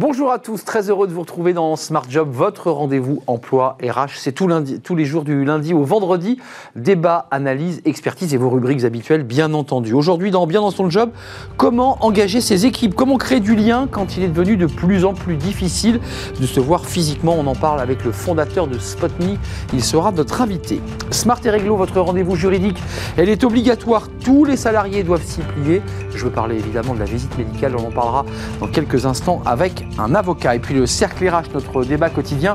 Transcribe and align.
Bonjour 0.00 0.32
à 0.32 0.38
tous, 0.38 0.64
très 0.64 0.88
heureux 0.88 1.06
de 1.06 1.12
vous 1.12 1.20
retrouver 1.20 1.52
dans 1.52 1.76
Smart 1.76 2.06
Job, 2.08 2.30
votre 2.32 2.70
rendez-vous 2.70 3.22
emploi 3.26 3.76
RH. 3.82 4.12
C'est 4.16 4.32
tous 4.32 4.94
les 4.94 5.04
jours 5.04 5.24
du 5.24 5.44
lundi 5.44 5.74
au 5.74 5.84
vendredi. 5.84 6.38
Débat, 6.74 7.26
analyse, 7.30 7.82
expertise 7.84 8.32
et 8.32 8.38
vos 8.38 8.48
rubriques 8.48 8.84
habituelles, 8.84 9.24
bien 9.24 9.52
entendu. 9.52 9.92
Aujourd'hui, 9.92 10.30
dans 10.30 10.46
Bien 10.46 10.62
dans 10.62 10.70
son 10.70 10.88
job, 10.88 11.10
comment 11.58 11.98
engager 12.00 12.40
ses 12.40 12.64
équipes? 12.64 12.94
Comment 12.94 13.18
créer 13.18 13.40
du 13.40 13.54
lien 13.54 13.88
quand 13.90 14.16
il 14.16 14.22
est 14.22 14.28
devenu 14.28 14.56
de 14.56 14.64
plus 14.64 15.04
en 15.04 15.12
plus 15.12 15.36
difficile 15.36 16.00
de 16.40 16.46
se 16.46 16.60
voir 16.60 16.86
physiquement? 16.86 17.36
On 17.38 17.46
en 17.46 17.54
parle 17.54 17.78
avec 17.78 18.02
le 18.02 18.10
fondateur 18.10 18.68
de 18.68 18.78
SpotMe. 18.78 19.36
Il 19.74 19.84
sera 19.84 20.12
notre 20.12 20.40
invité. 20.40 20.80
Smart 21.10 21.40
et 21.44 21.50
Réglo, 21.50 21.76
votre 21.76 22.00
rendez-vous 22.00 22.36
juridique, 22.36 22.78
elle 23.18 23.28
est 23.28 23.44
obligatoire. 23.44 24.08
Tous 24.24 24.46
les 24.46 24.56
salariés 24.56 25.02
doivent 25.02 25.24
s'y 25.24 25.42
plier. 25.42 25.82
Je 26.14 26.24
veux 26.24 26.30
parler 26.30 26.56
évidemment 26.56 26.94
de 26.94 27.00
la 27.00 27.04
visite 27.04 27.36
médicale. 27.36 27.76
On 27.78 27.88
en 27.88 27.92
parlera 27.92 28.24
dans 28.60 28.66
quelques 28.66 29.04
instants 29.04 29.42
avec 29.44 29.84
un 29.98 30.14
avocat. 30.14 30.54
Et 30.54 30.58
puis 30.58 30.74
le 30.74 30.86
cercle 30.86 31.28
RH, 31.28 31.52
notre 31.54 31.84
débat 31.84 32.10
quotidien, 32.10 32.54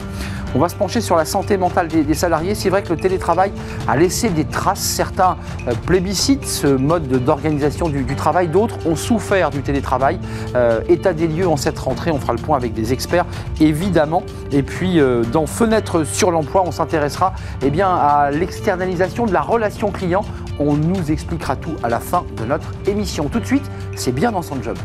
on 0.55 0.59
va 0.59 0.69
se 0.69 0.75
pencher 0.75 1.01
sur 1.01 1.17
la 1.17 1.25
santé 1.25 1.57
mentale 1.57 1.89
des, 1.89 2.13
salariés. 2.13 2.55
C'est 2.55 2.69
vrai 2.69 2.81
que 2.81 2.89
le 2.89 2.95
télétravail 2.95 3.51
a 3.89 3.97
laissé 3.97 4.29
des 4.29 4.45
traces. 4.45 4.79
Certains 4.79 5.35
euh, 5.67 5.73
plébiscitent 5.85 6.45
ce 6.45 6.67
mode 6.67 7.07
d'organisation 7.07 7.89
du, 7.89 8.05
travail, 8.15 8.47
d'autres 8.47 8.77
ont 8.87 8.95
souffert 8.95 9.49
du 9.49 9.61
télétravail. 9.61 10.17
Euh, 10.55 10.79
état 10.87 11.11
des 11.11 11.27
lieux 11.27 11.47
en 11.47 11.57
cette 11.57 11.77
rentrée, 11.77 12.09
on 12.09 12.19
fera 12.19 12.31
le 12.31 12.39
point 12.39 12.55
avec 12.55 12.73
des 12.73 12.93
experts, 12.93 13.25
évidemment. 13.59 14.23
Et 14.53 14.63
puis 14.63 15.01
euh, 15.01 15.23
dans 15.23 15.45
Fenêtre 15.45 16.05
sur 16.05 16.31
l'emploi, 16.31 16.63
on 16.65 16.71
s'intéressera 16.71 17.33
eh 17.61 17.81
à 17.81 18.29
l'externalisation 18.31 19.25
de 19.25 19.33
la 19.33 19.41
relation 19.41 19.91
client. 19.91 20.23
On 20.57 20.75
nous 20.75 21.11
expliquera 21.11 21.57
tout 21.57 21.75
à 21.83 21.89
la 21.89 21.99
fin 21.99 22.23
de 22.37 22.45
notre 22.45 22.71
émission. 22.87 23.27
Tout 23.27 23.41
de 23.41 23.45
suite, 23.45 23.69
c'est 23.97 24.13
bien 24.13 24.31
dans 24.31 24.41
son 24.41 24.63
job. 24.63 24.77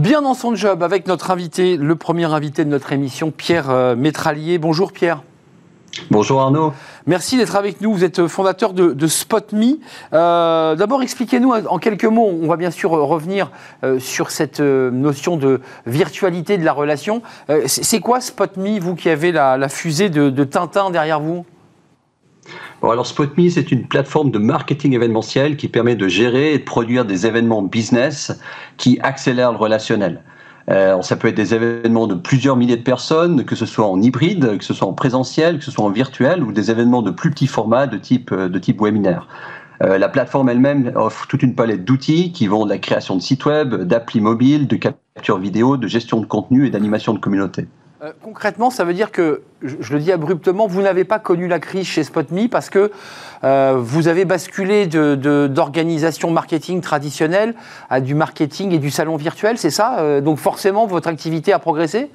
Bien 0.00 0.22
dans 0.22 0.32
son 0.32 0.54
job 0.54 0.82
avec 0.82 1.06
notre 1.06 1.30
invité, 1.30 1.76
le 1.76 1.94
premier 1.94 2.24
invité 2.24 2.64
de 2.64 2.70
notre 2.70 2.94
émission, 2.94 3.30
Pierre 3.30 3.68
euh, 3.68 3.94
Métralier. 3.94 4.56
Bonjour 4.56 4.92
Pierre. 4.92 5.22
Bonjour 6.10 6.40
Arnaud. 6.40 6.72
Merci 7.04 7.36
d'être 7.36 7.54
avec 7.54 7.82
nous. 7.82 7.92
Vous 7.92 8.02
êtes 8.02 8.26
fondateur 8.26 8.72
de, 8.72 9.06
SpotMe. 9.06 9.76
Euh, 10.14 10.74
D'abord, 10.74 11.02
expliquez-nous 11.02 11.52
en 11.52 11.76
quelques 11.76 12.06
mots. 12.06 12.30
On 12.42 12.48
va 12.48 12.56
bien 12.56 12.70
sûr 12.70 12.92
revenir 12.92 13.50
euh, 13.84 13.98
sur 13.98 14.30
cette 14.30 14.60
euh, 14.60 14.90
notion 14.90 15.36
de 15.36 15.60
virtualité 15.84 16.56
de 16.56 16.64
la 16.64 16.72
relation. 16.72 17.20
C'est 17.66 18.00
quoi 18.00 18.22
SpotMe, 18.22 18.78
vous 18.78 18.94
qui 18.94 19.10
avez 19.10 19.32
la, 19.32 19.68
fusée 19.68 20.08
de 20.08 20.44
Tintin 20.44 20.88
derrière 20.88 21.20
vous? 21.20 21.44
Alors 22.82 23.06
SpotMe, 23.06 23.50
c'est 23.50 23.70
une 23.70 23.86
plateforme 23.86 24.30
de 24.30 24.38
marketing 24.38 24.94
événementiel 24.94 25.56
qui 25.56 25.68
permet 25.68 25.96
de 25.96 26.08
gérer 26.08 26.54
et 26.54 26.58
de 26.58 26.64
produire 26.64 27.04
des 27.04 27.26
événements 27.26 27.62
business 27.62 28.40
qui 28.76 28.98
accélèrent 29.00 29.52
le 29.52 29.58
relationnel. 29.58 30.22
Euh, 30.70 31.00
ça 31.02 31.16
peut 31.16 31.28
être 31.28 31.36
des 31.36 31.54
événements 31.54 32.06
de 32.06 32.14
plusieurs 32.14 32.56
milliers 32.56 32.76
de 32.76 32.82
personnes, 32.82 33.44
que 33.44 33.56
ce 33.56 33.66
soit 33.66 33.86
en 33.86 34.00
hybride, 34.00 34.58
que 34.58 34.64
ce 34.64 34.72
soit 34.72 34.86
en 34.86 34.92
présentiel, 34.92 35.58
que 35.58 35.64
ce 35.64 35.70
soit 35.70 35.84
en 35.84 35.90
virtuel, 35.90 36.42
ou 36.42 36.52
des 36.52 36.70
événements 36.70 37.02
de 37.02 37.10
plus 37.10 37.30
petits 37.30 37.48
formats 37.48 37.86
de 37.86 37.98
type, 37.98 38.30
euh, 38.32 38.48
de 38.48 38.58
type 38.58 38.80
webinaire. 38.80 39.26
Euh, 39.82 39.98
la 39.98 40.08
plateforme 40.08 40.48
elle-même 40.48 40.92
offre 40.94 41.26
toute 41.26 41.42
une 41.42 41.54
palette 41.54 41.84
d'outils 41.84 42.32
qui 42.32 42.46
vont 42.46 42.64
de 42.66 42.70
la 42.70 42.78
création 42.78 43.16
de 43.16 43.22
sites 43.22 43.46
web, 43.46 43.74
d'applis 43.74 44.20
mobiles, 44.20 44.68
de 44.68 44.76
capture 44.76 45.38
vidéo, 45.38 45.76
de 45.76 45.86
gestion 45.86 46.20
de 46.20 46.26
contenu 46.26 46.66
et 46.66 46.70
d'animation 46.70 47.14
de 47.14 47.18
communauté. 47.18 47.66
Euh, 48.02 48.12
concrètement, 48.22 48.70
ça 48.70 48.84
veut 48.84 48.94
dire 48.94 49.12
que, 49.12 49.42
je, 49.62 49.92
le 49.92 49.98
dis 49.98 50.10
abruptement, 50.10 50.66
vous 50.66 50.80
n'avez 50.80 51.04
pas 51.04 51.18
connu 51.18 51.48
la 51.48 51.58
crise 51.58 51.86
chez 51.86 52.02
SpotMe 52.02 52.48
parce 52.48 52.70
que 52.70 52.90
euh, 53.44 53.74
vous 53.78 54.08
avez 54.08 54.24
basculé 54.24 54.86
d'organisation 54.86 56.30
marketing 56.30 56.80
traditionnelle 56.80 57.54
à 57.90 58.00
du 58.00 58.14
marketing 58.14 58.72
et 58.72 58.78
du 58.78 58.90
salon 58.90 59.16
virtuel, 59.16 59.58
c'est 59.58 59.70
ça? 59.70 59.98
Euh, 59.98 60.22
Donc 60.22 60.38
forcément, 60.38 60.86
votre 60.86 61.08
activité 61.08 61.52
a 61.52 61.58
progressé? 61.58 62.10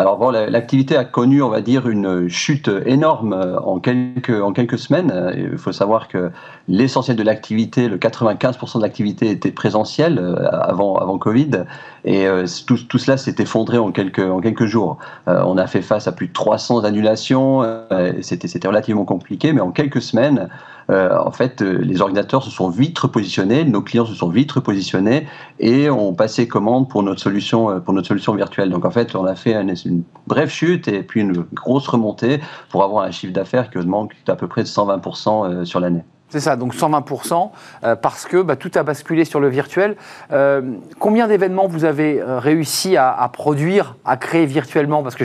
Alors 0.00 0.16
bon, 0.16 0.30
l'activité 0.30 0.96
a 0.96 1.04
connu, 1.04 1.42
on 1.42 1.50
va 1.50 1.60
dire, 1.60 1.86
une 1.86 2.26
chute 2.26 2.70
énorme 2.86 3.34
en 3.62 3.80
quelques, 3.80 4.30
en 4.30 4.54
quelques 4.54 4.78
semaines. 4.78 5.12
Il 5.36 5.58
faut 5.58 5.72
savoir 5.72 6.08
que 6.08 6.30
l'essentiel 6.68 7.18
de 7.18 7.22
l'activité, 7.22 7.86
le 7.86 7.98
95% 7.98 8.78
de 8.78 8.82
l'activité 8.82 9.28
était 9.28 9.50
présentielle 9.50 10.18
avant, 10.52 10.96
avant 10.96 11.18
Covid. 11.18 11.64
Et 12.06 12.26
euh, 12.26 12.46
tout, 12.66 12.78
tout, 12.88 12.96
cela 12.96 13.18
s'est 13.18 13.34
effondré 13.40 13.76
en 13.76 13.92
quelques, 13.92 14.20
en 14.20 14.40
quelques 14.40 14.64
jours. 14.64 14.96
Euh, 15.28 15.42
on 15.44 15.58
a 15.58 15.66
fait 15.66 15.82
face 15.82 16.08
à 16.08 16.12
plus 16.12 16.28
de 16.28 16.32
300 16.32 16.84
annulations. 16.84 17.62
Euh, 17.62 18.12
c'était 18.22 18.66
relativement 18.66 19.04
compliqué, 19.04 19.52
mais 19.52 19.60
en 19.60 19.70
quelques 19.70 20.00
semaines, 20.00 20.48
en 20.90 21.30
fait, 21.30 21.60
les 21.60 22.00
ordinateurs 22.00 22.42
se 22.42 22.50
sont 22.50 22.68
vite 22.68 22.98
repositionnés, 22.98 23.64
nos 23.64 23.82
clients 23.82 24.06
se 24.06 24.14
sont 24.14 24.28
vite 24.28 24.50
repositionnés 24.50 25.26
et 25.58 25.88
ont 25.88 26.14
passé 26.14 26.48
commande 26.48 26.88
pour 26.88 27.02
notre 27.02 27.20
solution, 27.20 27.80
pour 27.80 27.94
notre 27.94 28.08
solution 28.08 28.34
virtuelle. 28.34 28.70
Donc 28.70 28.84
en 28.84 28.90
fait, 28.90 29.14
on 29.14 29.24
a 29.24 29.34
fait 29.34 29.54
une, 29.54 30.02
brève 30.26 30.50
chute 30.50 30.88
et 30.88 31.02
puis 31.02 31.20
une 31.20 31.44
grosse 31.54 31.86
remontée 31.86 32.40
pour 32.70 32.82
avoir 32.82 33.04
un 33.04 33.10
chiffre 33.10 33.32
d'affaires 33.32 33.70
qui 33.70 33.78
augmente 33.78 34.10
à 34.26 34.34
peu 34.34 34.48
près 34.48 34.62
de 34.62 34.68
120% 34.68 35.64
sur 35.64 35.80
l'année. 35.80 36.02
C'est 36.30 36.40
ça, 36.40 36.54
donc 36.54 36.74
120%, 36.74 37.50
euh, 37.82 37.96
parce 37.96 38.24
que 38.24 38.40
bah, 38.40 38.54
tout 38.54 38.70
a 38.76 38.84
basculé 38.84 39.24
sur 39.24 39.40
le 39.40 39.48
virtuel. 39.48 39.96
Euh, 40.30 40.62
combien 41.00 41.26
d'événements 41.26 41.66
vous 41.66 41.84
avez 41.84 42.20
euh, 42.20 42.38
réussi 42.38 42.96
à, 42.96 43.28
produire, 43.32 43.96
à 44.04 44.16
créer 44.16 44.46
virtuellement? 44.46 45.02
Parce 45.02 45.16
que 45.16 45.24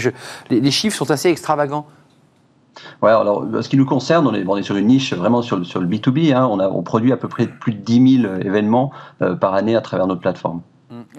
les, 0.49 0.71
chiffres 0.71 0.97
sont 0.97 1.11
assez 1.11 1.29
extravagants. 1.29 1.85
Ouais, 3.01 3.11
alors, 3.11 3.45
ce 3.61 3.69
qui 3.69 3.77
nous 3.77 3.85
concerne, 3.85 4.27
on 4.27 4.57
est, 4.57 4.63
sur 4.63 4.75
une 4.75 4.87
niche 4.87 5.13
vraiment 5.13 5.41
sur, 5.41 5.65
sur 5.65 5.79
le 5.79 5.87
B2B. 5.87 6.33
Hein. 6.33 6.47
on, 6.49 6.59
a, 6.59 6.67
on 6.69 6.83
produit 6.83 7.11
à 7.11 7.17
peu 7.17 7.27
près 7.27 7.47
plus 7.47 7.73
de 7.73 7.79
10 7.79 8.21
000 8.21 8.33
événements 8.41 8.91
par 9.39 9.53
année 9.53 9.75
à 9.75 9.81
travers 9.81 10.07
notre 10.07 10.21
plateforme. 10.21 10.61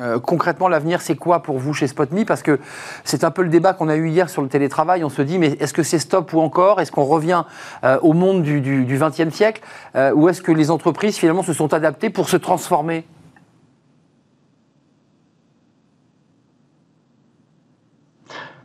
Euh, 0.01 0.19
concrètement, 0.19 0.69
l'avenir, 0.69 1.01
c'est 1.01 1.17
quoi 1.17 1.43
pour 1.43 1.59
vous 1.59 1.75
chez 1.75 1.87
SpotMe? 1.87 2.25
Parce 2.25 2.43
que 2.43 2.61
c'est 3.05 3.25
un 3.25 3.31
peu 3.31 3.43
le 3.43 3.49
débat 3.49 3.73
qu'on 3.73 3.89
a 3.89 3.97
eu 3.97 4.09
hier 4.09 4.29
sur 4.29 4.43
le 4.43 4.49
télétravail. 4.49 5.05
On 5.05 5.09
se 5.09 5.23
dit, 5.23 5.39
mais 5.39 5.57
est-ce 5.61 5.73
que 5.73 5.83
c'est 5.83 5.99
stop 5.99 6.33
ou 6.33 6.41
encore? 6.41 6.81
Est-ce 6.81 6.93
qu'on 6.93 7.05
revient 7.05 7.45
euh, 7.85 7.99
au 8.03 8.13
monde 8.13 8.43
du, 8.43 8.87
XXe 8.87 9.35
siècle? 9.35 9.63
Euh, 9.95 10.13
Ou 10.13 10.29
est-ce 10.29 10.43
que 10.43 10.53
les 10.53 10.71
entreprises, 10.71 11.17
finalement, 11.17 11.43
se 11.43 11.53
sont 11.53 11.73
adaptées 11.75 12.11
pour 12.11 12.29
se 12.29 12.37
transformer? 12.37 13.05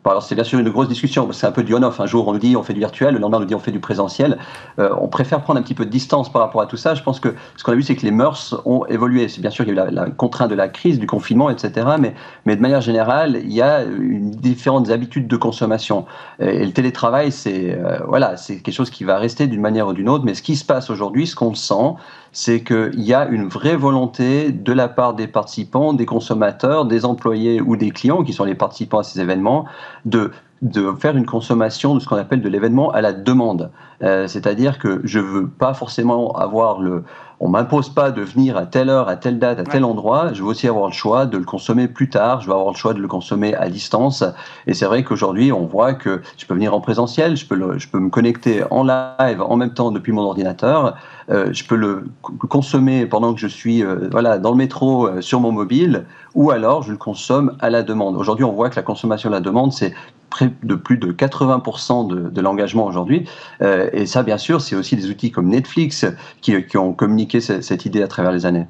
Alors 0.10 0.24
c'est 0.24 0.36
bien 0.36 0.44
sûr 0.44 0.58
une 0.58 0.70
grosse 0.70 0.88
discussion, 0.88 1.32
c'est 1.32 1.46
un 1.46 1.52
peu 1.52 1.64
du 1.64 1.76
on-off. 1.76 2.00
Un 2.00 2.08
jour 2.08 2.28
on 2.28 2.34
nous 2.34 2.40
dit 2.40 2.56
on 2.56 2.64
fait 2.64 2.74
du 2.74 2.80
virtuel, 2.80 3.14
le 3.14 3.20
lendemain 3.20 3.38
on 3.38 3.42
nous 3.42 3.46
dit 3.46 3.56
on 3.56 3.60
fait 3.60 3.72
du 3.72 3.80
présentiel. 3.80 4.40
Euh, 4.80 4.90
on 5.00 5.08
préfère 5.08 5.42
prendre 5.42 5.60
un 5.60 5.64
petit 5.64 5.76
peu 5.76 5.86
de 5.86 5.92
distance 5.92 6.32
par 6.32 6.42
rapport 6.42 6.62
à 6.62 6.66
tout 6.66 6.78
ça. 6.78 6.96
Je 6.96 7.04
pense 7.04 7.20
que 7.20 7.36
ce 7.56 7.64
qu'on 7.64 7.74
a 7.74 7.76
vu 7.76 7.84
c'est 7.84 7.96
que 7.96 8.04
les 8.04 8.12
mœurs 8.12 8.60
ont 8.66 8.86
évolué. 8.88 9.28
C'est 9.28 9.42
bien 9.42 9.52
sûr 9.52 9.64
qu'il 9.64 9.76
y 9.76 9.80
a 9.80 9.90
eu 9.90 9.94
la, 9.94 10.10
contrainte 10.10 10.50
de 10.50 10.56
la 10.56 10.70
crise, 10.70 11.00
du 11.00 11.06
confinement, 11.06 11.50
etc. 11.52 11.88
Mais, 12.00 12.16
mais 12.46 12.56
de 12.56 12.62
manière 12.62 12.82
générale, 12.82 13.42
il 13.44 13.54
y 13.54 13.62
a 13.62 13.84
une, 13.84 14.32
différentes 14.32 14.90
habitudes 14.90 15.28
de 15.28 15.38
consommation. 15.38 16.06
Et, 16.40 16.66
le 16.66 16.72
télétravail, 16.72 17.32
c'est 17.32 17.78
euh, 17.78 18.00
voilà, 18.08 18.38
c'est 18.38 18.62
quelque 18.62 18.74
chose 18.74 18.90
qui 18.90 19.04
va 19.04 19.18
rester 19.18 19.46
d'une 19.46 19.62
manière 19.62 19.88
ou 19.88 19.94
d'une 19.94 20.10
autre. 20.10 20.26
Mais 20.26 20.34
ce 20.34 20.42
qui 20.42 20.56
se 20.56 20.66
passe 20.66 20.90
aujourd'hui, 20.90 21.28
ce 21.28 21.36
qu'on 21.36 21.54
sent, 21.54 21.94
c'est 22.32 22.64
qu'il 22.64 23.02
y 23.02 23.14
a 23.14 23.28
une 23.28 23.48
vraie 23.48 23.76
volonté 23.76 24.52
de 24.52 24.74
la 24.74 24.88
part 24.88 25.14
des 25.14 25.28
participants, 25.28 25.94
des 25.94 26.06
consommateurs, 26.06 26.86
des 26.86 27.06
employés 27.06 27.62
ou 27.62 27.76
des 27.76 27.92
clients 27.92 28.24
qui 28.24 28.34
sont 28.34 28.46
les 28.46 28.56
participants 28.56 29.00
à 29.00 29.04
ces 29.04 29.20
événements, 29.20 29.66
de 30.06 30.32
de 30.62 30.94
faire 30.94 31.18
une 31.18 31.26
consommation 31.26 31.96
de 31.96 32.00
ce 32.00 32.08
qu'on 32.08 32.18
appelle 32.18 32.42
de 32.42 32.50
l'événement 32.50 32.92
à 32.92 33.02
la 33.02 33.14
demande. 33.14 33.72
Euh, 34.04 34.28
c'est-à-dire 34.28 34.78
que 34.78 35.02
je 35.04 35.20
veux 35.20 35.48
pas 35.48 35.74
forcément 35.74 36.34
avoir 36.34 36.80
le, 36.80 37.04
on 37.40 37.50
m'impose 37.50 37.90
pas 37.90 38.12
de 38.12 38.22
venir 38.22 38.56
à 38.58 38.68
telle 38.68 38.90
heure, 38.90 39.10
à 39.10 39.16
telle 39.16 39.40
date, 39.40 39.60
à 39.60 39.64
tel 39.64 39.84
endroit. 39.84 40.34
Je 40.34 40.44
veux 40.44 40.50
aussi 40.50 40.68
avoir 40.68 40.86
le 40.86 40.94
choix 40.94 41.26
de 41.26 41.38
le 41.38 41.44
consommer 41.44 41.88
plus 41.88 42.10
tard. 42.10 42.42
Je 42.42 42.48
veux 42.48 42.54
avoir 42.54 42.72
le 42.72 42.78
choix 42.78 42.94
de 42.94 43.00
le 43.00 43.08
consommer 43.08 43.56
à 43.56 43.70
distance. 43.70 44.24
Et 44.68 44.76
c'est 44.76 44.86
vrai 44.86 45.04
qu'aujourd'hui, 45.04 45.52
on 45.52 45.66
voit 45.66 45.96
que 45.96 46.22
je 46.38 46.46
peux 46.46 46.54
venir 46.54 46.76
en 46.76 46.82
présentiel, 46.82 47.36
je 47.36 47.48
peux, 47.48 47.56
le, 47.56 47.80
je 47.80 47.88
peux 47.88 48.00
me 48.00 48.10
connecter 48.10 48.64
en 48.70 48.84
live 48.84 49.42
en 49.42 49.58
même 49.58 49.74
temps 49.74 49.90
depuis 49.90 50.12
mon 50.12 50.22
ordinateur. 50.22 50.96
Euh, 51.30 51.54
je 51.54 51.64
peux 51.66 51.76
le 51.76 52.06
consommer 52.50 53.06
pendant 53.06 53.34
que 53.34 53.40
je 53.40 53.48
suis 53.48 53.84
euh, 53.84 54.10
voilà 54.12 54.38
dans 54.38 54.52
le 54.52 54.58
métro 54.58 55.08
euh, 55.08 55.22
sur 55.22 55.40
mon 55.40 55.52
mobile, 55.52 56.06
ou 56.34 56.52
alors 56.52 56.84
je 56.84 56.92
le 56.92 56.98
consomme 56.98 57.56
à 57.60 57.70
la 57.70 57.84
demande. 57.84 58.16
Aujourd'hui, 58.18 58.46
on 58.46 58.54
voit 58.54 58.70
que 58.70 58.76
la 58.76 58.82
consommation 58.82 59.30
à 59.30 59.34
la 59.34 59.40
demande, 59.40 59.74
c'est 59.74 59.94
près 60.30 60.52
de 60.64 60.76
plus 60.76 60.98
de 60.98 61.12
80% 61.12 62.32
de, 62.32 62.42
l'engagement 62.42 62.86
aujourd'hui. 62.86 63.28
Et 63.60 64.06
ça, 64.06 64.24
bien 64.24 64.38
sûr, 64.38 64.62
c'est 64.62 64.78
aussi 64.78 64.96
des 64.96 65.10
outils 65.10 65.30
comme 65.30 65.50
Netflix 65.50 66.06
qui, 66.40 66.78
ont 66.78 66.94
communiqué 66.94 67.42
cette, 67.42 67.86
idée 67.86 68.02
à 68.02 68.08
travers 68.08 68.32
les 68.32 68.46
années. 68.46 68.66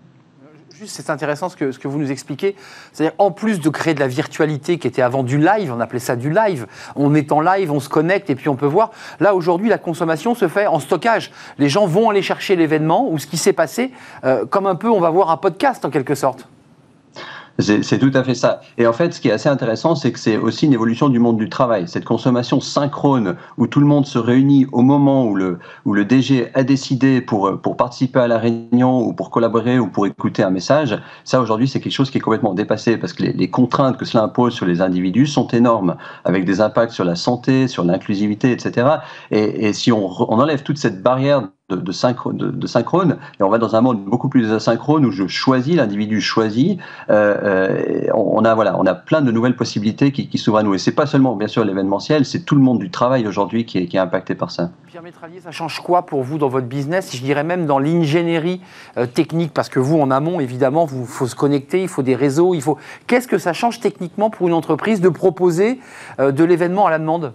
C'est 0.88 1.10
intéressant 1.10 1.50
ce 1.50 1.56
que, 1.56 1.72
ce 1.72 1.80
que 1.80 1.88
vous 1.88 2.00
nous 2.00 2.12
expliquez. 2.12 2.56
C'est-à-dire, 2.94 3.16
en 3.18 3.31
plus 3.31 3.60
de 3.60 3.69
créer 3.69 3.94
de 3.94 4.00
la 4.00 4.07
virtualité 4.07 4.78
qui 4.78 4.88
était 4.88 5.01
avant 5.01 5.24
du 5.24 5.38
live, 5.38 5.74
on 5.75 5.80
appelait 5.80 6.00
ça 6.00 6.16
du 6.16 6.31
live, 6.31 6.68
on 6.95 7.13
est 7.16 7.31
en 7.31 7.42
live, 7.42 7.72
on 7.72 7.80
se 7.80 7.89
connecte 7.89 8.30
et 8.30 8.36
puis 8.36 8.50
on 8.50 8.56
peut 8.56 8.66
voir. 8.66 8.92
Là, 9.19 9.36
aujourd'hui, 9.36 9.69
la 9.69 9.78
consommation 9.78 10.36
se 10.36 10.48
fait 10.48 10.68
en 10.68 10.80
stockage. 10.80 11.31
Les 11.57 11.69
gens 11.69 11.86
vont 11.86 12.10
aller 12.10 12.22
chercher 12.22 12.56
l'événement 12.56 13.10
ou 13.10 13.19
ce 13.19 13.28
qui 13.28 13.38
s'est 13.38 13.54
passé, 13.54 13.92
euh, 14.24 14.45
comme 14.45 14.66
un 14.66 14.75
peu, 14.75 14.89
on 14.89 15.00
va 15.00 15.10
voir 15.10 15.30
un 15.30 15.38
podcast 15.38 15.86
en 15.86 15.89
quelque 15.89 16.16
sorte. 16.16 16.48
C'est 17.59 18.00
tout 18.00 18.12
à 18.13 18.24
fait 18.24 18.33
ça. 18.33 18.62
Et 18.77 18.88
en 18.88 18.94
fait, 18.94 19.13
ce 19.13 19.21
qui 19.21 19.27
est 19.27 19.31
assez 19.31 19.50
intéressant, 19.50 19.95
c'est 19.95 20.12
que 20.12 20.19
c'est 20.19 20.38
aussi 20.38 20.65
une 20.65 20.74
évolution 20.74 21.09
du 21.09 21.19
monde 21.19 21.38
du 21.38 21.50
travail. 21.50 21.88
Cette 21.88 22.06
consommation 22.06 22.59
synchrone 22.59 23.36
où 23.57 23.68
tout 23.68 23.80
le 23.80 23.86
monde 23.86 24.06
se 24.06 24.18
réunit 24.18 24.68
au 24.71 24.81
moment 24.81 25.25
où 25.25 25.36
le, 25.36 25.59
où 25.86 25.94
le 25.94 26.06
DG 26.06 26.50
a 26.53 26.63
décidé 26.63 27.21
pour, 27.21 27.62
pour 27.62 27.77
participer 27.77 28.19
à 28.19 28.27
la 28.27 28.39
réunion 28.39 29.00
ou 29.01 29.13
pour 29.13 29.30
collaborer 29.30 29.80
ou 29.80 29.88
pour 29.88 30.07
écouter 30.07 30.44
un 30.44 30.50
message, 30.50 31.00
ça 31.24 31.42
aujourd'hui, 31.42 31.68
c'est 31.68 31.80
quelque 31.80 31.94
chose 31.94 32.09
qui 32.09 32.18
est 32.18 32.21
complètement 32.21 32.53
dépassé 32.53 32.98
parce 32.98 33.13
que 33.13 33.24
les, 33.24 33.50
contraintes 33.50 33.97
que 33.97 34.06
cela 34.06 34.24
impose 34.24 34.54
sur 34.54 34.65
les 34.65 34.81
individus 34.81 35.27
sont 35.27 35.47
énormes, 35.50 35.97
avec 36.24 36.45
des 36.45 36.62
impacts 36.62 36.94
sur 36.94 37.06
la 37.06 37.15
santé, 37.15 37.68
sur 37.68 37.83
l'inclusivité, 37.83 38.51
etc. 38.51 38.88
Et, 39.30 39.74
si 39.74 39.92
on 39.92 40.09
enlève 40.31 40.63
toute 40.63 40.77
cette 40.77 41.01
barrière 41.01 41.50
de, 41.75 41.91
synchrone, 42.68 43.18
et 43.39 43.44
on 43.44 43.50
va 43.50 43.57
dans 43.57 43.75
un 43.75 43.81
monde 43.81 44.03
beaucoup 44.03 44.29
plus 44.29 44.51
asynchrone 44.51 45.06
où 45.06 45.12
je 45.12 45.27
choisis, 45.27 45.75
l'individu 45.75 46.21
choisit. 46.21 46.79
Euh, 47.09 47.35
euh, 47.44 48.12
on 48.13 48.44
a 48.45 48.56
voilà, 48.56 48.79
on 48.79 48.85
a 48.85 48.94
plein 48.94 49.21
de 49.21 49.31
nouvelles 49.31 49.56
possibilités 49.56 50.12
qui, 50.12 50.38
s'ouvrent 50.38 50.59
à 50.59 50.63
nous. 50.63 50.73
Et 50.73 50.77
c'est 50.77 50.91
pas 50.91 51.06
seulement 51.06 51.35
bien 51.35 51.47
sûr 51.47 51.63
l'événementiel, 51.63 52.25
c'est 52.25 52.45
tout 52.45 52.56
le 52.56 52.62
monde 52.62 52.79
du 52.79 52.89
travail 52.89 53.27
aujourd'hui 53.27 53.65
qui 53.65 53.79
est, 53.79 53.85
qui 53.88 53.97
est 53.97 54.00
impacté 54.00 54.35
par 54.35 54.51
ça. 54.51 54.71
Pierre 54.88 55.03
Métralier, 55.03 55.39
ça 55.39 55.51
change 55.51 55.79
quoi 55.81 56.06
pour 56.06 56.23
vous 56.23 56.38
dans 56.38 56.50
votre 56.50 56.68
business? 56.68 57.15
Je 57.15 57.21
dirais 57.21 57.44
même 57.44 57.65
dans 57.65 57.79
l'ingénierie 57.79 58.62
euh, 58.97 59.06
technique, 59.06 59.53
parce 59.53 59.69
que 59.69 59.79
vous 59.79 60.00
en 60.00 60.12
amont, 60.12 60.39
évidemment, 60.39 60.88
il 60.91 61.06
faut 61.06 61.27
se 61.27 61.35
connecter, 61.35 61.81
il 61.81 61.88
faut 61.88 62.03
des 62.03 62.15
réseaux, 62.15 62.53
il 62.53 62.62
faut. 62.62 62.77
Qu'est-ce 63.07 63.27
que 63.27 63.38
ça 63.38 63.53
change 63.53 63.79
techniquement 63.79 64.29
pour 64.29 64.47
une 64.47 64.53
entreprise 64.53 65.01
de 65.01 65.09
proposer 65.09 65.79
de 66.19 66.44
l'événement 66.44 66.88
à 66.88 66.91
la 66.91 67.00
demande? 67.00 67.33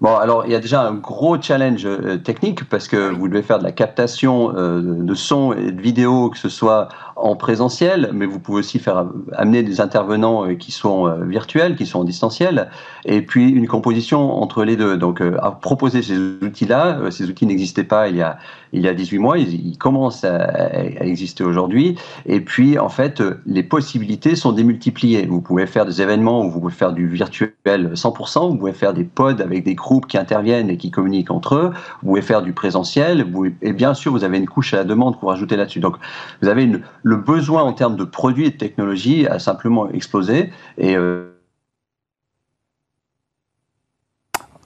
Bon, 0.00 0.14
alors 0.14 0.44
il 0.44 0.52
y 0.52 0.54
a 0.54 0.60
déjà 0.60 0.82
un 0.82 0.94
gros 0.94 1.40
challenge 1.40 1.86
euh, 1.86 2.18
technique 2.18 2.68
parce 2.68 2.86
que 2.86 3.10
vous 3.14 3.28
devez 3.28 3.42
faire 3.42 3.58
de 3.58 3.64
la 3.64 3.72
captation 3.72 4.52
euh, 4.54 4.82
de 4.82 5.14
son 5.14 5.54
et 5.54 5.72
de 5.72 5.80
vidéo, 5.80 6.28
que 6.28 6.36
ce 6.36 6.50
soit 6.50 6.88
en 7.16 7.36
présentiel, 7.36 8.10
mais 8.12 8.26
vous 8.26 8.38
pouvez 8.38 8.58
aussi 8.60 8.78
faire 8.78 9.06
amener 9.32 9.62
des 9.62 9.80
intervenants 9.80 10.46
euh, 10.46 10.54
qui 10.54 10.72
sont 10.72 11.08
virtuels, 11.24 11.76
qui 11.76 11.86
sont 11.86 12.00
en 12.00 12.04
distanciel, 12.04 12.68
et 13.04 13.22
puis 13.22 13.50
une 13.50 13.66
composition 13.66 14.42
entre 14.42 14.64
les 14.64 14.76
deux. 14.76 14.96
Donc, 14.96 15.20
à 15.20 15.50
proposer 15.50 16.02
ces 16.02 16.18
outils-là, 16.18 17.10
ces 17.10 17.28
outils 17.28 17.46
n'existaient 17.46 17.84
pas 17.84 18.08
il 18.08 18.16
y 18.16 18.22
a 18.22 18.38
il 18.72 18.82
y 18.82 18.88
a 18.88 18.94
18 18.94 19.18
mois, 19.18 19.38
ils, 19.38 19.78
commencent 19.78 20.24
à, 20.24 20.84
exister 21.00 21.44
aujourd'hui, 21.44 21.96
et 22.26 22.40
puis 22.40 22.78
en 22.78 22.88
fait 22.88 23.22
les 23.46 23.62
possibilités 23.62 24.36
sont 24.36 24.52
démultipliées. 24.52 25.26
Vous 25.26 25.40
pouvez 25.40 25.66
faire 25.66 25.86
des 25.86 26.02
événements 26.02 26.44
où 26.44 26.50
vous 26.50 26.60
pouvez 26.60 26.72
faire 26.72 26.92
du 26.92 27.06
virtuel 27.06 27.52
100%, 27.66 28.50
vous 28.50 28.56
pouvez 28.56 28.72
faire 28.72 28.92
des 28.92 29.04
pods 29.04 29.40
avec 29.40 29.64
des 29.64 29.74
groupes 29.74 30.06
qui 30.06 30.18
interviennent 30.18 30.70
et 30.70 30.76
qui 30.76 30.90
communiquent 30.90 31.30
entre 31.30 31.54
eux. 31.54 31.72
Vous 32.02 32.08
pouvez 32.08 32.22
faire 32.22 32.42
du 32.42 32.52
présentiel. 32.52 33.26
et 33.62 33.72
bien 33.72 33.94
sûr, 33.94 34.12
vous 34.12 34.24
avez 34.24 34.38
une 34.38 34.48
couche 34.48 34.74
à 34.74 34.78
la 34.78 34.84
demande 34.84 35.18
pour 35.18 35.32
ajouter 35.32 35.56
là-dessus. 35.56 35.80
Donc, 35.80 35.96
vous 36.42 36.48
avez 36.48 36.70
le 37.06 37.14
besoin 37.14 37.62
en 37.62 37.72
termes 37.72 37.94
de 37.94 38.02
produits 38.02 38.46
et 38.46 38.50
de 38.50 38.56
technologies 38.56 39.28
a 39.28 39.38
simplement 39.38 39.88
explosé. 39.90 40.52
Et 40.76 40.96
euh, 40.96 41.30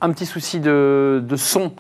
un 0.01 0.11
petit 0.11 0.25
souci 0.25 0.59
de, 0.59 1.23
de 1.23 1.37
son 1.37 1.75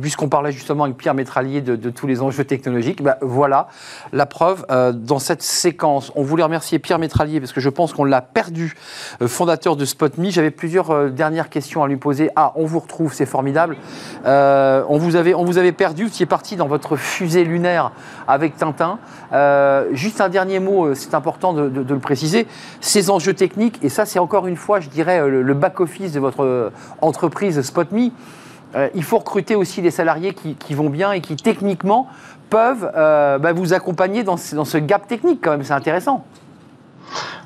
puisqu'on 0.00 0.28
parlait 0.28 0.52
justement 0.52 0.84
avec 0.84 0.96
Pierre 0.96 1.14
Métralier 1.14 1.60
de, 1.60 1.90
tous 1.90 2.06
les 2.06 2.22
enjeux 2.22 2.44
technologiques, 2.44 3.02
ben 3.02 3.16
voilà 3.20 3.68
la 4.12 4.26
preuve 4.26 4.64
euh, 4.70 4.92
dans 4.92 5.18
cette 5.18 5.42
séquence. 5.42 6.12
On 6.14 6.22
voulait 6.22 6.42
remercier 6.42 6.78
Pierre 6.78 6.98
Métralier 6.98 7.40
parce 7.40 7.52
que 7.52 7.60
je 7.60 7.68
pense 7.68 7.92
qu'on 7.92 8.04
l'a 8.04 8.22
perdu, 8.22 8.74
euh, 9.20 9.28
fondateur 9.28 9.76
de 9.76 9.84
SpotMe. 9.84 10.30
J'avais 10.30 10.50
plusieurs 10.50 10.90
euh, 10.90 11.08
dernières 11.10 11.50
questions 11.50 11.82
à 11.82 11.88
lui 11.88 11.96
poser. 11.96 12.30
Ah, 12.36 12.52
on 12.56 12.64
vous 12.64 12.78
retrouve, 12.78 13.12
c'est 13.12 13.26
formidable. 13.26 13.76
on, 14.24 14.98
vous 14.98 15.16
avait, 15.16 15.34
on 15.34 15.44
vous 15.44 15.58
avait 15.58 15.72
perdu, 15.72 16.04
vous 16.04 16.08
étiez 16.08 16.26
parti 16.26 16.56
dans 16.56 16.66
votre 16.66 16.96
fusée 16.96 17.44
lunaire 17.44 17.92
avec 18.28 18.56
Tintin. 18.56 18.98
juste 19.92 20.20
un 20.20 20.28
dernier 20.28 20.60
mot, 20.60 20.94
c'est 20.94 21.14
important 21.14 21.52
de, 21.52 21.84
le 21.88 21.98
préciser. 21.98 22.46
Ces 22.80 23.10
enjeux 23.10 23.34
techniques, 23.34 23.78
et 23.82 23.88
ça 23.88 24.06
c'est 24.06 24.18
encore 24.18 24.46
une 24.46 24.56
fois, 24.56 24.80
je 24.80 24.88
dirais, 24.88 25.20
le, 25.28 25.42
le 25.42 25.54
back-office 25.54 26.12
de 26.12 26.20
votre 26.20 26.72
entreprise 27.00 27.60
SpotMe. 27.62 28.10
Euh, 28.74 28.88
il 28.94 29.02
faut 29.02 29.18
recruter 29.18 29.54
aussi 29.54 29.82
des 29.82 29.90
salariés 29.90 30.34
qui, 30.34 30.74
vont 30.74 30.88
bien 30.88 31.12
et 31.12 31.20
qui 31.20 31.36
techniquement 31.36 32.06
peuvent 32.50 32.90
euh, 32.96 33.38
bah, 33.38 33.52
vous 33.52 33.72
accompagner 33.72 34.22
dans, 34.22 34.36
ce 34.36 34.78
gap 34.78 35.06
technique 35.06 35.40
quand 35.42 35.50
même. 35.50 35.64
C'est 35.64 35.74
intéressant. 35.74 36.24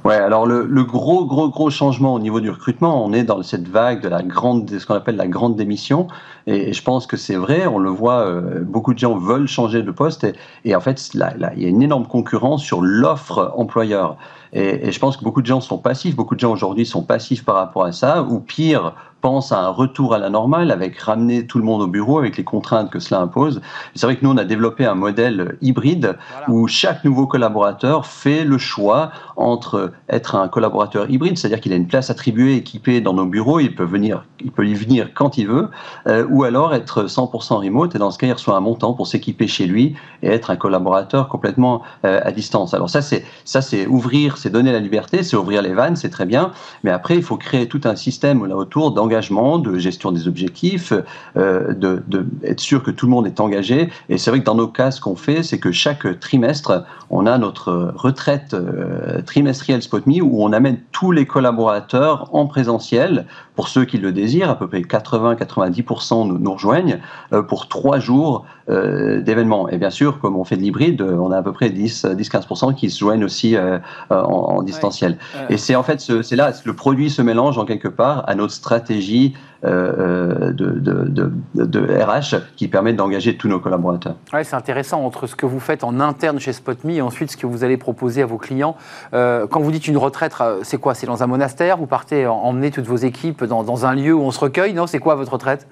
Ouais, 0.05 0.15
alors 0.15 0.47
le, 0.47 0.85
gros, 0.85 1.27
gros, 1.27 1.49
gros 1.49 1.71
changement 1.71 2.15
au 2.15 2.21
niveau 2.21 2.39
du 2.39 2.49
recrutement, 2.49 3.05
on 3.05 3.13
est 3.13 3.25
dans 3.25 3.43
cette 3.43 3.67
vague 3.67 4.01
de 4.01 4.09
la 4.09 4.23
grande, 4.23 4.71
ce 4.71 4.87
qu'on 4.87 4.95
appelle 4.95 5.17
la 5.17 5.27
grande 5.27 5.57
démission. 5.57 6.07
Et, 6.47 6.73
je 6.73 6.83
pense 6.83 7.09
que 7.09 7.17
c'est 7.17 7.35
vrai, 7.35 7.67
on 7.67 7.79
le 7.79 7.91
voit, 7.91 8.21
euh, 8.21 8.61
beaucoup 8.63 8.95
de 8.95 9.01
gens 9.01 9.17
veulent 9.17 9.49
changer 9.49 9.83
de 9.83 9.91
poste. 9.91 10.25
Et, 10.65 10.77
en 10.77 10.81
fait, 10.81 11.11
il 11.13 11.21
y 11.57 11.65
a 11.65 11.69
une 11.69 11.83
énorme 11.83 12.07
concurrence 12.07 12.63
sur 12.63 12.83
l'offre 12.83 13.53
employeur. 13.57 14.17
Et, 14.53 14.93
je 14.93 14.99
pense 15.01 15.17
que 15.17 15.25
beaucoup 15.25 15.43
de 15.43 15.47
gens 15.47 15.61
sont 15.61 15.79
passifs. 15.79 16.15
Beaucoup 16.15 16.37
de 16.37 16.41
gens 16.41 16.53
aujourd'hui 16.53 16.87
sont 16.87 17.03
passifs 17.03 17.45
par 17.45 17.57
rapport 17.57 17.85
à 17.85 17.91
ça. 17.91 18.23
Ou 18.23 18.39
pire, 18.39 18.95
pense 19.27 19.51
à 19.51 19.59
un 19.59 19.71
retour 19.71 20.15
à 20.15 20.19
la 20.19 20.31
normale 20.31 20.71
avec 20.71 20.97
ramener 21.01 21.49
tout 21.49 21.59
le 21.59 21.65
monde 21.65 21.83
au 21.83 21.89
bureau 21.89 22.21
avec 22.21 22.37
les 22.37 22.45
contraintes 22.45 22.91
que 22.91 23.01
cela 23.01 23.21
impose. 23.21 23.61
C'est 23.97 24.07
vrai 24.07 24.15
que 24.15 24.25
nous, 24.25 24.31
on 24.31 24.37
a 24.37 24.45
développé 24.45 24.87
un 24.87 24.95
modèle 24.95 25.57
hybride 25.61 26.17
où 26.47 26.69
chaque 26.69 27.03
nouveau 27.03 27.27
collaborateur 27.27 28.07
fait 28.07 28.45
le 28.45 28.57
choix 28.57 29.11
entre 29.35 29.91
être 30.09 30.37
un 30.37 30.47
collaborateur 30.47 31.11
hybride, 31.11 31.37
c'est-à-dire 31.37 31.61
qu'il 31.61 31.73
a 31.73 31.77
une 31.77 31.89
place 31.89 32.09
attribuée, 32.09 32.55
équipée 32.55 33.01
dans 33.01 33.15
nos 33.15 33.27
bureaux, 33.27 33.59
il 33.59 33.75
peut 33.75 33.83
venir, 33.83 34.25
il 34.39 34.53
peut 34.53 34.65
y 34.65 34.75
venir 34.75 35.13
quand 35.13 35.39
il 35.39 35.49
veut, 35.49 35.71
euh, 36.07 36.25
ou 36.31 36.45
alors 36.45 36.73
être 36.73 37.07
100% 37.07 37.65
remote 37.65 37.97
et 37.97 37.99
dans 37.99 38.13
ce 38.13 38.19
cas, 38.19 38.29
il 38.29 38.33
reçoit 38.33 38.55
un 38.55 38.61
montant 38.61 38.95
pour 38.95 39.09
s'équiper 39.09 39.49
chez 39.49 39.67
lui 39.67 39.97
et 40.23 40.29
être 40.29 40.51
un 40.51 40.57
collaborateur 40.57 41.27
complètement 41.27 41.83
euh, 42.05 42.21
à 42.23 42.31
distance. 42.31 42.75
Alors 42.75 42.91
ça, 42.91 43.03
c'est 43.03 43.25
ça, 43.45 43.61
c'est 43.61 43.89
ouvrir, 43.89 44.37
c'est 44.37 44.51
donner 44.51 44.71
la 44.71 44.79
liberté, 44.79 45.25
c'est 45.25 45.37
ouvrir 45.37 45.63
les 45.63 45.75
vannes, 45.75 45.97
c'est 45.97 46.11
très 46.11 46.27
bien, 46.27 46.53
mais 46.85 46.93
après, 46.93 47.17
il 47.17 47.25
faut 47.25 47.37
créer 47.37 47.67
tout 47.67 47.81
un 47.83 47.97
système 47.97 48.47
là 48.47 48.57
autour 48.57 48.93
d'engagement 48.93 49.16
de 49.21 49.79
gestion 49.79 50.13
des 50.13 50.29
objectifs, 50.29 50.93
euh, 51.37 51.73
de, 51.73 52.03
être 52.45 52.61
sûr 52.61 52.83
que 52.83 52.91
tout 52.91 53.07
le 53.07 53.11
monde 53.11 53.27
est 53.27 53.41
engagé. 53.41 53.89
Et 54.09 54.19
c'est 54.19 54.31
vrai 54.31 54.41
que 54.41 54.45
dans 54.45 54.55
nos 54.55 54.69
cas, 54.69 54.91
ce 54.91 55.01
qu'on 55.01 55.17
fait, 55.17 55.43
c'est 55.43 55.59
que 55.59 55.73
chaque 55.73 56.21
trimestre, 56.21 56.85
on 57.11 57.27
a 57.27 57.39
notre 57.39 57.93
retraite 57.97 58.55
euh, 58.55 59.23
trimestrielle 59.23 59.83
SpotMe 59.83 60.21
où 60.23 60.45
on 60.45 60.53
amène 60.53 60.79
tous 60.93 61.13
les 61.13 61.27
collaborateurs 61.27 62.29
en 62.35 62.47
présentiel 62.47 63.27
pour 63.57 63.69
ceux 63.69 63.87
qui 63.87 63.99
le 63.99 64.13
désirent, 64.13 64.51
à 64.51 64.59
peu 64.59 64.69
près 64.69 64.81
80-90% 64.81 66.29
nous, 66.29 66.39
nous, 66.39 66.53
rejoignent 66.53 67.01
euh, 67.33 67.43
pour 67.43 67.69
trois 67.69 67.99
jours 67.99 68.45
euh, 68.69 69.21
d'événements. 69.23 69.69
Et 69.69 69.79
bien 69.79 69.91
sûr, 69.91 70.21
comme 70.21 70.37
on 70.37 70.45
fait 70.45 70.57
de 70.57 70.63
l'hybride, 70.63 71.03
on 71.03 71.33
a 71.33 71.39
à 71.39 71.43
peu 71.43 71.53
près 71.53 71.71
10-15% 71.71 72.75
qui 72.75 72.91
se 72.91 72.99
joignent 73.01 73.25
aussi 73.25 73.57
euh, 73.57 73.79
en, 74.11 74.63
distanciel. 74.63 75.17
Et 75.49 75.57
c'est 75.57 75.75
en 75.75 75.83
fait, 75.83 76.01
c'est 76.01 76.37
là, 76.37 76.53
le 76.65 76.75
produit 76.75 77.11
se 77.11 77.23
mélange 77.23 77.59
en 77.59 77.65
quelque 77.65 77.89
part 77.89 78.25
à 78.29 78.35
notre 78.35 78.53
stratégie 78.53 79.35
de, 79.63 80.53
de, 80.53 81.33
de, 81.55 82.03
RH 82.05 82.43
qui 82.57 82.69
permet 82.69 82.93
d'engager 82.93 83.37
tous 83.37 83.49
nos 83.49 83.59
collaborateurs. 83.59 84.17
Ouais, 84.33 84.45
c'est 84.45 84.57
intéressant 84.57 85.05
entre 85.05 85.27
ce 85.27 85.35
que 85.35 85.47
vous 85.47 85.61
faites 85.61 85.85
en 85.85 86.01
interne 86.01 86.39
chez 86.39 86.53
SpotMe 86.53 86.91
et 86.91 87.03
ensuite 87.03 87.31
ce 87.31 87.37
que 87.37 87.47
vous 87.47 87.65
allez 87.65 87.77
proposer 87.77 88.23
à 88.23 88.27
vos 88.27 88.39
clients. 88.39 88.77
quand 89.13 89.61
vous 89.61 89.71
dites 89.71 89.89
une 89.89 89.97
retraite, 89.97 90.35
c'est 90.63 90.79
quoi? 90.79 90.95
C'est 90.95 91.07
dans 91.07 91.23
un 91.23 91.27
monastère? 91.27 91.77
Vous 91.77 91.87
partez 91.87 92.27
emmener 92.27 92.71
toutes 92.71 92.87
vos 92.87 92.97
équipes 92.97 93.45
dans, 93.45 93.87
un 93.87 93.95
lieu 93.95 94.15
où 94.15 94.21
on 94.21 94.31
se 94.31 94.41
recueille, 94.41 94.75
non 94.75 94.87
C'est 94.87 94.99
quoi 94.99 95.15
votre 95.15 95.33
retraite? 95.33 95.67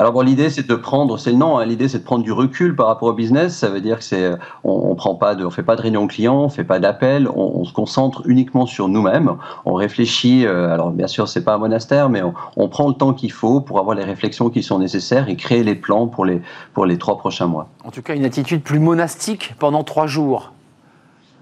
Alors 0.00 0.14
bon, 0.14 0.22
l'idée 0.22 0.48
c'est 0.48 0.66
de 0.66 0.74
prendre, 0.76 1.18
c'est 1.18 1.30
le 1.30 1.36
nom, 1.36 1.58
hein, 1.58 1.66
l'idée 1.66 1.86
c'est 1.86 1.98
de 1.98 2.04
prendre 2.04 2.24
du 2.24 2.32
recul 2.32 2.74
par 2.74 2.86
rapport 2.86 3.08
au 3.08 3.12
business. 3.12 3.54
Ça 3.54 3.68
veut 3.68 3.82
dire 3.82 3.98
que 3.98 4.04
c'est, 4.04 4.30
on, 4.64 4.72
on, 4.90 4.94
prend 4.94 5.14
pas 5.14 5.36
on 5.36 5.50
fait 5.50 5.62
pas 5.62 5.76
de 5.76 5.82
réunion 5.82 6.06
client, 6.06 6.40
on 6.44 6.48
fait 6.48 6.64
pas 6.64 6.78
d'appel, 6.78 7.28
on, 7.28 7.64
se 7.66 7.74
concentre 7.74 8.22
uniquement 8.24 8.64
sur 8.64 8.88
nous-mêmes. 8.88 9.36
On 9.66 9.74
réfléchit. 9.74 10.46
Euh, 10.46 10.72
alors 10.72 10.90
bien 10.90 11.06
sûr, 11.06 11.28
c'est 11.28 11.44
pas 11.44 11.52
un 11.52 11.58
monastère, 11.58 12.08
mais 12.08 12.22
on, 12.22 12.32
on 12.56 12.68
prend 12.68 12.88
le 12.88 12.94
temps 12.94 13.12
qu'il 13.12 13.30
faut 13.30 13.60
pour 13.60 13.78
avoir 13.78 13.94
les 13.94 14.04
réflexions 14.04 14.48
qui 14.48 14.62
sont 14.62 14.78
nécessaires 14.78 15.28
et 15.28 15.36
créer 15.36 15.62
les 15.62 15.74
plans 15.74 16.06
pour 16.06 16.24
les 16.24 16.40
pour 16.72 16.86
les 16.86 16.96
trois 16.96 17.18
prochains 17.18 17.46
mois. 17.46 17.68
En 17.84 17.90
tout 17.90 18.00
cas, 18.00 18.14
une 18.14 18.24
attitude 18.24 18.62
plus 18.62 18.78
monastique 18.78 19.54
pendant 19.58 19.84
trois 19.84 20.06
jours. 20.06 20.50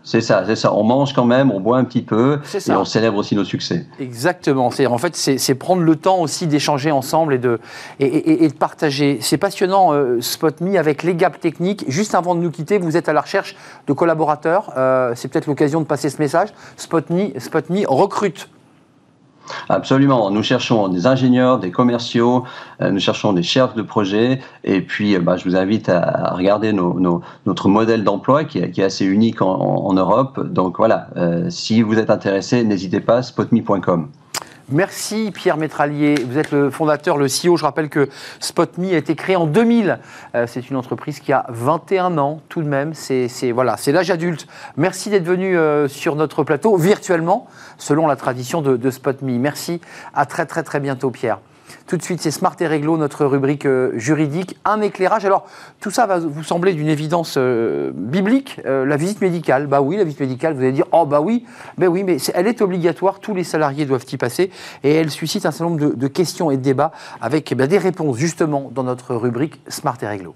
C'est 0.09 0.23
ça, 0.23 0.43
c'est 0.47 0.57
ça. 0.57 0.73
On 0.73 0.85
mange 0.85 1.12
quand 1.12 1.27
même, 1.27 1.50
on 1.50 1.61
boit 1.61 1.77
un 1.77 1.85
petit 1.85 2.00
peu 2.00 2.41
et 2.55 2.73
on 2.73 2.87
célèbre 2.87 3.19
aussi 3.19 3.37
nos 3.37 3.45
succès. 3.45 3.85
Exactement. 4.00 4.71
C'est 4.71 4.87
en 4.87 4.97
fait 4.97 5.15
c'est 5.15 5.55
prendre 5.55 5.83
le 5.83 5.97
temps 5.97 6.21
aussi 6.21 6.47
d'échanger 6.47 6.91
ensemble 6.91 7.35
et 7.35 7.38
de 7.38 7.61
et, 8.00 8.49
de 8.49 8.55
partager. 8.55 9.19
C'est 9.21 9.37
passionnant. 9.37 9.93
Euh, 9.93 10.23
SpotMe 10.23 10.77
avec 10.77 11.03
les 11.03 11.15
gaps 11.15 11.38
techniques. 11.38 11.85
Juste 11.88 12.15
avant 12.15 12.35
de 12.35 12.41
nous 12.41 12.50
quitter, 12.50 12.79
vous 12.79 12.97
êtes 12.97 13.11
à 13.11 13.12
la 13.12 13.21
recherche 13.21 13.55
de 13.87 13.93
collaborateurs. 13.93 14.73
Euh, 14.79 15.12
c'est 15.15 15.29
peut-être 15.29 15.47
l'occasion 15.47 15.81
de 15.81 15.87
passer 15.87 16.09
ce 16.09 16.19
message. 16.23 16.49
SpotMe, 16.79 17.38
SpotMe 17.38 17.85
recrute 17.87 18.49
Absolument. 19.69 20.31
Nous 20.31 20.43
cherchons 20.43 20.88
des 20.88 21.07
ingénieurs, 21.07 21.59
des 21.59 21.71
commerciaux, 21.71 22.45
euh, 22.81 22.90
nous 22.90 23.00
cherchons 23.00 23.33
des 23.33 23.43
chefs 23.43 23.75
de 23.75 23.83
projet. 23.83 24.40
Et 24.64 24.81
puis, 24.81 25.14
euh, 25.14 25.21
bah, 25.21 25.37
je 25.37 25.45
vous 25.45 25.57
invite 25.57 25.88
à, 25.88 26.35
regarder 26.35 26.73
notre 26.73 27.69
modèle 27.69 28.05
d'emploi 28.05 28.45
qui, 28.45 28.59
est 28.59 28.78
assez 28.83 29.05
unique 29.05 29.43
en, 29.43 29.93
Europe. 29.93 30.40
Donc 30.47 30.78
voilà, 30.78 31.09
euh, 31.17 31.50
si 31.50 31.83
vous 31.83 31.99
êtes 31.99 32.11
intéressé, 32.11 32.62
n'hésitez 32.64 33.00
pas, 33.00 33.23
spotme.com. 33.23 34.09
Merci 34.71 35.31
Pierre 35.35 35.57
Métralier. 35.57 36.17
Vous 36.29 36.37
êtes 36.37 36.51
le 36.51 36.69
fondateur, 36.69 37.17
le 37.17 37.25
CEO. 37.25 37.57
Je 37.57 37.65
rappelle 37.65 37.89
que 37.89 38.11
SpotMe 38.39 38.93
a 38.93 38.99
été 38.99 39.15
créé 39.15 39.35
en 39.35 39.47
2000. 39.47 39.99
Euh, 40.35 40.47
c'est 40.47 40.69
une 40.69 40.77
entreprise 40.77 41.21
qui 41.21 41.33
a 41.33 41.47
21 41.49 42.19
ans 42.19 42.43
tout 42.51 42.63
de 42.63 42.69
même. 42.69 42.93
C'est 42.93 43.29
voilà, 43.51 43.79
c'est 43.79 43.93
l'âge 43.93 44.11
adulte. 44.11 44.47
Merci 44.77 45.09
d'être 45.09 45.25
venu 45.25 45.57
euh, 45.57 45.89
sur 45.89 46.17
notre 46.17 46.45
plateau 46.45 46.77
virtuellement, 46.77 47.47
selon 47.79 48.07
la 48.07 48.17
tradition 48.17 48.61
de, 48.61 48.77
de 48.77 48.91
SpotMe. 48.91 49.39
Merci. 49.39 49.81
À 50.13 50.27
très 50.27 50.45
très 50.45 50.63
très 50.63 50.81
bientôt 50.81 51.11
Pierre. 51.11 51.39
Tout 51.87 51.97
de 51.97 52.03
suite, 52.03 52.21
c'est 52.21 52.31
Smart 52.31 52.55
et 52.61 52.67
Réglo, 52.67 52.97
notre 52.97 53.25
rubrique 53.25 53.67
euh, 53.67 53.93
juridique. 53.97 54.59
Un 54.65 54.81
éclairage. 54.81 55.25
Alors, 55.25 55.47
tout 55.81 55.91
ça 55.91 56.07
va 56.07 56.19
vous 56.19 56.43
sembler 56.43 56.75
d'une 56.75 56.89
évidence 56.89 57.35
euh, 57.39 57.91
biblique. 57.95 58.61
Euh, 58.67 58.85
la 58.85 58.97
visite 58.97 59.21
médicale, 59.21 59.67
bah 59.67 59.81
oui, 59.81 59.97
la 59.97 60.05
visite 60.05 60.21
médicale, 60.21 60.55
vous 60.55 60.61
allez 60.61 60.73
dire, 60.73 60.87
oh 60.93 61.07
bah 61.07 61.21
oui, 61.21 61.45
ben 61.77 61.89
oui, 61.89 62.05
mais 62.05 62.19
elle 62.35 62.47
est 62.47 62.61
obligatoire, 62.61 63.21
tous 63.21 63.35
les 63.35 63.45
salariés 63.45 63.87
doivent 63.87 64.07
y 64.13 64.17
passer, 64.17 64.51
et 64.83 64.93
elle 64.93 65.11
suscite 65.11 65.47
un 65.47 65.51
certain 65.51 65.71
nombre 65.71 65.95
de, 65.95 66.09
questions 66.09 66.51
et 66.51 66.57
de 66.57 66.63
débats 66.63 66.93
avec 67.21 67.51
eh 67.53 67.55
des 67.55 67.79
réponses, 67.79 68.17
justement, 68.17 68.71
dans 68.75 68.83
notre 68.83 69.15
rubrique 69.15 69.61
Smart 69.69 69.97
et 70.03 70.07
Réglo. 70.07 70.35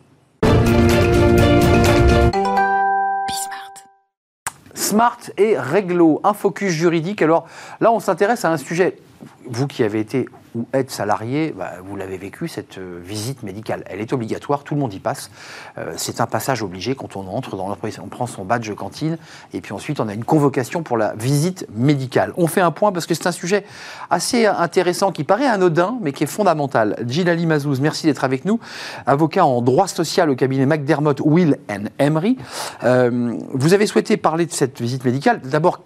Smart 4.75 5.19
et 5.39 5.57
Réglo, 5.59 6.21
un 6.25 6.35
focus 6.35 6.73
juridique. 6.73 7.23
Alors 7.23 7.47
là, 7.81 7.93
on 7.93 8.01
s'intéresse 8.01 8.45
à 8.45 8.53
un 8.53 8.57
sujet, 8.57 8.99
vous 9.47 9.67
qui 9.67 9.83
avez 9.83 10.01
été 10.01 10.29
ou 10.55 10.67
être 10.73 10.91
salarié, 10.91 11.55
bah, 11.57 11.73
vous 11.85 11.97
l'avez 11.97 12.19
vécu, 12.19 12.49
cette 12.49 12.79
euh, 12.79 13.01
visite 13.03 13.43
médicale. 13.43 13.85
Elle 13.87 14.01
est 14.01 14.13
obligatoire, 14.13 14.65
tout 14.65 14.75
le 14.75 14.81
monde 14.81 14.93
y 14.93 14.99
passe. 14.99 15.31
Euh, 15.79 15.93
c'est 15.97 16.21
un 16.21 16.27
passage 16.27 16.63
obligé 16.63 16.95
quand 16.95 17.17
on 17.17 17.27
entre 17.29 17.57
dans 17.57 17.69
l'entreprise. 17.69 17.99
On 18.03 18.09
prend 18.09 18.27
son 18.27 18.45
badge 18.45 18.73
cantine 18.75 19.19
et 19.53 19.61
puis 19.61 19.73
ensuite 19.73 20.01
on 20.01 20.09
a 20.09 20.15
une 20.15 20.25
convocation 20.25 20.83
pour 20.83 20.97
la 20.97 21.15
visite 21.15 21.67
médicale. 21.75 22.33
On 22.37 22.47
fait 22.47 22.61
un 22.61 22.71
point 22.71 22.93
parce 22.93 23.07
que 23.07 23.15
c'est 23.15 23.27
un 23.27 23.33
sujet 23.33 23.65
assez 24.11 24.47
intéressant 24.47 25.13
qui 25.13 25.25
paraît 25.25 25.47
anodin 25.47 25.99
mais 26.01 26.13
qui 26.13 26.25
est 26.25 26.29
fondamental. 26.29 26.97
Gilali 27.07 27.47
Mazouz, 27.47 27.81
merci 27.81 28.07
d'être 28.07 28.25
avec 28.25 28.45
nous. 28.45 28.61
Avocat 29.07 29.45
en 29.45 29.63
droit 29.63 29.89
social 29.89 30.31
au 30.31 30.37
cabinet 30.37 30.67
McDermott, 30.67 31.21
Will 31.25 31.59
and 31.71 31.85
Emery. 31.99 32.37
Euh, 32.85 33.37
vous 33.53 33.75
avez 33.75 33.87
souhaité 33.87 34.17
parler 34.17 34.47
de 34.47 34.53
cette 34.53 34.81
visite 34.81 35.05
médicale. 35.05 35.41
D'abord, 35.45 35.83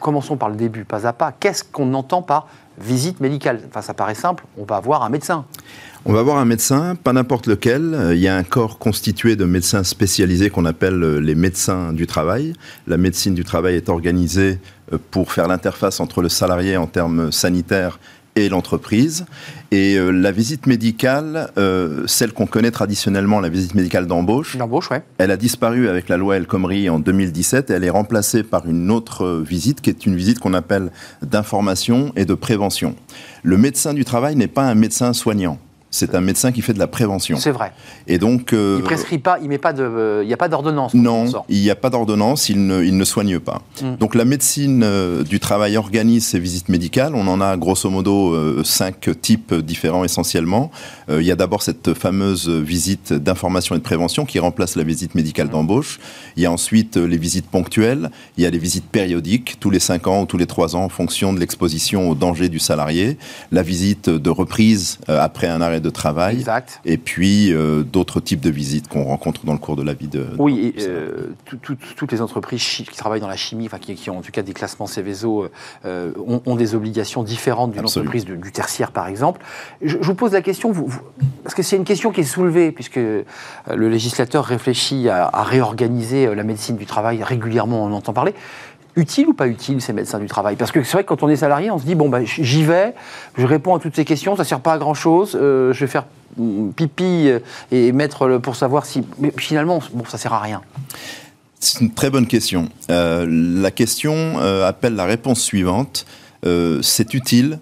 commençons 0.00 0.36
par 0.36 0.48
le 0.48 0.56
début, 0.56 0.84
pas 0.84 1.06
à 1.06 1.12
pas. 1.12 1.32
Qu'est-ce 1.32 1.64
qu'on 1.64 1.94
entend 1.94 2.22
par 2.22 2.46
visite 2.80 3.20
médicale. 3.20 3.60
Enfin, 3.68 3.82
ça 3.82 3.94
paraît 3.94 4.14
simple, 4.14 4.44
on 4.56 4.64
va 4.64 4.80
voir 4.80 5.02
un 5.02 5.08
médecin. 5.08 5.44
On 6.04 6.12
va 6.12 6.22
voir 6.22 6.38
un 6.38 6.44
médecin, 6.44 6.94
pas 6.94 7.12
n'importe 7.12 7.46
lequel. 7.46 8.12
Il 8.12 8.18
y 8.18 8.28
a 8.28 8.36
un 8.36 8.44
corps 8.44 8.78
constitué 8.78 9.36
de 9.36 9.44
médecins 9.44 9.82
spécialisés 9.82 10.48
qu'on 10.48 10.64
appelle 10.64 11.02
euh, 11.02 11.18
les 11.18 11.34
médecins 11.34 11.92
du 11.92 12.06
travail. 12.06 12.54
La 12.86 12.96
médecine 12.96 13.34
du 13.34 13.44
travail 13.44 13.74
est 13.74 13.88
organisée 13.88 14.58
euh, 14.92 14.98
pour 15.10 15.32
faire 15.32 15.48
l'interface 15.48 16.00
entre 16.00 16.22
le 16.22 16.28
salarié 16.28 16.76
en 16.76 16.86
termes 16.86 17.32
sanitaires 17.32 17.98
et 18.44 18.48
l'entreprise. 18.48 19.26
Et 19.70 19.96
euh, 19.96 20.10
la 20.10 20.32
visite 20.32 20.66
médicale, 20.66 21.50
euh, 21.58 22.04
celle 22.06 22.32
qu'on 22.32 22.46
connaît 22.46 22.70
traditionnellement, 22.70 23.40
la 23.40 23.48
visite 23.48 23.74
médicale 23.74 24.06
d'embauche, 24.06 24.56
elle 25.18 25.30
a 25.30 25.36
disparu 25.36 25.88
avec 25.88 26.08
la 26.08 26.16
loi 26.16 26.36
El 26.36 26.46
Khomri 26.46 26.88
en 26.88 26.98
2017 26.98 27.70
et 27.70 27.74
elle 27.74 27.84
est 27.84 27.90
remplacée 27.90 28.42
par 28.42 28.66
une 28.66 28.90
autre 28.90 29.42
visite 29.46 29.80
qui 29.80 29.90
est 29.90 30.06
une 30.06 30.16
visite 30.16 30.38
qu'on 30.38 30.54
appelle 30.54 30.90
d'information 31.22 32.12
et 32.16 32.24
de 32.24 32.34
prévention. 32.34 32.94
Le 33.42 33.58
médecin 33.58 33.92
du 33.92 34.04
travail 34.04 34.36
n'est 34.36 34.48
pas 34.48 34.64
un 34.64 34.74
médecin 34.74 35.12
soignant. 35.12 35.58
C'est 35.90 36.14
un 36.14 36.20
médecin 36.20 36.52
qui 36.52 36.60
fait 36.60 36.74
de 36.74 36.78
la 36.78 36.86
prévention. 36.86 37.38
C'est 37.38 37.50
vrai. 37.50 37.72
Et 38.06 38.18
donc, 38.18 38.52
euh, 38.52 38.76
il 38.78 38.84
prescrit 38.84 39.18
pas, 39.18 39.38
il 39.42 39.48
met 39.48 39.58
pas 39.58 39.72
de, 39.72 40.20
il 40.22 40.26
n'y 40.26 40.34
a 40.34 40.36
pas 40.36 40.48
d'ordonnance. 40.48 40.92
Non, 40.92 41.26
il 41.48 41.62
n'y 41.62 41.70
a 41.70 41.76
pas 41.76 41.88
d'ordonnance, 41.88 42.50
il 42.50 42.66
ne, 42.66 42.82
il 42.82 42.96
ne 42.96 43.04
soigne 43.04 43.38
pas. 43.38 43.62
Mm. 43.82 43.96
Donc 43.96 44.14
la 44.14 44.26
médecine 44.26 44.82
euh, 44.84 45.24
du 45.24 45.40
travail 45.40 45.78
organise 45.78 46.26
ces 46.26 46.38
visites 46.38 46.68
médicales. 46.68 47.14
On 47.14 47.26
en 47.26 47.40
a 47.40 47.56
grosso 47.56 47.88
modo 47.88 48.34
euh, 48.34 48.62
cinq 48.64 49.08
types 49.22 49.54
différents 49.54 50.04
essentiellement. 50.04 50.70
il 51.08 51.22
y 51.22 51.32
a 51.32 51.36
d'abord 51.36 51.62
cette 51.62 51.94
fameuse 51.94 52.48
visite 52.48 53.12
d'information 53.12 53.74
et 53.74 53.78
de 53.78 53.82
prévention 53.82 54.26
qui 54.26 54.38
remplace 54.38 54.76
la 54.76 54.82
visite 54.82 55.14
médicale 55.14 55.46
mm. 55.46 55.50
d'embauche. 55.50 56.00
Il 56.36 56.42
y 56.42 56.46
a 56.46 56.52
ensuite 56.52 56.98
les 56.98 57.16
visites 57.16 57.46
ponctuelles. 57.46 58.10
Il 58.36 58.44
y 58.44 58.46
a 58.46 58.50
les 58.50 58.58
visites 58.58 58.86
périodiques 58.86 59.56
tous 59.58 59.70
les 59.70 59.80
cinq 59.80 60.06
ans 60.06 60.22
ou 60.22 60.26
tous 60.26 60.36
les 60.36 60.46
trois 60.46 60.76
ans 60.76 60.84
en 60.84 60.88
fonction 60.90 61.32
de 61.32 61.40
l'exposition 61.40 62.10
au 62.10 62.14
danger 62.14 62.50
du 62.50 62.58
salarié. 62.58 63.16
La 63.52 63.62
visite 63.62 64.10
de 64.10 64.30
reprise 64.30 64.98
après 65.08 65.46
un 65.46 65.62
arrêt 65.62 65.77
de 65.80 65.90
travail. 65.90 66.36
Exact. 66.36 66.80
Et 66.84 66.98
puis 66.98 67.52
euh, 67.52 67.82
d'autres 67.82 68.20
types 68.20 68.40
de 68.40 68.50
visites 68.50 68.88
qu'on 68.88 69.04
rencontre 69.04 69.44
dans 69.44 69.52
le 69.52 69.58
cours 69.58 69.76
de 69.76 69.82
la 69.82 69.94
vie 69.94 70.08
de. 70.08 70.26
Oui, 70.38 70.74
euh, 70.80 71.28
toutes 71.62 72.12
les 72.12 72.20
entreprises 72.20 72.62
qui 72.62 72.84
travaillent 72.96 73.20
dans 73.20 73.28
la 73.28 73.36
chimie, 73.36 73.66
enfin 73.66 73.78
qui, 73.78 74.10
ont 74.10 74.18
en 74.18 74.22
tout 74.22 74.32
cas 74.32 74.42
des 74.42 74.52
classements 74.52 74.86
Céveso, 74.86 75.48
euh, 75.84 76.12
ont, 76.26 76.56
des 76.56 76.74
obligations 76.74 77.22
différentes 77.22 77.72
d'une 77.72 77.84
entreprise 77.84 78.24
du 78.24 78.52
tertiaire 78.52 78.90
par 78.92 79.06
exemple. 79.08 79.40
Je, 79.82 79.96
vous 79.98 80.14
pose 80.14 80.32
la 80.32 80.42
question, 80.42 80.72
vous, 80.72 80.92
parce 81.42 81.54
que 81.54 81.62
c'est 81.62 81.76
une 81.76 81.84
question 81.84 82.10
qui 82.10 82.20
est 82.20 82.24
soulevée, 82.24 82.72
puisque 82.72 82.96
le 82.96 83.88
législateur 83.88 84.44
réfléchit 84.44 85.08
à, 85.08 85.28
à 85.32 85.42
réorganiser 85.42 86.34
la 86.34 86.42
médecine 86.42 86.76
du 86.76 86.86
travail 86.86 87.22
régulièrement, 87.22 87.84
on 87.84 87.92
entend 87.92 88.12
parler 88.12 88.34
utile 88.98 89.28
ou 89.28 89.32
pas 89.32 89.46
utile 89.46 89.80
ces 89.80 89.92
médecins 89.92 90.18
du 90.18 90.26
travail? 90.26 90.56
Parce 90.56 90.72
que 90.72 90.82
c'est 90.82 90.92
vrai 90.92 91.04
que 91.04 91.08
quand 91.08 91.22
on 91.22 91.28
est 91.28 91.36
salarié, 91.36 91.70
on 91.70 91.78
se 91.78 91.84
dit 91.84 91.94
bon 91.94 92.08
ben 92.08 92.24
j'y 92.24 92.64
vais, 92.64 92.94
je 93.36 93.46
réponds 93.46 93.74
à 93.74 93.78
toutes 93.78 93.96
ces 93.96 94.04
questions, 94.04 94.36
ça 94.36 94.44
sert 94.44 94.60
pas 94.60 94.74
à 94.74 94.78
grand 94.78 94.94
chose, 94.94 95.38
euh, 95.40 95.72
je 95.72 95.80
vais 95.80 95.86
faire 95.86 96.04
pipi 96.76 97.28
euh, 97.28 97.38
et 97.70 97.92
mettre 97.92 98.38
pour 98.38 98.56
savoir 98.56 98.84
si. 98.84 99.02
Mais 99.18 99.32
finalement, 99.36 99.80
bon, 99.92 100.04
ça 100.04 100.18
sert 100.18 100.32
à 100.32 100.40
rien. 100.40 100.60
C'est 101.60 101.80
une 101.80 101.92
très 101.92 102.10
bonne 102.10 102.26
question. 102.26 102.68
Euh, 102.90 103.26
la 103.28 103.70
question 103.70 104.38
appelle 104.38 104.94
la 104.94 105.04
réponse 105.04 105.40
suivante. 105.40 106.06
c'est 106.82 107.14
utile, 107.14 107.58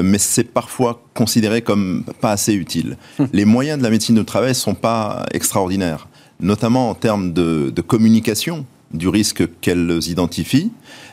mais 0.00 0.18
c'est 0.18 0.44
parfois 0.44 1.02
considéré 1.14 1.62
comme 1.62 2.04
pas 2.20 2.30
assez 2.30 2.52
utile. 2.52 2.96
Hum. 3.18 3.28
Les 3.32 3.44
moyens 3.44 3.78
de 3.78 3.82
la 3.82 3.90
médecine 3.90 4.14
du 4.14 4.24
travail 4.24 4.50
ne 4.50 4.54
sont 4.54 4.74
pas 4.74 5.24
extraordinaires, 5.32 6.06
notamment 6.38 6.90
en 6.90 6.94
termes 6.94 7.32
de, 7.32 7.70
de 7.74 7.82
communication 7.82 8.66
du 8.92 9.08
risque 9.08 9.44
qu'elles 9.60 10.00
identifient. 10.08 10.70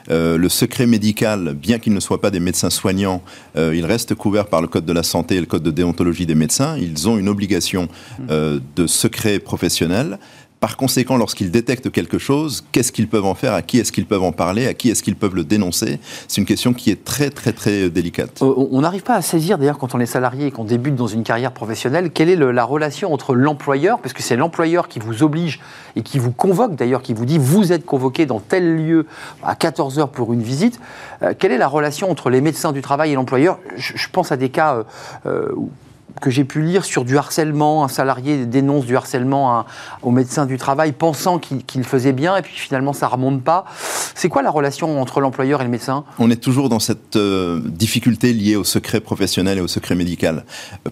Euh, 0.09 0.37
le 0.37 0.49
secret 0.49 0.87
médical, 0.87 1.53
bien 1.53 1.79
qu'il 1.79 1.93
ne 1.93 1.99
soit 1.99 2.21
pas 2.21 2.31
des 2.31 2.39
médecins 2.39 2.69
soignants, 2.69 3.21
euh, 3.55 3.75
il 3.75 3.85
reste 3.85 4.15
couvert 4.15 4.47
par 4.47 4.61
le 4.61 4.67
Code 4.67 4.85
de 4.85 4.93
la 4.93 5.03
santé 5.03 5.35
et 5.35 5.39
le 5.39 5.45
Code 5.45 5.63
de 5.63 5.71
déontologie 5.71 6.25
des 6.25 6.35
médecins. 6.35 6.77
Ils 6.77 7.09
ont 7.09 7.17
une 7.17 7.29
obligation 7.29 7.89
euh, 8.29 8.59
de 8.75 8.87
secret 8.87 9.39
professionnel. 9.39 10.17
Par 10.59 10.75
conséquent, 10.75 11.17
lorsqu'ils 11.17 11.51
détectent 11.51 11.91
quelque 11.91 12.17
chose, 12.17 12.65
qu'est-ce 12.71 12.91
qu'ils 12.91 13.07
peuvent 13.07 13.25
en 13.25 13.35
faire 13.35 13.53
À 13.53 13.61
qui 13.61 13.77
est-ce 13.77 13.91
qu'ils 13.91 14.07
peuvent 14.07 14.23
en 14.23 14.31
parler 14.31 14.67
À 14.67 14.73
qui 14.73 14.89
est-ce 14.89 15.03
qu'ils 15.03 15.15
peuvent 15.15 15.35
le 15.35 15.43
dénoncer 15.43 15.99
C'est 16.27 16.41
une 16.41 16.47
question 16.47 16.73
qui 16.73 16.89
est 16.89 17.03
très, 17.03 17.29
très, 17.29 17.53
très 17.53 17.89
délicate. 17.91 18.41
On 18.41 18.81
n'arrive 18.81 19.03
pas 19.03 19.13
à 19.13 19.21
saisir, 19.21 19.59
d'ailleurs, 19.59 19.77
quand 19.77 19.93
on 19.93 19.99
est 19.99 20.07
salarié 20.07 20.47
et 20.47 20.51
qu'on 20.51 20.63
débute 20.63 20.95
dans 20.95 21.07
une 21.07 21.23
carrière 21.23 21.51
professionnelle, 21.51 22.09
quelle 22.11 22.29
est 22.29 22.35
la 22.35 22.63
relation 22.63 23.13
entre 23.13 23.35
l'employeur, 23.35 23.99
parce 23.99 24.13
que 24.13 24.23
c'est 24.23 24.35
l'employeur 24.35 24.87
qui 24.87 24.99
vous 24.99 25.21
oblige 25.21 25.59
et 25.95 26.01
qui 26.01 26.17
vous 26.17 26.31
convoque, 26.31 26.75
d'ailleurs, 26.75 27.01
qui 27.03 27.13
vous 27.13 27.25
dit 27.25 27.37
vous 27.37 27.71
êtes 27.71 27.85
convoqué 27.85 28.25
dans 28.25 28.39
tel 28.39 28.77
lieu 28.77 29.05
à 29.43 29.55
14 29.55 29.99
heures 29.99 30.09
pour 30.09 30.33
une 30.33 30.41
visite. 30.41 30.79
Euh, 31.21 31.33
quelle 31.37 31.51
est 31.51 31.57
la 31.57 31.67
relation 31.67 32.09
entre 32.09 32.29
les 32.29 32.41
médecins 32.41 32.71
du 32.71 32.81
travail 32.81 33.11
et 33.11 33.15
l'employeur? 33.15 33.59
Je, 33.75 34.07
pense 34.11 34.31
à 34.31 34.37
des 34.37 34.49
cas 34.49 34.75
euh, 34.75 34.83
euh, 35.25 35.51
que 36.19 36.29
j'ai 36.29 36.43
pu 36.43 36.61
lire 36.61 36.85
sur 36.85 37.05
du 37.05 37.17
harcèlement. 37.17 37.83
Un 37.83 37.87
salarié 37.87 38.45
dénonce 38.45 38.85
du 38.85 38.95
harcèlement 38.95 39.65
au 40.01 40.11
médecin 40.11 40.45
du 40.45 40.57
travail 40.57 40.91
pensant 40.91 41.39
qu'il 41.39 41.83
faisait 41.83 42.13
bien 42.13 42.35
et 42.37 42.41
puis 42.41 42.55
finalement 42.55 42.93
ça 42.93 43.07
remonte 43.07 43.43
pas. 43.43 43.65
C'est 44.15 44.29
quoi 44.29 44.41
la 44.41 44.49
relation 44.49 45.01
entre 45.01 45.21
l'employeur 45.21 45.61
et 45.61 45.63
le 45.63 45.69
médecin? 45.69 46.03
On 46.19 46.31
est 46.31 46.41
toujours 46.41 46.69
dans 46.69 46.79
cette 46.79 47.15
euh, 47.15 47.61
difficulté 47.65 48.33
liée 48.33 48.55
au 48.55 48.63
secret 48.63 48.99
professionnel 48.99 49.57
et 49.57 49.61
au 49.61 49.67
secret 49.67 49.95
médical. 49.95 50.45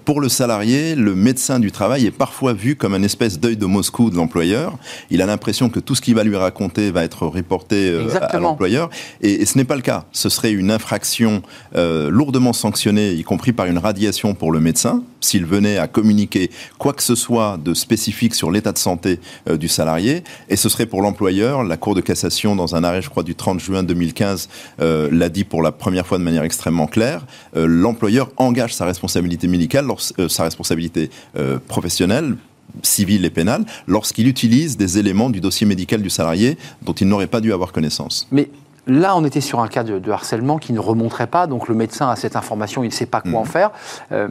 Pour 0.05 0.21
le 0.21 0.29
salarié, 0.29 0.95
le 0.95 1.15
médecin 1.15 1.59
du 1.59 1.71
travail 1.71 2.05
est 2.05 2.11
parfois 2.11 2.53
vu 2.53 2.75
comme 2.75 2.93
un 2.93 3.03
espèce 3.03 3.39
d'œil 3.39 3.57
de 3.57 3.65
Moscou 3.65 4.09
de 4.09 4.15
l'employeur. 4.15 4.77
Il 5.09 5.21
a 5.21 5.25
l'impression 5.25 5.69
que 5.69 5.79
tout 5.79 5.95
ce 5.95 6.01
qu'il 6.01 6.15
va 6.15 6.23
lui 6.23 6.35
raconter 6.35 6.91
va 6.91 7.03
être 7.03 7.25
reporté 7.25 7.89
euh, 7.89 8.07
à, 8.21 8.39
l'employeur 8.39 8.89
et, 9.21 9.45
ce 9.45 9.57
n'est 9.57 9.63
pas 9.63 9.75
le 9.75 9.81
cas. 9.81 10.05
Ce 10.11 10.29
serait 10.29 10.51
une 10.51 10.71
infraction 10.71 11.41
euh, 11.75 12.09
lourdement 12.09 12.53
sanctionnée, 12.53 13.13
y 13.13 13.23
compris 13.23 13.53
par 13.53 13.65
une 13.65 13.77
radiation 13.77 14.33
pour 14.33 14.51
le 14.51 14.59
médecin 14.59 15.03
s'il 15.21 15.45
venait 15.45 15.77
à 15.77 15.87
communiquer 15.87 16.49
quoi 16.77 16.93
que 16.93 17.03
ce 17.03 17.15
soit 17.15 17.57
de 17.63 17.73
spécifique 17.73 18.35
sur 18.35 18.51
l'état 18.51 18.71
de 18.71 18.77
santé 18.77 19.19
euh, 19.49 19.57
du 19.57 19.67
salarié. 19.67 20.23
Et 20.49 20.55
ce 20.55 20.69
serait 20.69 20.85
pour 20.85 21.01
l'employeur. 21.01 21.63
La 21.63 21.77
Cour 21.77 21.95
de 21.95 22.01
cassation, 22.01 22.55
dans 22.55 22.75
un 22.75 22.83
arrêt, 22.83 23.01
je 23.01 23.09
crois, 23.09 23.23
du 23.23 23.35
30 23.35 23.59
juin 23.59 23.83
2015, 23.83 24.49
euh, 24.81 25.09
l'a 25.11 25.29
dit 25.29 25.43
pour 25.43 25.61
la 25.61 25.71
première 25.71 26.05
fois 26.05 26.17
de 26.17 26.23
manière 26.23 26.43
extrêmement 26.43 26.87
claire. 26.87 27.25
Euh, 27.55 27.65
l'employeur 27.65 28.29
engage 28.37 28.73
sa 28.73 28.85
responsabilité 28.85 29.47
médicale, 29.47 29.85
sa 30.27 30.43
responsabilité 30.43 31.09
professionnelle 31.67 32.35
civile 32.81 33.25
et 33.25 33.29
pénale 33.29 33.65
lorsqu'il 33.87 34.27
utilise 34.27 34.77
des 34.77 34.97
éléments 34.97 35.29
du 35.29 35.39
dossier 35.41 35.65
médical 35.65 36.01
du 36.01 36.09
salarié 36.09 36.57
dont 36.81 36.93
il 36.93 37.07
n'aurait 37.07 37.27
pas 37.27 37.41
dû 37.41 37.53
avoir 37.53 37.71
connaissance. 37.71 38.27
Là, 38.87 39.15
on 39.17 39.25
était 39.25 39.41
sur 39.41 39.61
un 39.61 39.67
cas 39.67 39.83
de, 39.83 40.11
harcèlement 40.11 40.57
qui 40.57 40.71
ne 40.71 40.79
remonterait 40.79 41.27
pas, 41.27 41.47
donc 41.47 41.67
le 41.67 41.75
médecin 41.75 42.09
a 42.09 42.15
cette 42.15 42.35
information, 42.35 42.83
il 42.83 42.87
ne 42.87 42.93
sait 42.93 43.07
pas 43.07 43.21
quoi 43.21 43.39
en 43.39 43.43
mhm. 43.43 43.49
faire. 43.49 43.71
Euh, 44.11 44.27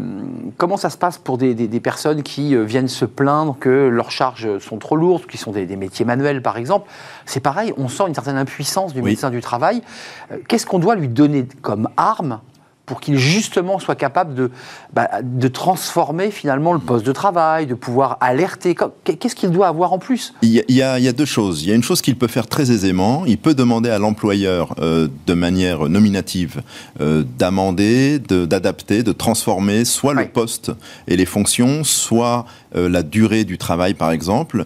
comment 0.57 0.77
ça 0.77 0.91
se 0.91 0.97
passe 0.97 1.19
pour 1.19 1.39
des, 1.39 1.55
personnes 1.81 2.23
qui 2.23 2.55
euh, 2.55 2.63
viennent 2.63 2.89
se 2.89 3.05
plaindre 3.05 3.57
que 3.59 3.69
leurs 3.69 4.11
charges 4.11 4.59
sont 4.59 4.79
trop 4.79 4.97
lourdes, 4.97 5.27
qui 5.27 5.39
sont 5.39 5.51
des, 5.51 5.67
métiers 5.77 6.05
manuels 6.05 6.41
par 6.41 6.57
exemple? 6.57 6.89
C'est 7.27 7.41
pareil, 7.41 7.75
on 7.77 7.89
sent 7.89 8.05
une 8.09 8.15
certaine 8.15 8.37
impuissance 8.37 8.95
du 8.95 9.03
médecin 9.03 9.31
du 9.31 9.41
travail. 9.41 9.83
Euh, 10.31 10.39
qu'est-ce 10.47 10.67
qu'on 10.67 10.79
doit 10.79 10.95
lui 10.95 11.09
donner 11.09 11.47
comme 11.63 11.89
arme 11.97 12.41
pour 12.87 13.01
qu'il 13.01 13.17
justement 13.17 13.79
soit 13.79 13.95
capable 13.95 14.35
de, 14.35 14.51
bah, 14.93 15.09
de 15.23 15.49
transformer 15.49 16.31
finalement 16.31 16.73
le 16.73 16.79
poste 16.79 17.07
de 17.07 17.13
travail, 17.13 17.67
de 17.67 17.75
pouvoir 17.75 18.19
alerter 18.21 18.75
Qu'est-ce 19.05 19.35
qu'il 19.35 19.51
doit 19.51 19.69
avoir 19.69 19.93
en 19.93 19.99
plus? 19.99 20.35
Il 20.43 20.51
y, 20.51 20.61
a, 20.83 20.99
il 20.99 21.05
y, 21.05 21.09
a, 21.09 21.13
deux 21.13 21.25
choses. 21.25 21.63
Il 21.63 21.69
y 21.69 21.73
a 21.73 21.75
une 21.75 21.83
chose 21.83 22.03
qu'il 22.03 22.17
peut 22.17 22.27
faire 22.27 22.47
très 22.47 22.71
aisément. 22.71 23.25
Il 23.27 23.39
peut 23.39 23.55
demander 23.55 23.91
à 23.91 23.99
l'employeur 23.99 24.75
euh, 24.81 25.09
de 25.27 25.35
manière 25.35 25.89
nominative 25.89 26.63
euh, 27.01 27.25
d'amender, 27.39 28.19
d'adapter, 28.19 29.03
de, 29.03 29.13
transformer 29.13 29.85
soit 29.85 30.15
le 30.15 30.29
poste 30.29 30.73
et 31.07 31.17
les 31.17 31.27
fonctions, 31.27 31.85
soit 31.85 32.45
euh, 32.77 32.89
la 32.89 33.03
durée 33.03 33.45
du 33.45 33.59
travail 33.59 33.95
par 33.95 34.11
exemple, 34.11 34.65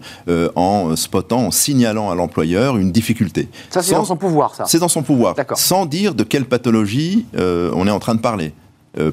en 0.56 0.96
spotant, 0.96 1.46
en 1.46 1.50
signalant 1.50 2.10
à 2.10 2.14
l'employeur 2.14 2.76
une 2.76 2.92
difficulté. 2.92 3.48
Ça 3.70 3.82
c'est 3.82 3.94
dans 3.94 4.04
son 4.04 4.16
pouvoir 4.16 4.54
ça 4.54 4.64
C'est 4.66 4.78
dans 4.78 4.88
son 4.88 5.02
pouvoir. 5.02 5.34
Sans 5.54 5.86
dire 5.86 6.14
de 6.14 6.24
quelle 6.24 6.44
pathologie 6.44 7.26
on 7.36 7.86
est 7.86 7.90
en 7.90 7.98
train 7.98 8.07
de 8.14 8.20
parler. 8.20 8.52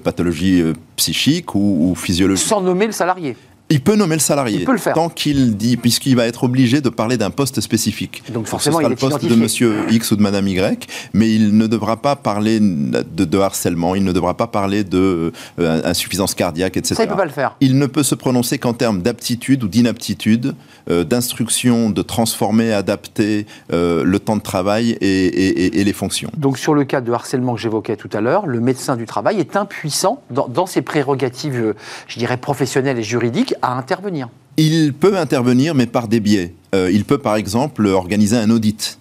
pathologie 0.04 0.64
psychique 0.96 1.54
ou, 1.54 1.90
ou 1.90 1.96
physiologique. 1.96 2.48
Sans 2.48 2.62
nommer 2.62 2.88
le 2.88 2.92
salarié. 2.92 3.36
Il 3.70 3.82
peut 3.82 3.96
nommer 3.96 4.16
le 4.16 4.22
salarié. 4.22 4.60
Il 4.60 4.66
peut 4.66 4.74
le 4.74 4.78
faire. 4.78 4.94
Tant 4.94 5.10
qu'il 5.10 5.58
dit, 5.58 5.76
puisqu'il 5.76 6.16
va 6.16 6.28
être 6.28 6.44
obligé 6.44 6.82
de 6.82 6.90
parler 6.90 7.18
d'un 7.18 7.32
poste 7.32 7.62
spécifique. 7.62 8.22
Donc 8.32 8.46
forcément, 8.46 8.78
ce 8.78 8.84
sera 8.84 8.90
le 8.90 8.96
poste 8.96 9.26
de 9.26 9.36
monsieur 9.36 9.78
X 9.90 10.12
ou 10.12 10.16
de 10.16 10.22
madame 10.22 10.48
Y, 10.48 10.88
mais 11.14 11.34
il 11.34 11.58
ne 11.58 11.66
devra 11.66 11.98
pas 11.98 12.16
parler 12.16 12.60
de, 12.62 13.40
harcèlement, 13.40 13.96
il 13.96 14.04
ne 14.04 14.12
devra 14.12 14.38
pas 14.38 14.46
parler 14.46 14.84
de 14.84 15.34
euh, 15.60 15.82
insuffisance 15.84 16.36
cardiaque, 16.36 16.78
etc. 16.78 16.96
Ça, 16.96 17.04
il 17.04 17.10
peut 17.10 17.16
pas 17.16 17.26
le 17.26 17.32
faire. 17.32 17.56
Il 17.60 17.80
ne 17.80 17.88
peut 17.88 18.04
se 18.04 18.14
prononcer 18.14 18.60
qu'en 18.60 18.74
termes 18.74 19.02
d'aptitude 19.02 19.64
ou 19.64 19.68
d'inaptitude, 19.68 20.54
euh, 20.92 21.04
d'instruction, 21.04 21.90
de 21.90 22.02
transformer, 22.04 22.72
adapter 22.72 23.48
euh, 23.74 24.04
le 24.04 24.20
temps 24.20 24.38
de 24.38 24.44
travail 24.44 24.92
et, 25.02 25.84
les 25.86 25.94
fonctions. 25.94 26.30
Donc 26.38 26.58
sur 26.58 26.74
le 26.74 26.84
cas 26.84 27.02
de 27.02 27.12
harcèlement 27.12 27.56
que 27.56 27.62
j'évoquais 27.62 27.96
tout 27.96 28.10
à 28.14 28.22
l'heure, 28.22 28.46
le 28.46 28.60
médecin 28.60 28.96
du 28.96 29.06
travail 29.06 29.40
est 29.40 29.56
impuissant 29.56 30.22
dans, 30.30 30.48
dans 30.48 30.66
ses 30.66 30.82
prérogatives, 30.82 31.74
je 32.08 32.20
dirais, 32.20 32.38
professionnelles 32.38 32.98
et 32.98 33.04
juridiques 33.04 33.55
à 33.62 33.78
intervenir 33.78 34.30
Il 34.58 34.94
peut 34.94 35.18
intervenir, 35.18 35.76
mais 35.76 35.86
par 35.86 36.08
des 36.08 36.20
biais. 36.20 36.54
Euh, 36.74 36.90
il 36.92 37.06
peut, 37.06 37.18
par 37.18 37.36
exemple, 37.36 37.86
organiser 37.88 38.38
un 38.38 38.50
audit. 38.50 39.00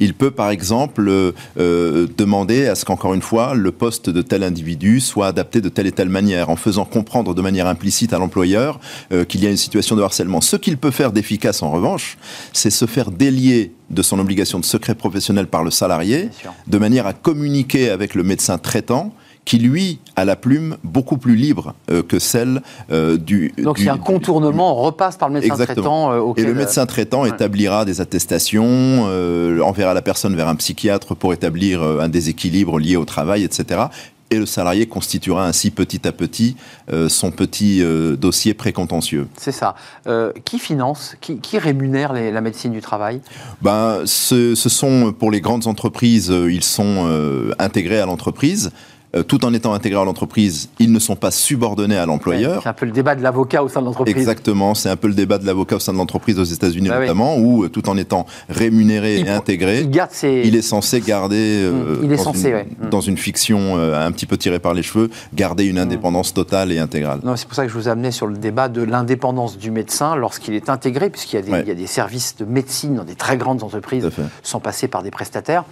Il 0.00 0.14
peut, 0.14 0.30
par 0.30 0.50
exemple, 0.50 1.10
euh, 1.58 2.06
demander 2.16 2.66
à 2.66 2.74
ce 2.74 2.86
qu'encore 2.86 3.12
une 3.12 3.20
fois, 3.20 3.54
le 3.54 3.70
poste 3.70 4.08
de 4.08 4.22
tel 4.22 4.42
individu 4.42 4.98
soit 4.98 5.26
adapté 5.26 5.60
de 5.60 5.68
telle 5.68 5.86
et 5.86 5.92
telle 5.92 6.08
manière, 6.08 6.48
en 6.48 6.56
faisant 6.56 6.86
comprendre 6.86 7.34
de 7.34 7.42
manière 7.42 7.66
implicite 7.66 8.14
à 8.14 8.18
l'employeur 8.18 8.80
euh, 9.12 9.24
qu'il 9.24 9.44
y 9.44 9.46
a 9.46 9.50
une 9.50 9.58
situation 9.58 9.96
de 9.96 10.02
harcèlement. 10.02 10.40
Ce 10.40 10.56
qu'il 10.56 10.78
peut 10.78 10.90
faire 10.90 11.12
d'efficace, 11.12 11.62
en 11.62 11.70
revanche, 11.70 12.16
c'est 12.54 12.70
se 12.70 12.86
faire 12.86 13.10
délier 13.10 13.72
de 13.90 14.02
son 14.02 14.18
obligation 14.18 14.58
de 14.58 14.64
secret 14.64 14.94
professionnel 14.94 15.46
par 15.46 15.64
le 15.64 15.70
salarié, 15.70 16.30
de 16.66 16.78
manière 16.78 17.06
à 17.06 17.12
communiquer 17.12 17.90
avec 17.90 18.14
le 18.14 18.22
médecin 18.22 18.56
traitant 18.56 19.12
qui 19.44 19.58
lui 19.58 19.98
a 20.16 20.24
la 20.24 20.36
plume 20.36 20.76
beaucoup 20.84 21.16
plus 21.16 21.34
libre 21.34 21.74
euh, 21.90 22.02
que 22.02 22.18
celle 22.18 22.62
euh, 22.90 23.16
du. 23.16 23.52
Donc 23.58 23.78
il 23.78 23.86
y 23.86 23.88
a 23.88 23.94
un 23.94 23.98
contournement, 23.98 24.78
on 24.78 24.82
repasse 24.82 25.16
par 25.16 25.28
le 25.28 25.40
médecin 25.40 25.56
traitant. 25.56 26.12
Euh, 26.12 26.32
et 26.36 26.44
le 26.44 26.54
médecin 26.54 26.86
traitant 26.86 27.24
établira 27.24 27.84
des 27.84 28.00
attestations, 28.00 28.60
enverra 29.62 29.94
la 29.94 30.02
personne 30.02 30.36
vers 30.36 30.48
un 30.48 30.56
psychiatre 30.56 31.14
pour 31.14 31.32
établir 31.32 31.82
un 31.82 32.08
déséquilibre 32.08 32.78
lié 32.78 32.96
au 32.96 33.04
travail, 33.04 33.44
etc 33.44 33.82
et 34.32 34.38
le 34.38 34.46
salarié 34.46 34.86
constituera 34.86 35.44
ainsi 35.44 35.72
petit 35.72 36.06
à 36.06 36.12
petit 36.12 36.54
son 37.08 37.32
petit 37.32 37.82
dossier 38.16 38.54
précontentieux. 38.54 39.26
C'est 39.36 39.50
ça. 39.50 39.74
qui 40.44 40.60
finance, 40.60 41.16
qui, 41.20 41.58
rémunère 41.58 42.12
la 42.12 42.40
médecine 42.40 42.70
du 42.70 42.80
travail? 42.80 43.22
Ben, 43.60 44.02
ce, 44.04 44.54
ce, 44.54 44.68
sont, 44.68 45.12
pour 45.12 45.32
les 45.32 45.40
grandes 45.40 45.66
entreprises, 45.66 46.28
ils 46.28 46.62
sont 46.62 47.52
intégrés 47.58 47.98
à 47.98 48.06
l'entreprise. 48.06 48.70
Euh, 49.16 49.24
tout 49.24 49.44
en 49.44 49.52
étant 49.52 49.74
intégrés 49.74 50.00
à 50.00 50.04
l'entreprise, 50.04 50.68
ils 50.78 50.92
ne 50.92 51.00
sont 51.00 51.16
pas 51.16 51.32
subordonnés 51.32 51.96
à 51.96 52.06
l'employeur. 52.06 52.62
c'est 52.62 52.68
un 52.68 52.72
peu 52.72 52.86
le 52.86 52.92
débat 52.92 53.16
de 53.16 53.22
l'avocat 53.24 53.64
au 53.64 53.68
sein 53.68 53.80
de 53.80 53.86
l'entreprise. 53.86 54.16
Exactement, 54.16 54.76
c'est 54.76 54.88
un 54.88 54.94
peu 54.94 55.08
le 55.08 55.14
débat 55.14 55.38
de 55.38 55.46
l'avocat 55.46 55.76
au 55.76 55.78
sein 55.80 55.92
de 55.92 55.98
l'entreprise 55.98 56.38
aux 56.38 56.44
États-Unis 56.44 56.88
bah 56.88 57.00
notamment, 57.00 57.36
où 57.36 57.64
euh, 57.64 57.68
tout 57.68 57.88
en 57.88 57.96
étant 57.96 58.24
rémunéré 58.48 59.18
et 59.18 59.28
intégré, 59.28 59.84
il, 60.22 60.54
est 60.54 60.62
censé 60.62 61.00
garder, 61.00 61.64
euh, 61.64 61.98
il 62.04 62.12
est 62.12 62.16
dans, 62.16 62.22
censé, 62.22 62.50
une, 62.80 62.88
dans 62.88 63.00
une 63.00 63.16
fiction 63.16 63.76
un 63.78 64.12
petit 64.12 64.26
peu 64.26 64.36
tirée 64.36 64.60
par 64.60 64.74
les 64.74 64.84
cheveux, 64.84 65.10
garder 65.34 65.64
une 65.64 65.78
indépendance 65.78 66.32
totale 66.32 66.70
et 66.70 66.78
intégrale. 66.78 67.20
c'est 67.34 67.46
pour 67.46 67.56
ça 67.56 67.64
que 67.64 67.68
je 67.68 67.74
vous 67.76 67.88
amenais 67.88 68.12
sur 68.12 68.28
le 68.28 68.36
débat 68.36 68.68
de 68.68 68.82
l'indépendance 68.82 69.58
du 69.58 69.72
médecin 69.72 70.14
lorsqu'il 70.14 70.54
est 70.54 70.68
intégré, 70.68 71.10
puisqu'il 71.10 71.44
y, 71.44 71.50
y, 71.50 71.70
a 71.70 71.74
des 71.74 71.86
services 71.88 72.36
de 72.36 72.44
médecine 72.44 72.94
dans 72.94 73.04
des 73.04 73.16
très 73.16 73.36
grandes 73.36 73.64
entreprises 73.64 74.08
sans 74.44 74.60
passer 74.60 74.86
par 74.86 75.02
des 75.02 75.10
prestataires 75.10 75.64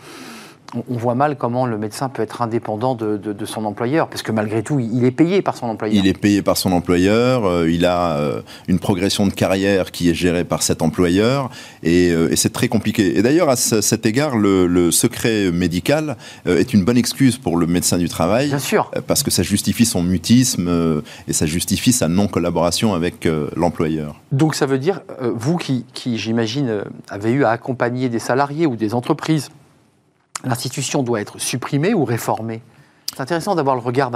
on 0.75 0.97
voit 0.97 1.15
mal 1.15 1.37
comment 1.37 1.67
le 1.67 1.79
médecin 1.79 2.09
peut 2.09 2.23
être 2.23 2.43
indépendant 2.43 2.95
de, 2.95 3.45
son 3.45 3.65
employeur, 3.65 4.09
parce 4.09 4.23
que 4.23 4.33
malgré 4.33 4.63
tout, 4.63 4.79
il 4.79 5.05
est 5.05 5.11
payé 5.11 5.41
par 5.41 5.57
son 5.57 5.67
employeur. 5.67 5.97
Il 5.97 6.07
est 6.09 6.19
payé 6.19 6.43
par 6.43 6.57
son 6.57 6.73
employeur, 6.73 7.47
euh, 7.47 7.71
il 7.71 7.87
a 7.87 8.19
euh, 8.19 8.43
une 8.67 8.79
progression 8.79 9.27
de 9.27 9.33
carrière 9.33 9.91
qui 9.91 10.11
est 10.11 10.15
gérée 10.15 10.45
par 10.45 10.63
cet 10.63 10.83
employeur, 10.83 11.51
et, 11.83 12.11
euh, 12.11 12.35
c'est 12.37 12.53
très 12.53 12.69
compliqué. 12.69 13.19
Et 13.19 13.23
d'ailleurs, 13.23 13.49
à 13.49 13.57
cet 13.57 14.07
égard, 14.07 14.37
le, 14.37 14.91
secret 14.91 15.51
médical 15.51 16.17
est 16.47 16.73
une 16.73 16.85
bonne 16.85 16.97
excuse 16.97 17.37
pour 17.37 17.57
le 17.57 17.67
médecin 17.67 17.99
du 17.99 18.09
travail, 18.09 18.49
Bien 18.49 18.59
sûr. 18.59 18.91
parce 19.07 19.23
que 19.23 19.31
ça 19.31 19.43
justifie 19.43 19.85
son 19.85 20.03
mutisme 20.03 21.03
et 21.27 21.33
ça 21.33 21.47
justifie 21.47 21.93
sa 21.93 22.09
non-collaboration 22.09 22.95
avec 22.95 23.29
l'employeur. 23.57 24.21
Donc 24.33 24.55
ça 24.55 24.67
veut 24.67 24.79
dire, 24.79 25.01
vous 25.21 25.57
qui, 25.57 25.85
qui 25.95 26.17
j'imagine, 26.17 26.83
avez 27.09 27.33
eu 27.33 27.45
à 27.45 27.51
accompagner 27.51 28.09
des 28.09 28.19
salariés 28.19 28.67
ou 28.67 28.77
des 28.77 28.95
entreprises 28.95 29.51
l'institution 30.45 31.03
doit 31.03 31.21
être 31.21 31.39
supprimée 31.39 31.95
ou 31.95 32.05
réformée 32.05 32.63
c'est 33.15 33.23
intéressant 33.23 33.55
d'avoir 33.55 33.75
le 33.75 33.83
regard 33.83 34.11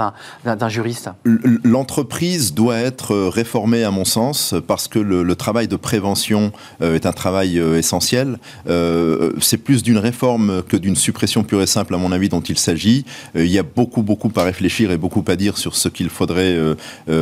d'un 0.45 0.69
juriste. 0.69 1.09
L'entreprise 1.25 2.53
doit 2.53 2.77
être 2.77 3.15
réformée, 3.15 3.83
à 3.83 3.91
mon 3.91 4.05
sens, 4.05 4.55
parce 4.67 4.87
que 4.87 4.99
le, 4.99 5.35
travail 5.35 5.67
de 5.67 5.75
prévention 5.75 6.51
euh, 6.81 6.95
est 6.95 7.05
un 7.05 7.11
travail 7.11 7.59
euh, 7.59 7.77
essentiel. 7.77 8.37
Euh, 8.69 9.33
c'est 9.41 9.57
plus 9.57 9.81
d'une 9.83 9.97
réforme 9.97 10.61
que 10.63 10.77
d'une 10.77 10.95
suppression 10.95 11.43
pure 11.43 11.61
et 11.61 11.67
simple, 11.67 11.95
à 11.95 11.97
mon 11.97 12.11
avis, 12.11 12.29
dont 12.29 12.41
il 12.41 12.57
s'agit. 12.57 13.03
il 13.35 13.47
y 13.47 13.57
a 13.57 13.63
beaucoup, 13.63 14.03
beaucoup 14.03 14.31
à 14.35 14.43
réfléchir 14.43 14.91
et 14.91 14.97
beaucoup 14.97 15.23
à 15.27 15.35
dire 15.35 15.57
sur 15.57 15.75
ce 15.75 15.89
qu'il 15.89 16.09
faudrait 16.09 16.57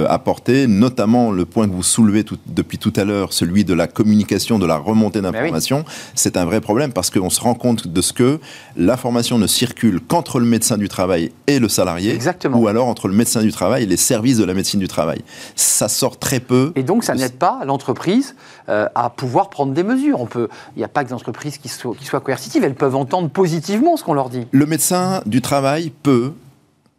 apporter, 0.09 0.67
notamment 0.67 1.31
le 1.31 1.45
point 1.45 1.67
que 1.67 1.73
vous 1.73 1.83
soulevez 1.83 2.25
depuis 2.47 2.77
tout 2.77 2.93
à 2.95 3.05
l'heure, 3.05 3.33
celui 3.33 3.63
de 3.63 3.73
la 3.73 3.87
communication, 3.87 4.59
de 4.59 4.65
la 4.65 4.77
remontée 4.77 5.21
ben 5.21 5.31
d'informations. 5.31 5.85
C'est 6.15 6.37
un 6.37 6.45
vrai 6.45 6.61
problème 6.61 6.91
parce 6.91 7.09
qu'on 7.09 7.29
se 7.29 7.39
rend 7.39 7.55
compte 7.55 7.87
de 7.87 8.01
ce 8.01 8.13
que 8.13 8.39
l'information 8.75 9.37
ne 9.37 9.47
circule 9.47 9.99
qu'entre 10.01 10.39
le 10.39 10.45
médecin 10.45 10.77
du 10.77 10.89
travail 10.89 11.31
et 11.47 11.59
le 11.61 11.69
salarié, 11.69 12.13
Exactement. 12.13 12.57
ou 12.59 12.67
alors 12.67 12.87
entre 12.87 13.07
le 13.07 13.13
médecin 13.13 13.41
du 13.41 13.51
travail 13.51 13.83
et 13.83 13.85
les 13.85 13.97
services 13.97 14.37
de 14.37 14.43
la 14.43 14.53
médecine 14.53 14.79
du 14.79 14.87
travail. 14.87 15.21
Ça 15.55 15.87
sort 15.87 16.19
très 16.19 16.39
peu. 16.39 16.73
Et 16.75 16.83
donc 16.83 17.03
ça 17.03 17.15
n'aide 17.15 17.37
pas 17.37 17.61
l'entreprise 17.65 18.35
euh, 18.69 18.87
à 18.95 19.09
pouvoir 19.09 19.49
prendre 19.49 19.73
des 19.73 19.83
mesures. 19.83 20.19
On 20.19 20.25
peut, 20.25 20.49
il 20.75 20.79
n'y 20.79 20.85
a 20.85 20.87
pas 20.87 21.03
que 21.03 21.09
des 21.09 21.13
entreprises 21.13 21.57
qui 21.57 21.69
soient, 21.69 21.95
qui 21.95 22.05
soient 22.05 22.19
coercitives, 22.19 22.63
elles 22.63 22.75
peuvent 22.75 22.95
entendre 22.95 23.29
positivement 23.29 23.97
ce 23.97 24.03
qu'on 24.03 24.13
leur 24.13 24.29
dit. 24.29 24.47
Le 24.51 24.65
médecin 24.65 25.21
du 25.25 25.41
travail 25.41 25.91
peut, 26.03 26.33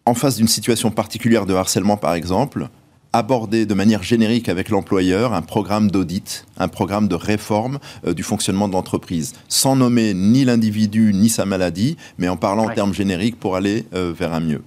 en 0.07 0.15
face 0.15 0.37
d'une 0.37 0.49
situation 0.49 0.91
particulière 0.91 1.47
de 1.47 1.55
harcèlement 1.55 1.97
par 1.97 2.15
exemple, 2.15 2.69
aborder 3.13 3.67
de 3.67 3.75
manière 3.75 4.03
générique 4.03 4.49
avec 4.49 4.71
l'employeur 4.71 5.35
un 5.35 5.43
programme 5.43 5.91
d'audit, 5.91 6.47
un 6.59 6.69
programme 6.69 7.09
de 7.09 7.15
réforme 7.15 7.79
euh, 8.07 8.15
du 8.15 8.23
fonctionnement 8.23 8.69
de 8.69 8.73
l'entreprise, 8.73 9.35
sans 9.49 9.77
nommer 9.77 10.15
ni 10.15 10.45
l'individu 10.45 11.13
ni 11.13 11.29
sa 11.29 11.45
maladie, 11.45 11.97
mais 12.19 12.29
en 12.29 12.37
parlant 12.37 12.67
en 12.67 12.75
termes 12.75 12.95
génériques 12.95 13.39
pour 13.39 13.57
aller 13.57 13.87
euh, 13.95 14.13
vers 14.17 14.33
un 14.33 14.41
mieux. 14.41 14.63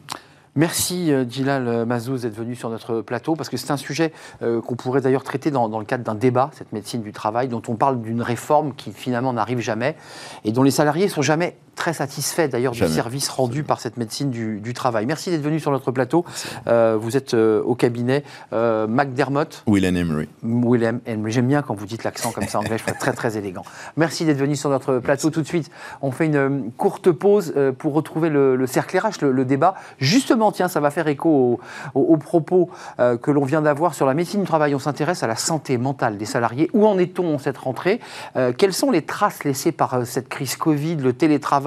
Merci 0.57 1.11
euh, 1.11 1.25
Gilal 1.27 1.85
Mazouz 1.85 2.21
d'être 2.21 2.35
venu 2.35 2.55
sur 2.55 2.69
notre 2.69 3.01
plateau 3.01 3.35
parce 3.35 3.49
que 3.49 3.57
c'est 3.57 3.71
un 3.71 3.77
sujet 3.77 4.13
qu'on 4.39 4.75
pourrait 4.75 5.01
d'ailleurs 5.01 5.23
traiter 5.23 5.51
dans, 5.51 5.67
dans, 5.67 5.79
le 5.79 5.85
cadre 5.85 6.03
d'un 6.03 6.15
débat, 6.15 6.51
cette 6.53 6.71
médecine 6.71 7.01
du 7.01 7.11
travail, 7.11 7.47
dont 7.47 7.61
on 7.67 7.75
parle 7.75 8.01
d'une 8.01 8.21
réforme 8.21 8.73
qui 8.73 8.91
finalement 8.91 9.33
n'arrive 9.33 9.59
jamais 9.59 9.95
et 10.43 10.51
dont 10.51 10.63
les 10.63 10.71
salariés 10.71 11.09
sont 11.09 11.21
jamais 11.21 11.57
très 11.75 11.93
satisfait 11.93 12.47
d'ailleurs 12.47 12.73
du 12.73 12.87
service 12.87 13.29
rendu 13.29 13.63
par 13.63 13.79
cette 13.79 13.97
médecine 13.97 14.31
du, 14.31 14.73
travail. 14.73 15.05
Merci 15.05 15.29
d'être 15.29 15.41
venu 15.41 15.59
sur 15.59 15.71
notre 15.71 15.91
plateau. 15.91 16.25
Euh, 16.67 16.97
vous 16.99 17.15
êtes 17.15 17.33
euh, 17.33 17.61
au 17.63 17.75
cabinet 17.75 18.23
euh, 18.51 18.87
McDermott. 18.87 19.63
William 19.67 19.95
Emery. 19.95 20.27
William 20.43 20.99
Emery. 21.05 21.31
J'aime 21.31 21.47
bien 21.47 21.61
quand 21.61 21.75
vous 21.75 21.85
dites 21.85 22.03
l'accent 22.03 22.31
comme 22.31 22.47
ça 22.47 22.59
anglais, 22.59 22.77
je 22.77 22.83
trouve 22.83 22.97
très 22.97 23.13
très 23.13 23.37
élégant. 23.37 23.63
Merci 23.95 24.25
d'être 24.25 24.37
venu 24.37 24.55
sur 24.55 24.69
notre 24.69 24.99
plateau 24.99 25.29
tout 25.29 25.41
de 25.41 25.47
suite. 25.47 25.71
On 26.01 26.11
fait 26.11 26.25
une 26.25 26.71
courte 26.75 27.11
pause 27.11 27.53
pour 27.77 27.93
retrouver 27.93 28.29
le, 28.29 28.65
cercle 28.67 28.97
RH, 28.97 29.21
le, 29.21 29.45
débat. 29.45 29.75
Justement, 29.99 30.51
tiens, 30.51 30.67
ça 30.67 30.79
va 30.79 30.89
faire 30.91 31.07
écho 31.07 31.59
aux, 31.93 32.17
propos 32.17 32.69
que 32.97 33.31
l'on 33.31 33.45
vient 33.45 33.61
d'avoir 33.61 33.93
sur 33.93 34.05
la 34.05 34.13
médecine 34.13 34.41
du 34.41 34.47
travail. 34.47 34.75
On 34.75 34.79
s'intéresse 34.79 35.23
à 35.23 35.27
la 35.27 35.35
santé 35.35 35.77
mentale 35.77 36.17
des 36.17 36.25
salariés. 36.25 36.69
Où 36.73 36.85
en 36.85 36.97
est-on 36.97 37.35
en 37.35 37.37
cette 37.37 37.57
rentrée? 37.57 37.99
Quelles 38.57 38.73
sont 38.73 38.91
les 38.91 39.03
traces 39.03 39.43
laissées 39.43 39.71
par 39.71 40.05
cette 40.05 40.27
crise 40.27 40.55
Covid, 40.55 40.95
le 40.95 41.13
télétravail 41.13 41.64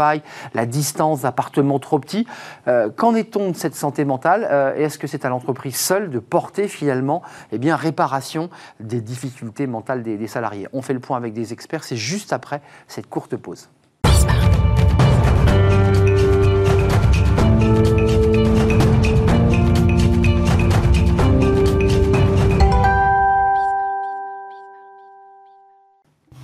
la 0.55 0.67
distance, 0.67 1.25
appartements 1.25 1.79
trop 1.79 1.99
petits. 1.99 2.27
Euh, 2.67 2.91
qu'en 2.91 3.15
est-on 3.15 3.51
de 3.51 3.57
cette 3.57 3.75
santé 3.75 4.05
mentale 4.05 4.47
euh, 4.51 4.75
Est-ce 4.75 4.99
que 4.99 5.07
c'est 5.07 5.25
à 5.25 5.29
l'entreprise 5.29 5.77
seule 5.77 6.11
de 6.11 6.19
porter 6.19 6.69
finalement 6.69 7.23
eh 7.53 7.59
bien, 7.59 7.77
réparation 7.77 8.51
des 8.81 9.01
difficultés 9.01 9.67
mentales 9.67 10.03
des 10.03 10.27
salariés? 10.27 10.69
On 10.73 10.83
fait 10.83 10.95
le 10.95 11.01
point 11.01 11.17
avec 11.17 11.33
des 11.33 11.53
experts, 11.53 11.85
c'est 11.85 11.97
juste 11.97 12.33
après 12.33 12.61
cette 12.87 13.09
courte 13.09 13.37
pause. 13.37 13.69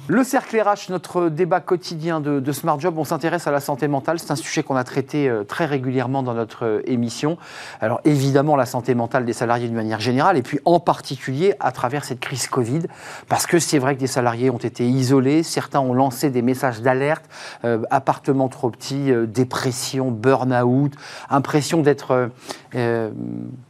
Le 0.06 0.22
cercle 0.22 0.60
RH, 0.60 0.90
notre 0.90 1.30
débat 1.30 1.60
quotidien 1.60 2.20
de, 2.20 2.52
Smart 2.52 2.78
Job, 2.78 2.98
on 2.98 3.04
s'intéresse 3.04 3.46
à 3.46 3.50
la 3.50 3.60
santé 3.60 3.88
mentale. 3.88 4.18
C'est 4.18 4.30
un 4.30 4.36
sujet 4.36 4.62
qu'on 4.62 4.76
a 4.76 4.84
traité 4.84 5.30
euh, 5.30 5.44
très 5.44 5.64
régulièrement 5.64 6.22
dans 6.22 6.34
notre 6.34 6.66
euh, 6.66 6.82
émission. 6.84 7.38
Alors 7.80 8.02
évidemment, 8.04 8.54
la 8.54 8.66
santé 8.66 8.94
mentale 8.94 9.24
des 9.24 9.32
salariés 9.32 9.66
d'une 9.66 9.76
manière 9.76 10.00
générale, 10.00 10.36
et 10.36 10.42
puis 10.42 10.60
en 10.66 10.78
particulier 10.78 11.54
à 11.58 11.72
travers 11.72 12.04
cette 12.04 12.20
crise 12.20 12.48
Covid, 12.48 12.82
parce 13.30 13.46
que 13.46 13.58
c'est 13.58 13.78
vrai 13.78 13.94
que 13.94 14.00
des 14.00 14.06
salariés 14.06 14.50
ont 14.50 14.58
été 14.58 14.86
isolés, 14.86 15.42
certains 15.42 15.80
ont 15.80 15.94
lancé 15.94 16.28
des 16.28 16.42
messages 16.42 16.82
d'alerte, 16.82 17.24
euh, 17.64 17.80
appartements 17.90 18.50
trop 18.50 18.68
petits, 18.68 19.10
dépression, 19.26 20.10
burn-out, 20.10 20.92
impression 21.30 21.80
d'être 21.80 22.28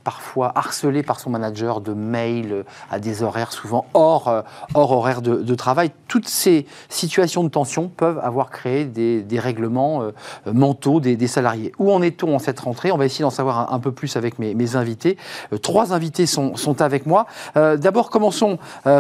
parfois 0.03 0.53
harcelé 0.55 1.03
par 1.03 1.21
son 1.21 1.31
manager 1.31 1.81
de 1.81 1.93
mails 1.93 2.65
à 2.91 2.99
des 2.99 3.23
horaires 3.23 3.53
souvent 3.53 3.87
hors, 3.93 4.45
hors 4.73 4.93
horaire 4.93 5.21
de, 5.23 5.37
de 5.37 5.55
travail. 5.55 5.93
Toutes 6.25 6.33
ces 6.33 6.65
situations 6.89 7.45
de 7.45 7.51
tension 7.51 7.89
peuvent 7.89 8.19
avoir 8.23 8.49
créé 8.51 8.87
des, 8.87 9.39
règlements 9.39 10.03
euh, 10.03 10.13
mentaux 10.51 11.01
des, 11.01 11.27
salariés. 11.27 11.73
Où 11.79 11.93
en 11.93 12.01
est-on 12.01 12.35
en 12.35 12.39
cette 12.39 12.61
rentrée? 12.61 12.93
On 12.93 12.97
va 12.97 13.05
essayer 13.05 13.25
d'en 13.25 13.31
savoir 13.31 13.75
un, 13.75 13.79
peu 13.79 13.93
plus 13.93 14.17
avec 14.17 14.39
mes, 14.39 14.77
invités. 14.77 15.19
Euh, 15.53 15.59
trois 15.59 15.93
invités 15.93 16.25
sont, 16.25 16.55
avec 16.81 17.05
moi. 17.05 17.27
Euh, 17.57 17.77
d'abord, 17.77 18.09
commençons 18.09 18.59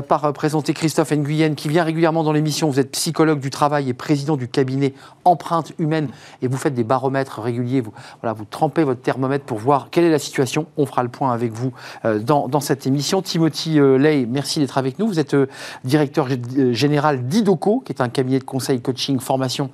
par 0.09 0.33
présenter 0.33 0.75
Christophe 0.75 1.13
Nguyen, 1.13 1.55
qui 1.55 1.69
vient 1.69 1.83
régulièrement 1.83 2.23
dans 2.25 2.33
l'émission. 2.33 2.69
Vous 2.69 2.79
êtes 2.79 2.91
psychologue 2.91 3.41
du 3.41 3.51
travail 3.51 3.89
et 3.89 3.95
président 3.95 4.37
du 4.37 4.49
cabinet 4.49 4.93
Empreinte 5.25 5.73
Humaine, 5.79 6.09
et 6.43 6.49
vous 6.49 6.57
faites 6.57 6.75
des 6.75 6.85
baromètres 6.85 7.41
réguliers. 7.41 7.81
Vous, 7.81 7.93
voilà, 8.21 8.35
vous 8.35 8.45
trempez 8.45 8.85
votre 8.85 9.01
thermomètre 9.01 9.45
pour 9.45 9.59
voir 9.59 9.89
quelle 9.91 10.05
est 10.05 10.11
la 10.11 10.19
situation. 10.19 10.67
On 10.77 10.85
fera 10.85 11.03
le 11.03 11.09
point 11.09 11.33
avec 11.33 11.53
vous 11.53 11.73
dans, 12.05 12.61
cette 12.61 12.87
émission. 12.87 13.23
Timothy 13.23 13.79
Lay, 13.99 14.27
merci 14.29 14.61
d'être 14.61 14.79
avec 14.79 14.99
nous. 14.99 15.07
Vous 15.07 15.19
êtes 15.19 15.37
directeur 15.85 16.29
général 16.73 17.14
d'IDOCO, 17.17 17.83
qui 17.85 17.93
est 17.93 18.01
un 18.01 18.09
cabinet 18.09 18.39
de 18.39 18.45
conseil, 18.45 18.81
coaching, 18.81 19.19
formation 19.21 19.71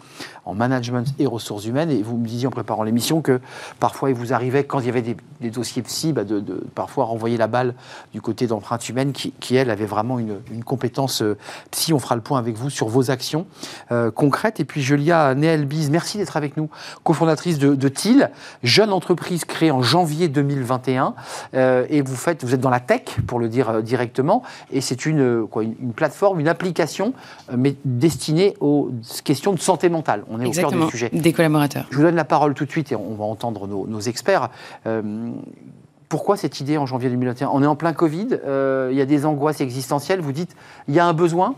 en 0.50 0.54
management 0.54 1.14
et 1.18 1.26
ressources 1.26 1.64
humaines. 1.64 1.90
Et 1.90 2.02
vous 2.02 2.16
me 2.16 2.26
disiez 2.26 2.48
en 2.48 2.50
préparant 2.50 2.82
l'émission 2.82 3.22
que 3.22 3.40
parfois 3.78 4.10
il 4.10 4.16
vous 4.16 4.32
arrivait, 4.32 4.64
quand 4.64 4.80
il 4.80 4.86
y 4.86 4.88
avait 4.88 5.02
des, 5.02 5.50
dossiers 5.50 5.82
psy, 5.82 6.12
bah, 6.12 6.24
de, 6.24 6.40
parfois 6.74 7.04
renvoyer 7.04 7.36
la 7.36 7.46
balle 7.46 7.74
du 8.12 8.20
côté 8.20 8.46
d'empreinte 8.46 8.88
humaine, 8.88 9.12
qui, 9.12 9.54
elle 9.54 9.70
avait 9.70 9.86
vraiment 9.86 10.18
une, 10.18 10.40
compétence 10.64 11.22
euh, 11.22 11.38
psy. 11.70 11.92
On 11.92 11.98
fera 11.98 12.16
le 12.16 12.20
point 12.20 12.38
avec 12.38 12.56
vous 12.56 12.68
sur 12.68 12.88
vos 12.88 13.10
actions 13.10 13.46
euh, 13.92 14.10
concrètes. 14.10 14.60
Et 14.60 14.64
puis 14.64 14.82
Julia 14.82 15.34
Neelbiz, 15.34 15.90
merci 15.90 16.18
d'être 16.18 16.36
avec 16.36 16.56
nous, 16.56 16.68
cofondatrice 17.04 17.58
de, 17.58 17.88
TIL, 17.88 18.30
jeune 18.62 18.92
entreprise 18.92 19.44
créée 19.44 19.70
en 19.70 19.82
janvier 19.82 20.28
2021. 20.28 21.14
Euh, 21.54 21.86
et 21.88 22.02
vous 22.02 22.16
faites, 22.16 22.44
vous 22.44 22.54
êtes 22.54 22.60
dans 22.60 22.70
la 22.70 22.80
tech, 22.80 23.02
pour 23.26 23.38
le 23.38 23.48
dire 23.48 23.82
directement, 23.82 24.42
et 24.72 24.80
c'est 24.80 25.06
une, 25.06 25.46
une 25.60 25.92
plateforme, 25.92 26.40
une 26.40 26.48
application 26.48 27.14
mais 27.56 27.76
destiné 27.84 28.56
aux 28.60 28.90
questions 29.24 29.52
de 29.52 29.60
santé 29.60 29.88
mentale. 29.88 30.24
On 30.28 30.39
est 30.42 30.48
au 30.48 30.52
cœur 30.52 30.72
du 30.72 30.90
sujet. 30.90 31.10
Des 31.12 31.32
collaborateurs. 31.32 31.86
Je 31.90 31.96
vous 31.96 32.02
donne 32.02 32.16
la 32.16 32.24
parole 32.24 32.54
tout 32.54 32.64
de 32.64 32.70
suite 32.70 32.92
et 32.92 32.96
on 32.96 33.14
va 33.14 33.24
entendre 33.24 33.66
nos, 33.66 34.00
experts. 34.00 34.48
Euh, 34.86 35.32
pourquoi 36.10 36.36
cette 36.36 36.58
idée 36.58 36.76
en 36.76 36.86
janvier 36.86 37.08
2021 37.08 37.50
On 37.54 37.62
est 37.62 37.66
en 37.66 37.76
plein 37.76 37.92
Covid, 37.92 38.26
euh, 38.44 38.88
il 38.90 38.98
y 38.98 39.00
a 39.00 39.06
des 39.06 39.24
angoisses 39.24 39.60
existentielles, 39.60 40.20
vous 40.20 40.32
dites, 40.32 40.56
il 40.88 40.94
y 40.94 40.98
a 40.98 41.06
un 41.06 41.12
besoin? 41.12 41.54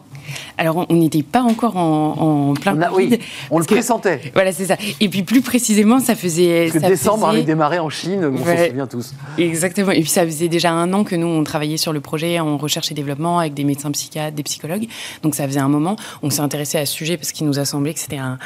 Alors, 0.59 0.85
on 0.91 0.95
n'était 0.95 1.23
pas 1.23 1.41
encore 1.41 1.79
en, 1.79 2.53
plein 2.53 2.77
Covid. 2.77 2.93
Oui, 2.95 3.19
on 3.51 3.59
le 3.59 3.65
pressentait. 3.65 4.21
Voilà, 4.35 4.53
c'est 4.53 4.67
ça. 4.67 4.77
Et 5.01 5.09
puis, 5.09 5.23
plus 5.23 5.41
précisément, 5.41 6.01
ça 6.01 6.15
faisait... 6.15 6.69
Parce 6.71 6.85
que 6.85 6.91
décembre 6.91 7.29
avait 7.29 7.45
démarré 7.45 7.79
en 7.79 7.89
Chine, 7.89 8.27
on 8.27 8.37
s'en 8.37 8.67
souvient 8.69 8.87
tous. 8.87 9.15
Exactement. 9.39 9.91
Et 9.91 10.03
puis, 10.03 10.11
ça 10.11 10.27
faisait 10.27 10.49
déjà 10.49 10.71
un 10.71 10.93
an 10.93 11.03
que 11.03 11.17
nous, 11.17 11.27
on 11.27 11.43
travaillait 11.45 11.79
sur 11.79 11.95
le 11.95 12.01
projet 12.01 12.39
en 12.39 12.59
recherche 12.59 12.93
et 12.93 12.95
développement 12.95 13.39
avec 13.39 13.55
des 13.55 13.65
médecins 13.65 13.91
psychiatres, 13.91 14.37
des 14.37 14.43
psychologues. 14.43 14.87
Donc, 15.23 15.35
ça 15.35 15.47
faisait 15.47 15.61
un 15.61 15.69
moment. 15.69 15.97
On 16.23 16.29
s'est 16.29 16.41
intéressé 16.41 16.77
à 16.77 16.85
ce 16.85 16.93
sujet 16.93 17.17
parce 17.17 17.33
qu'il 17.33 17.47
nous 17.47 17.59
a 17.59 17.65
semblé 17.65 17.95
que 17.95 18.01
c'était 18.01 18.19
un, 18.19 18.37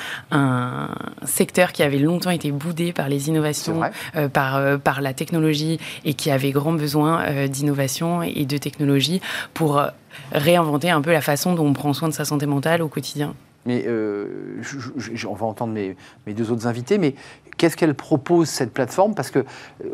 secteur 1.24 1.72
qui 1.72 1.82
avait 1.82 1.98
longtemps 1.98 2.30
été 2.30 2.52
boudé 2.52 2.92
par 2.92 3.08
les 3.08 3.28
innovations, 3.28 3.80
euh, 4.14 4.28
par, 4.28 4.56
euh, 4.56 4.78
par 4.78 5.00
la 5.00 5.12
technologie 5.12 5.80
et 6.04 6.14
qui 6.14 6.30
avait 6.30 6.50
grand 6.50 6.72
besoin 6.72 7.22
euh, 7.22 7.48
d'innovation 7.48 8.22
et 8.22 8.44
de 8.44 8.58
technologie 8.58 9.20
pour 9.54 9.78
euh, 9.78 9.88
réinventer 10.32 10.90
un 10.90 11.00
peu 11.00 11.12
la 11.12 11.20
façon 11.20 11.54
dont 11.54 11.66
on 11.66 11.72
prend 11.72 11.92
soin 11.92 12.08
de 12.08 12.14
sa 12.14 12.24
santé 12.24 12.46
mentale 12.46 12.82
au 12.82 12.88
quotidien. 12.88 13.34
Mais 13.66 13.84
euh, 13.86 14.62
on 15.28 15.34
va 15.34 15.46
entendre 15.46 15.72
mes, 15.72 15.96
mes, 16.26 16.34
deux 16.34 16.50
autres 16.50 16.66
invités, 16.66 16.98
mais 16.98 17.14
qu'est-ce 17.56 17.76
qu'elle 17.76 17.94
propose 17.94 18.48
cette 18.48 18.72
plateforme? 18.72 19.14
Parce 19.14 19.30
que 19.30 19.40
euh, 19.40 19.44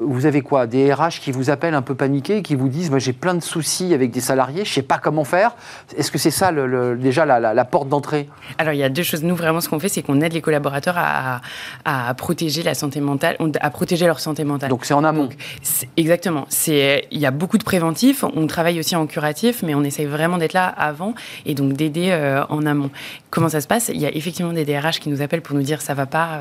vous 0.01 0.27
avez 0.27 0.43
quoi? 0.43 0.67
Des 0.67 0.93
RH 0.93 1.21
qui 1.21 1.33
vous 1.33 1.51
appellent 1.51 1.75
un 1.75 1.83
peu 1.83 1.95
paniqués, 1.95 2.43
qui 2.43 2.55
vous 2.55 2.69
disent 2.69 2.91
moi 2.91 2.99
j'ai 2.99 3.13
plein 3.13 3.35
de 3.35 3.41
soucis 3.41 3.95
avec 3.95 4.11
des 4.11 4.21
salariés, 4.21 4.65
je 4.65 4.71
ne 4.71 4.75
sais 4.75 4.83
pas 4.83 4.99
comment 4.99 5.25
faire. 5.25 5.57
Est-ce 5.97 6.11
que 6.11 6.19
c'est 6.19 6.31
ça 6.31 6.51
le, 6.51 6.97
déjà 6.97 7.25
la, 7.25 7.65
porte 7.65 7.89
d'entrée? 7.89 8.29
Alors 8.59 8.75
il 8.75 8.79
y 8.79 8.85
a 8.85 8.89
deux 8.89 9.03
choses. 9.03 9.23
Nous 9.23 9.37
vraiment 9.37 9.61
ce 9.61 9.69
qu'on 9.69 9.79
fait, 9.79 9.89
c'est 9.89 10.03
qu'on 10.03 10.21
aide 10.21 10.33
les 10.33 10.43
collaborateurs 10.43 10.97
à, 10.99 11.41
à, 11.85 12.13
protéger 12.15 12.63
la 12.63 12.75
santé 12.75 13.01
mentale, 13.01 13.37
à 13.61 13.71
protéger 13.71 14.07
leur 14.07 14.21
santé 14.21 14.45
mentale. 14.45 14.71
Donc 14.71 14.85
c'est 14.85 14.95
en 14.95 15.05
amont. 15.05 15.31
exactement. 15.97 16.45
C'est 16.49 17.07
il 17.11 17.19
y 17.19 17.27
a 17.27 17.31
beaucoup 17.31 17.59
de 17.59 17.65
préventifs. 17.65 18.25
On 18.25 18.47
travaille 18.47 18.79
aussi 18.79 18.97
en 18.97 19.07
curatif, 19.07 19.63
mais 19.63 19.75
on 19.75 19.83
essaye 19.83 20.07
vraiment 20.07 20.39
d'être 20.39 20.53
là 20.53 20.67
avant 20.67 21.15
et 21.47 21.55
donc 21.55 21.73
d'aider 21.73 22.11
euh, 22.11 22.45
en 22.49 22.67
amont. 22.67 22.91
Comment 23.31 23.49
ça 23.49 23.62
se 23.63 23.67
passe 23.67 23.91
Il 23.95 24.01
y 24.01 24.07
a 24.07 24.15
effectivement 24.15 24.53
des 24.53 24.67
DRH 24.67 25.01
qui 25.01 25.09
nous 25.09 25.23
appellent 25.23 25.41
pour 25.41 25.57
nous 25.57 25.63
dire 25.63 25.81
ça 25.81 25.95
va 25.95 26.05
pas, 26.05 26.41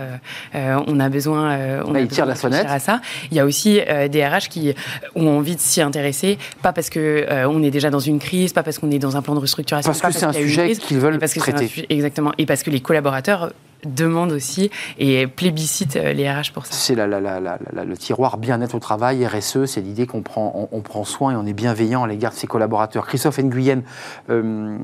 euh, 0.55 0.79
on 0.87 0.99
a 0.99 1.07
besoin, 1.09 1.51
euh, 1.51 1.83
on 1.85 1.95
a 1.95 2.03
besoin 2.03 2.25
la 2.25 2.35
sonnette. 2.35 2.65
à 2.67 2.79
ça. 2.79 3.01
Il 3.31 3.37
y 3.37 3.39
a 3.39 3.45
aussi 3.45 3.79
euh, 3.87 4.07
des 4.07 4.25
RH 4.25 4.49
qui 4.49 4.73
ont 5.15 5.29
envie 5.29 5.55
de 5.55 5.61
s'y 5.61 5.81
intéresser, 5.81 6.37
pas 6.61 6.73
parce 6.73 6.89
que 6.89 6.99
euh, 6.99 7.47
on 7.47 7.63
est 7.63 7.71
déjà 7.71 7.89
dans 7.89 7.99
une 7.99 8.19
crise, 8.19 8.53
pas 8.53 8.63
parce 8.63 8.79
qu'on 8.79 8.91
est 8.91 8.99
dans 8.99 9.15
un 9.17 9.21
plan 9.21 9.35
de 9.35 9.39
restructuration, 9.39 9.91
parce 9.91 10.01
que 10.01 10.11
c'est 10.11 10.25
un 10.25 10.33
sujet 10.33 10.75
qu'ils 10.75 10.99
veulent 10.99 11.19
parce 11.19 11.33
traiter. 11.33 11.85
exactement, 11.89 12.33
et 12.37 12.45
parce 12.45 12.63
que 12.63 12.69
les 12.69 12.81
collaborateurs 12.81 13.51
demande 13.85 14.31
aussi 14.31 14.71
et 14.97 15.27
plébiscite 15.27 15.95
euh, 15.95 16.13
les 16.13 16.29
RH 16.29 16.51
pour 16.53 16.65
ça. 16.65 16.73
C'est 16.73 16.95
le 16.95 17.97
tiroir 17.97 18.37
bien-être 18.37 18.75
au 18.75 18.79
travail, 18.79 19.25
RSE, 19.25 19.65
c'est 19.65 19.81
l'idée 19.81 20.07
qu'on 20.07 20.21
prend, 20.21 20.69
on, 20.71 20.81
prend 20.81 21.03
soin 21.03 21.33
et 21.33 21.35
on 21.35 21.45
est 21.45 21.53
bienveillant 21.53 22.03
à 22.03 22.07
l'égard 22.07 22.31
de 22.31 22.37
ses 22.37 22.47
collaborateurs. 22.47 23.07
Christophe 23.07 23.39
Nguyen, 23.39 23.81
euh, 24.29 24.77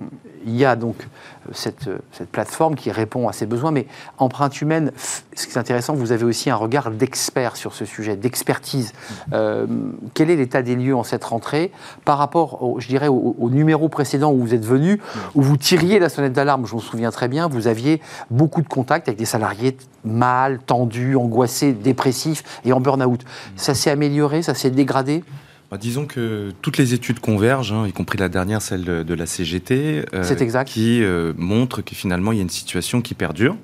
il 0.46 0.56
y 0.56 0.66
a 0.66 0.76
donc 0.76 1.08
cette, 1.52 1.90
cette, 2.12 2.30
plateforme 2.30 2.76
qui 2.76 2.92
répond 2.92 3.28
à 3.28 3.34
ses 3.34 3.46
besoins, 3.46 3.72
mais 3.72 3.88
empreinte 4.18 4.62
humaine, 4.62 4.92
ce 5.36 5.48
qui 5.48 5.54
est 5.54 5.58
intéressant, 5.58 5.94
vous 5.94 6.12
avez 6.12 6.26
aussi 6.26 6.50
un 6.50 6.56
regard 6.56 6.92
d'expert 6.92 7.56
sur 7.56 7.74
ce 7.74 7.86
sujet, 7.86 8.16
d'expertise. 8.16 8.94
Euh, 9.34 9.66
quel 10.14 10.30
est 10.30 10.36
l'état 10.36 10.62
des 10.62 10.76
lieux 10.76 10.96
en 10.96 11.04
cette 11.04 11.24
rentrée 11.24 11.72
par 12.06 12.18
rapport, 12.18 12.80
je 12.80 12.88
dirais, 12.88 13.08
au, 13.08 13.36
au, 13.40 13.50
numéro 13.50 13.90
précédent 13.90 14.32
où 14.32 14.40
vous 14.40 14.54
êtes 14.54 14.66
venu, 14.66 15.02
où 15.36 15.42
vous 15.42 15.58
tiriez 15.58 16.00
la 16.00 16.10
sonnette 16.10 16.34
d'alarme, 16.34 16.66
je 16.66 16.76
me 16.76 16.82
souviens 16.82 17.12
très 17.12 17.28
bien, 17.28 17.48
vous 17.48 17.68
aviez 17.68 18.02
beaucoup 18.30 18.62
de 18.62 18.68
avec 18.94 19.18
des 19.18 19.26
salariés 19.26 19.78
mal, 20.04 20.60
tendus, 20.60 21.16
angoissés, 21.16 21.74
dépressifs 21.74 22.44
et 22.66 22.74
en 22.74 22.80
burn-out. 22.80 23.24
Ça 23.56 23.74
s'est 23.74 23.90
amélioré, 23.90 24.42
ça 24.42 24.54
s'est 24.54 24.72
dégradé? 24.72 25.24
Bah, 25.70 25.78
disons 25.78 26.06
que 26.06 26.54
toutes 26.62 26.78
les 26.78 26.94
études 26.94 27.20
convergent, 27.20 27.74
hein, 27.74 27.88
y 27.88 27.92
compris 27.92 28.18
la 28.18 28.30
dernière, 28.30 28.62
celle 28.62 28.86
de, 28.86 29.14
la 29.14 29.26
CGT, 29.26 30.06
euh, 30.14 30.64
qui 30.64 31.04
euh, 31.04 31.34
montre 31.36 31.82
que 31.82 31.94
finalement 31.94 32.32
il 32.32 32.38
y 32.38 32.40
a 32.40 32.44
une 32.44 32.50
situation 32.50 33.02
qui 33.02 33.16
perdure, 33.16 33.58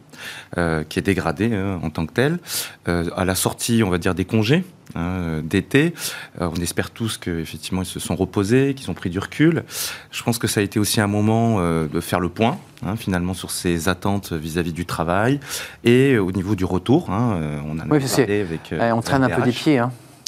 euh, 0.57 0.83
qui 0.83 0.99
est 0.99 1.01
dégradée 1.01 1.53
hein, 1.55 1.79
en 1.81 1.89
tant 1.89 2.05
que 2.05 2.11
telle. 2.11 2.39
à 2.85 3.23
la 3.23 3.35
sortie, 3.35 3.83
on 3.85 3.89
va 3.89 3.99
dire, 3.99 4.15
des 4.15 4.25
congés 4.25 4.65
hein, 4.95 5.41
d'été, 5.45 5.93
on 6.41 6.55
espère 6.55 6.91
tous 6.91 7.17
qu'effectivement 7.17 7.83
ils 7.83 7.87
se 7.87 8.01
sont 8.01 8.17
reposés, 8.17 8.73
qu'ils 8.73 8.91
ont 8.91 8.95
pris 8.95 9.09
du 9.09 9.19
recul. 9.19 9.63
Je 10.11 10.23
pense 10.23 10.37
que 10.37 10.47
ça 10.47 10.59
a 10.59 10.63
été 10.63 10.79
aussi 10.79 10.99
un 10.99 11.07
moment 11.07 11.61
de 11.61 11.99
faire 12.01 12.19
le 12.19 12.27
point, 12.27 12.59
finalement, 12.97 13.33
sur 13.33 13.49
ces 13.49 13.87
attentes 13.87 14.33
vis-à-vis 14.33 14.73
du 14.73 14.85
travail 14.85 15.39
et 15.85 16.17
au 16.17 16.33
niveau 16.33 16.55
du 16.55 16.65
retour. 16.65 17.05
on 17.09 17.79
a 17.79 17.85
parlé 17.85 18.41
avec. 18.41 18.73
on 18.93 19.01
traîne 19.01 19.23
un 19.23 19.29
peu 19.29 19.41
des 19.43 19.53
pieds. 19.53 19.81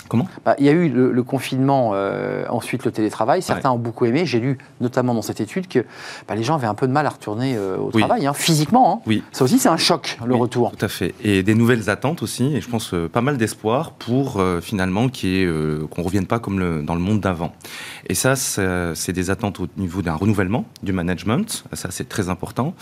Comment 0.08 0.28
bah, 0.44 0.56
Il 0.60 0.66
y 0.66 0.70
a 0.70 0.72
eu 0.72 0.90
le, 0.90 1.24
confinement, 1.24 1.92
euh, 1.94 2.46
ensuite 2.50 2.86
le 2.86 2.92
télétravail. 2.92 3.42
Certains 3.42 3.72
ont 3.72 3.78
beaucoup 3.78 4.06
aimé. 4.06 4.26
J'ai 4.26 4.40
lu 4.40 4.58
notamment 4.82 5.14
dans 5.14 5.22
cette 5.22 5.42
étude 5.42 5.68
que 5.68 5.86
bah, 6.28 6.36
les 6.36 6.44
gens 6.44 6.56
avaient 6.56 6.68
un 6.68 6.76
peu 6.76 6.88
de 6.88 6.92
mal 6.92 7.06
à 7.06 7.10
retourner 7.10 7.56
euh, 7.56 7.78
au 7.78 7.92
travail, 7.92 8.28
hein, 8.28 8.34
physiquement. 8.34 8.94
Hein. 8.94 9.02
Oui. 9.08 9.24
Ça 9.32 9.44
aussi, 9.44 9.60
c'est 9.60 9.70
un 9.70 9.78
choc, 9.78 10.18
le 10.26 10.36
retour. 10.36 10.72
Tout 10.72 10.86
à 10.86 10.90
fait. 10.90 11.16
Et 11.24 11.44
des 11.44 11.56
nouvelles 11.56 11.90
attentes 11.90 12.22
aussi. 12.22 12.56
Et 12.56 12.62
je 12.62 12.70
pense 12.70 12.94
euh, 12.94 13.10
pas 13.10 13.22
mal 13.22 13.38
d'espoir 13.38 13.92
pour 13.92 14.42
finalement 14.62 15.08
qu'on 15.08 15.18
ne 15.18 16.04
revienne 16.04 16.28
pas 16.28 16.40
comme 16.40 16.60
le, 16.60 16.82
dans 16.82 16.96
le 16.96 17.02
monde 17.02 17.20
d'avant. 17.20 17.54
Et 18.08 18.14
ça, 18.14 18.36
c'est 18.36 19.14
des 19.14 19.30
attentes 19.30 19.60
au 19.60 19.68
niveau 19.78 20.02
d'un 20.02 20.16
renouvellement 20.16 20.66
du 20.84 20.94
management. 20.94 21.66
Ça, 21.74 21.90
c'est 21.92 22.08
très 22.08 22.30
important. 22.30 22.74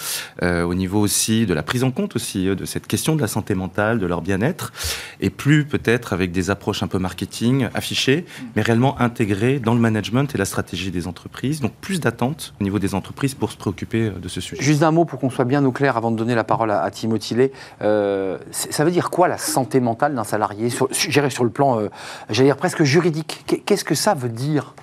au 0.41 0.73
niveau 0.73 0.99
aussi 0.99 1.45
de 1.45 1.53
la 1.53 1.63
prise 1.63 1.83
en 1.83 1.91
compte 1.91 2.15
aussi 2.15 2.45
de 2.45 2.65
cette 2.65 2.88
question 2.88 3.15
de 3.15 3.21
la 3.21 3.27
santé 3.27 3.55
mentale, 3.55 3.99
de 3.99 4.05
leur 4.05 4.21
bien-être. 4.21 4.73
Et 5.21 5.29
plus 5.29 5.65
peut-être 5.65 6.13
avec 6.13 6.31
des 6.31 6.49
approches 6.49 6.83
un 6.83 6.88
peu 6.88 6.99
marquées 6.99 7.12
marketing 7.13 7.67
affiché, 7.76 8.26
mais 8.56 8.63
réellement 8.63 8.99
intégré 8.99 9.60
dans 9.60 9.76
le 9.76 9.80
management 9.80 10.34
et 10.34 10.38
la 10.39 10.45
stratégie 10.45 10.89
des 10.89 11.06
entreprises. 11.06 11.62
Donc 11.62 11.73
plus 11.73 11.99
d'attentes 11.99 12.56
au 12.60 12.63
niveau 12.63 12.80
des 12.80 12.95
entreprises 12.95 13.36
pour 13.36 13.52
se 13.52 13.58
préoccuper 13.58 14.10
de 14.10 14.28
ce 14.28 14.41
sujet. 14.41 14.62
Juste 14.62 14.82
un 14.82 14.89
mot 14.89 15.06
pour 15.06 15.19
qu'on 15.19 15.30
soit 15.30 15.45
bien 15.45 15.63
au 15.63 15.71
clair 15.71 15.95
avant 15.95 16.10
de 16.10 16.17
donner 16.17 16.34
la 16.34 16.43
parole 16.43 16.71
à, 16.71 16.89
Timothy 16.89 17.36
Lay. 17.36 17.52
Euh, 17.84 18.39
ça 18.52 18.84
veut 18.84 18.89
dire 18.89 19.12
quoi 19.12 19.28
la 19.28 19.38
santé 19.38 19.80
mentale 19.80 20.15
d'un 20.15 20.23
salarié 20.23 20.71
sur, 20.71 20.88
sur 20.91 21.43
le 21.43 21.52
plan, 21.52 21.80
euh, 21.80 21.89
j'allais 22.32 22.49
dire 22.49 22.58
presque 22.58 22.82
juridique? 22.82 23.45
Qu'est-ce 23.65 23.86
que 23.86 23.95
ça 23.95 24.15
veut 24.15 24.30
dire? 24.30 24.73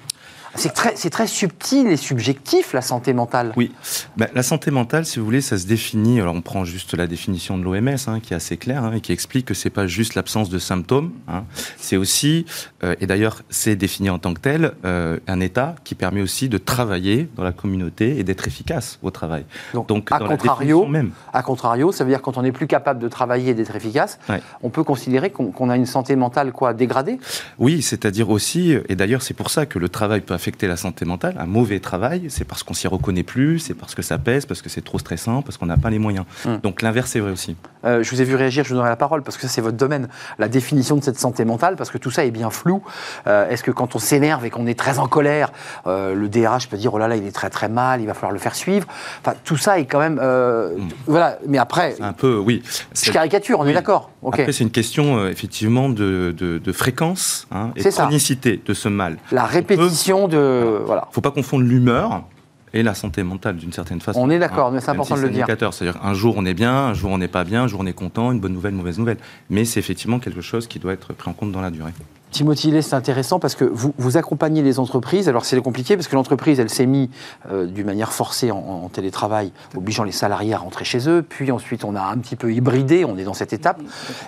C'est 0.54 1.10
très, 1.10 1.26
subtil 1.26 1.86
et 1.86 1.96
subjectif, 1.96 2.72
la 2.72 2.82
santé 2.82 3.12
mentale. 3.12 3.52
Oui. 3.56 3.72
Ben, 4.16 4.28
la 4.34 4.42
santé 4.42 4.70
mentale, 4.70 5.06
si 5.06 5.18
vous 5.18 5.24
voulez, 5.24 5.40
ça 5.40 5.56
se 5.58 5.66
définit. 5.66 6.20
Alors, 6.20 6.34
on 6.34 6.40
prend 6.40 6.64
juste 6.64 6.94
la 6.94 7.06
définition 7.06 7.56
de 7.56 7.62
l'OMS, 7.62 7.96
hein, 8.06 8.20
qui 8.20 8.32
est 8.32 8.36
assez 8.36 8.56
claire 8.56 8.84
hein, 8.84 8.92
et 8.94 9.00
qui 9.00 9.12
explique 9.12 9.46
que 9.46 9.54
c'est 9.54 9.70
pas 9.70 9.86
juste 9.86 10.14
l'absence 10.14 10.50
de 10.50 10.58
symptômes. 10.58 11.12
Hein. 11.28 11.44
c'est 11.76 11.96
aussi, 11.96 12.46
euh, 12.82 12.94
et 13.00 13.06
d'ailleurs, 13.06 13.42
c'est 13.48 13.76
défini 13.76 14.10
en 14.10 14.18
tant 14.18 14.34
que 14.34 14.40
tel, 14.40 14.72
euh, 14.84 15.18
un 15.28 15.40
état 15.40 15.76
qui 15.84 15.94
permet 15.94 16.20
aussi 16.20 16.48
de 16.48 16.58
travailler 16.58 17.28
dans 17.36 17.44
la 17.44 17.52
communauté 17.52 18.18
et 18.18 18.24
d'être 18.24 18.46
efficace 18.48 18.98
au 19.02 19.10
travail. 19.10 19.44
Donc, 19.88 20.10
à 20.10 20.18
contrario, 20.18 20.86
même. 20.86 21.12
À 21.32 21.42
contrario, 21.42 21.92
ça 21.92 22.04
veut 22.04 22.10
dire 22.10 22.22
quand 22.22 22.36
on 22.36 22.42
n'est 22.42 22.52
plus 22.52 22.66
capable 22.66 23.00
de 23.00 23.08
travailler 23.08 23.50
et 23.50 23.54
d'être 23.54 23.76
efficace, 23.76 24.18
on 24.62 24.70
peut 24.70 24.84
considérer 24.84 25.30
qu'on 25.30 25.70
a 25.70 25.76
une 25.76 25.86
santé 25.86 26.16
mentale 26.16 26.52
quoi 26.52 26.74
dégradée? 26.74 27.18
Oui, 27.58 27.82
c'est-à-dire 27.82 28.30
aussi, 28.30 28.76
et 28.88 28.96
d'ailleurs, 28.96 29.22
c'est 29.22 29.34
pour 29.34 29.50
ça 29.50 29.66
que 29.66 29.78
le 29.78 29.88
travail 29.88 30.20
peut 30.20 30.34
affecter 30.40 30.66
la 30.66 30.78
santé 30.78 31.04
mentale. 31.04 31.36
Un 31.38 31.44
mauvais 31.44 31.80
travail, 31.80 32.26
c'est 32.30 32.44
parce 32.46 32.62
qu'on 32.62 32.72
s'y 32.72 32.88
reconnaît 32.88 33.22
plus, 33.22 33.58
c'est 33.58 33.74
parce 33.74 33.94
que 33.94 34.00
ça 34.00 34.16
pèse, 34.16 34.46
parce 34.46 34.62
que 34.62 34.70
c'est 34.70 34.80
trop 34.80 34.98
stressant, 34.98 35.42
parce 35.42 35.58
qu'on 35.58 35.66
n'a 35.66 35.76
pas 35.76 35.90
les 35.90 35.98
moyens. 35.98 36.24
Hmm. 36.46 36.56
Donc 36.62 36.80
l'inverse 36.80 37.14
est 37.14 37.20
vrai 37.20 37.30
aussi. 37.30 37.56
Euh, 37.84 38.02
je 38.02 38.10
vous 38.10 38.22
ai 38.22 38.24
vu 38.24 38.34
réagir, 38.36 38.64
je 38.64 38.70
vous 38.70 38.74
donnerai 38.76 38.88
la 38.88 38.96
parole 38.96 39.22
parce 39.22 39.36
que 39.36 39.42
ça 39.42 39.48
c'est 39.48 39.60
votre 39.60 39.76
domaine, 39.76 40.08
la 40.38 40.48
définition 40.48 40.96
de 40.96 41.04
cette 41.04 41.18
santé 41.18 41.44
mentale, 41.44 41.76
parce 41.76 41.90
que 41.90 41.98
tout 41.98 42.10
ça 42.10 42.24
est 42.24 42.30
bien 42.30 42.48
flou. 42.48 42.82
Euh, 43.26 43.50
est-ce 43.50 43.62
que 43.62 43.70
quand 43.70 43.94
on 43.94 43.98
s'énerve 43.98 44.46
et 44.46 44.50
qu'on 44.50 44.66
est 44.66 44.78
très 44.78 44.98
en 44.98 45.08
colère, 45.08 45.52
euh, 45.86 46.14
le 46.14 46.28
DRH 46.30 46.68
peut 46.68 46.78
dire 46.78 46.94
oh 46.94 46.98
là 46.98 47.06
là 47.06 47.16
il 47.16 47.26
est 47.26 47.32
très 47.32 47.50
très 47.50 47.68
mal, 47.68 48.00
il 48.00 48.06
va 48.06 48.14
falloir 48.14 48.32
le 48.32 48.38
faire 48.38 48.54
suivre. 48.54 48.86
Enfin 49.20 49.36
tout 49.44 49.58
ça 49.58 49.78
est 49.78 49.84
quand 49.84 50.00
même 50.00 50.14
hmm. 50.14 50.88
voilà. 51.06 51.38
Mais 51.46 51.58
après, 51.58 51.96
un 52.00 52.14
peu 52.14 52.38
oui. 52.38 52.62
Je 52.94 53.12
caricature, 53.12 53.60
on 53.60 53.66
est 53.66 53.74
d'accord. 53.74 54.10
Après 54.26 54.52
c'est 54.52 54.64
une 54.64 54.70
question 54.70 55.26
effectivement 55.28 55.88
de, 55.88 56.34
de, 56.36 56.72
fréquence 56.72 57.46
hein, 57.50 57.72
et 57.76 57.82
de 57.82 57.88
chronicité 57.90 58.60
de 58.64 58.74
ce 58.74 58.88
mal. 58.88 59.16
La 59.32 59.44
répétition 59.44 60.28
de 60.28 60.82
voilà. 60.84 61.08
Faut 61.12 61.20
pas 61.20 61.30
confondre 61.30 61.64
l'humeur 61.64 62.24
et 62.72 62.82
la 62.82 62.94
santé 62.94 63.22
mentale 63.22 63.56
d'une 63.56 63.72
certaine 63.72 64.00
façon. 64.00 64.20
On 64.20 64.30
est 64.30 64.38
d'accord, 64.38 64.68
hein, 64.68 64.70
mais 64.74 64.80
c'est 64.80 64.90
important 64.90 65.16
de 65.16 65.22
le 65.22 65.30
dire. 65.30 65.46
C'est-à-dire 65.46 65.98
un 66.02 66.14
jour 66.14 66.34
on 66.36 66.44
est 66.44 66.54
bien, 66.54 66.72
un 66.72 66.94
jour 66.94 67.10
on 67.10 67.18
n'est 67.18 67.28
pas 67.28 67.44
bien, 67.44 67.64
un 67.64 67.66
jour 67.66 67.80
on 67.80 67.86
est 67.86 67.92
content, 67.92 68.32
une 68.32 68.40
bonne 68.40 68.52
nouvelle, 68.52 68.72
une 68.72 68.78
mauvaise 68.78 68.98
nouvelle. 68.98 69.18
Mais 69.48 69.64
c'est 69.64 69.80
effectivement 69.80 70.18
quelque 70.18 70.40
chose 70.40 70.66
qui 70.66 70.78
doit 70.78 70.92
être 70.92 71.12
pris 71.12 71.30
en 71.30 71.32
compte 71.32 71.52
dans 71.52 71.60
la 71.60 71.70
durée. 71.70 71.92
Timothy 72.30 72.82
c'est 72.82 72.94
intéressant 72.94 73.38
parce 73.38 73.54
que 73.54 73.64
vous, 73.64 73.92
vous 73.98 74.16
accompagnez 74.16 74.62
les 74.62 74.78
entreprises. 74.78 75.28
Alors 75.28 75.44
c'est 75.44 75.60
compliqué 75.60 75.96
parce 75.96 76.08
que 76.08 76.14
l'entreprise, 76.14 76.60
elle 76.60 76.70
s'est 76.70 76.86
mise 76.86 77.08
euh, 77.50 77.66
d'une 77.66 77.86
manière 77.86 78.12
forcée 78.12 78.50
en, 78.50 78.88
télétravail, 78.88 79.52
obligeant 79.76 80.04
les 80.04 80.12
salariés 80.12 80.54
à 80.54 80.58
rentrer 80.58 80.84
chez 80.84 81.08
eux. 81.08 81.22
Puis 81.22 81.50
ensuite, 81.50 81.84
on 81.84 81.96
a 81.96 82.02
un 82.02 82.18
petit 82.18 82.36
peu 82.36 82.52
hybridé, 82.52 83.04
on 83.04 83.16
est 83.16 83.24
dans 83.24 83.34
cette 83.34 83.52
étape. 83.52 83.80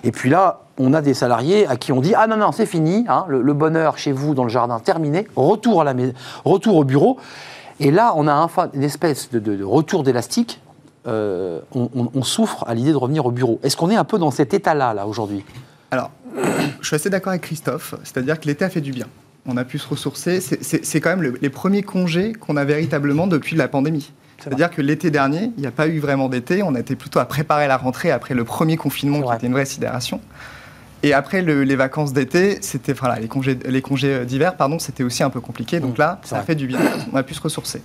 Et 0.03 0.11
puis 0.11 0.29
là, 0.29 0.61
on 0.77 0.93
a 0.93 1.01
des 1.01 1.13
salariés 1.13 1.67
à 1.67 1.75
qui 1.77 1.91
on 1.91 2.01
dit 2.01 2.13
Ah 2.15 2.27
non, 2.27 2.37
non, 2.37 2.51
c'est 2.51 2.65
fini, 2.65 3.05
hein, 3.07 3.25
le, 3.27 3.53
bonheur 3.53 3.97
chez 3.97 4.11
vous 4.11 4.33
dans 4.33 4.43
le 4.43 4.49
jardin 4.49 4.79
terminé, 4.79 5.27
retour, 5.35 5.81
à 5.81 5.83
la, 5.83 5.93
retour 6.43 6.77
au 6.77 6.83
bureau. 6.83 7.17
Et 7.79 7.91
là, 7.91 8.13
on 8.15 8.27
a 8.27 8.49
une 8.73 8.83
espèce 8.83 9.31
de, 9.31 9.63
retour 9.63 10.03
d'élastique. 10.03 10.61
Euh, 11.05 11.59
on, 11.75 12.23
souffre 12.23 12.63
à 12.65 12.73
l'idée 12.73 12.91
de 12.91 12.97
revenir 12.97 13.25
au 13.25 13.31
bureau. 13.31 13.59
Est-ce 13.61 13.75
qu'on 13.75 13.89
est 13.89 13.95
un 13.95 14.05
peu 14.05 14.17
dans 14.17 14.31
cet 14.31 14.53
état-là, 14.53 14.93
là, 14.93 15.05
aujourd'hui? 15.05 15.43
Alors, 15.91 16.11
je 16.81 16.87
suis 16.87 16.95
assez 16.95 17.09
d'accord 17.09 17.31
avec 17.31 17.41
Christophe, 17.41 17.95
c'est-à-dire 18.03 18.39
que 18.39 18.47
l'été 18.47 18.65
a 18.65 18.69
fait 18.69 18.81
du 18.81 18.91
bien. 18.91 19.07
On 19.45 19.57
a 19.57 19.65
pu 19.65 19.77
se 19.77 19.87
ressourcer. 19.87 20.39
C'est 20.39 21.01
quand 21.01 21.15
même 21.15 21.35
les 21.41 21.49
premiers 21.49 21.83
congés 21.83 22.33
qu'on 22.33 22.55
a 22.55 22.63
véritablement 22.63 23.27
depuis 23.27 23.55
la 23.55 23.67
pandémie. 23.67 24.11
C'est-à-dire 24.39 24.69
que 24.69 24.81
l'été 24.81 25.09
dernier, 25.11 25.51
il 25.57 25.61
n'y 25.61 25.67
a 25.67 25.71
pas 25.71 25.87
eu 25.87 25.99
vraiment 25.99 26.27
d'été. 26.27 26.63
On 26.63 26.75
était 26.75 26.95
plutôt 26.95 27.19
à 27.19 27.25
préparer 27.25 27.67
la 27.67 27.77
rentrée 27.77 28.11
après 28.11 28.33
le 28.33 28.43
premier 28.43 28.77
confinement 28.77 29.21
qui 29.21 29.33
était 29.33 29.47
une 29.47 29.53
vraie 29.53 29.65
sidération. 29.65 30.19
Et 31.01 31.13
après 31.13 31.41
les 31.41 31.75
vacances 31.75 32.13
d'été, 32.13 32.59
c'était 32.61 32.93
voilà, 32.93 33.19
les 33.19 33.27
congés, 33.27 33.59
les 33.65 33.81
congés 33.81 34.25
d'hiver, 34.25 34.55
pardon, 34.55 34.79
c'était 34.79 35.03
aussi 35.03 35.23
un 35.23 35.29
peu 35.29 35.41
compliqué. 35.41 35.81
Donc 35.81 35.97
mmh, 35.97 36.01
là, 36.01 36.21
ça 36.23 36.37
a 36.37 36.43
fait 36.43 36.55
du 36.55 36.67
bien. 36.67 36.79
On 37.11 37.17
a 37.17 37.23
pu 37.23 37.33
se 37.33 37.41
ressourcer. 37.41 37.81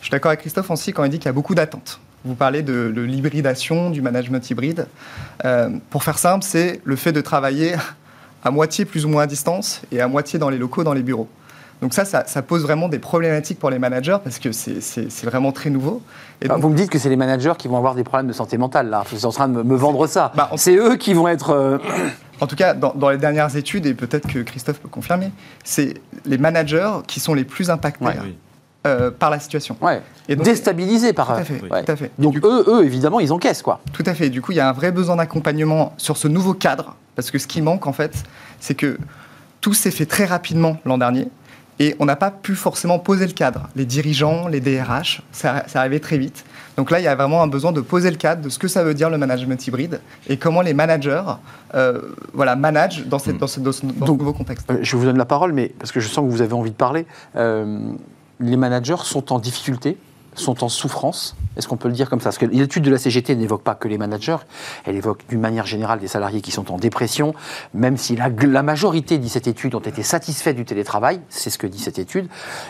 Je 0.00 0.06
suis 0.06 0.10
d'accord 0.10 0.30
avec 0.30 0.40
Christophe 0.40 0.70
aussi 0.70 0.92
quand 0.92 1.04
il 1.04 1.10
dit 1.10 1.18
qu'il 1.18 1.26
y 1.26 1.28
a 1.28 1.32
beaucoup 1.32 1.54
d'attentes. 1.54 2.00
Vous 2.24 2.34
parlez 2.34 2.62
de, 2.62 2.92
l'hybridation, 2.96 3.90
du 3.90 4.02
management 4.02 4.48
hybride. 4.50 4.86
Euh, 5.44 5.70
pour 5.90 6.02
faire 6.04 6.18
simple, 6.18 6.44
c'est 6.44 6.80
le 6.84 6.96
fait 6.96 7.12
de 7.12 7.20
travailler 7.20 7.74
à 8.44 8.50
moitié 8.50 8.84
plus 8.84 9.04
ou 9.04 9.08
moins 9.08 9.22
à 9.22 9.26
distance 9.26 9.82
et 9.92 10.00
à 10.00 10.08
moitié 10.08 10.38
dans 10.38 10.50
les 10.50 10.58
locaux, 10.58 10.84
dans 10.84 10.94
les 10.94 11.02
bureaux. 11.02 11.28
Donc 11.80 11.94
ça, 11.94 12.04
ça, 12.04 12.42
pose 12.42 12.62
vraiment 12.62 12.88
des 12.88 12.98
problématiques 12.98 13.60
pour 13.60 13.70
les 13.70 13.78
managers 13.78 14.16
parce 14.22 14.40
que 14.40 14.50
c'est 14.50 15.24
vraiment 15.24 15.52
très 15.52 15.70
nouveau. 15.70 16.02
Et 16.42 16.48
Vous 16.48 16.68
me 16.68 16.76
dites 16.76 16.90
que 16.90 16.98
c'est 16.98 17.08
les 17.08 17.16
managers 17.16 17.52
qui 17.56 17.68
vont 17.68 17.76
avoir 17.76 17.94
des 17.94 18.02
problèmes 18.02 18.26
de 18.26 18.32
santé 18.32 18.58
mentale, 18.58 18.90
là. 18.90 19.04
Vous 19.08 19.16
êtes 19.16 19.24
en 19.24 19.30
train 19.30 19.48
de 19.48 19.62
me, 19.62 19.76
vendre 19.76 20.08
ça. 20.08 20.32
Bah, 20.34 20.50
c'est 20.56 20.74
eux 20.74 20.96
qui 20.96 21.14
vont 21.14 21.28
être... 21.28 21.50
Euh, 21.50 21.78
en 22.40 22.46
tout 22.46 22.56
cas, 22.56 22.74
dans, 22.74 23.10
les 23.10 23.18
dernières 23.18 23.56
études, 23.56 23.86
et 23.86 23.94
peut-être 23.94 24.26
que 24.26 24.40
Christophe 24.40 24.78
peut 24.78 24.88
confirmer, 24.88 25.30
c'est 25.64 25.94
les 26.24 26.38
managers 26.38 26.90
qui 27.06 27.20
sont 27.20 27.34
les 27.34 27.44
plus 27.44 27.70
impactés. 27.70 28.06
Euh, 28.86 29.10
par 29.10 29.28
la 29.28 29.40
situation. 29.40 29.76
Ouais. 29.80 30.00
Et 30.28 30.36
Déstabilisés 30.36 31.12
par... 31.12 31.26
Tout 31.26 31.32
à 31.32 31.44
fait. 31.44 31.58
Tout 31.58 31.92
à 31.92 31.96
fait. 31.96 32.12
Donc 32.16 32.36
eux, 32.44 32.64
eux, 32.68 32.84
évidemment, 32.84 33.18
ils 33.18 33.32
encaissent, 33.32 33.62
quoi. 33.62 33.80
Tout 33.92 34.04
à 34.06 34.14
fait. 34.14 34.30
Du 34.30 34.40
coup, 34.40 34.52
il 34.52 34.56
y 34.56 34.60
a 34.60 34.68
un 34.68 34.72
vrai 34.72 34.92
besoin 34.92 35.16
d'accompagnement 35.16 35.94
sur 35.96 36.16
ce 36.16 36.28
nouveau 36.28 36.54
cadre, 36.54 36.94
parce 37.16 37.32
que 37.32 37.38
ce 37.38 37.48
qui 37.48 37.60
manque, 37.60 37.88
en 37.88 37.92
fait, 37.92 38.22
c'est 38.60 38.76
que 38.76 38.96
tout 39.60 39.74
s'est 39.74 39.90
fait 39.90 40.06
très 40.06 40.26
rapidement 40.26 40.78
l'an 40.84 40.96
dernier. 40.96 41.28
Et 41.80 41.96
on 41.98 42.04
n'a 42.04 42.16
pas 42.16 42.30
pu 42.30 42.54
forcément 42.54 43.00
poser 43.00 43.26
le 43.26 43.32
cadre. 43.32 43.68
Les 43.74 43.84
dirigeants, 43.84 44.46
les 44.46 44.60
DRH, 44.60 45.22
ça, 45.32 45.64
ça 45.66 45.80
arrivait 45.80 46.00
très 46.00 46.18
vite. 46.18 46.44
Donc 46.76 46.92
là, 46.92 47.00
il 47.00 47.04
y 47.04 47.08
a 47.08 47.14
vraiment 47.16 47.42
un 47.42 47.48
besoin 47.48 47.72
de 47.72 47.80
poser 47.80 48.10
le 48.10 48.16
cadre 48.16 48.42
de 48.42 48.48
ce 48.48 48.58
que 48.58 48.68
ça 48.68 48.84
veut 48.84 48.94
dire 48.94 49.10
le 49.10 49.18
management 49.18 49.64
hybride 49.66 50.00
et 50.28 50.36
comment 50.36 50.60
les 50.60 50.74
managers 50.74 51.24
euh, 51.74 52.00
voilà, 52.32 52.54
managent 52.54 53.04
dans, 53.06 53.18
cette, 53.18 53.38
dans, 53.38 53.48
ce, 53.48 53.84
nouveau 53.84 54.32
contexte. 54.32 54.70
Euh, 54.70 54.78
je 54.82 54.96
vous 54.96 55.04
donne 55.04 55.18
la 55.18 55.24
parole, 55.24 55.52
mais 55.52 55.72
parce 55.78 55.90
que 55.90 55.98
je 55.98 56.06
sens 56.06 56.24
que 56.24 56.30
vous 56.30 56.42
avez 56.42 56.52
envie 56.52 56.70
de 56.70 56.76
parler. 56.76 57.06
Euh, 57.34 57.80
les 58.40 58.56
managers 58.56 59.02
sont 59.04 59.32
en 59.32 59.38
difficulté 59.38 59.98
sont 60.38 60.64
en 60.64 60.68
souffrance. 60.68 61.36
Est-ce 61.56 61.68
qu'on 61.68 61.76
peut 61.76 61.88
le 61.88 61.94
dire 61.94 62.08
comme 62.08 62.20
ça? 62.20 62.26
Parce 62.26 62.38
que 62.38 62.46
l'étude 62.46 62.84
de 62.84 62.90
la 62.90 62.98
CGT 62.98 63.34
n'évoque 63.36 63.62
pas 63.62 63.74
que 63.74 63.88
les 63.88 63.98
managers, 63.98 64.36
elle 64.84 64.96
évoque 64.96 65.24
d'une 65.28 65.40
manière 65.40 65.66
générale 65.66 65.98
des 65.98 66.08
salariés 66.08 66.40
qui 66.40 66.50
sont 66.50 66.70
en 66.72 66.78
dépression, 66.78 67.34
même 67.74 67.96
si 67.96 68.16
la, 68.16 68.28
la 68.28 68.62
majorité, 68.62 69.18
dit 69.18 69.28
cette 69.28 69.46
étude, 69.46 69.74
ont 69.74 69.80
été 69.80 70.02
satisfaits 70.02 70.52
du 70.52 70.64
télétravail, 70.64 71.20
c'est 71.28 71.50
ce 71.50 71.58
que 71.58 71.66
dit 71.66 71.78
cette 71.78 71.98
étude, 71.98 72.28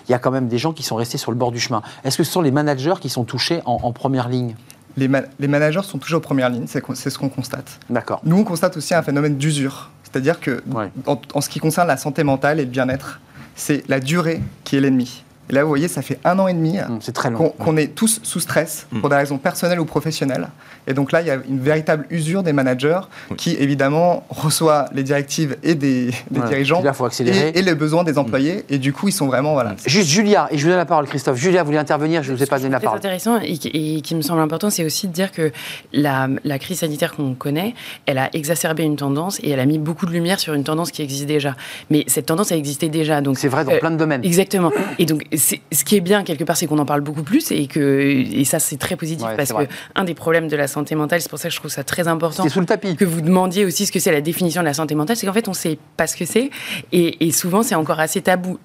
il 0.08 0.12
y 0.12 0.14
a 0.14 0.18
quand 0.18 0.30
même 0.30 0.48
des 0.48 0.58
gens 0.58 0.72
qui 0.72 0.82
sont 0.82 0.96
restés 0.96 1.18
sur 1.18 1.30
le 1.30 1.36
bord 1.36 1.52
du 1.52 1.60
chemin. 1.60 1.82
Est-ce 2.04 2.16
que 2.16 2.24
ce 2.24 2.32
sont 2.32 2.40
les 2.40 2.50
managers 2.50 2.94
qui 3.00 3.08
sont 3.08 3.24
touchés 3.24 3.60
en, 3.64 3.92
première 3.92 4.28
ligne? 4.28 4.54
Les, 4.96 5.08
les, 5.38 5.48
managers 5.48 5.82
sont 5.82 5.98
toujours 5.98 6.18
en 6.18 6.22
première 6.22 6.48
ligne, 6.48 6.66
c'est 6.66 7.10
ce 7.10 7.18
qu'on 7.18 7.28
constate. 7.28 7.78
D'accord. 7.88 8.20
Nous, 8.24 8.36
on 8.36 8.44
constate 8.44 8.76
aussi 8.76 8.94
un 8.94 9.02
phénomène 9.02 9.36
d'usure. 9.36 9.90
C'est-à-dire 10.02 10.40
que, 10.40 10.62
en, 11.06 11.40
ce 11.40 11.48
qui 11.48 11.60
concerne 11.60 11.86
la 11.86 11.98
santé 11.98 12.24
mentale 12.24 12.58
et 12.58 12.64
le 12.64 12.70
bien-être, 12.70 13.20
c'est 13.54 13.86
la 13.88 14.00
durée 14.00 14.40
qui 14.64 14.76
est 14.76 14.80
l'ennemi. 14.80 15.24
Et 15.50 15.54
là, 15.54 15.62
vous 15.62 15.68
voyez, 15.68 15.88
ça 15.88 16.02
fait 16.02 16.18
un 16.24 16.38
an 16.38 16.48
et 16.48 16.54
demi 16.54 16.78
mmh, 16.78 17.32
qu'on 17.58 17.76
est 17.76 17.94
tous 17.94 18.20
sous 18.22 18.40
stress 18.40 18.86
mmh. 18.90 19.00
pour 19.00 19.08
des 19.08 19.16
raisons 19.16 19.38
personnelles 19.38 19.80
ou 19.80 19.84
professionnelles. 19.84 20.48
Et 20.86 20.94
donc 20.94 21.12
là, 21.12 21.20
il 21.20 21.26
y 21.26 21.30
a 21.30 21.36
une 21.48 21.60
véritable 21.60 22.06
usure 22.10 22.42
des 22.42 22.52
managers 22.52 23.00
qui, 23.36 23.54
évidemment, 23.54 24.24
reçoit 24.30 24.86
les 24.92 25.02
directives 25.02 25.56
et 25.62 25.74
des, 25.74 26.10
dirigeants 26.30 26.82
et, 27.20 27.62
les 27.62 27.74
besoins 27.74 28.04
des 28.04 28.18
employés. 28.18 28.64
Et 28.68 28.78
du 28.78 28.92
coup, 28.92 29.08
ils 29.08 29.12
sont 29.12 29.26
vraiment... 29.26 29.52
Voilà. 29.52 29.74
Juste 29.86 30.08
Julia, 30.08 30.48
et 30.50 30.58
je 30.58 30.62
vous 30.64 30.70
donne 30.70 30.78
la 30.78 30.86
parole, 30.86 31.06
Christophe. 31.06 31.36
Julia, 31.36 31.62
voulez 31.62 31.78
intervenir 31.78 32.22
Je 32.22 32.32
ne 32.32 32.36
vous 32.36 32.42
ai 32.42 32.46
pas 32.46 32.58
donné 32.58 32.70
la 32.70 32.80
parole. 32.80 32.98
Ce 32.98 33.02
qui 33.02 33.06
est 33.06 33.10
intéressant 33.10 33.40
et 33.40 34.00
qui, 34.02 34.14
me 34.14 34.22
semble 34.22 34.40
important, 34.40 34.70
c'est 34.70 34.84
aussi 34.84 35.08
de 35.08 35.12
dire 35.12 35.32
que 35.32 35.52
la, 35.92 36.28
la 36.44 36.58
crise 36.58 36.80
sanitaire 36.80 37.14
qu'on 37.14 37.34
connaît, 37.34 37.74
elle 38.06 38.18
a 38.18 38.30
exacerbé 38.34 38.82
une 38.82 38.96
tendance 38.96 39.38
et 39.42 39.50
elle 39.50 39.60
a 39.60 39.66
mis 39.66 39.78
beaucoup 39.78 40.06
de 40.06 40.12
lumière 40.12 40.40
sur 40.40 40.54
une 40.54 40.64
tendance 40.64 40.90
qui 40.90 41.02
existe 41.02 41.26
déjà. 41.26 41.54
Mais 41.90 42.04
cette 42.06 42.26
tendance 42.26 42.52
a 42.52 42.56
existé 42.56 42.88
déjà. 42.88 43.20
Donc 43.20 43.38
C'est 43.38 43.48
vrai 43.48 43.64
dans 43.64 43.72
euh, 43.72 43.78
plein 43.78 43.90
de 43.90 43.96
domaines. 43.96 44.24
Exactement. 44.24 44.72
Et 44.98 45.06
donc, 45.06 45.24
ce 45.38 45.84
qui 45.84 45.96
est 45.96 46.00
bien 46.00 46.24
quelque 46.24 46.44
part, 46.44 46.56
c'est 46.56 46.66
qu'on 46.66 46.78
en 46.78 46.86
parle 46.86 47.00
beaucoup 47.00 47.22
plus 47.22 47.50
et 47.50 47.66
que 47.66 47.80
et 47.80 48.44
ça 48.44 48.58
c'est 48.58 48.76
très 48.76 48.96
positif 48.96 49.26
parce 49.36 49.52
que 49.52 49.68
un 49.94 50.04
des 50.04 50.14
problèmes 50.14 50.48
de 50.48 50.56
la 50.56 50.68
santé 50.68 50.94
mentale, 50.94 51.20
c'est 51.20 51.30
pour 51.30 51.38
ça 51.38 51.48
que 51.48 51.54
je 51.54 51.60
trouve 51.60 51.70
ça 51.70 51.84
très 51.84 52.08
important. 52.08 52.42
C'est 52.42 52.48
sous 52.48 52.60
le 52.60 52.66
tapis. 52.66 52.96
Que 52.96 53.04
vous 53.04 53.20
demandiez 53.20 53.64
aussi 53.64 53.86
ce 53.86 53.92
que 53.92 54.00
c'est 54.00 54.12
la 54.12 54.20
définition 54.20 54.60
de 54.60 54.66
la 54.66 54.74
santé 54.74 54.94
mentale, 54.94 55.16
c'est 55.16 55.26
qu'en 55.26 55.32
fait 55.32 55.48
on 55.48 55.54
sait 55.54 55.78
pas 55.96 56.06
ce 56.06 56.16
que 56.16 56.24
c'est 56.24 56.50
et, 56.92 57.26
et 57.26 57.32
souvent 57.32 57.62
c'est 57.62 57.74
encore 57.74 58.00
assez 58.00 58.20
tabou 58.20 58.58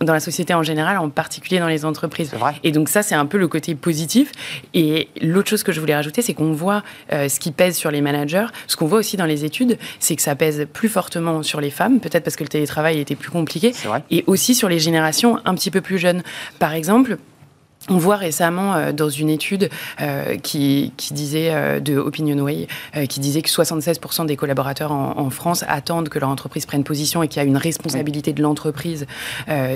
dans 0.00 0.12
la 0.12 0.20
société 0.20 0.54
en 0.54 0.62
général, 0.62 0.98
en 0.98 1.10
particulier 1.10 1.58
dans 1.58 1.66
les 1.66 1.84
entreprises. 1.84 2.32
Vrai. 2.32 2.54
Et 2.62 2.70
donc 2.70 2.88
ça, 2.88 3.02
c'est 3.02 3.14
un 3.14 3.26
peu 3.26 3.36
le 3.36 3.48
côté 3.48 3.74
positif. 3.74 4.30
Et 4.74 5.08
l'autre 5.20 5.48
chose 5.48 5.62
que 5.62 5.72
je 5.72 5.80
voulais 5.80 5.94
rajouter, 5.94 6.22
c'est 6.22 6.34
qu'on 6.34 6.52
voit 6.52 6.82
euh, 7.12 7.28
ce 7.28 7.40
qui 7.40 7.50
pèse 7.50 7.76
sur 7.76 7.90
les 7.90 8.00
managers. 8.00 8.46
Ce 8.68 8.76
qu'on 8.76 8.86
voit 8.86 8.98
aussi 8.98 9.16
dans 9.16 9.26
les 9.26 9.44
études, 9.44 9.78
c'est 9.98 10.14
que 10.14 10.22
ça 10.22 10.36
pèse 10.36 10.66
plus 10.72 10.88
fortement 10.88 11.42
sur 11.42 11.60
les 11.60 11.70
femmes, 11.70 11.98
peut-être 11.98 12.22
parce 12.22 12.36
que 12.36 12.44
le 12.44 12.48
télétravail 12.48 13.00
était 13.00 13.16
plus 13.16 13.30
compliqué, 13.30 13.72
et 14.10 14.24
aussi 14.26 14.54
sur 14.54 14.68
les 14.68 14.78
générations 14.78 15.38
un 15.44 15.54
petit 15.54 15.70
peu 15.70 15.80
plus 15.80 15.98
jeunes. 15.98 16.22
Par 16.58 16.72
exemple, 16.72 17.18
on 17.88 17.98
voit 17.98 18.16
récemment 18.16 18.74
euh, 18.74 18.92
dans 18.92 19.08
une 19.08 19.28
étude 19.28 19.70
euh, 20.00 20.36
qui, 20.36 20.92
disait 21.10 21.50
euh, 21.50 21.80
de 21.80 21.96
Opinionway, 21.96 22.66
qui 23.08 23.20
disait 23.20 23.42
que 23.42 23.48
76% 23.48 24.26
des 24.26 24.36
collaborateurs 24.36 24.92
en, 24.92 25.30
France 25.30 25.64
attendent 25.68 26.08
que 26.08 26.18
leur 26.18 26.28
entreprise 26.28 26.66
prenne 26.66 26.84
position 26.84 27.22
et 27.22 27.28
qu'il 27.28 27.42
y 27.42 27.44
a 27.44 27.48
une 27.48 27.56
responsabilité 27.56 28.32
de 28.32 28.42
l'entreprise 28.42 29.06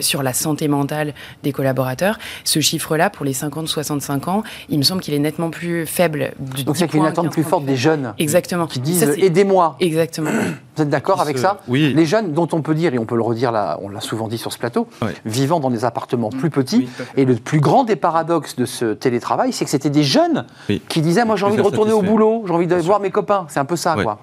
sur 0.01 0.23
la 0.23 0.33
santé 0.33 0.69
mentale 0.69 1.13
des 1.43 1.53
collaborateurs. 1.53 2.19
Ce 2.45 2.61
chiffre-là, 2.61 3.11
pour 3.11 3.25
les 3.25 3.33
50-65 3.33 4.29
ans, 4.29 4.43
il 4.69 4.79
me 4.79 4.85
semble 4.85 5.03
qu'il 5.03 5.13
est 5.15 5.19
nettement 5.19 5.51
plus 5.51 5.87
faible. 5.87 6.33
Donc 6.65 6.77
c'est 6.77 6.87
qu'il 6.87 6.99
y 6.99 7.03
a 7.03 7.07
une 7.07 7.11
attente 7.11 7.33
plus 7.33 7.43
forte 7.43 7.65
des 7.65 7.77
jeunes. 7.77 8.15
Exactement. 8.19 8.67
Qui 8.67 8.81
disent 8.81 9.03
aidez-moi. 9.03 9.77
Exactement. 9.81 10.31
Vous 10.77 10.85
êtes 10.85 10.89
d'accord 10.89 11.21
avec 11.21 11.37
ça? 11.37 11.61
Oui. 11.69 11.93
Les 11.95 12.07
jeunes, 12.07 12.33
dont 12.33 12.49
on 12.53 12.63
peut 12.63 12.75
dire, 12.75 12.95
et 12.95 12.99
on 12.99 13.05
peut 13.05 13.17
le 13.17 13.23
redire 13.23 13.53
là, 13.53 13.79
on 13.83 13.89
l'a 13.89 14.01
souvent 14.01 14.29
dit 14.29 14.39
sur 14.39 14.53
ce 14.53 14.59
plateau, 14.59 14.89
vivant 15.27 15.61
dans 15.61 15.69
des 15.69 15.85
appartements 15.85 16.31
plus 16.31 16.49
petits, 16.49 16.89
Oui, 16.99 17.07
et 17.17 17.25
le 17.27 17.35
plus 17.35 17.61
grand 17.61 17.85
des 17.85 17.97
paradoxes 18.01 18.57
de 18.57 18.65
ce 18.65 18.95
télétravail, 18.95 19.53
c'est 19.53 19.65
que 19.65 19.71
c'était 19.71 19.91
des 19.91 20.03
jeunes 20.03 20.47
Oui. 20.69 20.83
qui 20.89 21.01
disaient 21.01 21.25
Moi, 21.25 21.37
j'ai 21.37 21.47
envie 21.47 21.57
de 21.57 21.63
retourner 21.63 21.93
au 21.93 22.03
boulot, 22.03 22.45
j'ai 22.47 22.53
envie 22.53 22.67
de 22.67 22.77
voir 22.77 23.01
mes 23.01 23.11
copains. 23.11 23.47
C'est 23.49 23.61
un 23.61 23.65
peu 23.65 23.77
ça, 23.77 23.97
Ouais. 23.97 24.05
quoi. 24.05 24.19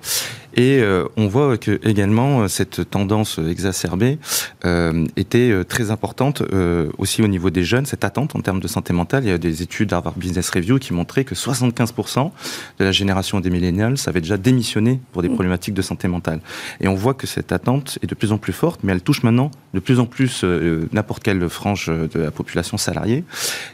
Et 0.57 0.79
euh, 0.81 1.05
on 1.17 1.27
voit 1.27 1.55
que 1.57 1.79
également 1.87 2.41
euh, 2.41 2.47
cette 2.47 2.89
tendance 2.89 3.37
exacerbée 3.37 4.17
euh, 4.65 5.05
était 5.15 5.63
très 5.65 5.91
importante 5.91 6.41
euh, 6.41 6.89
aussi 6.97 7.21
au 7.21 7.27
niveau 7.27 7.51
des 7.51 7.63
jeunes, 7.63 7.85
cette 7.85 8.03
attente 8.03 8.35
en 8.35 8.41
termes 8.41 8.59
de 8.59 8.67
santé 8.67 8.91
mentale. 8.91 9.23
Il 9.23 9.29
y 9.29 9.33
a 9.33 9.37
des 9.37 9.61
études 9.61 9.89
d'Harvard 9.89 10.15
Business 10.17 10.49
Review 10.49 10.79
qui 10.79 10.93
montraient 10.93 11.25
que 11.25 11.35
75% 11.35 12.31
de 12.79 12.83
la 12.85 12.91
génération 12.91 13.39
des 13.39 13.51
millennials 13.51 13.95
avait 14.07 14.19
déjà 14.21 14.37
démissionné 14.37 14.99
pour 15.13 15.21
des 15.21 15.29
problématiques 15.29 15.75
de 15.75 15.83
santé 15.83 16.07
mentale. 16.07 16.39
Et 16.81 16.87
on 16.87 16.95
voit 16.95 17.13
que 17.13 17.27
cette 17.27 17.51
attente 17.51 17.99
est 18.01 18.07
de 18.07 18.15
plus 18.15 18.31
en 18.31 18.39
plus 18.39 18.53
forte, 18.53 18.79
mais 18.83 18.93
elle 18.93 19.01
touche 19.01 19.21
maintenant 19.21 19.51
de 19.75 19.79
plus 19.79 19.99
en 19.99 20.07
plus 20.07 20.41
euh, 20.43 20.89
n'importe 20.91 21.21
quelle 21.21 21.47
frange 21.49 21.85
de 21.87 22.19
la 22.19 22.31
population 22.31 22.77
salariée. 22.77 23.23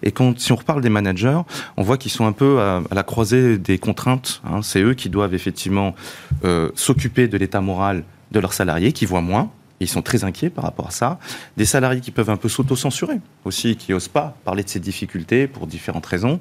Et 0.02 0.12
quand, 0.12 0.38
si 0.38 0.52
on 0.52 0.58
reparle 0.58 0.82
des 0.82 0.90
managers, 0.90 1.40
on 1.78 1.84
voit 1.84 1.98
qu'ils 1.98 2.12
sont 2.12 2.26
un 2.26 2.34
peu 2.34 2.60
à, 2.60 2.82
à 2.92 2.96
la 2.96 3.04
croisée 3.04 3.58
des 3.58 3.78
contraintes. 3.78 4.42
hein. 4.44 4.60
C'est 4.62 4.82
eux 4.82 4.96
qui 4.96 5.10
doivent 5.10 5.34
effectivement 5.34 5.96
euh, 6.44 6.70
s'occuper 6.76 7.28
de 7.28 7.38
l'état 7.38 7.62
moral 7.62 8.04
de 8.32 8.40
leurs 8.40 8.54
salariés, 8.54 8.92
qui 8.94 9.06
voient 9.06 9.22
moins. 9.22 9.52
Ils 9.80 9.88
sont 9.90 10.02
très 10.02 10.24
inquiets 10.24 10.50
par 10.50 10.64
rapport 10.64 10.88
à 10.88 10.92
ça. 10.92 11.20
Des 11.58 11.66
salariés 11.66 12.00
qui 12.00 12.12
peuvent 12.12 12.30
un 12.30 12.38
peu 12.38 12.50
s'auto-censurer 12.50 13.20
aussi, 13.46 13.76
qui 13.76 13.92
n'osent 13.92 14.08
pas 14.08 14.38
parler 14.46 14.64
de 14.64 14.70
ces 14.70 14.80
difficultés 14.80 15.48
pour 15.48 15.68
différentes 15.68 16.06
raisons. 16.06 16.40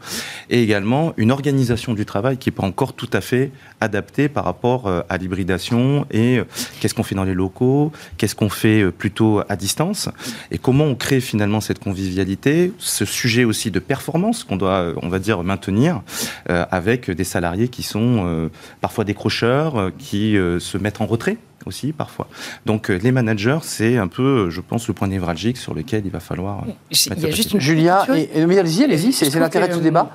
Et 0.50 0.62
également 0.62 1.12
une 1.16 1.30
organisation 1.30 1.94
du 1.94 2.06
travail 2.06 2.36
qui 2.36 2.48
n'est 2.48 2.54
pas 2.54 2.62
encore 2.62 2.92
tout 2.92 3.10
à 3.12 3.20
fait 3.20 3.50
adaptée 3.80 4.28
par 4.28 4.44
rapport 4.44 4.86
euh, 4.86 5.00
à 5.08 5.18
l'hybridation 5.18 6.06
et 6.10 6.38
euh, 6.38 6.44
qu'est-ce 6.80 6.94
qu'on 6.94 7.02
fait 7.02 7.14
dans 7.14 7.24
les 7.24 7.34
locaux, 7.34 7.92
qu'est-ce 8.16 8.34
qu'on 8.34 8.48
fait 8.48 8.82
euh, 8.82 8.90
plutôt 8.90 9.42
à 9.48 9.56
distance 9.56 10.08
et 10.50 10.58
comment 10.58 10.84
on 10.84 10.94
crée 10.94 11.20
finalement 11.20 11.60
cette 11.60 11.78
convivialité, 11.78 12.72
ce 12.78 13.04
sujet 13.04 13.44
aussi 13.44 13.70
de 13.70 13.78
performance 13.78 14.44
qu'on 14.44 14.56
doit, 14.56 14.92
on 15.02 15.08
va 15.08 15.18
dire, 15.18 15.42
maintenir 15.42 16.02
avec 16.48 17.10
des 17.10 17.24
salariés 17.24 17.68
qui 17.68 17.82
sont 17.82 18.50
parfois 18.80 19.04
décrocheurs, 19.04 19.90
qui 19.98 20.34
se 20.34 20.78
mettent 20.78 21.00
en 21.00 21.06
retrait 21.06 21.38
aussi 21.66 21.92
parfois. 21.92 22.28
Donc 22.66 22.90
euh, 22.90 22.98
les 23.02 23.12
managers, 23.12 23.58
c'est 23.62 23.96
un 23.96 24.08
peu, 24.08 24.46
euh, 24.46 24.50
je 24.50 24.60
pense, 24.60 24.88
le 24.88 24.94
point 24.94 25.08
névralgique 25.08 25.56
sur 25.56 25.74
lequel 25.74 26.02
il 26.04 26.10
va 26.10 26.20
falloir. 26.20 26.64
euh, 26.68 26.72
Il 27.16 27.22
y 27.22 27.26
a 27.26 27.30
juste 27.36 27.52
une 27.52 27.60
Julia, 27.60 28.04
et, 28.16 28.30
et- 28.40 28.46
mais 28.46 28.58
allez-y, 28.58 28.84
allez-y, 28.84 29.12
c'est 29.12 29.26
l'intérêt 29.40 29.68
de 29.68 29.72
ce 29.74 29.78
débat. 29.84 30.10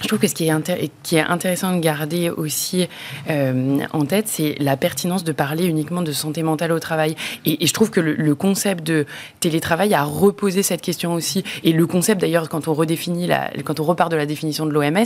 Je 0.00 0.06
trouve 0.08 0.18
que 0.18 0.26
ce 0.28 0.34
qui 0.34 0.46
est, 0.46 0.50
intér- 0.50 0.90
qui 1.02 1.16
est 1.16 1.20
intéressant 1.20 1.74
de 1.76 1.80
garder 1.80 2.30
aussi 2.30 2.88
euh, 3.28 3.78
en 3.92 4.04
tête, 4.06 4.28
c'est 4.28 4.54
la 4.58 4.76
pertinence 4.76 5.24
de 5.24 5.32
parler 5.32 5.66
uniquement 5.66 6.00
de 6.00 6.10
santé 6.12 6.42
mentale 6.42 6.72
au 6.72 6.78
travail. 6.78 7.16
Et, 7.44 7.62
et 7.62 7.66
je 7.66 7.72
trouve 7.74 7.90
que 7.90 8.00
le, 8.00 8.14
le 8.14 8.34
concept 8.34 8.82
de 8.82 9.04
télétravail 9.40 9.92
a 9.92 10.02
reposé 10.02 10.62
cette 10.62 10.80
question 10.80 11.12
aussi. 11.12 11.44
Et 11.64 11.72
le 11.72 11.86
concept, 11.86 12.20
d'ailleurs, 12.20 12.48
quand 12.48 12.66
on 12.66 12.72
redéfinit, 12.72 13.26
la, 13.26 13.50
quand 13.64 13.78
on 13.78 13.84
repart 13.84 14.10
de 14.10 14.16
la 14.16 14.24
définition 14.26 14.64
de 14.64 14.70
l'OMS, 14.72 15.04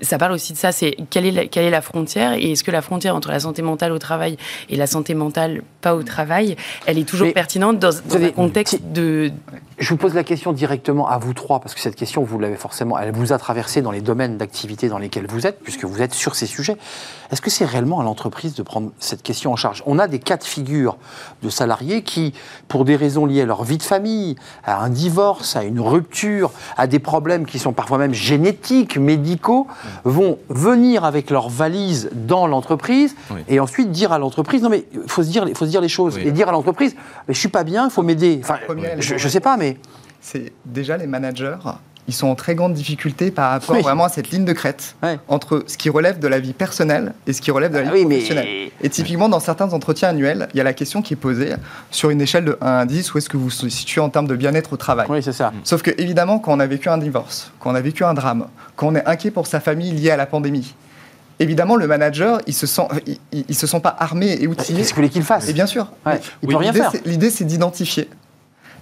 ça 0.00 0.16
parle 0.18 0.32
aussi 0.32 0.54
de 0.54 0.58
ça. 0.58 0.72
C'est 0.72 0.96
quelle 1.10 1.26
est 1.26 1.30
la, 1.30 1.46
quelle 1.46 1.64
est 1.66 1.70
la 1.70 1.82
frontière 1.82 2.32
Et 2.32 2.52
est-ce 2.52 2.64
que 2.64 2.70
la 2.70 2.82
frontière 2.82 3.14
entre 3.14 3.30
la 3.30 3.40
santé 3.40 3.60
mentale 3.60 3.92
au 3.92 3.98
travail 3.98 4.38
et 4.70 4.76
la 4.76 4.86
santé 4.86 5.12
mentale 5.14 5.62
pas 5.82 5.94
au 5.94 6.02
travail, 6.02 6.56
elle 6.86 6.98
est 6.98 7.06
toujours 7.06 7.26
Mais 7.26 7.34
pertinente 7.34 7.78
dans, 7.78 7.90
dans 8.08 8.14
avez- 8.16 8.28
un 8.28 8.30
contexte 8.30 8.80
de 8.90 9.30
Je 9.78 9.88
vous 9.90 9.98
pose 9.98 10.14
la 10.14 10.24
question 10.24 10.52
directement 10.54 11.06
à 11.08 11.18
vous 11.18 11.34
trois, 11.34 11.60
parce 11.60 11.74
que 11.74 11.80
cette 11.80 11.96
question, 11.96 12.22
vous 12.24 12.38
l'avez 12.38 12.56
forcément, 12.56 12.98
elle 12.98 13.12
vous 13.12 13.34
a 13.34 13.38
traversé 13.38 13.82
dans 13.82 13.90
les 13.90 14.00
domaines 14.14 14.38
d'activité 14.38 14.88
dans 14.88 14.98
lesquels 14.98 15.26
vous 15.26 15.44
êtes, 15.44 15.58
puisque 15.60 15.84
vous 15.84 16.00
êtes 16.00 16.14
sur 16.14 16.36
ces 16.36 16.46
sujets. 16.46 16.76
Est-ce 17.32 17.40
que 17.40 17.50
c'est 17.50 17.64
réellement 17.64 17.98
à 17.98 18.04
l'entreprise 18.04 18.54
de 18.54 18.62
prendre 18.62 18.92
cette 19.00 19.24
question 19.24 19.50
en 19.52 19.56
charge? 19.56 19.82
On 19.86 19.98
a 19.98 20.06
des 20.06 20.20
cas 20.20 20.36
de 20.36 20.44
figure 20.44 20.96
de 21.42 21.48
salariés 21.48 22.02
qui, 22.04 22.32
pour 22.68 22.84
des 22.84 22.94
raisons 22.94 23.26
liées 23.26 23.42
à 23.42 23.44
leur 23.44 23.64
vie 23.64 23.76
de 23.76 23.82
famille, 23.82 24.36
à 24.62 24.84
un 24.84 24.88
divorce, 24.88 25.56
à 25.56 25.64
une 25.64 25.80
rupture, 25.80 26.52
à 26.76 26.86
des 26.86 27.00
problèmes 27.00 27.44
qui 27.44 27.58
sont 27.58 27.72
parfois 27.72 27.98
même 27.98 28.14
génétiques, 28.14 28.96
médicaux, 28.98 29.66
vont 30.04 30.38
venir 30.48 31.04
avec 31.04 31.30
leur 31.30 31.48
valise 31.48 32.08
dans 32.12 32.46
l'entreprise 32.46 33.16
Oui. 33.32 33.40
et 33.48 33.58
ensuite 33.58 33.90
dire 33.90 34.12
à 34.12 34.18
l'entreprise, 34.20 34.62
non 34.62 34.68
mais 34.70 34.84
il 34.92 35.08
faut 35.08 35.24
se 35.24 35.28
dire, 35.28 35.44
il 35.48 35.56
faut 35.56 35.64
se 35.64 35.70
dire 35.70 35.80
les 35.80 35.88
choses, 35.88 36.14
Oui. 36.16 36.22
et 36.28 36.30
dire 36.30 36.48
à 36.48 36.52
l'entreprise, 36.52 36.94
mais 37.26 37.34
je 37.34 37.40
suis 37.40 37.48
pas 37.48 37.64
bien, 37.64 37.86
il 37.86 37.90
faut 37.90 38.02
m'aider. 38.02 38.38
Enfin, 38.44 38.58
je, 39.00 39.16
je 39.16 39.28
sais 39.28 39.40
pas, 39.40 39.56
mais 39.56 39.76
c'est 40.20 40.52
déjà 40.64 40.96
les 40.96 41.08
managers, 41.08 41.56
ils 42.06 42.14
sont 42.14 42.26
en 42.28 42.34
très 42.34 42.54
grande 42.54 42.74
difficulté 42.74 43.30
par 43.30 43.50
rapport 43.50 43.76
Oui. 43.76 43.82
vraiment 43.82 44.04
à 44.04 44.08
cette 44.08 44.30
ligne 44.30 44.44
de 44.44 44.52
crête 44.52 44.94
Ouais. 45.02 45.18
entre 45.28 45.64
ce 45.66 45.78
qui 45.78 45.88
relève 45.88 46.18
de 46.18 46.28
la 46.28 46.38
vie 46.38 46.52
personnelle 46.52 47.14
et 47.26 47.32
ce 47.32 47.40
qui 47.40 47.50
relève 47.50 47.72
de 47.72 47.78
la 47.78 47.88
Ah 47.88 47.92
vie 47.92 48.00
oui, 48.00 48.04
mais- 48.06 48.16
professionnelle. 48.16 48.48
Et 48.82 48.88
typiquement, 48.90 49.28
dans 49.28 49.40
certains 49.40 49.72
entretiens 49.72 50.10
annuels, 50.10 50.48
il 50.52 50.58
y 50.58 50.60
a 50.60 50.64
la 50.64 50.72
question 50.74 51.00
qui 51.02 51.14
est 51.14 51.16
posée 51.16 51.54
sur 51.90 52.10
une 52.10 52.20
échelle 52.20 52.44
de 52.44 52.58
1 52.60 52.66
à 52.78 52.84
10, 52.86 53.14
où 53.14 53.18
est-ce 53.18 53.28
que 53.28 53.36
vous 53.36 53.44
vous 53.44 53.68
situez 53.70 54.00
en 54.00 54.10
termes 54.10 54.26
de 54.26 54.36
bien-être 54.36 54.72
au 54.72 54.76
travail? 54.76 55.06
Oui, 55.08 55.22
c'est 55.22 55.32
ça. 55.32 55.52
Sauf 55.64 55.82
que, 55.82 55.90
évidemment, 55.98 56.38
quand 56.38 56.52
on 56.52 56.60
a 56.60 56.66
vécu 56.66 56.88
un 56.88 56.98
divorce, 56.98 57.50
quand 57.60 57.70
on 57.72 57.74
a 57.74 57.80
vécu 57.80 58.04
un 58.04 58.12
drame, 58.14 58.48
quand 58.76 58.88
on 58.88 58.94
est 58.96 59.06
inquiet 59.06 59.30
pour 59.30 59.46
sa 59.46 59.60
famille 59.60 59.92
liée 59.92 60.10
à 60.10 60.16
la 60.16 60.26
pandémie, 60.26 60.74
évidemment, 61.40 61.76
le 61.76 61.86
manager, 61.86 62.40
il 62.46 62.52
se 62.54 62.66
sent, 62.66 62.82
il, 63.06 63.18
il- 63.32 63.44
il 63.48 63.54
se 63.54 63.66
sent 63.66 63.80
pas 63.80 63.96
armé 63.98 64.36
et 64.40 64.46
outillé. 64.46 64.78
Qu'est-ce 64.78 64.90
que 64.90 64.94
vous 64.96 65.00
voulez 65.02 65.08
qu'il 65.10 65.22
fasse? 65.22 65.48
Et 65.48 65.52
bien 65.52 65.66
sûr. 65.66 65.88
Ouais, 66.04 66.20
Il 66.42 66.48
Oui, 66.48 66.54
peut 66.54 66.58
rien 66.58 66.72
faire. 66.72 66.92
L'idée, 67.04 67.30
c'est 67.30 67.44
d'identifier. 67.44 68.08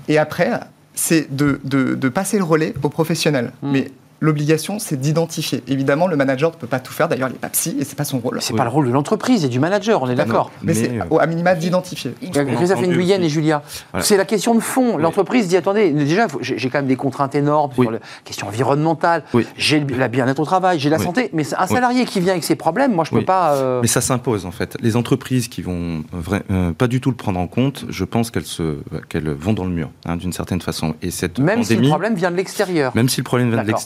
Et 0.09 0.19
après, 0.19 0.51
c'est 0.95 1.35
de, 1.35 1.61
de- 1.65 1.95
de 1.95 2.09
passer 2.09 2.39
le 2.39 2.45
relais 2.45 2.75
aux 2.83 2.89
professionnels. 2.89 3.53
Hmm. 3.63 3.71
Mais 3.73 3.91
l'obligation, 4.23 4.79
c'est 4.79 4.99
d'identifier. 4.99 5.63
Évidemment, 5.67 6.07
le 6.07 6.17
manager 6.17 6.53
ne 6.53 6.57
peut 6.57 6.67
pas 6.69 6.79
tout 6.81 6.93
faire. 6.93 7.09
D'ailleurs, 7.09 7.29
il 7.29 7.33
n'est 7.33 7.39
pas 7.39 7.49
psy 7.49 7.77
et 7.79 7.85
c'est 7.85 7.97
pas 7.97 8.05
son 8.05 8.19
rôle. 8.21 8.39
C'est 8.41 8.53
Oui. 8.53 8.57
pas 8.59 8.65
le 8.65 8.71
rôle 8.71 8.87
de 8.87 8.93
l'entreprise 8.93 9.45
et 9.45 9.49
du 9.49 9.59
manager, 9.59 10.01
on 10.03 10.09
est 10.09 10.15
d'accord. 10.15 10.51
Mais, 10.63 10.73
Mais, 10.73 10.75
c'est 10.75 10.91
euh, 10.99 11.05
au- 11.11 11.19
à 11.19 11.27
minima 11.27 11.55
d'identifier. 11.55 12.15
Christophe 12.33 12.81
Nguyen 12.87 13.21
et 13.21 13.29
Julia, 13.29 13.63
Voilà. 13.91 14.05
c'est 14.07 14.17
la 14.17 14.25
question 14.25 14.55
de 14.55 14.61
fond. 14.61 14.97
L'entreprise 14.97 15.49
dit 15.49 15.57
attendez, 15.57 15.91
déjà, 15.91 16.29
j'ai 16.41 16.71
quand 16.71 16.79
même 16.79 16.87
des 16.87 16.97
contraintes 16.97 17.35
énormes 17.35 17.73
Oui. 17.77 17.85
sur 17.87 17.91
la 17.91 17.99
question 18.25 18.47
environnementale, 18.47 19.25
Oui. 19.35 19.45
j'ai 19.57 19.81
le- 19.81 19.97
la 19.97 20.07
bien-être 20.09 20.39
au 20.41 20.45
travail, 20.45 20.79
j'ai 20.79 20.89
la 20.89 20.99
Oui. 20.99 21.05
santé, 21.05 21.29
mais 21.33 21.43
un 21.59 21.67
salarié 21.67 22.05
qui 22.05 22.21
vient 22.21 22.33
avec 22.33 22.45
ses 22.45 22.55
problèmes, 22.57 22.93
moi 22.95 23.05
je 23.05 23.11
peux 23.11 23.17
Oui. 23.19 23.25
pas. 23.25 23.55
euh, 23.55 23.81
Mais 23.83 23.89
ça 23.89 24.01
s'impose 24.01 24.47
en 24.47 24.53
fait. 24.53 24.77
Les 24.81 24.97
entreprises 24.97 25.49
qui 25.49 25.63
vont 25.63 26.05
vra- 26.15 26.43
euh, 26.51 26.73
pas 26.73 26.87
du 26.87 27.01
tout 27.01 27.11
le 27.11 27.17
prendre 27.17 27.41
en 27.41 27.49
compte, 27.49 27.85
je 27.89 28.05
pense 28.05 28.31
qu'elles 28.31 29.31
vont 29.31 29.53
dans 29.53 29.65
le 29.65 29.71
mur 29.71 29.91
hein, 30.07 30.17
d'une 30.17 30.33
certaine 30.33 30.61
façon. 30.61 30.95
Et 31.03 31.11
cette 31.11 31.39
Même 31.41 31.65
si 31.65 31.77
le 31.77 31.89
problème 31.89 32.15
vient 32.15 32.31
de 32.31 32.37
l'extérieur. 32.37 32.93
même 32.95 33.09
si 33.09 33.21
le 33.21 33.25
problème 33.25 33.49
vient 33.51 33.63
de 33.63 33.67
D'accord. 33.67 33.81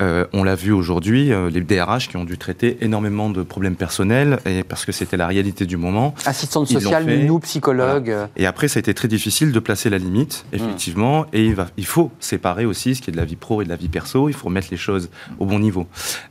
Euh, 0.00 0.26
on 0.32 0.42
l'a 0.44 0.54
vu 0.54 0.72
aujourd'hui, 0.72 1.32
euh, 1.32 1.50
les 1.50 1.60
DRH 1.60 2.08
qui 2.08 2.16
ont 2.16 2.24
dû 2.24 2.38
traiter 2.38 2.78
énormément 2.80 3.30
de 3.30 3.42
problèmes 3.42 3.76
personnels 3.76 4.38
et 4.46 4.62
parce 4.64 4.84
que 4.84 4.92
c'était 4.92 5.16
la 5.16 5.26
réalité 5.26 5.66
du 5.66 5.76
moment. 5.76 6.14
Assistante 6.26 6.68
sociale, 6.68 7.04
nounou, 7.06 7.38
psychologue. 7.40 8.10
euh, 8.10 8.26
Et 8.36 8.46
après, 8.46 8.68
ça 8.68 8.78
a 8.78 8.80
été 8.80 8.94
très 8.94 9.08
difficile 9.08 9.52
de 9.52 9.58
placer 9.60 9.90
la 9.90 9.98
limite, 9.98 10.44
Hmm. 10.52 10.56
effectivement. 10.56 11.26
Et 11.32 11.44
il, 11.46 11.54
va, 11.54 11.66
il 11.76 11.86
faut 11.86 12.10
séparer 12.20 12.64
aussi 12.66 12.94
ce 12.94 13.02
qui 13.02 13.10
est 13.10 13.12
de 13.12 13.16
la 13.18 13.24
vie 13.24 13.36
pro 13.36 13.62
et 13.62 13.64
de 13.64 13.70
la 13.70 13.76
vie 13.76 13.88
perso. 13.88 14.28
Il 14.28 14.34
faut 14.34 14.46
remettre 14.48 14.68
les 14.70 14.76
choses 14.76 15.10
au 15.38 15.46
bon 15.46 15.58
niveau. 15.58 15.86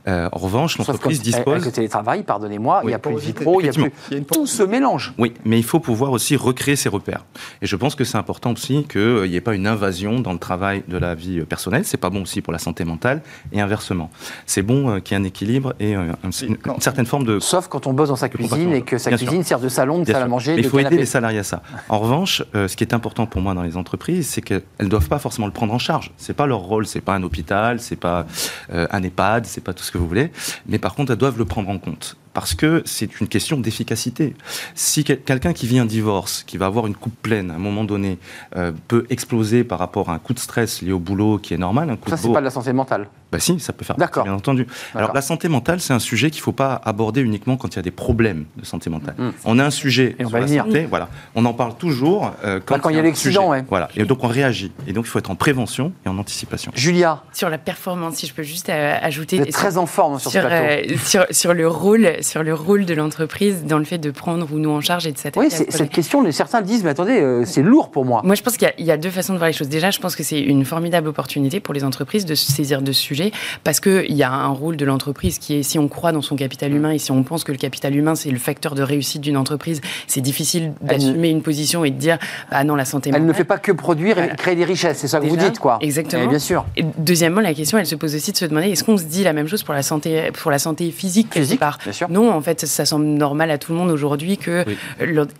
Euh, 0.08 0.28
en 0.32 0.38
revanche, 0.38 0.78
l'entreprise 0.78 1.18
qu'avec- 1.18 1.34
dispose. 1.36 1.52
Avec 1.54 1.64
le 1.66 1.72
télétravail, 1.72 2.22
pardonnez-moi, 2.22 2.80
il 2.84 2.88
n'y 2.88 2.94
a 2.94 2.98
plus 2.98 3.14
de 3.14 3.18
vie 3.20 3.32
pro, 3.32 3.60
il 3.60 3.64
n'y 3.64 3.68
a 3.70 3.72
plus. 3.72 3.92
Y 4.10 4.16
a 4.16 4.20
Tout 4.22 4.46
se 4.46 4.62
mélange. 4.62 5.12
Oui, 5.18 5.32
mais 5.44 5.58
il 5.58 5.64
faut 5.64 5.80
pouvoir 5.80 6.12
aussi 6.12 6.36
recréer 6.36 6.76
ses 6.76 6.88
repères. 6.88 7.24
Et 7.62 7.66
je 7.66 7.76
pense 7.76 7.94
que 7.94 8.04
c'est 8.04 8.18
important 8.18 8.52
aussi 8.52 8.84
qu'il 8.90 9.22
n'y 9.28 9.36
ait 9.36 9.40
pas 9.40 9.54
une 9.54 9.66
invasion 9.66 10.20
dans 10.20 10.32
le 10.32 10.38
travail 10.38 10.82
de 10.88 10.96
la 10.96 11.14
vie 11.14 11.40
personnelle. 11.40 11.84
C'est 11.84 11.96
pas 11.96 12.10
bon 12.10 12.22
aussi 12.22 12.40
pour 12.42 12.52
la 12.52 12.58
santé 12.58 12.84
mentale 12.84 13.09
et 13.52 13.60
inversement. 13.60 14.10
C'est 14.46 14.62
bon 14.62 14.90
euh, 14.90 15.00
qu'il 15.00 15.16
y 15.16 15.20
ait 15.20 15.22
un 15.22 15.26
équilibre 15.26 15.74
et 15.80 15.96
euh, 15.96 16.12
un- 16.24 16.30
une, 16.46 16.56
certaine 16.80 17.06
forme 17.06 17.24
de 17.24 17.38
Sauf 17.40 17.68
quand 17.68 17.86
on 17.86 17.92
bosse 17.92 18.08
dans 18.08 18.16
sa 18.16 18.28
cuisine 18.28 18.72
et 18.72 18.82
que 18.82 18.98
sa 18.98 19.10
cuisine 19.16 19.42
sert 19.42 19.60
de 19.60 19.68
salon, 19.68 20.00
de 20.00 20.04
salle 20.04 20.22
à 20.22 20.28
manger, 20.28 20.52
Mais 20.56 20.62
de 20.62 20.66
il 20.66 20.70
faut 20.70 20.78
aider 20.78 20.96
les 20.96 21.06
salariés 21.06 21.40
à 21.40 21.44
ça. 21.44 21.62
En 21.88 21.98
revanche, 21.98 22.42
euh, 22.54 22.68
ce 22.68 22.76
qui 22.76 22.84
est 22.84 22.94
important 22.94 23.26
pour 23.26 23.40
moi 23.40 23.54
dans 23.54 23.62
les 23.62 23.76
entreprises, 23.76 24.28
c'est 24.28 24.40
qu'elles 24.42 24.62
ne 24.80 24.86
doivent 24.86 25.08
pas 25.08 25.18
forcément 25.18 25.46
le 25.46 25.52
prendre 25.52 25.72
en 25.74 25.78
charge. 25.78 26.12
C'est 26.16 26.34
pas 26.34 26.46
leur 26.46 26.60
rôle, 26.60 26.86
c'est 26.86 27.00
pas 27.00 27.14
un 27.14 27.22
hôpital, 27.22 27.80
c'est 27.80 27.96
pas 27.96 28.26
euh, 28.72 28.86
un 28.90 29.02
EHPAD, 29.02 29.46
c'est 29.46 29.62
pas 29.62 29.72
tout 29.72 29.82
ce 29.82 29.90
que 29.90 29.98
vous 29.98 30.06
voulez. 30.06 30.30
Mais 30.66 30.78
par 30.78 30.94
contre, 30.94 31.12
elles 31.12 31.18
doivent 31.18 31.38
le 31.38 31.44
prendre 31.44 31.68
en 31.68 31.78
compte. 31.78 32.16
Parce 32.32 32.54
que 32.54 32.82
c'est 32.84 33.20
une 33.20 33.26
question 33.26 33.58
d'efficacité. 33.58 34.34
Si 34.76 35.02
quel- 35.02 35.20
quelqu'un 35.20 35.52
qui 35.52 35.66
vit 35.66 35.78
un 35.80 35.84
divorce, 35.84 36.44
qui 36.46 36.58
va 36.58 36.66
avoir 36.66 36.86
une 36.86 36.94
coupe 36.94 37.14
pleine 37.22 37.50
à 37.50 37.54
un 37.54 37.58
moment 37.58 37.82
donné, 37.84 38.18
euh, 38.56 38.70
peut 38.88 39.04
exploser 39.10 39.64
par 39.64 39.78
rapport 39.80 40.10
à 40.10 40.14
un 40.14 40.18
coup 40.20 40.32
de 40.32 40.38
stress 40.38 40.80
lié 40.82 40.92
au 40.92 41.00
boulot 41.00 41.38
qui 41.38 41.54
est 41.54 41.58
normal, 41.58 41.90
un 41.90 41.96
coup 41.96 42.08
Ça, 42.08 42.16
de 42.16 42.20
c'est 42.20 42.32
pas 42.32 42.38
de 42.40 42.44
la 42.44 42.50
santé 42.50 42.72
mentale. 42.72 43.08
Bah 43.32 43.38
si, 43.38 43.58
ça 43.60 43.72
peut 43.72 43.84
faire 43.84 43.96
D'accord. 43.96 44.24
bien 44.24 44.32
entendu. 44.34 44.66
Alors 44.94 45.12
la 45.14 45.22
santé 45.22 45.48
mentale, 45.48 45.80
c'est 45.80 45.92
un 45.92 45.98
sujet 45.98 46.30
qu'il 46.30 46.40
ne 46.40 46.44
faut 46.44 46.52
pas 46.52 46.80
aborder 46.84 47.20
uniquement 47.20 47.56
quand 47.56 47.68
il 47.74 47.76
y 47.76 47.78
a 47.78 47.82
des 47.82 47.90
problèmes 47.90 48.46
de 48.56 48.64
santé 48.64 48.90
mentale. 48.90 49.14
Mm. 49.18 49.28
On 49.44 49.58
a 49.58 49.64
un 49.64 49.70
sujet 49.70 50.16
Et 50.18 50.24
on 50.24 50.28
sur 50.28 50.30
va 50.30 50.40
la 50.40 50.46
y 50.46 50.48
venir. 50.48 50.64
santé, 50.64 50.86
voilà. 50.88 51.08
On 51.34 51.44
en 51.44 51.52
parle 51.54 51.76
toujours 51.76 52.32
euh, 52.44 52.60
quand, 52.64 52.74
Bah, 52.76 52.80
quand 52.82 52.88
il 52.90 52.96
y 52.96 52.98
a 52.98 53.02
l'accident, 53.02 53.50
ouais. 53.50 53.64
Voilà. 53.68 53.88
Et 53.96 54.04
donc 54.04 54.24
on 54.24 54.28
réagit. 54.28 54.72
Et 54.86 54.92
donc 54.92 55.04
il 55.06 55.08
faut 55.08 55.18
être 55.18 55.30
en 55.30 55.36
prévention 55.36 55.92
et 56.04 56.08
en 56.08 56.18
anticipation. 56.18 56.72
Julia, 56.74 57.22
sur 57.32 57.50
la 57.50 57.58
performance, 57.58 58.16
si 58.16 58.26
je 58.26 58.34
peux 58.34 58.42
juste 58.42 58.68
euh, 58.68 58.96
ajouter. 59.00 59.36
vous 59.38 59.44
êtes 59.44 59.52
très 59.52 59.76
en 59.78 59.86
forme 59.86 60.18
sur, 60.18 60.30
ce 60.30 60.38
sur, 60.40 60.46
plateau. 60.48 60.92
euh, 60.92 60.96
sur, 61.04 61.26
sur 61.30 61.54
le 61.54 61.68
rôle, 61.68 62.08
sur 62.22 62.42
le 62.42 62.54
rôle 62.54 62.84
de 62.84 62.94
l'entreprise 62.94 63.64
dans 63.64 63.78
le 63.78 63.84
fait 63.84 63.98
de 63.98 64.10
prendre 64.10 64.52
ou 64.52 64.58
nous 64.58 64.70
en 64.70 64.80
charge 64.80 65.06
et 65.06 65.12
de 65.12 65.18
s'attaquer 65.18 65.40
Oui, 65.46 65.50
c'est- 65.50 65.70
cette 65.70 65.90
question, 65.90 66.30
certains 66.32 66.62
disent, 66.62 66.82
mais 66.84 66.90
attendez, 66.90 67.20
euh, 67.20 67.44
c'est 67.44 67.62
lourd 67.62 67.90
pour 67.90 68.04
moi. 68.04 68.22
Moi, 68.24 68.34
je 68.34 68.42
pense 68.42 68.56
qu'il 68.56 68.66
y, 68.66 68.70
a- 68.70 68.74
il 68.78 68.84
y 68.86 68.90
a 68.90 68.96
deux 68.96 69.10
façons 69.10 69.32
de 69.32 69.38
voir 69.38 69.48
les 69.48 69.52
choses. 69.54 69.68
Déjà, 69.68 69.90
je 69.90 69.98
pense 70.00 70.16
que 70.16 70.22
c'est 70.22 70.40
une 70.40 70.64
formidable 70.64 71.08
opportunité 71.08 71.60
pour 71.60 71.74
les 71.74 71.84
entreprises 71.84 72.24
de 72.26 72.34
se 72.34 72.50
saisir 72.50 72.82
de 72.82 72.92
ce 72.92 73.00
sujet 73.20 73.32
parce 73.64 73.80
qu'il 73.80 74.14
y 74.14 74.22
a 74.22 74.32
un 74.32 74.48
rôle 74.48 74.76
de 74.76 74.84
l'entreprise 74.84 75.38
qui 75.38 75.56
est, 75.56 75.62
si 75.62 75.78
on 75.78 75.88
croit 75.88 76.12
dans 76.12 76.22
son 76.22 76.36
capital 76.36 76.72
humain 76.72 76.90
et 76.90 76.98
si 76.98 77.10
on 77.10 77.22
pense 77.22 77.44
que 77.44 77.52
le 77.52 77.58
capital 77.58 77.94
humain, 77.94 78.14
c'est 78.14 78.30
le 78.30 78.38
facteur 78.38 78.74
de 78.74 78.82
réussite 78.82 79.20
d'une 79.20 79.36
entreprise, 79.36 79.80
c'est 80.06 80.20
difficile 80.20 80.72
d'assumer 80.80 81.28
une 81.28 81.42
position 81.42 81.84
et 81.84 81.90
de 81.90 81.98
dire, 81.98 82.18
ah 82.50 82.64
non, 82.64 82.76
la 82.76 82.84
santé 82.84 83.10
Elle 83.14 83.26
ne 83.26 83.32
fait 83.32 83.44
pas 83.44 83.58
que 83.58 83.72
produire 83.72 84.18
et 84.18 84.28
créer 84.36 84.54
des 84.54 84.64
richesses, 84.64 84.98
c'est 84.98 85.08
ça 85.08 85.20
que 85.20 85.26
vous 85.26 85.36
dites, 85.36 85.58
quoi. 85.58 85.78
Exactement. 85.80 86.24
Et 86.24 86.28
bien 86.28 86.38
sûr. 86.38 86.64
Et 86.76 86.84
deuxièmement, 86.98 87.40
la 87.40 87.54
question, 87.54 87.78
elle 87.78 87.86
se 87.86 87.94
pose 87.94 88.14
aussi 88.14 88.32
de 88.32 88.36
se 88.36 88.44
demander, 88.44 88.68
est-ce 88.68 88.84
qu'on 88.84 88.96
se 88.96 89.04
dit 89.04 89.24
la 89.24 89.32
même 89.32 89.48
chose 89.48 89.62
pour 89.62 89.74
la 89.74 89.82
santé, 89.82 90.30
pour 90.32 90.50
la 90.50 90.58
santé 90.58 90.90
physique, 90.90 91.32
physique 91.32 91.60
part 91.60 91.78
bien 91.82 91.92
sûr. 91.92 92.08
Non, 92.10 92.32
en 92.32 92.40
fait, 92.40 92.66
ça 92.66 92.84
semble 92.84 93.06
normal 93.06 93.50
à 93.50 93.58
tout 93.58 93.72
le 93.72 93.78
monde 93.78 93.90
aujourd'hui 93.90 94.36
que... 94.36 94.64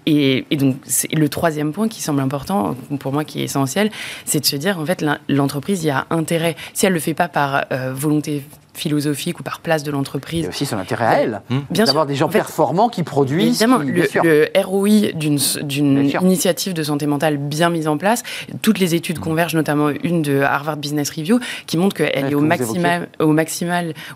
Et, 0.07 0.45
et, 0.51 0.57
donc, 0.57 0.77
le 1.13 1.29
troisième 1.29 1.73
point 1.73 1.89
qui 1.89 2.03
semble 2.03 2.21
important, 2.21 2.77
pour 2.99 3.13
moi, 3.13 3.25
qui 3.25 3.41
est 3.41 3.45
essentiel, 3.45 3.91
c'est 4.25 4.41
de 4.41 4.47
se 4.47 4.57
dire, 4.57 4.79
en 4.79 4.87
fait, 4.87 5.05
l'entreprise, 5.29 5.85
y 5.85 5.91
a 5.91 6.07
intérêt. 6.11 6.57
Si 6.75 6.87
elle 6.87 6.93
ne 6.93 6.95
le 6.95 7.01
fait 7.01 7.15
pas 7.15 7.29
par 7.29 7.65
volonté 7.71 8.43
philosophique 8.75 9.41
ou 9.41 9.43
par 9.43 9.61
place 9.61 9.83
de 9.83 9.91
l'entreprise. 9.91 10.41
Il 10.41 10.45
y 10.45 10.47
a 10.47 10.51
aussi 10.51 10.67
son 10.67 10.79
intérêt 10.79 11.07
à 11.07 11.21
elle, 11.21 11.43
mmh. 11.49 11.59
d'avoir 11.73 12.07
des 12.07 12.15
gens 12.15 12.29
performants 12.29 12.89
qui 12.89 13.03
produisent. 13.03 13.63
Évidemment, 13.63 13.79
le, 13.79 14.49
ROI 14.63 15.13
d'une 15.13 16.11
initiative 16.23 16.75
de 16.75 16.83
santé 16.83 17.07
mentale 17.07 17.37
bien 17.37 17.71
mise 17.71 17.89
en 17.89 17.97
place, 17.97 18.23
toutes 18.63 18.79
les 18.79 18.95
études 18.95 19.19
mmh. 19.19 19.23
convergent, 19.23 19.55
notamment 19.55 19.89
une 19.89 20.23
de 20.23 20.41
Harvard 20.41 20.77
Business 20.77 21.11
Review, 21.11 21.41
qui 21.67 21.77
montre 21.77 21.97
qu'elle 21.97 22.27
est 22.27 22.35
au, 22.35 22.41
maximal, 22.41 23.09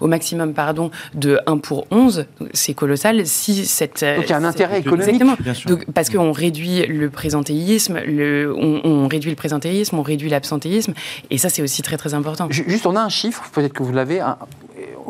au 0.01 0.07
maximum 0.07 0.55
pardon, 0.55 0.91
de 1.15 1.39
1 1.47 1.59
pour 1.59 1.87
11, 1.91 2.27
c'est 2.53 2.75
colossal. 2.75 3.27
Si 3.27 3.65
cette, 3.67 4.05
Donc 4.05 4.25
il 4.25 4.31
y 4.31 4.33
a 4.33 4.37
un 4.37 4.45
intérêt 4.45 4.81
économique. 4.81 5.23
Donc, 5.67 5.87
parce 5.93 6.11
qu'on 6.11 6.33
réduit 6.33 6.87
le 6.87 7.11
présentéisme, 7.11 8.01
le, 8.07 8.55
on, 8.57 8.81
on, 8.85 9.09
réduit 9.09 9.31
le 9.31 9.37
présentéisme, 9.37 9.99
on 9.99 10.03
réduit 10.03 10.29
l'absentéisme, 10.29 10.95
et 11.31 11.39
ça 11.39 11.49
c'est 11.49 11.63
aussi 11.63 11.83
très 11.83 11.97
très 11.97 12.15
important. 12.15 12.49
Juste, 12.51 12.87
on 12.87 12.97
a 12.97 13.01
un 13.01 13.09
chiffre, 13.09 13.45
peut-être 13.53 13.73
que 13.73 13.83
vous 13.83 13.93
l'avez, 13.93 14.21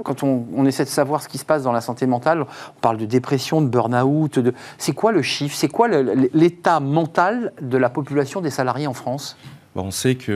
quand 0.02 0.22
on, 0.22 0.64
essaie 0.66 0.84
de 0.84 0.88
savoir 0.88 1.22
ce 1.22 1.28
qui 1.28 1.38
se 1.38 1.44
passe 1.44 1.62
dans 1.62 1.72
la 1.72 1.80
santé 1.80 2.06
mentale, 2.06 2.42
on 2.42 2.80
parle 2.80 2.96
de 2.96 3.06
dépression, 3.06 3.60
de 3.60 3.68
burn-out. 3.68 4.38
C'est 4.78 4.92
quoi 4.92 5.12
le 5.12 5.22
chiffre? 5.22 5.56
C'est 5.56 5.68
quoi 5.68 5.88
l'état 5.88 6.80
mental 6.80 7.52
de 7.60 7.76
la 7.76 7.90
population 7.90 8.40
des 8.40 8.50
salariés 8.50 8.86
en 8.86 8.94
France? 8.94 9.36
On 9.82 9.90
sait 9.90 10.14
qu'il 10.14 10.34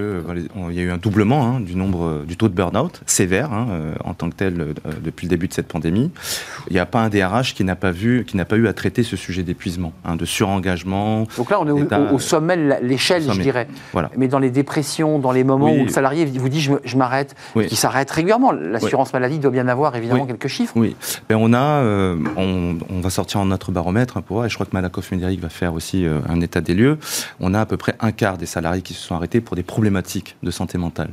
y 0.70 0.78
a 0.78 0.82
eu 0.82 0.91
un 0.91 0.97
doublement 0.97 1.47
hein, 1.47 1.61
du 1.61 1.76
nombre 1.76 2.24
du 2.26 2.36
taux 2.36 2.49
de 2.49 2.55
burn-out 2.55 3.01
sévère 3.07 3.53
hein, 3.53 3.68
euh, 3.70 3.95
en 4.05 4.14
tant 4.14 4.30
que 4.30 4.34
tel 4.34 4.61
euh, 4.61 4.72
depuis 5.03 5.26
le 5.26 5.30
début 5.30 5.49
de 5.49 5.53
cette 5.53 5.68
pandémie. 5.68 6.11
Il 6.68 6.72
n'y 6.72 6.78
a 6.78 6.86
pas 6.86 7.01
un 7.01 7.09
DRH 7.09 7.55
qui 7.55 7.64
n'a 7.64 7.76
pas 7.76 7.91
vu, 7.91 8.24
qui 8.24 8.36
n'a 8.36 8.45
pas 8.45 8.57
eu 8.57 8.66
à 8.66 8.72
traiter 8.72 9.03
ce 9.03 9.16
sujet 9.16 9.43
d'épuisement, 9.43 9.93
hein, 10.05 10.16
de 10.16 10.24
surengagement. 10.24 11.26
Donc 11.36 11.51
là, 11.51 11.61
on 11.61 11.66
est 11.66 11.95
au, 12.12 12.18
sommet 12.18 12.57
de 12.57 12.74
l'échelle, 12.82 13.22
je 13.30 13.41
dirais. 13.41 13.68
Voilà. 13.93 14.11
Mais 14.16 14.28
dans 14.28 14.39
les 14.39 14.51
dépressions, 14.51 15.18
dans 15.18 15.32
les 15.32 15.45
moments 15.45 15.72
où 15.72 15.84
le 15.84 15.91
salarié 15.91 16.24
vous 16.24 16.49
dit 16.49 16.61
je, 16.61 16.97
m'arrête, 16.97 17.34
qui 17.68 17.76
s'arrête 17.76 18.11
régulièrement, 18.11 18.53
l'assurance 18.53 19.12
maladie 19.12 19.39
doit 19.39 19.51
bien 19.51 19.68
avoir 19.68 19.95
évidemment 19.97 20.26
quelques 20.26 20.49
chiffres. 20.49 20.72
Oui. 20.76 20.97
Ben, 21.28 21.36
on 21.36 21.53
a, 21.53 21.82
euh, 21.82 22.16
on, 22.36 23.01
va 23.01 23.11
sortir 23.11 23.41
en 23.41 23.47
notre 23.47 23.70
baromètre 23.70 24.20
pour 24.22 24.36
voir, 24.39 24.47
et 24.47 24.49
je 24.49 24.55
crois 24.55 24.66
que 24.66 24.72
Malakoff 24.74 25.12
Médéric 25.12 25.41
va 25.41 25.49
faire 25.49 25.74
aussi 25.74 26.07
un 26.28 26.41
état 26.41 26.61
des 26.61 26.74
lieux. 26.74 26.99
On 27.41 27.55
a 27.55 27.61
à 27.61 27.66
peu 27.66 27.76
près 27.76 27.95
un 28.01 28.12
quart 28.12 28.39
des 28.39 28.47
salariés 28.47 28.82
qui 28.82 28.95
se 28.95 29.07
sont 29.07 29.14
arrêtés 29.14 29.28
pour 29.41 29.57
des 29.57 29.62
problématiques 29.62 30.37
de 30.43 30.51
santé 30.51 30.79
mentale. 30.79 31.11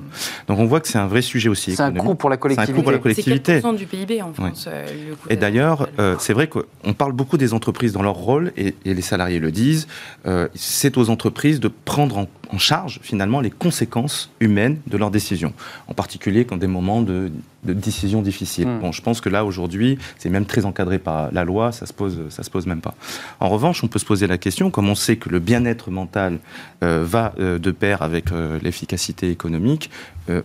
Donc 0.48 0.60
on 0.60 0.66
voit 0.66 0.80
que 0.80 0.88
c'est 0.88 0.98
un 0.98 1.08
vrai 1.08 1.22
sujet 1.22 1.50
aussi. 1.50 1.76
C'est 1.76 1.84
un 1.84 1.92
coût 1.92 2.16
pour 2.16 2.30
la 2.30 2.38
collectivité. 2.38 2.72
C'est 2.72 2.74
un 2.74 2.76
coût 2.76 2.84
pour 2.84 2.92
la 2.92 3.00
collectivité. 3.00 3.62
C'est 3.62 3.76
du 3.76 3.86
PIB 3.86 4.22
en 4.22 4.34
France. 4.34 4.66
Euh, 4.68 4.86
et 5.30 5.36
d'ailleurs, 5.36 5.88
euh, 6.00 6.16
c'est 6.20 6.34
vrai 6.34 6.48
qu'on 6.48 6.94
parle 6.94 7.12
beaucoup 7.14 7.38
des 7.38 7.54
entreprises 7.54 7.94
dans 7.94 8.02
leur 8.02 8.16
rôle, 8.16 8.52
et, 8.58 8.76
les 8.86 9.02
salariés 9.02 9.40
le 9.40 9.52
disent, 9.52 9.88
euh, 10.26 10.48
c'est 10.56 10.98
aux 10.98 11.10
entreprises 11.10 11.60
de 11.60 11.68
prendre 11.68 12.18
en, 12.18 12.28
charge 12.58 13.00
finalement 13.02 13.42
les 13.42 13.50
conséquences 13.50 14.32
humaines 14.40 14.78
de 14.88 14.98
leurs 14.98 15.12
décisions, 15.12 15.54
en 15.88 15.94
particulier 15.94 16.46
quand 16.46 16.58
des 16.58 16.68
moments 16.68 17.02
de, 17.02 17.32
décisions 17.64 18.22
difficiles. 18.22 18.68
Hmm. 18.68 18.80
Bon, 18.80 18.92
je 18.92 19.02
pense 19.02 19.22
que 19.22 19.30
là 19.30 19.44
aujourd'hui, 19.44 19.98
c'est 20.20 20.30
même 20.30 20.46
très 20.46 20.66
encadré 20.66 21.00
par 21.00 21.32
la 21.32 21.44
loi, 21.44 21.72
ça 21.72 21.88
se 21.88 21.94
pose, 21.94 22.20
ça 22.30 22.44
se 22.44 22.50
pose 22.52 22.68
même 22.68 22.82
pas. 22.82 22.94
En 23.40 23.50
revanche, 23.50 23.84
on 23.84 23.88
peut 23.88 23.98
se 23.98 24.06
poser 24.06 24.28
la 24.28 24.38
question, 24.38 24.70
comme 24.70 24.88
on 24.88 24.96
sait 24.96 25.16
que 25.16 25.30
le 25.30 25.40
bien-être 25.40 25.90
mental 25.90 26.38
va 26.82 27.34
de 27.38 27.72
pair 27.72 28.02
avec 28.02 28.32
euh, 28.32 28.60
l'efficacité 28.62 29.30
économique, 29.30 29.90
euh, 30.30 30.42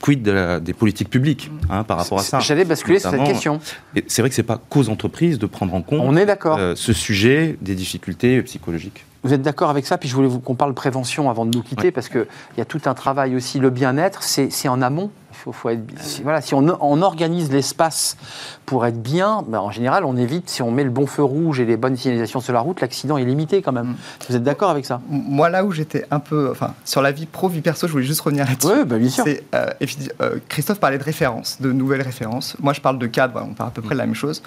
quid 0.00 0.22
des 0.22 0.72
politiques 0.72 1.10
publiques 1.10 1.50
hein, 1.70 1.84
par 1.84 1.98
rapport 1.98 2.18
à 2.18 2.22
ça? 2.22 2.40
J'allais 2.40 2.64
basculer 2.64 2.98
sur 2.98 3.10
cette 3.10 3.24
question. 3.24 3.60
C'est 4.06 4.22
vrai 4.22 4.28
que 4.28 4.34
ce 4.34 4.40
n'est 4.40 4.46
pas 4.46 4.60
qu'aux 4.68 4.88
entreprises 4.88 5.38
de 5.38 5.46
prendre 5.46 5.74
en 5.74 5.82
compte 5.82 6.00
On 6.02 6.16
est 6.16 6.28
euh, 6.46 6.74
ce 6.74 6.92
sujet 6.92 7.56
des 7.60 7.74
difficultés 7.74 8.42
psychologiques. 8.42 9.04
Vous 9.24 9.32
êtes 9.32 9.42
d'accord 9.42 9.70
avec 9.70 9.86
ça? 9.86 9.98
Puis 9.98 10.08
je 10.08 10.14
voulais 10.14 10.28
qu'on 10.44 10.54
parle 10.54 10.74
prévention 10.74 11.30
avant 11.30 11.46
de 11.46 11.56
nous 11.56 11.62
quitter, 11.62 11.90
parce 11.90 12.08
qu'il 12.08 12.26
y 12.58 12.60
a 12.60 12.64
tout 12.64 12.82
un 12.86 12.94
travail 12.94 13.34
aussi. 13.34 13.58
Le 13.58 13.70
bien-être, 13.70 14.22
c'est 14.22 14.68
en 14.68 14.82
amont 14.82 15.10
faut, 15.34 15.68
être, 15.68 15.82
si, 16.00 16.22
voilà, 16.22 16.40
si 16.40 16.54
on, 16.54 17.02
organise 17.02 17.50
l'espace 17.50 18.16
pour 18.64 18.86
être 18.86 19.02
bien, 19.02 19.44
ben, 19.46 19.58
en 19.58 19.70
général, 19.70 20.04
on 20.04 20.16
évite, 20.16 20.48
si 20.48 20.62
on 20.62 20.70
met 20.70 20.84
le 20.84 20.90
bon 20.90 21.06
feu 21.06 21.22
rouge 21.22 21.60
et 21.60 21.64
les 21.64 21.76
bonnes 21.76 21.96
signalisations 21.96 22.40
sur 22.40 22.52
la 22.52 22.60
route, 22.60 22.80
l'accident 22.80 23.18
est 23.18 23.24
limité 23.24 23.62
quand 23.62 23.72
même. 23.72 23.88
Mm. 23.88 23.96
Vous 24.28 24.36
êtes 24.36 24.42
d'accord 24.42 24.70
avec 24.70 24.86
ça? 24.86 25.00
Moi, 25.08 25.50
là 25.50 25.64
où 25.64 25.72
j'étais 25.72 26.06
un 26.10 26.20
peu. 26.20 26.50
Enfin, 26.50 26.74
sur 26.84 27.02
la 27.02 27.12
vie 27.12 27.26
pro, 27.26 27.48
vie 27.48 27.60
perso, 27.60 27.86
je 27.86 27.92
voulais 27.92 28.04
juste 28.04 28.20
revenir 28.20 28.46
là-dessus. 28.46 28.68
Oui, 28.72 28.84
ben, 28.84 28.98
bien 28.98 29.10
sûr. 29.10 29.24
Euh, 29.26 29.70
euh, 30.20 30.38
Christophe 30.48 30.80
parlait 30.80 30.98
de 30.98 31.04
références, 31.04 31.60
de 31.60 31.72
nouvelles 31.72 32.02
références. 32.02 32.56
Moi, 32.60 32.72
je 32.72 32.80
parle 32.80 32.98
de 32.98 33.06
cadre, 33.06 33.42
on 33.44 33.54
parle 33.54 33.68
à 33.70 33.72
peu 33.72 33.82
près 33.82 33.94
de 33.94 33.98
la 33.98 34.06
même 34.06 34.14
chose 34.14 34.42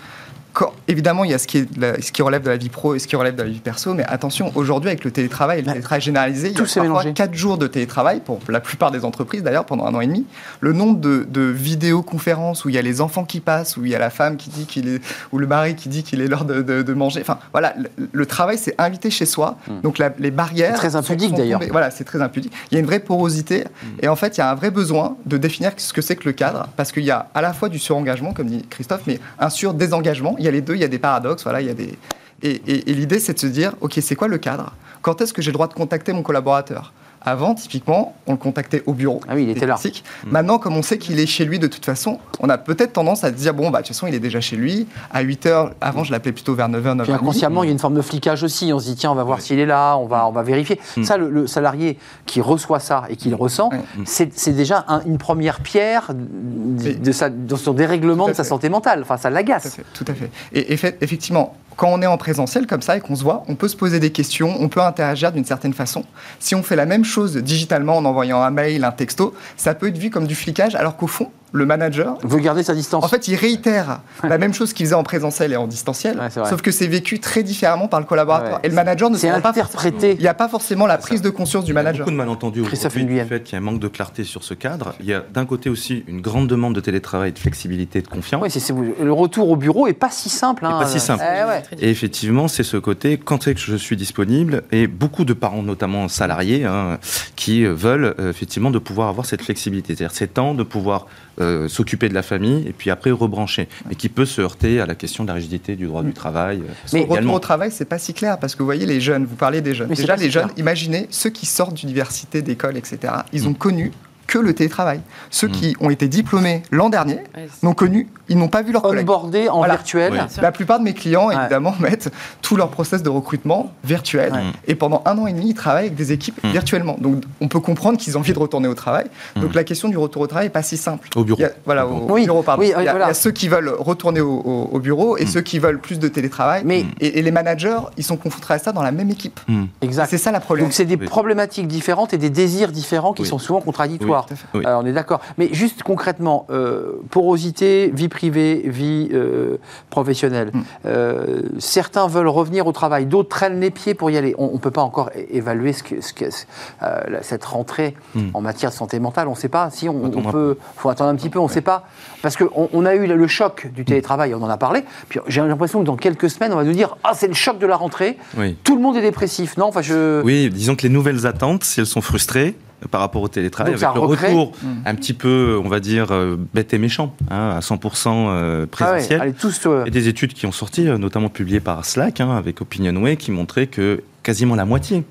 évidemment, 0.88 1.24
il 1.24 1.32
y 1.32 1.34
a 1.34 1.38
ce 1.38 1.48
qui, 1.48 1.60
est 1.60 2.02
ce 2.02 2.12
qui 2.12 2.22
relève 2.22 2.44
de 2.44 2.50
la 2.50 2.58
vie 2.58 2.70
pro 2.70 2.96
et 2.96 3.00
ce 3.00 3.08
qui 3.08 3.16
relève 3.16 3.36
de 3.36 3.44
la 3.44 3.50
vie 3.50 3.60
perso, 3.60 3.94
mais 3.94 4.04
attention, 4.06 4.52
aujourd'hui, 4.56 4.90
avec 4.90 5.04
le 5.04 5.12
télétravail 5.12 5.60
et 5.60 5.62
le 5.62 5.68
télétravail 5.68 6.02
généralisé, 6.02 6.50
il 6.50 6.58
y 6.58 6.62
a 6.62 6.84
parfois 6.84 7.12
4 7.12 7.34
jours 7.34 7.58
de 7.58 7.68
télétravail, 7.68 8.22
pour 8.22 8.40
la 8.50 8.60
plupart 8.60 8.92
des 8.92 9.06
entreprises 9.06 9.44
d'ailleurs, 9.44 9.66
pendant 9.66 9.86
un 9.86 9.94
an 9.94 10.02
et 10.02 10.08
demi. 10.08 10.26
Le 10.60 10.74
nombre 10.74 11.00
de, 11.00 11.42
vidéoconférences 11.48 12.66
où 12.66 12.70
il 12.70 12.76
y 12.76 12.78
a 12.78 12.82
les 12.82 13.02
enfants 13.02 13.26
qui 13.26 13.40
passent, 13.40 13.78
où 13.78 13.86
il 13.86 13.92
y 13.92 13.96
a 13.96 14.00
la 14.00 14.10
femme 14.10 14.38
qui 14.38 14.50
dit 14.50 14.66
qu'il 14.66 14.88
est, 14.88 15.02
ou 15.32 15.38
le 15.38 15.48
mari 15.48 15.76
qui 15.76 15.90
dit 15.90 16.04
qu'il 16.04 16.22
est 16.22 16.28
l'heure 16.28 16.46
de, 16.46 16.94
manger. 16.94 17.22
Enfin, 17.22 17.40
voilà, 17.52 17.76
le, 18.12 18.26
travail, 18.26 18.58
c'est 18.58 18.76
invité 18.78 19.10
chez 19.10 19.26
soi. 19.26 19.58
Hmm. 19.68 19.82
Donc, 19.82 20.00
les 20.20 20.32
barrières. 20.32 20.76
très 20.76 20.96
impudique 20.96 21.34
d'ailleurs. 21.34 21.62
Voilà, 21.72 21.92
c'est 21.92 22.04
très 22.04 22.22
impudique. 22.22 22.54
Il 22.72 22.76
y 22.76 22.78
a 22.78 22.80
une 22.80 22.86
vraie 22.86 23.00
porosité. 23.00 23.64
Hmm. 23.64 23.88
Et 24.02 24.08
en 24.08 24.16
fait, 24.16 24.38
il 24.38 24.40
y 24.40 24.44
a 24.44 24.52
un 24.52 24.56
vrai 24.56 24.72
besoin 24.72 25.18
de 25.26 25.38
définir 25.38 25.72
ce 25.78 25.94
que 25.94 26.02
c'est 26.02 26.16
que 26.16 26.26
le 26.26 26.34
cadre, 26.34 26.68
parce 26.76 26.92
qu'il 26.92 27.04
y 27.04 27.12
a 27.12 27.28
à 27.34 27.42
la 27.42 27.54
fois 27.54 27.70
du 27.70 27.80
surengagement, 27.80 28.34
comme 28.34 28.48
dit 28.48 28.66
Christophe, 28.70 29.02
mais 29.08 29.20
un 29.40 29.50
sur-désengagement. 29.50 30.36
Il 30.40 30.47
y 30.48 30.50
a 30.50 30.52
les 30.52 30.62
deux, 30.62 30.76
il 30.76 30.82
y 30.82 30.84
a 30.84 30.88
des 30.88 31.00
paradoxes 31.00 31.44
voilà, 31.44 31.62
il 31.62 31.68
y 31.68 31.70
a 31.70 31.74
des... 31.74 31.98
Et, 32.44 32.62
et 32.68 32.94
l'idée, 32.94 33.20
c'est 33.20 33.34
de 33.34 33.40
se 33.40 33.48
dire, 33.48 33.74
OK, 33.82 33.98
c'est 34.00 34.16
quoi 34.16 34.28
le 34.28 34.38
cadre? 34.38 34.74
Quand 35.02 35.22
est-ce 35.22 35.34
que 35.34 35.42
j'ai 35.42 35.52
le 35.52 35.54
droit 35.54 35.68
de 35.68 35.74
contacter 35.74 36.14
mon 36.14 36.22
collaborateur? 36.22 36.94
Avant, 37.28 37.56
typiquement, 37.56 38.16
on 38.26 38.32
le 38.32 38.38
contactait 38.38 38.84
au 38.86 38.94
bureau. 38.94 39.20
Ah 39.28 39.34
oui, 39.36 39.44
il 39.44 39.50
était 39.50 39.66
là. 39.66 39.76
Mmh. 39.76 40.30
Maintenant, 40.32 40.60
comme 40.60 40.78
on 40.78 40.82
sait 40.82 40.98
qu'il 40.98 41.20
est 41.20 41.26
chez 41.26 41.46
lui 41.46 41.60
de 41.60 41.68
toute 41.68 41.86
façon, 41.86 42.20
on 42.40 42.50
a 42.50 42.58
peut-être 42.58 42.94
tendance 42.94 43.24
à 43.24 43.30
se 43.30 43.34
dire, 43.34 43.54
bon, 43.54 43.70
bah, 43.70 43.80
de 43.80 43.88
toute 43.88 43.96
façon, 43.96 44.08
il 44.08 44.16
est 44.16 44.20
déjà 44.20 44.40
chez 44.40 44.56
lui. 44.56 44.88
À 45.12 45.22
8 45.22 45.46
h, 45.46 45.72
avant, 45.82 46.04
je 46.04 46.12
l'appelais 46.12 46.32
plutôt 46.32 46.56
vers 46.56 46.70
9 46.70 46.84
h, 46.84 46.94
9 46.96 47.10
h. 47.10 47.14
inconsciemment, 47.14 47.64
il 47.64 47.68
y 47.68 47.70
a 47.70 47.74
une 47.74 47.80
forme 47.80 47.96
de 47.96 48.02
flicage 48.02 48.44
aussi. 48.44 48.72
On 48.74 48.80
se 48.80 48.86
dit, 48.86 48.96
tiens, 48.96 49.12
on 49.12 49.16
va 49.16 49.24
voir 49.24 49.42
s'il 49.42 49.60
est 49.60 49.66
là, 49.66 49.98
on 49.98 50.06
va, 50.06 50.28
on 50.28 50.32
va 50.32 50.44
vérifier. 50.44 50.80
Mmh. 50.96 51.04
Ça, 51.04 51.18
le, 51.18 51.48
salarié 51.48 51.98
qui 52.26 52.42
reçoit 52.42 52.80
ça 52.80 53.04
et 53.10 53.16
qui 53.16 53.30
le 53.30 53.36
ressent, 53.36 53.70
c'est 54.06 54.56
déjà 54.56 54.86
une 55.06 55.18
première 55.18 55.60
pierre 55.60 56.12
de, 56.14 57.12
sa, 57.12 57.30
son 57.56 57.74
dérèglement 57.74 58.28
de 58.28 58.34
sa 58.34 58.44
santé 58.44 58.70
mentale. 58.70 59.02
Enfin, 59.02 59.18
ça 59.18 59.30
l'agace. 59.30 59.78
Tout 59.94 60.06
à 60.08 60.14
fait. 60.14 60.30
Et 60.54 60.74
effectivement, 60.74 61.56
quand 61.78 61.90
on 61.90 62.02
est 62.02 62.08
en 62.08 62.18
présentiel 62.18 62.68
comme 62.68 62.82
ça 62.82 62.98
et 62.98 63.00
qu'on 63.00 63.16
se 63.16 63.24
voit, 63.24 63.44
on 63.48 63.56
peut 63.56 63.68
se 63.68 63.76
poser 63.76 64.00
des 64.00 64.12
questions, 64.12 64.58
on 64.60 64.68
peut 64.68 64.82
interagir 64.82 65.32
d'une 65.32 65.46
certaine 65.46 65.74
façon. 65.74 66.04
Si 66.40 66.56
on 66.56 66.64
fait 66.64 66.76
la 66.76 66.88
même 66.88 67.06
chose 67.06 67.38
digitalement 67.38 67.98
en 67.98 68.06
envoyant 68.06 68.42
un 68.42 68.50
mail, 68.50 68.84
un 68.84 68.92
texto, 68.92 69.36
ça 69.56 69.76
peut 69.76 69.88
être 69.88 69.98
vu 69.98 70.10
comme 70.10 70.26
du 70.26 70.36
flicage, 70.36 70.76
alors 70.76 70.98
qu'au 70.98 71.08
fond, 71.08 71.32
le 71.52 71.66
manager 71.66 72.18
veut 72.24 72.40
garder 72.40 72.64
sa 72.64 72.74
distance. 72.74 73.04
En 73.04 73.08
fait, 73.08 73.28
il 73.28 73.36
réitère 73.36 74.02
la 74.24 74.38
même 74.38 74.54
chose 74.54 74.74
qu'il 74.74 74.86
faisait 74.86 74.96
en 74.96 75.04
présentiel 75.04 75.54
et 75.54 75.56
en 75.56 75.68
distanciel, 75.68 76.20
sauf 76.32 76.62
que 76.62 76.72
c'est 76.72 76.88
vécu 76.88 77.20
très 77.20 77.44
différemment 77.44 77.88
par 77.88 78.00
le 78.00 78.06
collaborateur. 78.06 78.60
Et 78.64 78.70
le 78.70 78.76
manager 78.76 79.10
ne 79.10 79.18
s'est 79.18 79.30
pas 79.42 79.50
interprété. 79.50 80.14
Il 80.14 80.22
n'y 80.22 80.28
a 80.28 80.34
pas 80.34 80.50
forcément 80.50 80.88
la 80.88 80.98
prise 80.98 81.22
de 81.22 81.30
conscience 81.30 81.66
du 81.66 81.74
manager. 81.74 81.96
Il 81.96 81.98
y 81.98 82.02
a 82.02 82.04
beaucoup 82.04 82.12
de 82.12 82.18
malentendus 82.18 82.62
aujourd'hui 82.62 83.06
du 83.06 83.20
fait 83.26 83.44
qu'il 83.44 83.54
y 83.54 83.56
a 83.56 83.60
un 83.60 83.62
manque 83.62 83.80
de 83.80 83.88
clarté 83.88 84.24
sur 84.24 84.44
ce 84.44 84.54
cadre. 84.54 84.94
Il 85.00 85.06
y 85.06 85.14
a 85.14 85.24
d'un 85.34 85.46
côté 85.46 85.70
aussi 85.70 86.04
une 86.08 86.22
grande 86.22 86.48
demande 86.48 86.76
de 86.76 86.80
télétravail, 86.80 87.32
de 87.32 87.40
flexibilité, 87.40 88.02
de 88.02 88.08
confiance. 88.08 88.42
Oui, 88.42 88.50
c'est, 88.52 88.74
le 88.74 89.14
retour 89.14 89.50
au 89.50 89.56
bureau 89.56 89.88
est 89.88 89.94
pas 89.94 90.10
si 90.10 90.30
simple. 90.30 90.66
Hein. 90.66 90.80
pas 90.80 90.88
si 90.88 91.00
simple. 91.00 91.24
Eh 91.72 91.86
et 91.86 91.90
effectivement, 91.90 92.48
c'est 92.48 92.64
ce 92.64 92.78
côté 92.78 93.18
quand 93.18 93.48
est-ce 93.48 93.56
que 93.56 93.72
je 93.72 93.76
suis 93.76 93.96
disponible? 93.96 94.64
Et 94.72 94.88
beaucoup 94.88 95.26
de 95.26 95.34
parents, 95.34 95.64
notamment 95.64 96.08
salariés, 96.08 96.66
hein, 96.66 97.00
qui 97.36 97.66
veulent 97.66 98.16
euh, 98.20 98.30
effectivement 98.30 98.72
de 98.72 98.80
pouvoir 98.80 99.10
avoir 99.10 99.26
cette 99.26 99.42
flexibilité, 99.42 99.96
c'est-à-dire 99.96 100.16
ces 100.16 100.28
temps 100.28 100.54
de 100.54 100.64
pouvoir 100.64 101.08
euh, 101.40 101.68
s'occuper 101.68 102.10
de 102.10 102.14
la 102.14 102.24
famille 102.24 102.68
et 102.68 102.74
puis 102.74 102.90
après 102.90 103.12
rebrancher, 103.12 103.68
mais 103.88 103.96
qui 103.96 104.10
peut 104.10 104.26
se 104.26 104.42
heurter 104.42 104.82
à 104.82 104.86
la 104.86 104.96
question 104.96 105.24
de 105.24 105.30
la 105.30 105.36
rigidité 105.36 105.76
du 105.76 105.86
droit 105.86 106.04
du 106.04 106.14
travail. 106.14 106.62
Euh, 106.62 106.74
mais 106.94 107.06
le 107.06 107.12
retour 107.12 107.34
au 107.34 107.40
travail, 107.40 107.72
c'est 107.72 107.86
pas 107.86 108.00
si 108.00 108.14
clair 108.14 108.40
parce 108.40 108.56
que 108.56 108.60
vous 108.60 108.66
voyez 108.66 108.86
les 108.86 109.00
jeunes, 109.00 109.26
vous 109.26 109.36
parlez 109.36 109.62
des 109.62 109.76
jeunes. 109.76 109.90
Déjà, 109.90 110.16
les 110.16 110.32
jeunes, 110.32 110.50
imaginez 110.58 111.08
ceux 111.12 111.30
qui 111.30 111.46
sortent 111.46 111.76
d'université, 111.76 112.42
d'école, 112.42 112.78
etc. 112.78 113.14
Ils 113.34 113.48
ont 113.48 113.52
mm. 113.52 113.58
connu 113.58 113.92
que 114.28 114.38
le 114.38 114.54
télétravail. 114.54 115.00
Ceux 115.30 115.48
qui 115.48 115.76
ont 115.80 115.90
été 115.90 116.08
diplômés 116.08 116.64
l'an 116.72 116.90
dernier 116.90 117.16
Ouais, 117.36 117.48
n'ont 117.64 117.74
connu, 117.74 118.08
ils 118.30 118.38
n'ont 118.38 118.50
pas 118.50 118.62
vu 118.62 118.72
leurs 118.74 118.82
collègues. 118.82 119.04
Onboardé 119.10 119.48
en 119.50 119.58
Voilà. 119.60 119.76
virtuel. 119.76 120.12
Oui. 120.14 120.20
La 120.42 120.52
plupart 120.52 120.80
de 120.80 120.84
mes 120.84 120.94
clients, 120.94 121.28
Ouais. 121.30 121.36
évidemment, 121.40 121.74
mettent 121.80 122.12
tout 122.42 122.58
leur 122.58 122.70
process 122.70 123.02
de 123.04 123.10
recrutement 123.10 123.72
virtuel. 123.86 124.34
Ouais. 124.34 124.40
Et 124.68 124.76
pendant 124.76 125.02
un 125.06 125.18
an 125.18 125.28
et 125.28 125.34
demi, 125.34 125.50
ils 125.50 125.54
travaillent 125.54 125.86
avec 125.86 125.96
des 125.96 126.12
équipes 126.12 126.44
Mm. 126.44 126.50
virtuellement. 126.52 126.98
Donc, 127.00 127.24
on 127.42 127.48
peut 127.48 127.60
comprendre 127.62 127.98
qu'ils 127.98 128.18
ont 128.18 128.20
envie 128.20 128.34
de 128.34 128.40
retourner 128.40 128.68
au 128.68 128.74
travail. 128.74 129.06
Donc, 129.38 129.52
Mm. 129.52 129.56
la 129.56 129.64
question 129.64 129.88
du 129.88 129.98
retour 129.98 130.22
au 130.22 130.28
travail 130.28 130.48
n'est 130.48 130.52
pas 130.52 130.62
si 130.64 130.76
simple. 130.78 131.08
Au 131.16 131.24
bureau. 131.24 131.40
Il 131.40 131.44
y 131.44 131.46
a- 131.46 131.52
voilà, 131.66 131.88
au, 131.88 131.92
au 132.10 132.12
Oui, 132.14 132.26
bureau, 132.26 132.44
pardon. 132.44 132.62
oui, 132.62 132.68
il, 132.78 132.84
y 132.84 132.88
a, 132.88 132.92
voilà. 132.92 133.06
il 133.06 133.08
y 133.08 133.12
a 133.12 133.14
ceux 133.14 133.32
qui 133.32 133.48
veulent 133.48 133.70
retourner 133.80 134.20
au, 134.22 134.30
au- 134.40 134.70
au 134.74 134.80
bureau 134.80 135.18
et 135.18 135.26
ceux 135.26 135.42
qui 135.42 135.60
veulent 135.60 135.80
plus 135.80 136.00
de 136.00 136.08
télétravail. 136.10 136.64
Mais 136.66 136.86
Et, 137.00 137.20
et 137.20 137.22
les 137.22 137.32
managers, 137.32 137.80
ils 137.98 138.04
sont 138.04 138.18
confrontés 138.18 138.54
à 138.54 138.60
ça 138.60 138.72
dans 138.74 138.84
la 138.84 138.92
même 138.92 139.10
équipe. 139.10 139.40
Hmm. 139.48 139.66
exact. 139.82 140.10
C'est 140.10 140.18
ça 140.18 140.32
la 140.32 140.40
Donc 140.40 140.46
problématique. 140.46 140.76
c'est 140.76 140.86
des 140.86 140.98
problématiques 140.98 141.68
différentes 141.68 142.14
et 142.14 142.18
des 142.18 142.30
désirs 142.30 142.72
différents 142.72 143.14
qui 143.14 143.22
Oui. 143.24 143.28
sont 143.28 143.40
souvent 143.40 143.62
contradictoires. 143.62 144.17
Tout 144.26 144.34
à 144.34 144.38
fait. 144.38 144.48
Oui. 144.56 144.66
Alors, 144.66 144.82
on 144.84 144.86
est 144.86 144.92
d'accord. 144.94 145.22
Mais 145.38 145.50
juste 145.54 145.84
concrètement, 145.84 146.48
euh, 146.50 146.94
porosité, 147.12 147.92
vie 147.94 148.08
privée, 148.10 148.64
vie 148.66 149.10
euh, 149.14 149.58
professionnelle. 149.90 150.52
Mm. 150.54 150.62
Euh, 150.86 151.42
certains 151.60 152.08
veulent 152.08 152.28
revenir 152.28 152.68
au 152.68 152.72
travail, 152.72 153.06
d'autres 153.06 153.30
traînent 153.30 153.60
les 153.60 153.72
pieds 153.72 153.94
pour 153.94 154.10
y 154.10 154.18
aller. 154.18 154.34
On 154.38 154.54
ne 154.54 154.58
peut 154.58 154.72
pas 154.72 154.82
encore 154.82 155.10
évaluer 155.30 155.74
ce 155.74 155.84
que, 155.84 156.02
ce 156.02 156.14
que- 156.14 156.26
euh, 156.26 157.02
la- 157.10 157.24
cette 157.24 157.46
rentrée 157.46 157.96
Mm. 158.16 158.22
en 158.34 158.42
matière 158.42 158.72
de 158.72 158.76
santé 158.76 159.00
mentale. 159.00 159.28
On 159.28 159.32
ne 159.32 159.36
sait 159.36 159.50
pas. 159.50 159.70
Si 159.70 159.88
on, 159.90 159.94
Faut 160.00 160.06
attendre 160.08 160.26
on 160.26 160.30
un 160.30 160.32
peut, 160.32 160.58
faut 160.78 160.90
attendre 160.90 161.10
un 161.12 161.16
petit 161.16 161.30
peu. 161.30 161.40
On 161.40 161.48
ne 161.48 161.52
sait 161.52 161.62
pas 161.62 161.86
parce 162.22 162.36
qu'on 162.38 162.70
on 162.72 162.86
a 162.86 162.96
eu 162.96 163.06
le 163.08 163.28
choc 163.28 163.68
du 163.74 163.86
télétravail. 163.86 164.34
On 164.34 164.42
en 164.42 164.50
a 164.50 164.58
parlé. 164.58 164.84
Puis 165.10 165.20
j'ai 165.28 165.42
l'impression 165.42 165.80
que 165.82 165.86
dans 165.86 165.96
quelques 165.98 166.30
semaines, 166.30 166.54
on 166.54 166.58
va 166.58 166.64
nous 166.64 166.74
dire 166.74 166.96
ah 167.04 167.12
c'est 167.14 167.28
le 167.28 167.34
choc 167.34 167.60
de 167.60 167.68
la 167.68 167.76
rentrée. 167.76 168.18
Oui. 168.38 168.58
Tout 168.64 168.76
le 168.76 168.82
monde 168.82 168.96
est 168.98 169.02
dépressif. 169.02 169.58
Non, 169.58 169.66
enfin 169.68 169.82
je. 169.82 170.22
Oui, 170.24 170.50
disons 170.50 170.76
que 170.76 170.84
les 170.84 170.90
nouvelles 170.90 171.26
attentes, 171.28 171.64
si 171.64 171.80
elles 171.80 171.86
sont 171.86 172.02
frustrées 172.02 172.56
par 172.92 173.02
rapport 173.02 173.22
au 173.22 173.28
télétravail, 173.28 173.74
Donc 173.74 173.84
avec 173.84 173.96
le 173.96 174.02
recrée- 174.02 174.28
retour 174.28 174.52
Mm. 174.62 174.68
un 174.86 174.96
petit 174.96 175.14
peu, 175.14 175.60
on 175.64 175.68
va 175.68 175.80
dire, 175.80 176.08
euh, 176.12 176.36
bête 176.54 176.74
et 176.74 176.78
méchant, 176.78 177.16
hein, 177.32 177.50
à 177.58 177.60
100% 177.62 178.28
euh, 178.30 178.56
Ah 178.56 178.60
ouais, 178.62 178.68
présentiel. 178.68 179.22
allez 179.22 179.34
tous. 179.34 179.66
euh, 179.66 179.86
a 179.86 179.90
des 179.90 180.08
études 180.08 180.34
qui 180.34 180.46
ont 180.46 180.52
sorti, 180.52 180.84
notamment 180.84 181.30
publiées 181.30 181.60
par 181.60 181.84
Slack, 181.86 182.22
hein, 182.22 182.36
avec 182.36 182.62
Opinionway, 182.62 183.18
qui 183.18 183.32
montraient 183.32 183.68
que 183.68 184.04
quasiment 184.24 184.56
la 184.56 184.66
moitié 184.66 185.04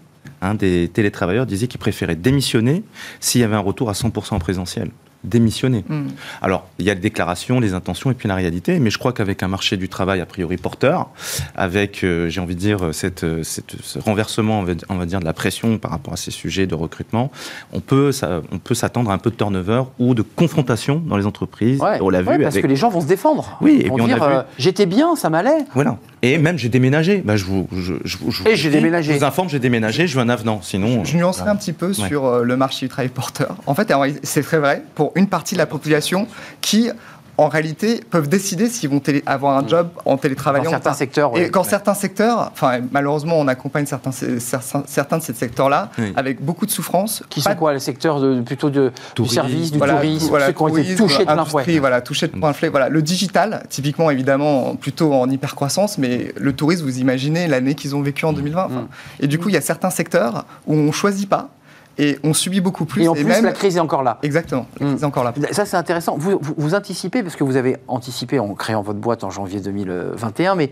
hein, 0.43 0.55
des 0.55 0.89
télétravailleurs 0.93 1.47
disaient 1.47 1.67
qu'ils 1.67 1.81
préféraient 1.81 2.15
démissionner 2.17 2.83
s'il 3.21 3.41
y 3.41 3.45
avait 3.45 3.57
un 3.57 3.61
retour 3.61 3.89
à 3.91 3.95
100% 3.95 4.35
en 4.37 4.39
présentiel. 4.39 4.91
Démissionner. 5.27 5.85
Mm. 5.89 6.07
Alors, 6.41 6.67
il 6.79 6.87
y 6.87 6.91
a 6.91 6.95
les 6.95 7.01
déclarations, 7.01 7.61
les 7.61 7.75
intentions 7.75 8.11
et 8.11 8.15
puis 8.15 8.29
la 8.29 8.35
réalité, 8.37 8.79
mais 8.79 8.91
je 8.91 8.99
crois 8.99 9.13
qu'avec 9.13 9.43
un 9.43 9.49
marché 9.49 9.77
du 9.77 9.89
travail 9.89 10.21
a 10.21 10.27
priori 10.27 10.57
porteur, 10.57 11.09
avec, 11.55 12.05
euh, 12.05 12.29
j'ai 12.29 12.41
envie 12.41 12.55
de 12.55 12.61
dire, 12.61 12.79
cette, 12.93 13.25
euh, 13.25 13.43
cette- 13.43 13.77
ce 13.83 13.99
renversement, 13.99 14.61
on 14.89 14.95
va, 14.97 15.07
dire, 15.07 15.21
de 15.21 15.25
la 15.25 15.33
pression 15.33 15.79
par 15.79 15.91
rapport 15.91 16.15
à 16.15 16.17
ces 16.17 16.31
sujets 16.31 16.67
de 16.67 16.75
recrutement, 16.75 17.31
on 17.73 17.81
peut, 17.81 18.13
ça- 18.13 18.41
on 18.53 18.59
peut 18.59 18.75
s'attendre 18.75 19.11
à 19.11 19.15
un 19.15 19.19
peu 19.19 19.31
de 19.31 19.37
turnover 19.37 19.83
ou 19.99 20.15
de 20.15 20.23
confrontation 20.23 21.03
dans 21.05 21.17
les 21.17 21.27
entreprises. 21.27 21.81
Ouais, 21.81 21.99
Et 21.99 22.01
on 22.03 22.09
l'a 22.11 22.23
vu 22.23 22.29
ouais, 22.29 22.39
parce 22.39 22.55
avec 22.55 22.63
que 22.63 22.69
les 22.69 22.77
gens 22.77 22.89
vont 22.89 23.01
se 23.01 23.07
défendre. 23.07 23.59
Oui, 23.61 23.81
et 23.85 23.89
vont 23.89 23.97
puis 23.97 24.03
on 24.03 24.05
a 24.05 24.15
dire, 24.15 24.25
vu- 24.29 24.35
euh, 24.35 24.43
j'étais 24.59 24.87
bien, 24.87 25.17
ça 25.17 25.29
m'allait. 25.31 25.65
Voilà. 25.75 25.99
Et 26.23 26.39
même, 26.39 26.59
j'ai 26.59 26.69
déménagé. 26.69 27.19
Bah, 27.25 27.37
je 27.37 27.45
vous, 27.45 27.69
je, 27.73 27.95
je, 28.05 28.17
Et 28.49 28.57
j'ai 28.57 28.71
déménagé. 28.71 29.13
Je 29.13 29.19
vous 29.19 29.25
informe, 29.25 29.49
j'ai 29.49 29.59
déménagé, 29.59 30.07
je 30.07 30.17
veux 30.17 30.23
un 30.25 30.29
avenant. 30.29 30.61
Sinon. 30.63 31.05
Je 31.05 31.17
nuancerai 31.17 31.51
un 31.51 31.57
petit 31.57 31.73
peu 31.73 31.93
sur 31.93 32.25
euh, 32.25 32.43
le 32.43 32.57
marché 32.57 32.87
du 32.87 32.91
travail 32.91 33.09
porteur. 33.11 33.57
En 33.67 33.75
fait, 33.75 33.93
c'est 34.23 34.43
très 34.43 34.59
vrai 34.59 34.83
pour 34.95 35.13
une 35.17 35.27
partie 35.29 35.55
de 35.55 35.59
la 35.59 35.67
population 35.67 36.29
qui, 36.61 36.91
en 37.39 37.49
réalité, 37.49 38.01
peuvent 38.09 38.29
décider 38.31 38.67
s'ils 38.71 38.89
vont 38.89 38.99
télé- 39.01 39.23
avoir 39.27 39.59
un 39.59 39.69
job 39.69 39.89
en 40.07 40.17
télétravaillant 40.17 40.65
Dans 40.65 40.71
certains 40.71 40.95
secteurs, 40.95 41.33
ouais. 41.35 41.43
Et 41.43 41.51
quand 41.51 41.65
certains 41.65 41.93
secteurs, 41.93 42.51
enfin 42.53 42.79
malheureusement 42.93 43.39
on 43.39 43.47
accompagne 43.47 43.85
certains, 43.85 44.11
certains, 44.11 44.85
certains 44.87 45.19
de 45.19 45.23
ces 45.23 45.35
secteurs-là 45.35 45.91
Oui. 45.99 46.15
avec 46.17 46.43
beaucoup 46.43 46.65
de 46.65 46.71
souffrance. 46.71 47.23
Qui 47.29 47.43
Pas 47.43 47.51
sont 47.51 47.57
quoi 47.59 47.75
Les 47.75 47.81
secteurs 47.81 48.21
de, 48.21 48.41
plutôt 48.41 48.71
de, 48.71 48.89
du 48.89 48.93
Tourisme. 49.15 49.35
service, 49.35 49.71
du 49.71 49.77
voilà, 49.77 49.95
tourisme, 49.97 50.19
tout- 50.25 50.29
voilà, 50.31 50.47
ceux 50.47 50.53
qui 50.55 50.63
ont 50.63 50.69
été 50.69 50.77
tourisme, 50.97 50.97
touchés 50.97 51.25
de 51.27 51.31
plein 51.33 51.45
fouet. 51.45 51.79
Voilà, 51.79 52.01
touchés 52.01 52.27
de 52.29 52.33
plein 52.33 52.53
fouet. 52.55 52.69
Voilà, 52.71 52.89
le 52.89 53.03
digital, 53.03 53.65
typiquement, 53.69 54.11
évidemment, 54.11 54.75
plutôt 54.77 55.13
en 55.13 55.29
hypercroissance, 55.29 55.99
mais 55.99 56.33
le 56.39 56.53
tourisme, 56.55 56.85
vous 56.85 56.99
imaginez 57.01 57.49
l'année 57.49 57.75
qu'ils 57.75 57.95
ont 57.95 58.01
vécu 58.03 58.25
en 58.25 58.33
2020. 58.33 58.65
enfin. 58.65 58.75
Mm. 58.81 58.89
Et 59.25 59.27
du 59.27 59.39
coup, 59.39 59.51
il 59.51 59.55
y 59.55 59.59
a 59.59 59.61
certains 59.61 59.91
secteurs 59.91 60.47
où 60.67 60.75
on 60.75 60.91
choisit 60.91 61.29
pas 61.29 61.51
et 61.99 62.19
on 62.23 62.35
subit 62.35 62.61
beaucoup 62.61 62.85
plus. 62.85 63.05
Et 63.05 63.09
en 63.09 63.15
plus, 63.15 63.25
même... 63.25 63.45
la 63.45 63.53
crise 63.53 63.77
est 63.77 63.81
encore 63.81 64.03
là. 64.03 64.19
Exactement, 64.23 64.67
la 64.81 64.87
Mm. 64.87 64.91
crise 64.91 65.03
est 65.03 65.07
encore 65.07 65.25
là. 65.25 65.33
Ça, 65.53 65.65
c'est 65.67 65.77
intéressant. 65.77 66.17
Vous, 66.19 66.39
vous, 66.41 66.55
vous 66.57 66.75
anticipez, 66.75 67.23
parce 67.23 67.37
que 67.37 67.45
vous 67.45 67.57
avez 67.57 67.77
anticipé 67.89 68.39
en 68.39 68.53
créant 68.55 68.83
votre 68.83 68.99
boîte 68.99 69.25
en 69.25 69.31
janvier 69.31 69.61
2021, 69.61 70.55
mais 70.55 70.71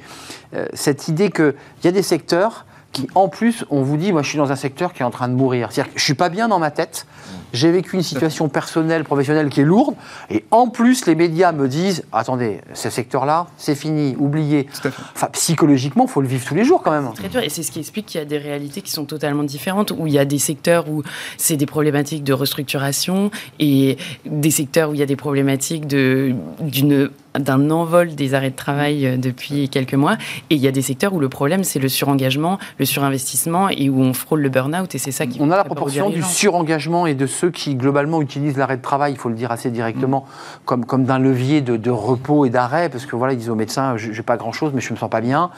euh, 0.54 0.66
cette 0.74 1.08
idée 1.08 1.30
qu'il 1.30 1.54
y 1.84 1.88
a 1.88 1.92
des 1.92 2.02
secteurs 2.02 2.66
qui, 2.92 3.08
en 3.14 3.28
plus, 3.28 3.64
on 3.70 3.82
vous 3.82 3.96
dit, 3.96 4.12
moi, 4.12 4.22
je 4.22 4.28
suis 4.28 4.38
dans 4.38 4.52
un 4.52 4.56
secteur 4.56 4.92
qui 4.92 5.02
est 5.02 5.04
en 5.04 5.10
train 5.10 5.28
de 5.28 5.34
mourir. 5.34 5.72
C'est-à-dire 5.72 5.92
que 5.92 5.98
je 5.98 6.04
suis 6.04 6.14
pas 6.14 6.28
bien 6.28 6.46
dans 6.48 6.60
ma 6.60 6.70
tête, 6.70 7.06
j'ai 7.54 7.70
vécu 7.70 7.96
une 7.96 8.02
situation 8.02 8.48
personnelle, 8.48 9.04
professionnelle 9.04 9.48
qui 9.48 9.60
est 9.60 9.64
lourde, 9.64 9.94
et 10.28 10.44
en 10.50 10.68
plus, 10.68 11.06
les 11.06 11.14
médias 11.14 11.52
me 11.52 11.68
disent, 11.68 12.04
attendez, 12.12 12.60
ce 12.74 12.90
secteur-là, 12.90 13.46
c'est 13.56 13.76
fini, 13.76 14.16
oubliez. 14.18 14.66
Fait. 14.70 14.90
Enfin, 15.14 15.28
psychologiquement, 15.32 16.04
il 16.06 16.10
faut 16.10 16.20
le 16.20 16.28
vivre 16.28 16.44
tous 16.44 16.54
les 16.54 16.64
jours 16.64 16.82
quand 16.82 16.90
même. 16.90 17.10
très 17.14 17.28
dur 17.28 17.40
et 17.40 17.48
c'est 17.48 17.62
ce 17.62 17.70
qui 17.70 17.78
explique 17.78 18.06
qu'il 18.06 18.18
y 18.18 18.22
a 18.22 18.26
des 18.26 18.38
réalités 18.38 18.82
qui 18.82 18.90
sont 18.90 19.04
totalement 19.04 19.44
différentes 19.44 19.92
où 19.92 20.06
il 20.06 20.12
y 20.12 20.18
a 20.18 20.24
des 20.24 20.38
secteurs 20.38 20.88
où 20.88 21.02
c'est 21.36 21.56
des 21.56 21.66
problématiques 21.66 22.24
de 22.24 22.32
restructuration 22.32 23.30
et 23.60 23.96
des 24.26 24.50
secteurs 24.50 24.90
où 24.90 24.94
il 24.94 25.00
y 25.00 25.02
a 25.02 25.06
des 25.06 25.16
problématiques 25.16 25.86
de 25.86 26.34
d'une 26.60 27.10
d'un 27.38 27.70
envol 27.70 28.14
des 28.14 28.34
arrêts 28.34 28.50
de 28.50 28.56
travail 28.56 29.06
euh, 29.06 29.16
depuis 29.16 29.68
quelques 29.68 29.94
mois 29.94 30.16
et 30.50 30.54
il 30.54 30.60
y 30.60 30.68
a 30.68 30.70
des 30.70 30.82
secteurs 30.82 31.14
où 31.14 31.20
le 31.20 31.28
problème 31.28 31.64
c'est 31.64 31.80
le 31.80 31.88
surengagement, 31.88 32.58
le 32.78 32.84
surinvestissement 32.84 33.68
et 33.68 33.88
où 33.88 34.00
on 34.00 34.12
frôle 34.12 34.40
le 34.40 34.48
burn-out 34.48 34.94
et 34.94 34.98
c'est 34.98 35.10
ça 35.10 35.26
qui 35.26 35.38
On 35.40 35.50
a 35.50 35.56
la 35.56 35.64
proportion 35.64 36.10
du 36.10 36.22
surengagement 36.22 37.06
et 37.06 37.14
de 37.14 37.26
ceux 37.44 37.50
qui, 37.50 37.74
globalement, 37.74 38.22
utilisent 38.22 38.56
l'arrêt 38.56 38.78
de 38.78 38.82
travail, 38.82 39.12
il 39.12 39.18
faut 39.18 39.28
le 39.28 39.34
dire 39.34 39.52
assez 39.52 39.70
directement, 39.70 40.24
comme, 40.64 40.86
comme 40.86 41.04
d'un 41.04 41.18
levier 41.18 41.60
de, 41.60 41.76
de 41.76 41.90
repos 41.90 42.46
et 42.46 42.50
d'arrêt, 42.50 42.88
parce 42.88 43.04
que 43.04 43.16
voilà, 43.16 43.34
ils 43.34 43.38
disent 43.38 43.50
aux 43.50 43.54
médecins, 43.54 43.98
je 43.98 44.10
n'ai 44.10 44.22
pas 44.22 44.38
grand-chose, 44.38 44.72
mais 44.74 44.80
je 44.80 44.88
ne 44.88 44.94
me 44.94 44.98
sens 44.98 45.10
pas 45.10 45.20
bien, 45.20 45.50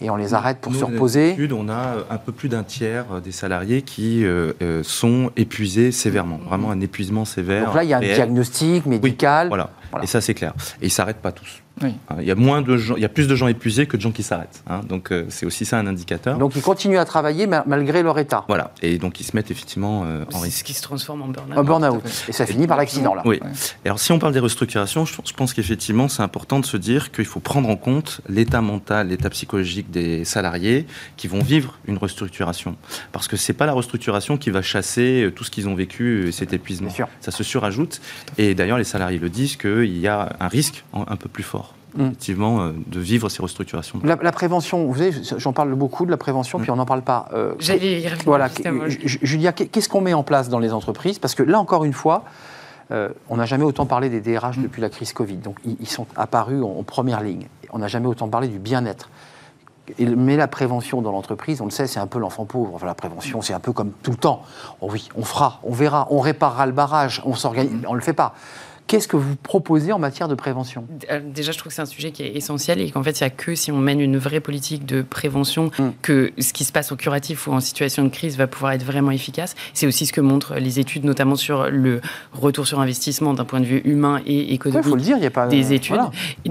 et 0.00 0.10
on 0.10 0.16
les 0.16 0.32
arrête 0.32 0.58
pour 0.58 0.70
Nous, 0.70 0.78
se 0.78 0.84
reposer. 0.84 1.30
d'habitude, 1.30 1.52
On 1.52 1.68
a 1.68 1.96
un 2.08 2.18
peu 2.18 2.30
plus 2.30 2.48
d'un 2.48 2.62
tiers 2.62 3.06
des 3.24 3.32
salariés 3.32 3.82
qui 3.82 4.24
euh, 4.24 4.52
euh, 4.62 4.84
sont 4.84 5.32
épuisés 5.36 5.90
sévèrement, 5.90 6.38
vraiment 6.48 6.70
un 6.70 6.80
épuisement 6.80 7.24
sévère. 7.24 7.66
Donc 7.66 7.74
là, 7.74 7.82
il 7.82 7.90
y 7.90 7.94
a 7.94 7.96
un 7.96 8.00
réel. 8.00 8.14
diagnostic 8.14 8.86
médical. 8.86 9.48
Voilà. 9.48 9.70
Voilà. 9.90 10.04
Et 10.04 10.06
ça, 10.06 10.20
c'est 10.20 10.34
clair. 10.34 10.52
Et 10.80 10.86
ils 10.86 10.92
s'arrêtent 10.92 11.22
pas 11.22 11.32
tous. 11.32 11.63
Oui. 11.82 11.90
Hein, 12.08 12.16
Il 12.20 12.26
y 12.26 12.30
a 12.30 12.34
moins 12.36 12.62
de 12.62 12.76
gens, 12.76 12.94
il 12.96 13.02
y 13.02 13.04
a 13.04 13.08
plus 13.08 13.26
de 13.26 13.34
gens 13.34 13.48
épuisés 13.48 13.86
que 13.86 13.96
de 13.96 14.02
gens 14.02 14.12
qui 14.12 14.22
s'arrêtent. 14.22 14.62
hein. 14.68 14.80
Donc 14.88 15.10
euh, 15.10 15.24
c'est 15.28 15.44
aussi 15.46 15.64
ça 15.64 15.78
un 15.78 15.86
indicateur. 15.86 16.38
Donc 16.38 16.54
ils 16.56 16.62
continuent 16.62 16.98
à 16.98 17.04
travailler 17.04 17.46
ma- 17.46 17.64
malgré 17.66 18.02
leur 18.02 18.18
état. 18.18 18.44
voilà. 18.48 18.72
Et 18.82 18.98
donc 18.98 19.20
ils 19.20 19.24
se 19.24 19.34
mettent 19.34 19.50
effectivement 19.50 20.04
euh, 20.04 20.24
en 20.26 20.30
C'est 20.30 20.38
ce 20.38 20.42
risque. 20.44 20.66
qui 20.66 20.74
se 20.74 20.82
transforme 20.82 21.22
en 21.22 21.28
burn-out. 21.28 21.58
Un 21.58 21.62
burn-out. 21.64 22.02
Et 22.28 22.32
ça 22.32 22.46
finit 22.46 22.66
par 22.66 22.76
l'accident, 22.76 23.14
là. 23.14 23.22
Oui. 23.24 23.40
Ouais. 23.42 23.50
Et 23.84 23.88
alors, 23.88 23.98
si 23.98 24.12
on 24.12 24.18
parle 24.18 24.32
des 24.32 24.38
restructurations, 24.40 25.04
je, 25.04 25.14
pense 25.36 25.52
qu'effectivement, 25.52 26.08
c'est 26.08 26.22
important 26.22 26.60
de 26.60 26.66
se 26.66 26.76
dire 26.76 27.10
qu'il 27.10 27.24
faut 27.24 27.40
prendre 27.40 27.68
en 27.68 27.76
compte 27.76 28.20
l'état 28.28 28.60
mental, 28.60 29.08
l'état 29.08 29.30
psychologique 29.30 29.90
des 29.90 30.24
salariés 30.24 30.86
qui 31.16 31.26
vont 31.28 31.40
vivre 31.42 31.78
une 31.86 31.98
restructuration. 31.98 32.76
Parce 33.12 33.26
que 33.28 33.36
c'est 33.36 33.52
pas 33.52 33.66
la 33.66 33.72
restructuration 33.72 34.36
qui 34.36 34.50
va 34.50 34.62
chasser 34.62 35.24
euh, 35.24 35.30
tout 35.30 35.42
ce 35.44 35.50
qu'ils 35.50 35.68
ont 35.68 35.74
vécu, 35.74 36.26
euh, 36.26 36.30
cet 36.32 36.52
épuisement. 36.52 36.86
Bien 36.88 36.94
sûr. 36.96 37.08
Ça 37.20 37.30
se 37.32 37.42
surajoute. 37.42 38.00
Et 38.38 38.54
d'ailleurs, 38.54 38.78
les 38.78 38.84
salariés 38.84 39.18
le 39.18 39.28
disent 39.30 39.56
qu'il 39.56 39.98
y 39.98 40.06
a 40.08 40.36
un 40.40 40.48
risque 40.48 40.84
en- 40.92 41.04
un 41.08 41.16
peu 41.16 41.28
plus 41.28 41.42
fort, 41.42 41.63
Mm. 41.96 42.02
effectivement, 42.06 42.60
euh, 42.60 42.72
de 42.86 43.00
vivre 43.00 43.28
ces 43.28 43.42
restructurations. 43.42 44.00
La, 44.04 44.16
la 44.20 44.32
prévention, 44.32 44.84
vous 44.86 44.96
savez, 44.98 45.12
j'en 45.38 45.52
parle 45.52 45.74
beaucoup 45.74 46.06
de 46.06 46.10
la 46.10 46.16
prévention, 46.16 46.58
Mm. 46.58 46.62
puis 46.62 46.70
on 46.70 46.76
n'en 46.76 46.86
parle 46.86 47.02
pas. 47.02 47.28
Euh, 47.32 47.54
J'allais 47.58 48.00
y 48.00 48.06
revenir 48.08 48.24
Voilà, 48.26 48.48
Julia, 49.04 49.52
qu'est-ce 49.52 49.88
qu'on 49.88 50.00
met 50.00 50.14
en 50.14 50.22
place 50.22 50.48
dans 50.48 50.58
les 50.58 50.72
entreprises? 50.72 51.18
Parce 51.18 51.34
que 51.34 51.42
là, 51.42 51.58
encore 51.60 51.84
une 51.84 51.92
fois, 51.92 52.24
euh, 52.90 53.08
on 53.30 53.36
n'a 53.36 53.46
jamais 53.46 53.64
autant 53.64 53.86
parlé 53.86 54.08
des 54.10 54.20
DRH 54.20 54.58
depuis 54.58 54.82
la 54.82 54.90
crise 54.90 55.12
Covid. 55.12 55.36
Donc, 55.38 55.58
ils, 55.64 55.76
ils 55.80 55.88
sont 55.88 56.06
apparus 56.16 56.62
en, 56.62 56.78
en 56.78 56.82
première 56.82 57.22
ligne. 57.22 57.46
On 57.72 57.78
n'a 57.78 57.88
jamais 57.88 58.06
autant 58.06 58.28
parlé 58.28 58.48
du 58.48 58.58
bien-être. 58.58 59.08
Mais 59.98 60.36
la 60.36 60.48
prévention 60.48 61.02
dans 61.02 61.12
l'entreprise, 61.12 61.60
on 61.60 61.66
le 61.66 61.70
sait, 61.70 61.86
c'est 61.86 62.00
un 62.00 62.06
peu 62.06 62.18
l'enfant 62.18 62.46
pauvre. 62.46 62.72
Enfin, 62.74 62.86
la 62.86 62.94
prévention, 62.94 63.42
c'est 63.42 63.52
un 63.52 63.60
peu 63.60 63.72
comme 63.72 63.90
tout 64.02 64.12
le 64.12 64.16
temps. 64.16 64.42
Oh 64.80 64.88
oui, 64.90 65.08
on 65.14 65.24
fera, 65.24 65.60
on 65.62 65.72
verra, 65.72 66.06
on 66.10 66.20
réparera 66.20 66.64
le 66.64 66.72
barrage, 66.72 67.20
on 67.26 67.34
s'organise, 67.34 67.72
on 67.86 67.90
ne 67.92 67.98
le 67.98 68.02
fait 68.02 68.14
pas. 68.14 68.34
Qu'est-ce 68.86 69.08
que 69.08 69.16
vous 69.16 69.34
proposez 69.36 69.92
en 69.92 69.98
matière 69.98 70.28
de 70.28 70.34
prévention? 70.34 70.86
Euh, 71.10 71.18
Déjà, 71.34 71.52
je 71.52 71.58
trouve 71.58 71.70
que 71.70 71.74
c'est 71.74 71.80
un 71.82 71.86
sujet 71.86 72.10
qui 72.12 72.22
est 72.22 72.36
essentiel 72.36 72.80
et 72.82 72.90
qu'en 72.90 73.02
fait, 73.02 73.18
il 73.18 73.22
n'y 73.22 73.26
a 73.26 73.30
que 73.30 73.54
si 73.54 73.72
on 73.72 73.78
mène 73.78 73.98
une 73.98 74.18
vraie 74.18 74.40
politique 74.40 74.84
de 74.84 75.00
prévention 75.00 75.70
Mm. 75.78 75.88
que 76.02 76.32
ce 76.38 76.52
qui 76.52 76.64
se 76.64 76.72
passe 76.72 76.92
au 76.92 76.96
curatif 76.96 77.46
ou 77.46 77.52
en 77.52 77.60
situation 77.60 78.04
de 78.04 78.10
crise 78.10 78.36
va 78.36 78.46
pouvoir 78.46 78.72
être 78.72 78.84
vraiment 78.84 79.10
efficace. 79.10 79.54
C'est 79.72 79.86
aussi 79.86 80.04
ce 80.04 80.12
que 80.12 80.20
montrent 80.20 80.56
les 80.56 80.78
études, 80.80 81.04
notamment 81.04 81.34
sur 81.36 81.70
le 81.70 82.02
retour 82.34 82.66
sur 82.66 82.78
investissement 82.78 83.32
d'un 83.32 83.46
point 83.46 83.60
de 83.60 83.64
vue 83.64 83.80
humain 83.86 84.20
et 84.26 84.48
Il 84.48 84.52
économique. 84.52 84.84
faut 84.86 84.96
le 84.96 85.00
dire, 85.02 85.16
il 85.16 85.20
n'y 85.20 85.26
a 85.26 85.30
pas 85.30 85.46
des 85.46 85.72
études. 85.72 85.94
voilà. 85.96 86.10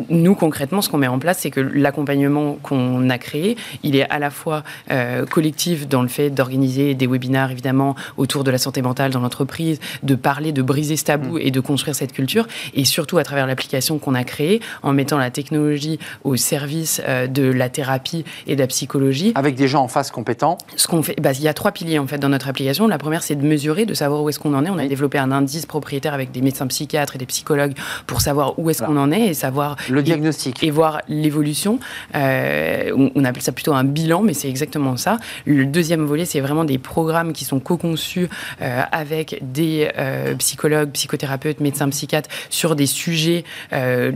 Nous, 0.10 0.34
concrètement, 0.34 0.82
ce 0.82 0.90
qu'on 0.90 0.98
met 0.98 1.08
en 1.08 1.20
place, 1.20 1.38
c'est 1.40 1.52
que 1.52 1.60
l'accompagnement 1.62 2.58
qu'on 2.64 3.10
a 3.12 3.18
créé, 3.20 3.58
il 3.84 3.96
est 3.96 4.10
à 4.10 4.18
la 4.18 4.32
fois 4.32 4.64
euh, 4.90 5.26
collectif 5.28 5.88
dans 5.88 6.02
le 6.02 6.08
fait 6.08 6.32
d'organiser 6.32 6.96
des 6.96 7.06
webinaires, 7.08 7.52
évidemment, 7.52 7.96
autour 8.18 8.44
de 8.44 8.50
la 8.50 8.58
santé 8.58 8.82
mentale 8.82 9.12
dans 9.12 9.20
l'entreprise, 9.20 9.80
de 10.02 10.16
parler, 10.16 10.52
de 10.52 10.64
briser 10.64 10.98
ce 10.98 11.04
tabou 11.06 11.38
et 11.38 11.52
de 11.52 11.60
construire 11.60 11.96
cette 11.96 12.12
culture 12.12 12.23
culture 12.24 12.48
et 12.74 12.86
surtout 12.86 13.18
à 13.18 13.24
travers 13.24 13.46
l'application 13.48 14.00
qu'on 14.00 14.16
a 14.16 14.24
créée 14.24 14.62
en 14.82 14.94
mettant 14.94 15.18
la 15.18 15.30
technologie 15.30 16.00
au 16.24 16.38
service 16.38 17.02
euh, 17.08 17.28
de 17.28 17.44
la 17.44 17.68
thérapie 17.68 18.24
et 18.48 18.56
de 18.56 18.62
la 18.62 18.68
psychologie. 18.68 19.34
Avec 19.36 19.56
des 19.56 19.68
gens 19.68 19.84
en 19.84 19.90
face 19.90 20.10
compétents. 20.10 20.58
Ce 20.78 20.88
qu'on 20.88 21.04
fait, 21.04 21.20
bah, 21.22 21.34
il 21.34 21.42
y 21.42 21.50
a 21.50 21.54
trois 21.54 21.72
piliers 21.72 22.00
en 22.00 22.08
fait 22.08 22.18
dans 22.18 22.30
notre 22.30 22.48
application. 22.48 22.88
La 22.88 22.98
première, 22.98 23.24
c'est 23.24 23.36
de 23.36 23.46
mesurer, 23.46 23.86
de 23.86 23.94
savoir 23.94 24.24
où 24.24 24.30
est-ce 24.30 24.40
qu'on 24.40 24.54
en 24.54 24.64
est. 24.64 24.70
On 24.70 24.78
a 24.78 24.88
développé 24.88 25.18
un 25.18 25.32
indice 25.32 25.66
propriétaire 25.66 26.14
avec 26.14 26.32
des 26.32 26.42
médecins 26.42 26.68
psychiatres 26.68 27.16
et 27.16 27.20
des 27.20 27.26
psychologues 27.26 27.74
pour 28.08 28.22
savoir 28.22 28.58
où 28.58 28.70
est-ce 28.70 28.84
qu'on 28.84 28.98
en 28.98 29.12
est 29.12 29.28
et 29.28 29.34
savoir 29.34 29.76
le 29.90 30.02
diagnostic 30.02 30.64
et, 30.64 30.72
voir 30.72 31.02
l'évolution. 31.10 31.80
Euh, 32.16 32.92
on, 32.96 33.12
on, 33.16 33.26
appelle 33.26 33.44
ça 33.44 33.52
plutôt 33.52 33.74
un 33.74 33.84
bilan, 33.84 34.22
mais 34.22 34.34
c'est 34.34 34.50
exactement 34.50 34.98
ça. 34.98 35.18
Le 35.46 35.66
deuxième 35.66 36.06
volet, 36.06 36.26
c'est 36.26 36.40
vraiment 36.40 36.64
des 36.64 36.78
programmes 36.78 37.34
qui 37.34 37.44
sont 37.44 37.60
co-conçus 37.60 38.30
euh, 38.62 38.82
avec 38.92 39.40
des 39.42 39.90
euh, 39.98 40.36
psychologues, 40.36 40.92
psychothérapeutes, 40.92 41.60
médecins 41.60 41.90
psychiatres 41.90 42.13
sur 42.50 42.76
des 42.76 42.86
sujets 42.86 43.44
euh, 43.72 44.12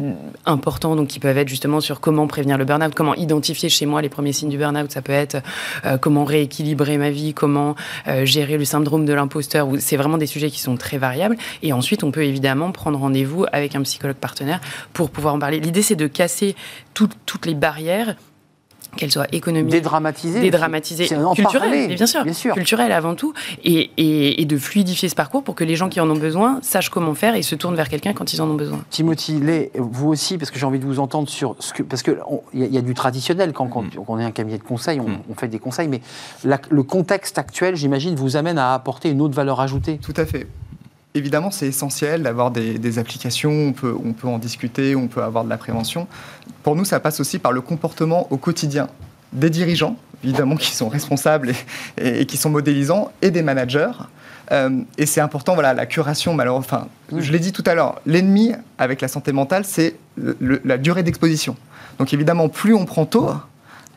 importants, 0.45 0.95
donc 0.95 1.07
qui 1.07 1.19
peuvent 1.19 1.37
être 1.37 1.47
justement 1.47 1.79
sur 1.79 1.99
comment 1.99 2.27
prévenir 2.27 2.57
le 2.57 2.65
burn-out, 2.65 2.93
comment 2.93 3.15
identifier 3.15 3.69
chez 3.69 3.85
moi 3.85 4.01
les 4.01 4.09
premiers 4.09 4.33
signes 4.33 4.49
du 4.49 4.57
burn-out. 4.57 4.91
Ça 4.91 5.01
peut 5.01 5.11
être 5.11 5.37
euh, 5.85 5.97
comment 5.97 6.25
rééquilibrer 6.25 6.97
ma 6.97 7.09
vie, 7.09 7.33
comment 7.33 7.75
euh, 8.07 8.25
gérer 8.25 8.57
le 8.57 8.65
syndrome 8.65 9.05
de 9.05 9.13
l'imposteur. 9.13 9.67
C'est 9.79 9.97
vraiment 9.97 10.17
des 10.17 10.27
sujets 10.27 10.49
qui 10.49 10.59
sont 10.59 10.77
très 10.77 10.97
variables. 10.97 11.37
Et 11.63 11.73
ensuite, 11.73 12.03
on 12.03 12.11
peut 12.11 12.23
évidemment 12.23 12.71
prendre 12.71 12.99
rendez-vous 12.99 13.45
avec 13.51 13.75
un 13.75 13.81
psychologue 13.81 14.17
partenaire 14.17 14.59
pour 14.93 15.09
pouvoir 15.09 15.33
en 15.35 15.39
parler. 15.39 15.59
L'idée, 15.59 15.81
c'est 15.81 15.95
de 15.95 16.07
casser 16.07 16.55
tout, 16.93 17.09
toutes 17.25 17.45
les 17.45 17.55
barrières 17.55 18.15
qu'elle 18.97 19.11
soit 19.11 19.27
économique, 19.33 19.71
dédramatisée, 19.71 20.41
dédramatisée, 20.41 21.07
culturelle, 21.07 21.95
bien 21.95 22.05
sûr, 22.05 22.23
bien 22.23 22.33
sûr, 22.33 22.53
culturelle 22.53 22.91
avant 22.91 23.15
tout, 23.15 23.33
et, 23.63 23.91
et, 23.97 24.41
et, 24.41 24.45
de 24.45 24.57
fluidifier 24.57 25.07
ce 25.07 25.15
parcours 25.15 25.43
pour 25.43 25.55
que 25.55 25.63
les 25.63 25.75
gens 25.75 25.87
qui 25.87 26.01
en 26.01 26.09
ont 26.09 26.17
besoin 26.17 26.59
sachent 26.61 26.89
comment 26.89 27.13
faire 27.13 27.35
et 27.35 27.41
se 27.41 27.55
tournent 27.55 27.75
vers 27.75 27.89
quelqu'un 27.89 28.13
quand 28.13 28.33
ils 28.33 28.41
en 28.41 28.49
ont 28.49 28.55
besoin. 28.55 28.83
Timothy 28.89 29.39
Lay, 29.39 29.71
vous 29.75 30.09
aussi, 30.09 30.37
parce 30.37 30.51
que 30.51 30.59
j'ai 30.59 30.65
envie 30.65 30.79
de 30.79 30.85
vous 30.85 30.99
entendre 30.99 31.29
sur 31.29 31.55
ce 31.59 31.73
que, 31.73 31.83
parce 31.83 32.03
que 32.03 32.17
il 32.53 32.65
y, 32.65 32.67
y, 32.67 32.77
a 32.77 32.81
du 32.81 32.93
traditionnel 32.93 33.53
quand, 33.53 33.67
quand, 33.67 33.83
mm. 33.83 34.03
on 34.07 34.19
est 34.19 34.25
un 34.25 34.31
cabinet 34.31 34.57
de 34.57 34.63
conseil, 34.63 34.99
on, 34.99 35.07
mm. 35.07 35.19
on 35.29 35.35
fait 35.35 35.47
des 35.47 35.59
conseils, 35.59 35.87
mais 35.87 36.01
la, 36.43 36.59
le 36.69 36.83
contexte 36.83 37.37
actuel, 37.37 37.75
j'imagine, 37.75 38.15
vous 38.15 38.35
amène 38.35 38.57
à 38.57 38.73
apporter 38.73 39.09
une 39.09 39.21
autre 39.21 39.35
valeur 39.35 39.61
ajoutée. 39.61 39.99
Tout 40.01 40.13
à 40.17 40.25
fait 40.25 40.47
évidemment, 41.15 41.51
c'est 41.51 41.67
essentiel 41.67 42.23
d'avoir 42.23 42.51
des, 42.51 42.77
des, 42.77 42.99
applications, 42.99 43.51
on 43.51 43.73
peut, 43.73 43.95
on 44.03 44.13
peut 44.13 44.27
en 44.27 44.37
discuter, 44.37 44.95
on 44.95 45.07
peut 45.07 45.23
avoir 45.23 45.43
de 45.43 45.49
la 45.49 45.57
prévention. 45.57 46.07
Pour 46.63 46.75
nous, 46.75 46.85
ça 46.85 46.99
passe 46.99 47.19
aussi 47.19 47.39
par 47.39 47.51
le 47.51 47.61
comportement 47.61 48.27
au 48.31 48.37
quotidien 48.37 48.87
des 49.33 49.49
dirigeants, 49.49 49.97
évidemment, 50.23 50.55
qui 50.55 50.71
sont 50.75 50.89
responsables 50.89 51.49
et, 51.49 51.55
et, 51.97 52.21
et 52.21 52.25
qui 52.25 52.37
sont 52.37 52.49
modélisants, 52.49 53.11
et 53.21 53.31
des 53.31 53.41
managers. 53.41 53.91
Euh, 54.51 54.81
et 54.97 55.05
c'est 55.05 55.21
important, 55.21 55.53
voilà, 55.53 55.73
la 55.73 55.85
curation, 55.85 56.33
malheureusement, 56.33 56.65
enfin, 56.67 56.87
je 57.17 57.31
l'ai 57.31 57.39
dit 57.39 57.51
tout 57.51 57.63
à 57.65 57.75
l'heure, 57.75 58.01
l'ennemi 58.05 58.53
avec 58.77 59.01
la 59.01 59.07
santé 59.07 59.31
mentale, 59.31 59.65
c'est 59.65 59.95
la 60.17 60.77
durée 60.77 61.03
d'exposition. 61.03 61.55
Donc 61.99 62.13
évidemment, 62.13 62.49
plus 62.49 62.73
on 62.73 62.85
prend 62.85 63.05
tôt, 63.05 63.29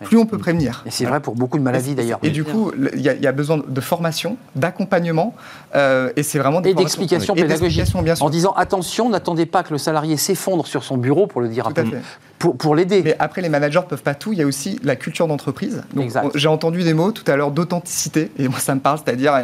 plus 0.05 0.16
on 0.16 0.26
peut 0.26 0.38
prévenir. 0.38 0.82
Et 0.86 0.90
c'est 0.90 1.05
vrai 1.05 1.20
pour 1.20 1.34
beaucoup 1.34 1.59
de 1.59 1.62
maladies 1.62 1.94
d'ailleurs. 1.94 2.18
Et, 2.22 2.30
du 2.30 2.44
coup, 2.44 2.72
il 2.94 3.01
y, 3.01 3.05
y, 3.05 3.26
a 3.26 3.32
besoin 3.32 3.61
de 3.66 3.80
formation, 3.80 4.36
d'accompagnement, 4.57 5.34
euh, 5.74 6.11
et 6.16 6.22
c'est 6.22 6.38
vraiment 6.38 6.61
des 6.61 6.70
et 6.70 6.74
d'explication 6.74 7.34
pédagogique. 7.34 7.84
En 8.20 8.30
disant 8.30 8.53
attention, 8.53 9.09
n'attendez 9.09 9.46
pas 9.46 9.62
que 9.62 9.72
le 9.72 9.78
salarié 9.78 10.16
s'effondre 10.16 10.66
sur 10.66 10.84
son 10.84 10.96
bureau 10.96 11.26
pour 11.26 11.40
le 11.40 11.48
dire 11.48 11.64
Tout 11.64 11.80
à 11.80 11.84
fait. 11.84 12.01
Pour, 12.38 12.57
pour 12.57 12.74
l'aider. 12.74 13.03
Mais 13.05 13.16
après, 13.18 13.42
les 13.42 13.51
managers 13.51 13.80
ne 13.80 13.84
peuvent 13.84 14.03
pas 14.03 14.14
tout. 14.14 14.32
Il 14.32 14.38
y 14.38 14.42
a 14.42 14.46
aussi 14.46 14.80
la 14.82 14.96
culture 14.96 15.28
d'entreprise. 15.28 15.82
J'ai 16.34 16.48
entendu 16.48 16.82
des 16.82 16.94
mots 16.94 17.12
tout 17.12 17.30
à 17.30 17.36
l'heure 17.36 17.51
d'authenticité, 17.51 18.30
et 18.38 18.48
moi 18.48 18.59
ça 18.59 18.74
me 18.74 18.80
parle, 18.80 18.98
c'est-à-dire 19.05 19.34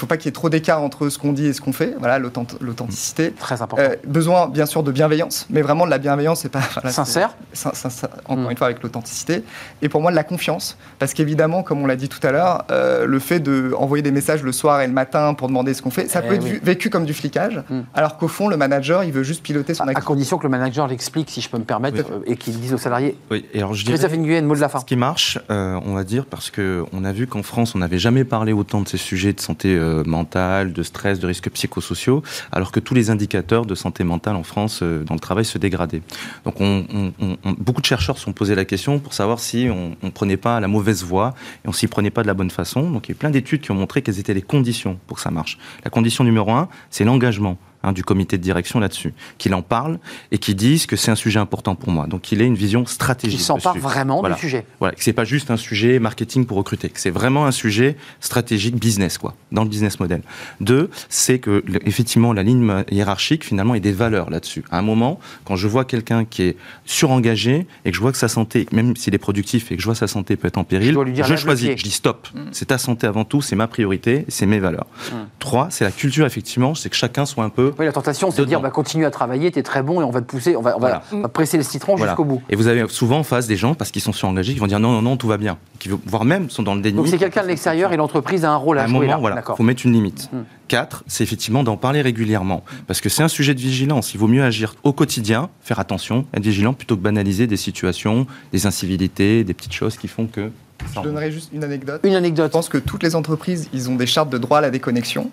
faut 0.00 0.06
pas 0.06 0.16
qu'il 0.16 0.26
y 0.26 0.28
ait 0.30 0.32
trop 0.32 0.48
d'écart 0.48 0.82
entre 0.82 1.08
ce 1.08 1.18
qu'on 1.18 1.32
dit 1.32 1.46
et 1.46 1.52
ce 1.52 1.60
qu'on 1.60 1.72
fait. 1.72 1.94
Voilà, 1.98 2.18
l'authenticité. 2.18 3.32
Très 3.32 3.60
important. 3.62 3.84
Euh, 3.84 3.96
besoin, 4.06 4.48
bien 4.48 4.66
sûr, 4.66 4.82
de 4.82 4.90
bienveillance, 4.90 5.46
mais 5.50 5.62
vraiment 5.62 5.84
de 5.84 5.90
la 5.90 5.98
bienveillance, 5.98 6.40
c'est 6.40 6.48
pas 6.48 6.62
voilà, 6.74 6.90
sincère. 6.90 7.36
sincère. 7.52 8.08
Encore 8.24 8.46
mmh. 8.46 8.50
une 8.50 8.56
fois, 8.56 8.66
avec 8.68 8.82
l'authenticité. 8.82 9.44
Et 9.82 9.88
pour 9.88 10.00
moi, 10.00 10.10
de 10.10 10.16
la 10.16 10.24
confiance, 10.24 10.78
parce 10.98 11.12
qu'évidemment, 11.12 11.62
comme 11.62 11.82
on 11.82 11.86
l'a 11.86 11.96
dit 11.96 12.08
tout 12.08 12.24
à 12.26 12.32
l'heure, 12.32 12.64
euh, 12.70 13.06
le 13.06 13.18
fait 13.18 13.40
d'envoyer 13.40 14.02
des 14.02 14.10
messages 14.10 14.42
le 14.42 14.52
soir 14.52 14.80
et 14.80 14.86
le 14.86 14.92
matin 14.92 15.34
pour 15.34 15.48
demander 15.48 15.74
ce 15.74 15.82
qu'on 15.82 15.90
fait, 15.90 16.08
ça 16.08 16.22
eh 16.24 16.28
peut 16.28 16.34
être 16.34 16.44
oui. 16.44 16.60
vécu 16.62 16.88
comme 16.88 17.04
du 17.04 17.14
flicage, 17.14 17.62
mmh. 17.68 17.80
alors 17.94 18.16
qu'au 18.16 18.28
fond, 18.28 18.48
le 18.48 18.56
manager, 18.56 19.04
il 19.04 19.12
veut 19.12 19.22
juste 19.22 19.42
piloter 19.42 19.74
son 19.74 19.84
activité. 19.84 20.00
À 20.00 20.06
condition 20.06 20.38
que 20.38 20.44
le 20.44 20.48
manager 20.48 20.86
l'explique, 20.88 21.30
si 21.30 21.42
je 21.42 21.50
peux 21.50 21.58
me 21.58 21.64
permettre, 21.64 21.98
oui. 21.98 22.22
euh, 22.26 22.32
et 22.32 22.36
qu'il 22.36 22.58
dise 22.58 22.72
aux 22.72 22.78
salariés. 22.78 23.18
Oui, 23.30 23.44
et 23.52 23.58
alors 23.58 23.74
je 23.74 23.84
dirais, 23.84 23.98
Christophe 23.98 24.18
Nguyen, 24.18 24.42
mot 24.42 24.54
de 24.54 24.60
la 24.60 24.68
fin. 24.70 24.80
Ce 24.80 24.84
qui 24.86 24.96
marche, 24.96 25.38
euh, 25.50 25.78
on 25.84 25.94
va 25.94 26.04
dire, 26.04 26.24
parce 26.24 26.50
qu'on 26.50 27.04
a 27.04 27.12
vu 27.12 27.26
qu'en 27.26 27.42
France, 27.42 27.74
on 27.74 27.78
n'avait 27.78 27.98
jamais 27.98 28.24
parlé 28.24 28.52
autant 28.54 28.80
de 28.80 28.88
ces 28.88 28.96
sujets 28.96 29.34
de 29.34 29.40
santé 29.40 29.76
euh, 29.90 30.04
mentale, 30.04 30.72
de 30.72 30.82
stress, 30.82 31.18
de 31.18 31.26
risques 31.26 31.50
psychosociaux, 31.50 32.22
alors 32.52 32.72
que 32.72 32.80
tous 32.80 32.94
les 32.94 33.10
indicateurs 33.10 33.66
de 33.66 33.74
santé 33.74 34.04
mentale 34.04 34.36
en 34.36 34.42
France 34.42 34.80
euh, 34.82 35.04
dans 35.04 35.14
le 35.14 35.20
travail 35.20 35.44
se 35.44 35.58
dégradaient. 35.58 36.02
Donc 36.44 36.60
on, 36.60 36.86
on, 36.92 37.12
on, 37.44 37.52
beaucoup 37.58 37.80
de 37.80 37.86
chercheurs 37.86 38.18
se 38.18 38.24
sont 38.24 38.32
posé 38.32 38.54
la 38.54 38.64
question 38.64 38.98
pour 38.98 39.14
savoir 39.14 39.40
si 39.40 39.68
on 39.70 39.96
ne 40.02 40.10
prenait 40.10 40.36
pas 40.36 40.60
la 40.60 40.68
mauvaise 40.68 41.04
voie 41.04 41.34
et 41.64 41.68
on 41.68 41.72
s'y 41.72 41.86
prenait 41.86 42.10
pas 42.10 42.22
de 42.22 42.26
la 42.26 42.34
bonne 42.34 42.50
façon. 42.50 42.90
Donc 42.90 43.08
il 43.08 43.12
y 43.12 43.14
a 43.14 43.18
plein 43.18 43.30
d'études 43.30 43.60
qui 43.60 43.70
ont 43.70 43.76
montré 43.76 44.02
quelles 44.02 44.18
étaient 44.18 44.34
les 44.34 44.42
conditions 44.42 44.98
pour 45.06 45.16
que 45.16 45.22
ça 45.22 45.30
marche. 45.30 45.58
La 45.84 45.90
condition 45.90 46.24
numéro 46.24 46.52
un, 46.52 46.68
c'est 46.90 47.04
l'engagement 47.04 47.58
hein, 47.82 47.92
du 47.92 48.04
comité 48.04 48.38
de 48.38 48.42
direction 48.42 48.80
là-dessus, 48.80 49.14
qu'il 49.38 49.54
en 49.54 49.62
parle 49.62 49.98
et 50.30 50.38
qui 50.38 50.54
disent 50.54 50.86
que 50.86 50.96
c'est 50.96 51.10
un 51.10 51.16
sujet 51.16 51.40
important 51.40 51.74
pour 51.74 51.90
moi. 51.90 52.06
Donc 52.06 52.32
il 52.32 52.42
ait 52.42 52.46
une 52.46 52.54
vision 52.54 52.86
stratégique. 52.86 53.38
Qui 53.38 53.44
s'empare 53.44 53.78
vraiment 53.78 54.20
voilà. 54.20 54.34
du 54.34 54.40
sujet. 54.40 54.66
Voilà, 54.78 54.94
que 54.94 55.02
c'est 55.02 55.12
pas 55.12 55.24
juste 55.24 55.50
un 55.50 55.56
sujet 55.56 55.98
marketing 55.98 56.46
pour 56.46 56.56
recruter, 56.56 56.88
que 56.88 57.00
c'est 57.00 57.10
vraiment 57.10 57.46
un 57.46 57.50
sujet 57.50 57.96
stratégique 58.20 58.76
business 58.76 59.18
quoi, 59.18 59.34
dans 59.52 59.64
le 59.64 59.68
business 59.68 60.00
model. 60.00 60.22
Deux, 60.60 60.90
c'est 61.08 61.38
que 61.38 61.64
effectivement 61.84 62.32
la 62.32 62.42
ligne 62.42 62.84
hiérarchique 62.90 63.44
finalement 63.44 63.74
est 63.74 63.80
des 63.80 63.92
valeurs 63.92 64.30
là-dessus. 64.30 64.64
À 64.70 64.78
un 64.78 64.82
moment, 64.82 65.20
quand 65.44 65.56
je 65.56 65.68
vois 65.68 65.84
quelqu'un 65.84 66.24
qui 66.24 66.42
est 66.42 66.56
surengagé 66.84 67.66
et 67.84 67.90
que 67.90 67.96
je 67.96 68.00
vois 68.00 68.12
que 68.12 68.18
sa 68.18 68.28
santé, 68.28 68.66
même 68.72 68.96
s'il 68.96 69.14
est 69.14 69.18
productif 69.18 69.72
et 69.72 69.76
que 69.76 69.82
je 69.82 69.86
vois 69.86 69.94
sa 69.94 70.06
santé 70.06 70.36
peut 70.36 70.48
être 70.48 70.58
en 70.58 70.64
péril, 70.64 70.96
je, 71.14 71.24
je 71.24 71.36
choisis, 71.36 71.70
je 71.76 71.82
dis 71.84 71.90
stop. 71.90 72.28
Mm. 72.34 72.38
C'est 72.52 72.66
ta 72.66 72.78
santé 72.78 73.06
avant 73.06 73.24
tout, 73.24 73.42
c'est 73.42 73.56
ma 73.56 73.66
priorité, 73.66 74.24
c'est 74.28 74.46
mes 74.46 74.58
valeurs. 74.58 74.86
Mm. 75.12 75.16
Trois, 75.38 75.68
c'est 75.70 75.84
la 75.84 75.90
culture 75.90 76.26
effectivement, 76.26 76.74
c'est 76.74 76.90
que 76.90 76.96
chacun 76.96 77.26
soit 77.26 77.44
un 77.44 77.50
peu 77.50 77.69
oui, 77.78 77.84
la 77.84 77.92
tentation, 77.92 78.30
c'est 78.30 78.40
de 78.42 78.46
dire 78.46 78.60
bah, 78.60 78.70
continue 78.70 79.04
à 79.04 79.10
travailler, 79.10 79.50
tu 79.50 79.58
es 79.58 79.62
très 79.62 79.82
bon 79.82 80.00
et 80.00 80.04
on 80.04 80.10
va 80.10 80.20
te 80.20 80.26
pousser, 80.26 80.56
on 80.56 80.62
va, 80.62 80.76
on 80.76 81.20
va, 81.20 81.28
presser 81.28 81.56
le 81.56 81.62
citron 81.62 81.96
voilà. 81.96 82.12
jusqu'au 82.12 82.24
bout. 82.24 82.42
Et 82.50 82.56
vous 82.56 82.66
avez 82.66 82.86
souvent 82.88 83.18
en 83.18 83.22
face 83.22 83.46
des 83.46 83.56
gens, 83.56 83.74
parce 83.74 83.90
qu'ils 83.90 84.02
sont 84.02 84.12
surengagés, 84.12 84.52
qui 84.52 84.58
vont 84.58 84.66
dire 84.66 84.80
non, 84.80 84.92
non, 84.92 85.02
non, 85.02 85.16
tout 85.16 85.28
va 85.28 85.36
bien. 85.36 85.58
Qui, 85.78 85.90
voire 86.06 86.24
même 86.24 86.50
sont 86.50 86.62
dans 86.62 86.74
le 86.74 86.80
déni. 86.80 86.96
Donc 86.96 87.08
c'est 87.08 87.18
quelqu'un 87.18 87.42
de 87.42 87.48
l'extérieur 87.48 87.92
et 87.92 87.96
l'entreprise 87.96 88.44
a 88.44 88.50
un 88.50 88.56
rôle 88.56 88.78
à, 88.78 88.82
à 88.82 88.84
un 88.84 88.88
jouer. 88.88 89.06
moment, 89.06 89.18
voilà. 89.20 89.42
Il 89.48 89.56
faut 89.56 89.62
mettre 89.62 89.86
une 89.86 89.92
limite. 89.92 90.28
Hum. 90.32 90.44
Quatre, 90.68 91.02
c'est 91.06 91.24
effectivement 91.24 91.64
d'en 91.64 91.76
parler 91.76 92.00
régulièrement. 92.00 92.62
Parce 92.86 93.00
que 93.00 93.08
c'est 93.08 93.22
un 93.24 93.28
sujet 93.28 93.54
de 93.54 93.60
vigilance. 93.60 94.14
Il 94.14 94.18
vaut 94.18 94.28
mieux 94.28 94.44
agir 94.44 94.76
au 94.84 94.92
quotidien, 94.92 95.48
faire 95.62 95.80
attention, 95.80 96.26
être 96.32 96.44
vigilant, 96.44 96.74
plutôt 96.74 96.96
que 96.96 97.02
banaliser 97.02 97.46
des 97.48 97.56
situations, 97.56 98.26
des 98.52 98.66
incivilités, 98.66 99.42
des 99.42 99.54
petites 99.54 99.72
choses 99.72 99.96
qui 99.96 100.06
font 100.06 100.26
que 100.26 100.50
je 100.94 101.00
donnerai 101.00 101.30
juste 101.30 101.50
une 101.52 101.64
anecdote. 101.64 102.00
Une 102.04 102.14
anecdote. 102.14 102.46
Je 102.46 102.52
pense 102.52 102.68
que 102.68 102.78
toutes 102.78 103.02
les 103.02 103.14
entreprises, 103.14 103.68
ils 103.72 103.90
ont 103.90 103.96
des 103.96 104.06
chartes 104.06 104.30
de 104.30 104.38
droit 104.38 104.58
à 104.58 104.60
la 104.60 104.70
déconnexion. 104.70 105.30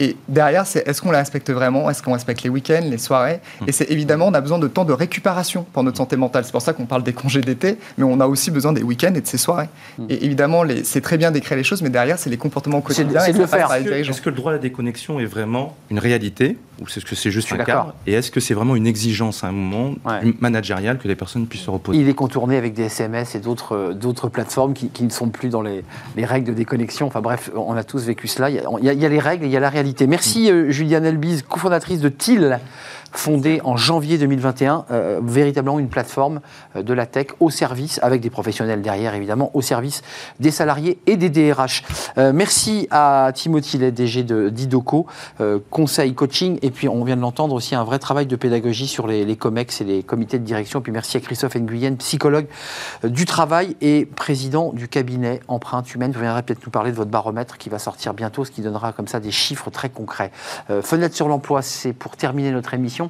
Et 0.00 0.16
derrière, 0.28 0.66
c'est 0.66 0.86
est-ce 0.86 1.00
qu'on 1.00 1.10
la 1.10 1.18
respecte 1.18 1.50
vraiment? 1.50 1.88
Est-ce 1.90 2.02
qu'on 2.02 2.12
respecte 2.12 2.42
les 2.42 2.50
week-ends, 2.50 2.82
les 2.82 2.98
soirées? 2.98 3.40
Mmh. 3.60 3.64
Et 3.68 3.72
c'est 3.72 3.90
évidemment, 3.90 4.26
on 4.26 4.34
a 4.34 4.40
besoin 4.40 4.58
de 4.58 4.68
temps 4.68 4.84
de 4.84 4.92
récupération 4.92 5.64
pour 5.72 5.82
notre 5.82 5.98
santé 5.98 6.16
mentale. 6.16 6.44
C'est 6.44 6.52
pour 6.52 6.62
ça 6.62 6.72
qu'on 6.72 6.86
parle 6.86 7.02
des 7.02 7.12
congés 7.12 7.40
d'été, 7.40 7.78
mais 7.98 8.04
on 8.04 8.18
a 8.20 8.26
aussi 8.26 8.50
besoin 8.50 8.72
des 8.72 8.82
week-ends 8.82 9.14
et 9.14 9.20
de 9.20 9.26
ces 9.26 9.38
soirées. 9.38 9.68
Mmh. 9.98 10.06
Et 10.08 10.24
évidemment, 10.24 10.62
les, 10.62 10.84
c'est 10.84 11.00
très 11.00 11.18
bien 11.18 11.30
d'écrire 11.30 11.56
les 11.56 11.64
choses, 11.64 11.82
mais 11.82 11.90
derrière, 11.90 12.18
c'est 12.18 12.30
les 12.30 12.36
comportements 12.36 12.80
quotidiens. 12.80 13.20
C'est, 13.20 13.32
de 13.32 13.38
le 13.38 13.46
faire. 13.46 13.72
Est-ce 13.72 14.22
que 14.22 14.30
le 14.30 14.36
droit 14.36 14.52
à 14.52 14.54
la 14.54 14.60
déconnexion 14.60 15.20
est 15.20 15.26
vraiment 15.26 15.76
une 15.90 15.98
réalité? 15.98 16.58
Ou 16.80 16.84
est-ce 16.86 17.04
que 17.04 17.14
c'est 17.14 17.30
juste 17.30 17.52
un 17.52 17.58
cadre? 17.58 17.94
Et 18.06 18.14
est-ce 18.14 18.30
que 18.30 18.40
c'est 18.40 18.54
vraiment 18.54 18.74
une 18.74 18.86
exigence 18.86 19.44
à 19.44 19.48
un 19.48 19.52
moment 19.52 19.94
ouais. 20.04 20.34
managériale 20.40 20.98
que 20.98 21.06
les 21.06 21.14
personnes 21.14 21.46
puissent 21.46 21.62
se 21.62 21.70
reposer? 21.70 21.98
Il 21.98 22.08
est 22.08 22.14
contourné 22.14 22.56
avec 22.56 22.74
des 22.74 22.84
SMS 22.84 23.34
et 23.34 23.40
d'autres, 23.40 23.92
d'autres 23.92 24.28
plateformes 24.28 24.72
qui, 24.72 24.88
qui, 24.88 25.04
ne 25.04 25.10
sont 25.10 25.28
plus 25.28 25.48
dans 25.48 25.62
les, 25.62 25.84
les, 26.16 26.24
règles 26.24 26.48
de 26.48 26.54
déconnexion. 26.54 27.06
Enfin 27.06 27.20
bref, 27.20 27.50
on 27.54 27.76
a 27.76 27.84
tous 27.84 28.04
vécu 28.04 28.26
cela. 28.26 28.50
Il 28.50 28.56
y 28.56 28.58
a, 28.88 28.92
il 28.92 29.00
y 29.00 29.06
a 29.06 29.08
les 29.08 29.18
règles 29.20 29.44
et 29.44 29.48
il 29.48 29.52
y 29.52 29.56
a 29.56 29.60
la 29.60 29.68
réalité. 29.68 29.81
Merci. 30.06 30.50
Mmh. 30.50 30.70
Juliane 30.70 31.04
Elbise, 31.04 31.42
cofondatrice 31.42 32.00
de 32.00 32.08
TIL, 32.08 32.58
fondée 33.12 33.60
en 33.64 33.76
janvier 33.76 34.18
2021, 34.18 34.86
euh, 34.90 35.20
véritablement 35.22 35.78
une 35.78 35.88
plateforme 35.88 36.40
euh, 36.76 36.82
de 36.82 36.94
la 36.94 37.06
tech 37.06 37.28
au 37.40 37.50
service, 37.50 38.00
avec 38.02 38.20
des 38.20 38.30
professionnels 38.30 38.82
derrière 38.82 39.14
évidemment, 39.14 39.50
au 39.54 39.62
service 39.62 40.02
des 40.40 40.50
salariés 40.50 40.98
et 41.06 41.16
des 41.16 41.28
DRH. 41.28 41.84
Euh, 42.18 42.32
merci 42.34 42.88
à 42.90 43.30
Timothy 43.34 43.78
Lay, 43.78 43.92
DG 43.92 44.22
de 44.22 44.48
d'Idoco, 44.48 45.06
conseil, 45.70 46.14
coaching, 46.14 46.58
et 46.62 46.70
puis 46.70 46.88
on 46.88 47.04
vient 47.04 47.16
de 47.16 47.20
l'entendre 47.20 47.54
aussi 47.54 47.74
un 47.74 47.84
vrai 47.84 47.98
travail 47.98 48.26
de 48.26 48.36
pédagogie 48.36 48.86
sur 48.86 49.06
les, 49.06 49.36
COMEX 49.36 49.80
et 49.80 49.84
les 49.84 50.02
comités 50.02 50.38
de 50.38 50.44
direction. 50.44 50.80
Puis 50.80 50.92
merci 50.92 51.16
à 51.16 51.20
Christophe 51.20 51.56
Nguyen, 51.56 51.96
psychologue 51.96 52.46
du 53.04 53.24
travail 53.24 53.76
et 53.80 54.06
président 54.06 54.72
du 54.72 54.88
cabinet 54.88 55.40
Empreinte 55.48 55.92
Humaine. 55.94 56.12
Vous 56.12 56.20
viendrez 56.20 56.42
peut-être 56.42 56.64
nous 56.64 56.70
parler 56.70 56.90
de 56.90 56.96
votre 56.96 57.10
baromètre 57.10 57.58
qui 57.58 57.68
va 57.68 57.78
sortir 57.78 58.14
bientôt, 58.14 58.44
ce 58.44 58.50
qui 58.50 58.60
donnera 58.60 58.92
comme 58.92 59.08
ça 59.08 59.20
des 59.20 59.30
chiffres 59.30 59.70
très 59.70 59.88
concrets. 59.88 60.30
Fenêtre 60.82 61.14
sur 61.14 61.28
l'emploi, 61.28 61.62
c'est 61.62 61.92
pour 61.92 62.16
terminer 62.16 62.50
notre 62.50 62.74
émission. 62.74 63.01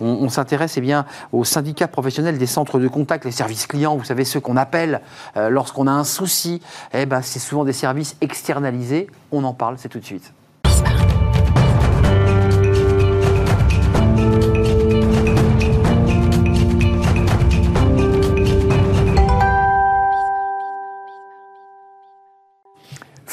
On, 0.00 0.28
s'intéresse 0.28 0.76
eh 0.76 0.80
bien 0.80 1.06
aux 1.32 1.44
syndicats 1.44 1.88
professionnels 1.88 2.38
des 2.38 2.46
centres 2.46 2.78
de 2.78 2.88
contact, 2.88 3.24
les 3.24 3.32
services 3.32 3.66
clients. 3.66 3.96
Vous 3.96 4.04
savez 4.04 4.24
ceux 4.24 4.40
qu'on 4.40 4.56
appelle 4.56 5.00
euh, 5.36 5.48
lorsqu'on 5.48 5.86
a 5.86 5.92
un 5.92 6.04
souci. 6.04 6.62
Eh 6.92 7.06
ben, 7.06 7.22
c'est 7.22 7.38
souvent 7.38 7.64
des 7.64 7.72
services 7.72 8.16
externalisés. 8.20 9.08
On 9.32 9.44
en 9.44 9.54
parle, 9.54 9.76
c'est 9.78 9.88
tout 9.88 10.00
de 10.00 10.04
suite. 10.04 10.32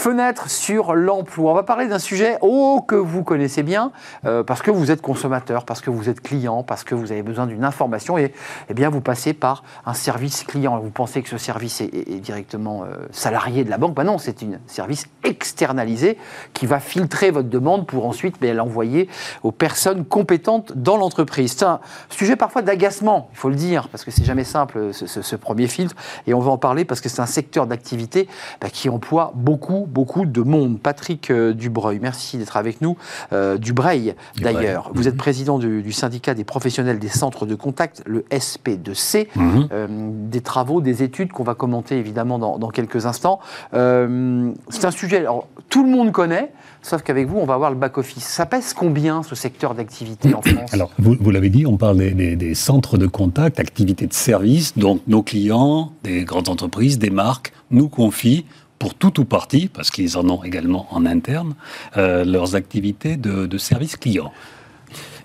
Fenêtre 0.07 0.49
sur 0.49 0.95
l'emploi. 0.95 1.51
On 1.51 1.53
va 1.53 1.63
parler 1.63 1.89
d'un 1.89 1.99
sujet 1.99 2.37
oh, 2.39 2.81
que 2.87 2.95
vous 2.95 3.25
connaissez 3.25 3.61
bien, 3.61 3.91
euh, 4.23 4.41
parce 4.41 4.61
que 4.61 4.71
vous 4.71 4.89
êtes 4.89 5.01
consommateur, 5.01 5.65
parce 5.65 5.81
que 5.81 5.89
vous 5.89 6.07
êtes 6.07 6.21
client, 6.21 6.63
parce 6.63 6.85
que 6.85 6.95
vous 6.95 7.11
avez 7.11 7.23
besoin 7.23 7.45
d'une 7.45 7.65
information, 7.65 8.17
et 8.17 8.33
eh 8.69 8.73
bien 8.73 8.89
vous 8.89 9.01
passez 9.01 9.33
par 9.33 9.65
un 9.85 9.93
service 9.93 10.45
client. 10.45 10.79
Vous 10.79 10.91
pensez 10.91 11.21
que 11.23 11.27
ce 11.27 11.37
service 11.37 11.81
est, 11.81 12.21
directement 12.21 12.85
euh, 12.85 13.05
salarié 13.11 13.65
de 13.65 13.69
la 13.69 13.77
banque 13.77 13.95
Ben 13.95 14.05
non, 14.05 14.17
c'est 14.17 14.43
un 14.43 14.59
service 14.65 15.07
externalisé 15.25 16.17
qui 16.53 16.67
va 16.67 16.79
filtrer 16.79 17.29
votre 17.29 17.49
demande 17.49 17.85
pour 17.85 18.05
ensuite 18.05 18.39
ben, 18.39 18.55
l'envoyer 18.55 19.09
aux 19.43 19.51
personnes 19.51 20.05
compétentes 20.05 20.71
dans 20.73 20.95
l'entreprise. 20.95 21.53
C'est 21.57 21.65
un 21.65 21.81
sujet 22.07 22.37
parfois 22.37 22.61
d'agacement, 22.61 23.27
il 23.33 23.37
faut 23.39 23.49
le 23.49 23.55
dire, 23.55 23.89
parce 23.89 24.05
que 24.05 24.11
c'est 24.11 24.23
jamais 24.23 24.45
simple 24.45 24.93
ce, 24.93 25.35
premier 25.35 25.67
filtre, 25.67 25.97
et 26.27 26.33
on 26.33 26.39
va 26.39 26.51
en 26.51 26.57
parler 26.57 26.85
parce 26.85 27.01
que 27.01 27.09
c'est 27.09 27.21
un 27.21 27.25
secteur 27.25 27.67
d'activité 27.67 28.29
ben, 28.61 28.69
qui 28.69 28.87
emploie 28.87 29.33
beaucoup 29.35 29.85
beaucoup 29.97 30.27
de 30.27 30.41
monde. 30.43 30.79
Patrick 30.79 31.31
euh, 31.31 31.53
Dubreuil, 31.53 31.97
merci 31.99 32.37
d'être 32.37 32.55
avec 32.55 32.81
nous. 32.81 32.97
Euh, 33.33 33.57
Dubreuil, 33.57 34.13
d'ailleurs. 34.39 34.91
Vous 34.93 35.07
êtes 35.07 35.15
mhm. 35.15 35.17
président 35.17 35.57
du, 35.57 35.91
syndicat 35.91 36.35
des 36.35 36.43
professionnels 36.43 36.99
des 36.99 37.07
centres 37.07 37.47
de 37.47 37.55
contact, 37.55 38.03
le 38.05 38.23
SP2C. 38.29 39.29
Mhm. 39.35 39.67
Euh, 39.71 39.87
des 39.89 40.41
travaux, 40.41 40.81
des 40.81 41.01
études 41.01 41.31
qu'on 41.31 41.43
va 41.43 41.55
commenter 41.55 41.97
évidemment 41.97 42.37
dans, 42.37 42.69
quelques 42.69 43.07
instants. 43.07 43.39
Euh, 43.73 44.51
c'est 44.69 44.85
un 44.85 44.91
sujet, 44.91 45.17
alors, 45.17 45.47
tout 45.67 45.83
le 45.83 45.89
monde 45.89 46.11
connaît, 46.11 46.51
sauf 46.83 47.01
qu'avec 47.01 47.25
vous, 47.27 47.39
on 47.39 47.45
va 47.47 47.57
voir 47.57 47.71
le 47.71 47.77
back-office. 47.77 48.23
Ça 48.23 48.45
pèse 48.45 48.75
combien 48.75 49.23
ce 49.23 49.33
secteur 49.33 49.73
d'activité 49.73 50.35
en 50.35 50.43
France? 50.43 50.73
Alors, 50.73 50.91
vous, 50.99 51.15
vous 51.19 51.31
l'avez 51.31 51.49
dit, 51.49 51.65
on 51.65 51.77
parle 51.77 51.97
des, 51.97 52.35
des, 52.35 52.53
centres 52.53 52.99
de 52.99 53.07
contact, 53.07 53.59
activités 53.59 54.05
de 54.05 54.13
service, 54.13 54.77
donc 54.77 55.01
nos 55.07 55.23
clients, 55.23 55.91
des 56.03 56.23
grandes 56.23 56.49
entreprises, 56.49 56.99
des 56.99 57.09
marques, 57.09 57.51
nous 57.71 57.89
confient 57.89 58.45
pour 58.79 58.93
tout 58.93 59.19
ou 59.19 59.25
partie, 59.25 59.67
parce 59.67 59.89
qu'ils 59.91 60.17
en 60.17 60.29
ont 60.29 60.43
également 60.43 60.87
en 60.91 61.05
interne, 61.05 61.55
euh, 61.97 62.23
leurs 62.23 62.55
activités 62.55 63.17
de, 63.17 63.57
service 63.57 63.97
client. 63.97 64.31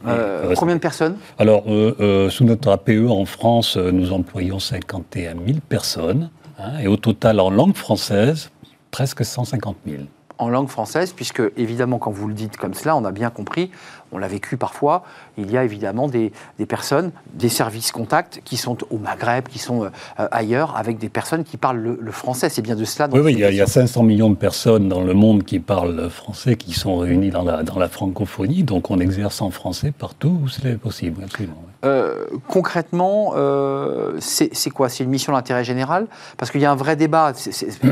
Euh, 0.07 0.51
euh, 0.51 0.55
combien 0.57 0.75
de 0.75 0.81
personnes 0.81 1.17
Alors, 1.39 1.65
sous 2.31 2.45
notre 2.45 2.71
APE 2.71 3.09
en 3.09 3.25
France, 3.25 3.77
nous 3.77 4.13
employons 4.13 4.59
51 4.59 5.35
000 5.35 5.59
personnes, 5.69 6.31
hein, 6.59 6.79
et 6.81 6.89
au 6.89 6.97
total 6.97 7.41
en 7.41 7.51
langue 7.51 7.77
française, 7.77 8.51
presque 8.91 9.25
150 9.25 9.77
000 9.87 10.03
en 10.39 10.49
langue 10.49 10.69
française, 10.69 11.13
puisque 11.13 11.43
évidemment, 11.57 11.99
quand 11.99 12.11
vous 12.11 12.27
le 12.27 12.35
dites 12.35 12.57
comme 12.57 12.75
cela, 12.75 12.97
on 12.97 13.05
a 13.05 13.13
bien 13.13 13.31
compris, 13.31 13.71
on 14.13 14.19
l'a 14.19 14.29
vécu 14.29 14.57
parfois, 14.57 15.03
il 15.39 15.51
y 15.51 15.57
a 15.57 15.65
évidemment 15.65 16.09
des, 16.09 16.33
personnes, 16.69 17.11
des 17.35 17.49
services 17.49 17.93
contacts 17.93 18.41
qui 18.45 18.57
sont 18.57 18.77
au 18.91 18.99
Maghreb, 18.99 19.49
qui 19.49 19.59
sont 19.59 19.85
euh, 19.85 19.89
ailleurs, 20.31 20.77
avec 20.77 20.99
des 20.99 21.09
personnes 21.09 21.45
qui 21.45 21.57
parlent 21.57 21.97
le, 21.99 22.13
français. 22.13 22.49
C'est 22.49 22.63
bien 22.63 22.77
de 22.77 22.85
cela. 22.85 23.09
Oui, 23.13 23.21
oui, 23.21 23.33
il 23.33 23.55
y, 23.55 23.61
a, 23.61 23.67
500 23.67 24.03
millions 24.03 24.31
de 24.31 24.37
personnes 24.37 24.89
dans 24.89 25.03
le 25.03 25.15
monde 25.15 25.45
qui 25.45 25.59
parlent 25.59 26.11
français, 26.11 26.57
qui 26.57 26.73
sont 26.73 26.99
réunies 26.99 27.31
dans 27.31 27.43
la, 27.43 27.63
dans 27.63 27.79
la 27.79 27.89
francophonie, 27.89 28.63
donc 28.63 28.91
on 28.91 28.99
exerce 29.01 29.41
en 29.41 29.51
français 29.51 29.93
partout 29.97 30.39
où 30.43 30.49
c'est 30.49 30.79
possible, 30.79 31.23
absolument. 31.25 31.63
Euh, 31.85 32.27
concrètement, 32.47 33.33
euh, 33.35 34.17
c'est 34.21 34.71
quoi? 34.71 34.89
C'est 34.89 35.03
une 35.03 35.11
mission 35.11 35.33
d'intérêt 35.33 35.65
général? 35.65 36.07
Parce 36.37 36.53
qu'il 36.53 36.61
y 36.61 36.65
a 36.65 36.71
un 36.71 36.77
vrai 36.77 36.95
débat. 36.95 37.33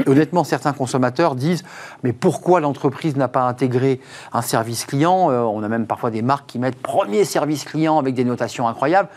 honnêtement, 0.06 0.44
certains 0.44 0.72
consommateurs 0.72 1.34
disent 1.34 1.64
mais 2.04 2.12
pourquoi 2.12 2.60
l'entreprise 2.60 3.16
n'a 3.16 3.26
pas 3.26 3.42
intégré 3.42 4.00
un 4.32 4.42
service 4.42 4.84
client? 4.84 5.30
On 5.30 5.62
a 5.64 5.68
même 5.68 5.86
parfois 5.86 6.09
des 6.10 6.22
marques 6.22 6.46
qui 6.46 6.58
mettent 6.58 6.80
premier 6.80 7.24
service 7.24 7.64
client 7.64 7.98
avec 7.98 8.14
des 8.14 8.24
notations 8.24 8.68
incroyables 8.68 9.08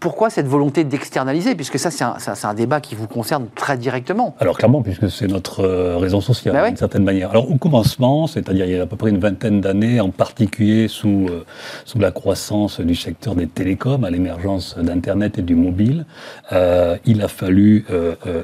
pourquoi 0.00 0.30
cette 0.30 0.46
volonté 0.46 0.84
d'externaliser? 0.84 1.54
Puisque 1.54 1.78
ça, 1.78 1.90
c'est 1.90 2.46
un, 2.46 2.54
débat 2.54 2.80
qui 2.80 2.94
vous 2.94 3.06
concerne 3.06 3.46
très 3.54 3.76
directement. 3.76 4.34
Alors 4.40 4.56
clairement, 4.56 4.82
puisque 4.82 5.10
c'est 5.10 5.26
notre 5.26 5.60
euh, 5.60 5.98
raison 5.98 6.20
sociale, 6.20 6.54
bah 6.54 6.68
d'une 6.68 6.76
certaine 6.76 7.04
manière. 7.04 7.30
Alors 7.30 7.50
au 7.50 7.56
commencement, 7.56 8.26
c'est-à-dire 8.26 8.64
il 8.66 8.72
y 8.72 8.78
a 8.78 8.82
à 8.82 8.86
peu 8.86 8.96
près 8.96 9.10
une 9.10 9.18
vingtaine 9.18 9.60
d'années, 9.60 10.00
en 10.00 10.10
particulier 10.10 10.88
sous, 10.88 11.26
euh, 11.28 11.44
sous 11.84 11.98
la 11.98 12.10
croissance 12.10 12.80
du 12.80 12.94
secteur 12.94 13.34
des 13.34 13.46
télécoms, 13.46 14.04
à 14.04 14.10
l'émergence 14.10 14.76
d'Internet 14.78 15.38
et 15.38 15.42
du 15.42 15.54
mobile, 15.54 16.06
euh, 16.52 16.96
il 17.04 17.22
a 17.22 17.28
fallu 17.28 17.84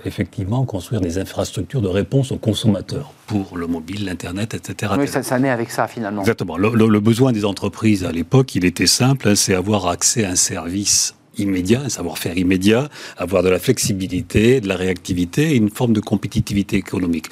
effectivement 0.05 0.65
construire 0.65 1.01
des 1.01 1.19
infrastructures 1.19 1.81
de 1.81 1.89
réponse 1.89 2.33
aux 2.33 2.37
consommateurs 2.37 3.13
pour 3.33 3.57
le 3.57 3.67
mobile, 3.67 4.05
l'Internet, 4.05 4.53
etc. 4.53 4.93
Oui, 4.99 5.09
ça, 5.09 5.39
naît 5.39 5.49
avec 5.49 5.71
ça 5.71 5.89
finalement. 5.89 6.21
Exactement. 6.21 6.59
Le, 6.59 7.01
besoin 7.01 7.33
des 7.33 7.47
entreprises 7.47 8.05
à 8.05 8.13
l'époque, 8.13 8.55
il 8.55 8.67
était 8.67 8.87
simple, 8.87 9.29
hein, 9.29 9.35
c'est 9.35 9.55
avoir 9.55 9.89
accès 9.89 10.25
à 10.25 10.31
un 10.33 10.37
service 10.37 11.15
immédiat, 11.39 11.81
un 11.83 11.89
savoir-faire 11.89 12.37
immédiat, 12.37 12.91
avoir 13.17 13.43
de 13.43 13.49
la 13.49 13.59
flexibilité, 13.59 14.61
de 14.61 14.69
la 14.69 14.77
réactivité 14.77 15.53
et 15.53 15.57
une 15.57 15.71
forme 15.71 15.95
de 15.95 16.01
compétitivité 16.01 16.77
économique. 16.77 17.27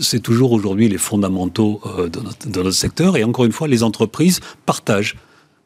C'est 0.00 0.18
toujours 0.18 0.50
aujourd'hui 0.50 0.88
les 0.88 0.98
fondamentaux 0.98 1.80
euh, 1.86 2.08
de, 2.08 2.18
notre, 2.18 2.48
de 2.48 2.62
notre 2.62 2.76
secteur 2.76 3.16
et 3.16 3.22
encore 3.22 3.44
une 3.44 3.52
fois, 3.52 3.68
les 3.68 3.84
entreprises 3.84 4.40
partagent 4.66 5.14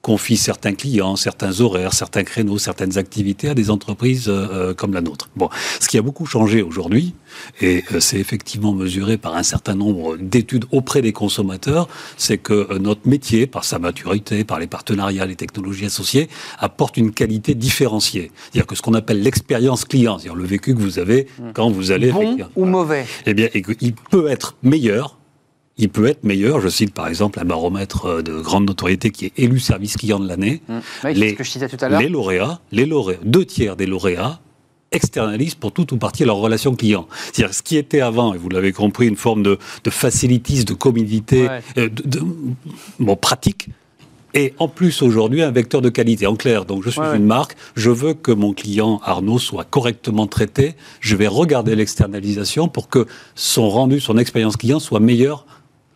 confie 0.02 0.36
certains 0.36 0.74
clients, 0.74 1.16
certains 1.16 1.60
horaires, 1.60 1.92
certains 1.92 2.24
créneaux, 2.24 2.58
certaines 2.58 2.98
activités 2.98 3.48
à 3.48 3.54
des 3.54 3.70
entreprises 3.70 4.28
euh, 4.28 4.46
euh, 4.70 4.74
comme 4.74 4.94
la 4.94 5.00
nôtre. 5.00 5.28
Bon, 5.36 5.50
ce 5.80 5.88
qui 5.88 5.98
a 5.98 6.02
beaucoup 6.02 6.24
changé 6.24 6.62
aujourd'hui, 6.62 7.14
et 7.60 7.84
euh, 7.92 8.00
c'est 8.00 8.18
effectivement 8.18 8.72
mesuré 8.72 9.18
par 9.18 9.36
un 9.36 9.42
certain 9.42 9.74
nombre 9.74 10.16
d'études 10.16 10.66
auprès 10.70 11.02
des 11.02 11.12
consommateurs, 11.12 11.88
c'est 12.16 12.38
que 12.38 12.78
notre 12.78 13.08
métier, 13.08 13.46
par 13.46 13.64
sa 13.64 13.78
maturité, 13.78 14.44
par 14.44 14.60
les 14.60 14.66
partenariats, 14.66 15.26
les 15.26 15.36
technologies 15.36 15.86
associées, 15.86 16.28
apporte 16.58 16.96
une 16.96 17.12
qualité 17.12 17.54
différenciée. 17.54 18.30
C'est-à-dire 18.36 18.66
que 18.66 18.76
ce 18.76 18.82
qu'on 18.82 18.94
appelle 18.94 19.20
l'expérience 19.20 19.84
client, 19.84 20.18
c'est-à-dire 20.18 20.36
le 20.36 20.46
vécu 20.46 20.74
que 20.74 20.80
vous 20.80 20.98
avez 20.98 21.26
mmh. 21.38 21.52
quand 21.54 21.70
vous 21.70 21.90
allez... 21.90 22.12
Bon 22.12 22.38
ou 22.56 22.64
mauvais? 22.64 23.04
Eh 23.26 23.34
bien, 23.34 23.48
il 23.54 23.94
peut 23.94 24.28
être 24.28 24.56
meilleur 24.62 25.17
il 25.78 25.88
peut 25.88 26.06
être 26.06 26.24
meilleur. 26.24 26.60
Je 26.60 26.68
cite 26.68 26.92
par 26.92 27.08
exemple 27.08 27.40
un 27.40 27.44
baromètre 27.44 28.06
euh, 28.06 28.22
de 28.22 28.40
grande 28.40 28.66
notoriété 28.66 29.10
qui 29.10 29.26
est 29.26 29.32
élu 29.36 29.60
service 29.60 29.96
client 29.96 30.18
de 30.18 30.28
l'année. 30.28 30.60
Mmh. 30.68 31.08
les, 31.14 31.34
que 31.34 31.44
je 31.44 31.50
citais 31.50 31.68
tout 31.68 31.76
à 31.80 31.88
l'heure. 31.88 32.00
les 32.00 32.08
lauréats, 32.08 32.60
les 32.72 32.84
lauréats, 32.84 33.18
deux 33.24 33.44
tiers 33.44 33.76
des 33.76 33.86
lauréats 33.86 34.40
externalisent 34.90 35.54
pour 35.54 35.72
tout 35.72 35.92
ou 35.92 35.98
partie 35.98 36.24
leur 36.24 36.36
relation 36.36 36.74
client. 36.74 37.06
C'est-à-dire 37.32 37.54
ce 37.54 37.62
qui 37.62 37.76
était 37.76 38.00
avant, 38.00 38.34
et 38.34 38.38
vous 38.38 38.48
l'avez 38.48 38.72
compris, 38.72 39.06
une 39.06 39.16
forme 39.16 39.42
de, 39.42 39.58
de 39.84 39.90
facilities, 39.90 40.64
de 40.64 40.72
commodité, 40.72 41.48
euh, 41.76 41.88
de, 41.90 42.20
bon, 42.98 43.14
pratique, 43.14 43.68
et 44.34 44.54
en 44.58 44.68
plus 44.68 45.02
aujourd'hui 45.02 45.42
un 45.42 45.50
vecteur 45.50 45.82
de 45.82 45.88
qualité. 45.88 46.26
En 46.26 46.36
clair, 46.36 46.64
donc 46.64 46.84
je 46.84 46.90
suis 46.90 47.00
une 47.00 47.24
marque, 47.24 47.56
je 47.74 47.90
veux 47.90 48.14
que 48.14 48.32
mon 48.32 48.52
client 48.52 49.00
Arnaud 49.04 49.38
soit 49.38 49.64
correctement 49.64 50.26
traité, 50.26 50.74
je 51.00 51.16
vais 51.16 51.26
regarder 51.26 51.74
l'externalisation 51.74 52.68
pour 52.68 52.88
que 52.88 53.06
son 53.34 53.68
rendu, 53.68 54.00
son 54.00 54.18
expérience 54.18 54.56
client 54.56 54.80
soit 54.80 55.00
meilleur 55.00 55.46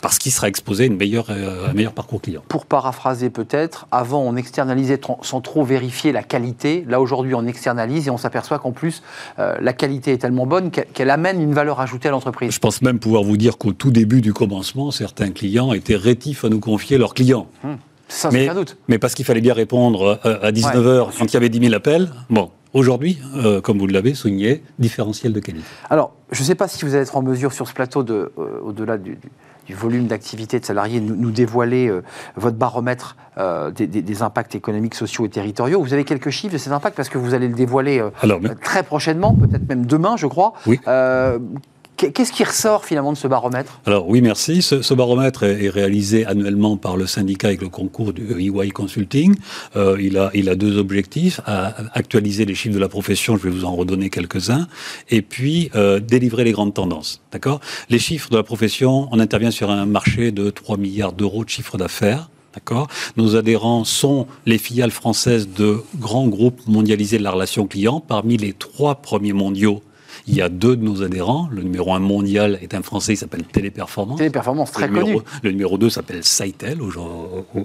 parce 0.03 0.18
qu'il 0.18 0.32
sera 0.32 0.48
exposé 0.48 0.82
à 0.82 0.86
une 0.88 0.96
meilleure, 0.96 1.26
euh, 1.30 1.70
un 1.70 1.72
meilleur 1.72 1.92
parcours 1.92 2.20
client. 2.20 2.42
Pour 2.48 2.66
paraphraser 2.66 3.30
peut-être, 3.30 3.86
avant 3.92 4.20
on 4.20 4.36
externalisait 4.36 5.00
sans 5.22 5.40
trop 5.40 5.64
vérifier 5.64 6.12
la 6.12 6.24
qualité. 6.24 6.84
Là 6.88 7.00
aujourd'hui 7.00 7.34
on 7.34 7.46
externalise 7.46 8.09
et 8.09 8.11
on 8.11 8.18
s'aperçoit 8.18 8.59
qu'en 8.59 8.72
plus 8.72 9.03
euh, 9.38 9.57
la 9.61 9.72
qualité 9.72 10.12
est 10.12 10.18
tellement 10.18 10.44
bonne 10.44 10.70
qu'elle 10.70 11.11
amène 11.11 11.40
une 11.40 11.55
valeur 11.55 11.80
ajoutée 11.80 12.09
à 12.09 12.11
l'entreprise. 12.11 12.53
Je 12.53 12.59
pense 12.59 12.82
même 12.82 12.98
pouvoir 12.98 13.22
vous 13.22 13.36
dire 13.36 13.57
qu'au 13.57 13.72
tout 13.72 13.92
début 13.92 14.20
du 14.20 14.34
commencement, 14.34 14.90
certains 14.90 15.30
clients 15.30 15.72
étaient 15.72 15.96
rétifs 15.96 16.44
à 16.44 16.48
nous 16.48 16.61
confier 16.61 16.98
leurs 16.98 17.14
clients. 17.14 17.46
Hum, 17.64 17.78
ça, 18.09 18.30
mais, 18.32 18.48
doute. 18.48 18.76
mais 18.88 18.98
parce 18.98 19.14
qu'il 19.14 19.24
fallait 19.24 19.40
bien 19.40 19.55
répondre 19.55 20.20
euh, 20.26 20.38
à 20.42 20.50
19h 20.50 21.16
quand 21.16 21.26
il 21.26 21.34
y 21.34 21.36
avait 21.36 21.48
10 21.48 21.61
000 21.61 21.74
appels. 21.74 22.11
Bon, 22.28 22.50
Aujourd'hui, 22.74 23.18
comme 23.62 23.78
vous 23.78 23.86
l'avez 23.86 24.14
souligné, 24.14 24.62
différentiel 24.78 25.34
de 25.34 25.40
qualité. 25.40 25.66
Alors, 25.90 26.14
je 26.30 26.40
ne 26.40 26.46
sais 26.46 26.55
pas 26.55 26.68
si 26.68 26.86
vous 26.86 26.94
allez 26.94 27.03
être 27.03 27.18
en 27.18 27.22
mesure 27.22 27.53
sur 27.53 27.68
ce 27.68 27.74
plateau, 27.74 28.03
de, 28.03 28.32
au-delà 28.64 28.96
du, 28.96 29.16
du 29.16 29.28
volume 29.70 30.06
d'activité 30.06 30.60
de 30.60 30.64
salariés, 30.64 31.00
nous, 31.00 31.16
nous 31.16 31.30
dévoiler 31.30 31.88
euh, 31.88 32.02
votre 32.36 32.56
baromètre 32.56 33.16
euh, 33.38 33.70
des, 33.70 34.22
impacts 34.22 34.54
économiques, 34.54 34.94
sociaux 34.94 35.24
et 35.24 35.28
territoriaux. 35.28 35.82
Vous 35.82 35.94
avez 35.94 36.04
quelques 36.04 36.30
chiffres 36.30 36.52
de 36.52 36.58
ces 36.58 36.72
impacts 36.72 36.96
parce 36.96 37.08
que 37.08 37.18
vous 37.18 37.34
allez 37.34 37.48
le 37.48 37.54
dévoiler 37.54 38.00
euh, 38.00 38.54
très 38.62 38.82
prochainement, 38.82 39.34
peut-être 39.34 39.68
même 39.68 39.86
demain, 39.86 40.16
je 40.16 40.26
crois. 40.26 40.52
Oui. 40.66 40.80
Qu'est-ce 42.11 42.32
qui 42.32 42.42
ressort 42.42 42.84
finalement 42.84 43.12
de 43.12 43.16
ce 43.16 43.28
baromètre? 43.28 43.80
Alors 43.86 44.09
oui, 44.09 44.20
merci. 44.20 44.62
Ce, 44.62 44.94
baromètre 44.94 45.44
est, 45.44 45.68
réalisé 45.68 46.26
annuellement 46.26 46.76
par 46.76 46.96
le 46.96 47.07
syndicat 47.07 47.48
avec 47.48 47.61
le 47.61 47.68
concours 47.68 48.12
du 48.12 48.40
EY 48.40 48.70
Consulting. 48.70 49.36
Euh, 49.76 49.96
il, 50.00 50.18
a, 50.48 50.55
deux 50.57 50.78
objectifs 50.78 51.40
actualiser 51.46 52.44
les 52.44 52.55
chiffres 52.55 52.74
de 52.74 52.80
la 52.80 52.88
profession. 52.88 53.36
Je 53.36 53.44
vais 53.44 53.50
vous 53.50 53.64
en 53.64 53.74
redonner 53.74 54.11
quelques-uns. 54.11 54.66
Et 55.11 55.22
puis 55.22 55.70
euh, 55.74 56.00
délivrer 56.00 56.44
les 56.44 56.53
grandes 56.53 56.74
tendances. 56.74 57.20
D'accord? 57.30 57.61
Les 57.88 57.98
chiffres 57.98 58.30
de 58.30 58.36
la 58.36 58.42
profession. 58.42 59.09
On 59.12 59.20
intervient 59.20 59.50
sur 59.50 59.70
un 59.70 59.86
marché 59.86 60.32
de 60.32 60.50
3 60.50 60.76
milliards 60.76 61.12
d'euros 61.12 61.44
de 61.44 61.50
chiffre 61.50 61.78
d'affaires. 61.78 62.30
D'accord? 62.55 62.88
Nos 63.16 63.36
adhérents 63.36 63.84
sont 63.84 64.26
les 64.44 64.59
filiales 64.59 64.90
françaises 64.90 65.48
de 65.48 65.82
grands 65.96 66.28
groupes 66.28 66.61
mondialisés 66.66 67.18
de 67.18 67.22
la 67.22 67.30
relation 67.30 67.66
client. 67.66 68.00
Parmi 68.00 68.36
les 68.36 68.53
trois 68.53 68.96
premiers 68.96 69.32
mondiaux 69.32 69.82
Il 70.26 70.34
y 70.34 70.42
a 70.42 70.48
deux 70.48 70.76
de 70.76 70.84
nos 70.84 71.02
adhérents. 71.02 71.48
Le 71.50 71.62
numéro 71.62 71.92
un 71.94 71.98
mondial 71.98 72.58
est 72.62 72.74
un 72.74 72.82
Français, 72.82 73.14
il 73.14 73.16
s'appelle 73.16 73.44
Téléperformance. 73.44 74.18
Téléperformance, 74.18 74.72
très 74.72 74.86
le 74.86 74.92
numéro, 74.92 75.20
connu. 75.20 75.22
Le 75.42 75.50
numéro 75.50 75.78
2 75.78 75.90
s'appelle 75.90 76.22
Saitel 76.24 76.78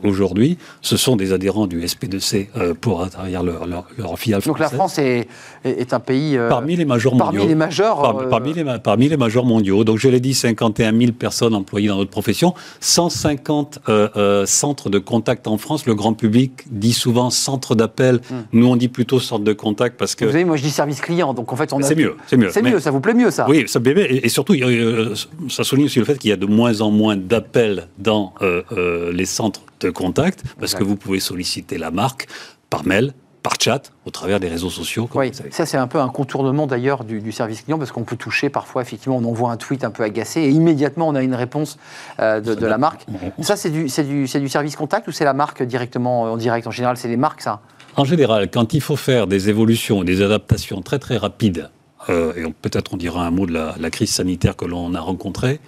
aujourd'hui. 0.04 0.58
Ce 0.82 0.98
sont 0.98 1.16
des 1.16 1.34
adhérents 1.34 1.68
du 1.68 1.82
SP2C 1.82 2.48
euh, 2.58 2.74
pour 2.74 3.08
travers 3.10 3.44
leur, 3.44 3.68
leur, 3.68 3.88
leur 3.98 4.18
filiale 4.18 4.42
Donc 4.42 4.60
la 4.60 4.70
France 4.70 4.98
est, 4.98 5.28
est 5.64 5.94
un 5.94 6.00
pays... 6.00 6.38
Euh, 6.38 6.50
parmi 6.50 6.76
les 6.76 6.86
majors 6.86 7.16
mondiaux. 7.16 7.32
Parmi 7.32 7.48
les 7.48 7.56
majors 7.56 8.02
par, 8.02 8.18
euh... 8.18 8.30
parmi, 8.30 8.54
les, 8.54 8.66
parmi 8.84 9.10
les 9.10 9.18
majors 9.18 9.46
mondiaux. 9.46 9.84
Donc 9.84 9.98
je 9.98 10.10
l'ai 10.10 10.20
dit, 10.20 10.34
51 10.34 10.98
000 10.98 11.12
personnes 11.12 11.54
employées 11.54 11.88
dans 11.88 11.98
notre 11.98 12.12
profession, 12.12 12.54
150 12.80 13.80
euh, 13.90 14.46
centres 14.46 14.90
de 14.90 15.00
contact 15.00 15.48
en 15.48 15.58
France. 15.58 15.86
Le 15.86 15.96
grand 15.96 16.14
public 16.14 16.52
dit 16.72 16.94
souvent 16.94 17.30
centre 17.30 17.76
d'appel. 17.76 18.22
Hmm. 18.30 18.36
Nous, 18.54 18.68
on 18.68 18.76
dit 18.76 18.88
plutôt 18.88 19.20
centre 19.20 19.44
de 19.44 19.54
contact 19.54 19.98
parce 19.98 20.16
que... 20.16 20.26
Vous 20.26 20.32
savez, 20.32 20.46
moi 20.46 20.58
je 20.58 20.64
dis 20.64 20.72
service 20.72 21.02
client, 21.02 21.34
donc 21.34 21.52
en 21.52 21.56
fait 21.56 21.74
on 21.74 21.80
a... 21.80 21.84
C'est 21.84 21.96
mieux, 21.96 22.16
c'est 22.28 22.38
mieux. 22.38 22.47
C'est 22.52 22.62
mieux, 22.62 22.80
ça 22.80 22.92
vous 22.92 23.00
plaît 23.00 23.14
mieux 23.14 23.32
ça 23.32 23.48
Oui, 23.50 23.66
ça 23.68 23.80
plaît 23.80 23.94
et, 23.98 24.26
et 24.26 24.30
surtout, 24.30 24.54
euh, 24.54 25.16
ça 25.50 25.64
souligne 25.64 25.86
aussi 25.86 26.00
le 26.00 26.06
fait 26.06 26.18
qu'il 26.18 26.30
y 26.30 26.34
a 26.34 26.38
de 26.38 26.46
moins 26.46 26.82
en 26.82 26.92
moins 26.92 27.16
d'appels 27.16 27.88
dans 27.98 28.34
euh, 28.42 28.64
euh, 28.72 29.12
les 29.12 29.26
centres 29.26 29.62
de 29.80 29.90
contact, 29.90 30.44
parce 30.60 30.72
exact. 30.72 30.80
que 30.80 30.84
vous 30.84 30.96
pouvez 30.96 31.20
solliciter 31.20 31.78
la 31.78 31.92
marque 31.92 32.28
par 32.70 32.86
mail, 32.86 33.14
par 33.44 33.54
chat, 33.62 33.94
au 34.06 34.10
travers 34.10 34.40
des 34.40 34.50
réseaux 34.50 34.70
sociaux. 34.70 35.10
oui, 35.14 35.32
ça 35.52 35.66
c'est 35.66 35.78
un 35.78 35.88
peu 35.88 36.00
un 36.00 36.10
contournement 36.10 36.68
d'ailleurs 36.68 37.04
du, 37.06 37.22
du, 37.22 37.32
service 37.32 37.62
client, 37.62 37.78
parce 37.78 37.92
qu'on 37.92 38.04
peut 38.04 38.18
toucher 38.18 38.50
parfois, 38.50 38.82
effectivement, 38.82 39.18
on 39.18 39.24
envoie 39.24 39.52
un 39.52 39.58
tweet 39.58 39.84
un 39.84 39.92
peu 39.92 40.04
agacé, 40.04 40.42
et 40.42 40.50
immédiatement 40.50 41.08
on 41.08 41.16
a 41.16 41.24
une 41.24 41.36
réponse 41.36 41.78
euh, 42.20 42.42
de, 42.42 42.56
de 42.56 42.66
la 42.66 42.78
marque. 42.78 43.06
Ça 43.42 43.56
c'est 43.56 43.70
du, 43.70 43.86
du, 43.86 44.26
du 44.26 44.50
service 44.50 44.76
contact 44.76 45.08
ou 45.08 45.12
c'est 45.12 45.26
la 45.26 45.34
marque 45.34 45.64
directement 45.64 46.24
en 46.24 46.38
direct? 46.38 46.68
En 46.68 46.72
général, 46.72 46.98
c'est 46.98 47.08
les 47.08 47.18
marques 47.18 47.42
ça? 47.42 47.62
En 47.96 48.06
général, 48.06 48.50
quand 48.52 48.74
il 48.74 48.82
faut 48.82 48.96
faire 48.96 49.28
des 49.28 49.50
évolutions, 49.50 50.04
des 50.04 50.22
adaptations 50.22 50.82
très 50.82 51.00
très 51.00 51.18
rapides, 51.18 51.70
euh, 52.10 52.34
et 52.36 52.52
peut-être 52.62 52.94
on 52.94 52.98
dira 52.98 53.26
un 53.26 53.32
mot 53.32 53.46
de 53.46 53.54
la, 53.54 53.76
la 53.80 53.90
crise 53.90 54.12
sanitaire 54.12 54.56
que 54.56 54.66
l'on 54.66 54.94
a 54.94 55.00
rencontrée, 55.00 55.60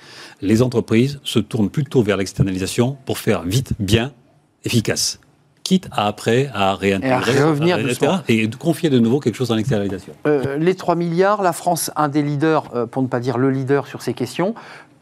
les 0.42 0.62
entreprises 0.62 1.20
se 1.24 1.40
tournent 1.40 1.70
plutôt 1.70 2.02
vers 2.02 2.18
l'externalisation 2.18 2.98
pour 3.06 3.18
faire 3.18 3.44
vite, 3.44 3.74
bien, 3.80 4.14
efficace 4.64 5.20
quitte 5.70 5.88
à 5.92 6.08
après 6.08 6.50
à 6.52 6.74
réintégrer 6.74 7.36
et 7.36 7.42
à 7.42 7.48
revenir 7.48 7.78
etc., 7.78 8.14
et 8.28 8.48
de 8.48 8.56
confier 8.56 8.90
de 8.90 8.98
nouveau 8.98 9.20
quelque 9.20 9.36
chose 9.36 9.52
en 9.52 9.58
externalisation. 9.58 10.14
Euh, 10.26 10.58
les 10.58 10.74
3 10.74 10.96
milliards, 10.96 11.44
la 11.44 11.54
France, 11.54 11.92
un 11.96 12.08
des 12.08 12.24
leaders, 12.24 12.64
euh, 12.74 12.88
pour 12.88 13.04
ne 13.04 13.08
pas 13.08 13.20
dire 13.20 13.38
le 13.38 13.52
leader 13.52 13.86
sur 13.86 14.02
ces 14.02 14.16
questions. 14.16 14.56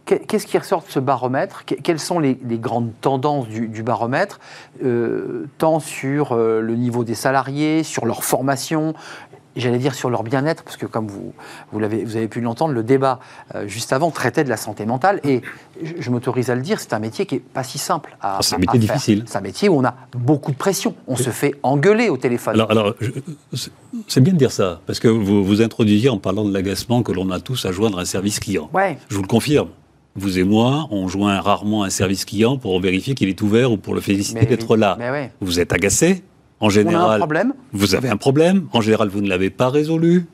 Qu'est-ce 0.05 0.47
qui 0.47 0.57
ressort 0.57 0.83
de 0.83 0.89
ce 0.89 0.99
baromètre? 0.99 1.65
Quelles 1.65 1.99
sont 1.99 2.19
les, 2.19 2.39
les, 2.47 2.59
grandes 2.59 2.91
tendances 3.01 3.49
du, 3.49 3.67
du 3.67 3.83
baromètre, 3.83 4.39
euh, 4.81 5.47
tant 5.57 5.81
sur 5.81 6.33
le 6.33 6.75
niveau 6.75 7.03
des 7.03 7.13
salariés, 7.13 7.83
sur 7.83 8.05
leur 8.05 8.23
formation 8.23 8.93
j'allais 9.60 9.78
dire 9.78 9.93
sur 9.93 10.10
leur 10.10 10.24
bien-être, 10.24 10.64
parce 10.64 10.78
que 10.78 10.86
comme 10.86 11.08
vous, 11.08 11.34
vous, 11.72 11.84
avez, 11.84 12.03
vous 12.03 12.16
avez 12.16 12.28
pu 12.28 12.41
l'entendre, 12.41 12.74
le 12.74 12.84
débat 12.84 13.20
euh, 13.55 13.68
juste 13.68 13.93
avant 13.93 14.12
traitait 14.12 14.43
de 14.43 14.49
la 14.49 14.58
santé 14.58 14.86
mentale, 14.86 15.20
et 15.24 15.41
je, 15.82 15.93
je 15.99 16.10
m'autorise 16.10 16.49
à 16.49 16.55
le 16.55 16.62
dire, 16.62 16.80
c'est 16.80 16.93
un 16.93 16.99
métier 16.99 17.26
qui 17.26 17.36
n'est 17.36 17.41
pas 17.41 17.64
si 17.64 17.78
simple 17.78 18.18
à, 18.22 18.38
ah, 18.38 18.39
C'est 18.41 18.55
un 18.55 18.60
métier 18.60 18.80
difficile. 18.80 19.24
C'est 19.28 19.38
un 19.38 19.41
métier 19.41 19.70
où 19.70 19.78
on 19.78 19.86
a 19.86 19.95
beaucoup 20.18 20.51
de 20.51 20.58
pression, 20.58 20.95
on 21.08 21.16
oui. 21.16 21.24
se 21.24 21.30
fait 21.30 21.55
engueuler 21.64 22.10
au 22.10 22.18
téléphone. 22.18 22.55
Alors, 22.55 22.72
alors 22.72 22.95
c'est 24.08 24.22
bien 24.22 24.34
de 24.34 24.38
dire 24.38 24.51
ça, 24.51 24.82
parce 24.86 24.99
que 24.99 25.08
vous 25.08 25.43
vous 25.43 25.62
introduisiez 25.62 26.10
en 26.10 26.18
parlant 26.18 26.45
de 26.45 26.53
l'agacement 26.53 27.03
que 27.03 27.12
l'on 27.12 27.30
a 27.32 27.39
tous 27.39 27.66
à 27.66 27.72
joindre 27.72 27.99
un 27.99 28.05
service 28.05 28.39
client. 28.39 28.70
Ouais. 28.74 28.97
Je 29.10 29.16
vous 29.16 29.22
le 29.22 29.28
confirme. 29.28 29.70
Vous 30.16 30.39
et 30.39 30.43
moi, 30.43 30.88
on 30.89 31.08
joint 31.08 31.39
rarement 31.39 31.84
un 31.84 31.91
service 31.91 32.26
client 32.26 32.58
pour 32.58 32.80
vérifier 32.82 33.14
qu'il 33.14 33.30
est 33.30 33.39
ouvert 33.43 33.72
ou 33.72 33.78
pour 33.78 33.93
le 33.93 34.01
féliciter 34.01 34.47
d'être 34.47 34.76
là. 34.76 34.97
Ouais. 34.99 35.32
Vous 35.41 35.60
êtes 35.60 35.74
agacé, 35.74 36.24
en 36.60 36.70
général, 36.70 37.05
on 37.05 37.10
a 37.10 37.16
un 37.16 37.18
problème. 37.20 37.53
vous 37.74 37.95
avez 37.95 38.10
un 38.10 38.18
problème. 38.18 38.68
En 38.74 38.82
général, 38.82 39.10
vous 39.10 39.22
ne 39.22 39.30
l'avez 39.30 39.49
pas 39.49 39.70
résolu. 39.70 40.26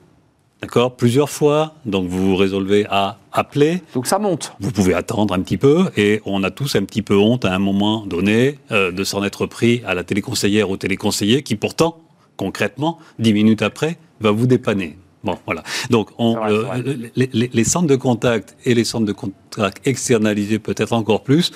D'accord? 0.62 0.96
Plusieurs 0.96 1.30
fois. 1.30 1.76
Donc, 1.86 2.08
vous 2.08 2.30
vous 2.30 2.36
résolvez 2.38 2.86
à 2.90 3.18
appeler. 3.34 3.82
Donc, 3.94 4.08
ça 4.08 4.20
monte. 4.20 4.54
Vous 4.62 4.72
pouvez 4.72 4.94
attendre 4.94 5.34
un 5.34 5.42
petit 5.42 5.58
peu. 5.58 5.90
Et 5.98 6.22
on 6.26 6.42
a 6.44 6.52
tous 6.52 6.76
un 6.76 6.84
petit 6.86 7.02
peu 7.02 7.18
honte 7.18 7.44
à 7.44 7.54
un 7.54 7.60
moment 7.60 8.06
donné 8.06 8.60
euh, 8.72 8.92
de 8.92 9.04
s'en 9.04 9.24
être 9.26 9.46
pris 9.46 9.82
à 9.86 9.94
la 9.94 10.06
téléconseillère 10.06 10.70
ou 10.70 10.78
téléconseiller 10.78 11.44
qui, 11.44 11.58
pourtant, 11.58 11.98
concrètement, 12.38 13.00
dix 13.20 13.34
minutes 13.34 13.62
après, 13.62 13.98
va 14.22 14.32
vous 14.32 14.48
dépanner. 14.48 14.98
Bon, 15.26 15.38
voilà. 15.46 15.64
Donc, 15.90 16.12
on, 16.18 16.36
vrai, 16.36 16.52
euh, 16.52 16.96
les, 17.16 17.30
les, 17.34 17.50
les, 17.54 17.64
centres 17.64 17.88
de 17.88 17.96
contact 17.98 18.56
et 18.66 18.74
les 18.74 18.86
centres 18.86 19.06
de 19.06 19.14
contact 19.14 19.86
externalisés 19.86 20.60
peut-être 20.60 20.94
encore 20.94 21.24
plus 21.24 21.52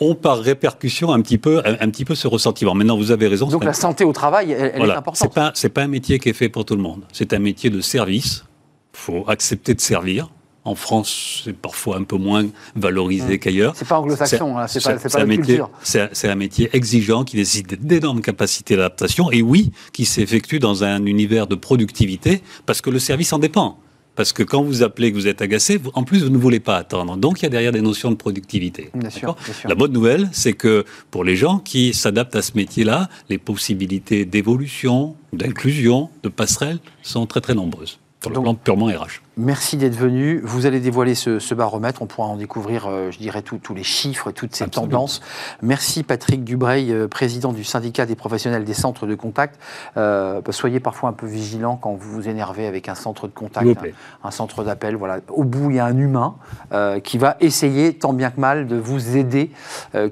ont 0.00 0.14
par 0.14 0.38
répercussion 0.38 1.12
un 1.12 1.20
petit 1.20 1.38
peu, 1.38 1.60
un, 1.64 1.74
un, 1.80 1.90
petit 1.90 2.04
peu 2.04 2.14
ce 2.14 2.26
ressentiment. 2.26 2.74
Maintenant, 2.74 2.96
vous 2.96 3.10
avez 3.10 3.28
raison. 3.28 3.46
Donc 3.48 3.64
la 3.64 3.72
santé 3.72 4.04
au 4.04 4.12
travail, 4.12 4.52
elle, 4.52 4.72
elle 4.74 4.78
voilà. 4.78 4.94
est 4.94 4.98
importante. 4.98 5.28
C'est 5.28 5.34
pas, 5.34 5.52
c'est 5.54 5.68
pas 5.68 5.82
un 5.82 5.88
métier 5.88 6.18
qui 6.18 6.30
est 6.30 6.34
fait 6.34 6.48
pour 6.48 6.64
tout 6.64 6.76
le 6.76 6.82
monde. 6.82 7.02
C'est 7.12 7.32
un 7.32 7.38
métier 7.38 7.70
de 7.70 7.80
service. 7.80 8.44
Il 8.94 8.98
faut 8.98 9.24
accepter 9.28 9.74
de 9.74 9.80
servir. 9.80 10.30
En 10.64 10.74
France, 10.74 11.42
c'est 11.44 11.56
parfois 11.56 11.96
un 11.96 12.02
peu 12.02 12.16
moins 12.16 12.44
valorisé 12.76 13.36
mmh. 13.36 13.38
qu'ailleurs. 13.38 13.72
C'est 13.76 13.88
pas 13.88 13.98
anglo-saxon, 13.98 14.58
hein. 14.58 14.66
c'est 14.66 14.82
pas, 14.82 14.94
pas 14.94 15.16
un 15.16 15.20
la 15.20 15.26
métier, 15.26 15.56
culture. 15.56 15.70
C'est 15.82 16.28
un 16.28 16.34
métier 16.34 16.68
exigeant 16.74 17.24
qui 17.24 17.36
nécessite 17.36 17.82
d'énormes 17.82 18.20
capacités 18.20 18.76
d'adaptation 18.76 19.30
et 19.30 19.40
oui, 19.40 19.72
qui 19.94 20.04
s'effectue 20.04 20.58
dans 20.58 20.84
un 20.84 21.06
univers 21.06 21.46
de 21.46 21.54
productivité 21.54 22.42
parce 22.66 22.82
que 22.82 22.90
le 22.90 22.98
service 22.98 23.32
en 23.32 23.38
dépend. 23.38 23.78
Parce 24.20 24.34
que 24.34 24.42
quand 24.42 24.62
vous 24.62 24.82
appelez 24.82 25.12
que 25.12 25.16
vous 25.16 25.28
êtes 25.28 25.40
agacé, 25.40 25.78
vous, 25.78 25.90
en 25.94 26.02
plus, 26.02 26.22
vous 26.22 26.28
ne 26.28 26.36
voulez 26.36 26.60
pas 26.60 26.76
attendre. 26.76 27.16
Donc, 27.16 27.40
il 27.40 27.44
y 27.44 27.46
a 27.46 27.48
derrière 27.48 27.72
des 27.72 27.80
notions 27.80 28.10
de 28.10 28.16
productivité. 28.16 28.90
Bien 28.92 29.08
sûr, 29.08 29.34
bien 29.42 29.54
sûr. 29.54 29.66
La 29.66 29.74
bonne 29.74 29.92
nouvelle, 29.92 30.28
c'est 30.30 30.52
que 30.52 30.84
pour 31.10 31.24
les 31.24 31.36
gens 31.36 31.58
qui 31.58 31.94
s'adaptent 31.94 32.36
à 32.36 32.42
ce 32.42 32.52
métier-là, 32.54 33.08
les 33.30 33.38
possibilités 33.38 34.26
d'évolution, 34.26 35.16
d'inclusion, 35.32 36.10
de 36.22 36.28
passerelle 36.28 36.80
sont 37.02 37.24
très, 37.24 37.40
très 37.40 37.54
nombreuses. 37.54 37.98
Sur 38.20 38.28
le 38.28 38.34
Donc, 38.34 38.44
plan 38.44 38.54
purement 38.56 38.86
RH. 38.88 39.22
Merci 39.40 39.78
d'être 39.78 39.96
venu. 39.96 40.42
Vous 40.44 40.66
allez 40.66 40.80
dévoiler 40.80 41.14
ce, 41.14 41.38
ce, 41.38 41.54
baromètre. 41.54 42.02
On 42.02 42.06
pourra 42.06 42.28
en 42.28 42.36
découvrir, 42.36 42.86
euh, 42.86 43.10
je 43.10 43.18
dirais, 43.18 43.40
tous 43.40 43.74
les 43.74 43.82
chiffres 43.82 44.28
et 44.28 44.32
toutes 44.34 44.54
ces 44.54 44.64
Absolument. 44.64 44.90
tendances. 44.90 45.22
Merci 45.62 46.02
Patrick 46.02 46.44
Dubreuil, 46.44 46.92
euh, 46.92 47.08
président 47.08 47.54
du 47.54 47.64
syndicat 47.64 48.04
des 48.04 48.16
professionnels 48.16 48.64
des 48.64 48.74
centres 48.74 49.06
de 49.06 49.14
contact. 49.14 49.58
Euh, 49.96 50.42
soyez 50.50 50.78
parfois 50.78 51.08
un 51.08 51.14
peu 51.14 51.26
vigilant 51.26 51.76
quand 51.76 51.94
vous 51.94 52.10
vous 52.12 52.28
énervez 52.28 52.66
avec 52.66 52.90
un 52.90 52.94
centre 52.94 53.28
de 53.28 53.32
contact, 53.32 53.66
un, 53.66 54.28
un, 54.28 54.30
centre 54.30 54.62
d'appel. 54.62 54.94
Voilà. 54.94 55.20
Au 55.30 55.44
bout, 55.44 55.70
il 55.70 55.76
y 55.76 55.78
a 55.78 55.86
un 55.86 55.96
humain 55.96 56.34
qui 57.02 57.16
va 57.16 57.36
essayer, 57.40 57.94
tant 57.94 58.12
bien 58.12 58.30
que 58.30 58.40
mal, 58.40 58.66
de 58.66 58.76
vous 58.76 59.16
aider, 59.16 59.52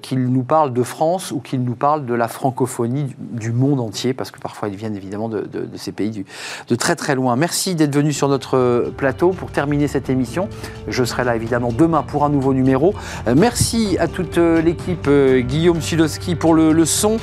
qu'il 0.01 0.25
nous 0.25 0.43
parle 0.43 0.73
de 0.73 0.83
France 0.83 1.33
ou 1.33 1.41
qu'il 1.41 1.63
nous 1.63 1.75
parle 1.75 2.07
de 2.07 2.15
la 2.15 2.29
francophonie 2.29 3.05
du, 3.05 3.17
du, 3.19 3.53
monde 3.53 3.81
entier, 3.81 4.15
parce 4.15 4.31
que 4.31 4.39
parfois 4.39 4.69
ils 4.69 4.77
viennent 4.77 4.97
évidemment 4.97 5.29
de, 5.29 5.41
de, 5.41 5.67
de 5.67 5.77
ces 5.77 5.93
pays 5.93 6.11
du, 6.11 6.25
de 6.69 6.75
très 6.77 6.97
très 6.97 7.15
loin. 7.15 7.37
Merci 7.37 7.75
d'être 7.75 7.95
venu 7.95 8.13
sur 8.13 8.29
notre 8.29 8.93
plateau 8.97 9.18
pour 9.27 9.51
terminer 9.51 9.89
cette 9.89 10.11
émission. 10.11 10.49
Je 10.87 11.05
serai 11.05 11.25
là 11.25 11.35
évidemment 11.37 11.71
demain 11.77 12.03
pour 12.03 12.25
un 12.25 12.29
nouveau 12.29 12.55
numéro. 12.55 12.95
Euh, 13.27 13.35
merci 13.37 13.97
à 13.99 14.07
toute 14.07 14.39
euh, 14.39 14.63
l'équipe, 14.63 15.07
euh, 15.09 15.41
Guillaume 15.41 15.81
Sudowski 15.81 16.37
pour 16.37 16.55
le, 16.55 16.85
son, 16.85 17.17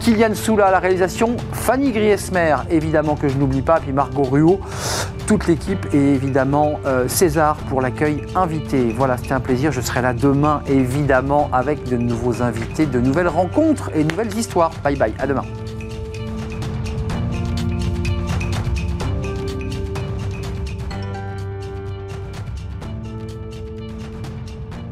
Kylian 0.00 0.34
Soula 0.34 0.66
à 0.66 0.70
la 0.70 0.78
réalisation, 0.78 1.36
Fanny 1.52 1.92
Griesmer 1.92 2.56
évidemment 2.70 3.16
que 3.16 3.28
je 3.28 3.36
n'oublie 3.38 3.62
pas, 3.62 3.80
puis 3.80 3.92
Margot 3.92 4.24
Ruot, 4.24 4.60
toute 5.26 5.46
l'équipe 5.46 5.86
et 5.92 6.14
évidemment 6.14 6.80
César 7.06 7.56
pour 7.68 7.80
l'accueil 7.80 8.22
invité. 8.34 8.94
Voilà, 8.96 9.16
c'était 9.16 9.32
un 9.32 9.40
plaisir. 9.40 9.72
Je 9.72 9.80
serai 9.80 10.02
là 10.02 10.12
demain 10.12 10.62
évidemment 10.68 11.48
avec 11.52 11.84
de 11.84 11.96
nouveaux 11.96 12.42
invités, 12.42 12.86
de 12.86 13.00
nouvelles 13.00 13.28
rencontres 13.28 13.90
et 13.94 14.04
de 14.04 14.10
nouvelles 14.10 14.36
histoires. 14.36 14.70
Bye 14.82 14.96
bye, 14.96 15.14
à 15.18 15.26
demain. 15.26 15.44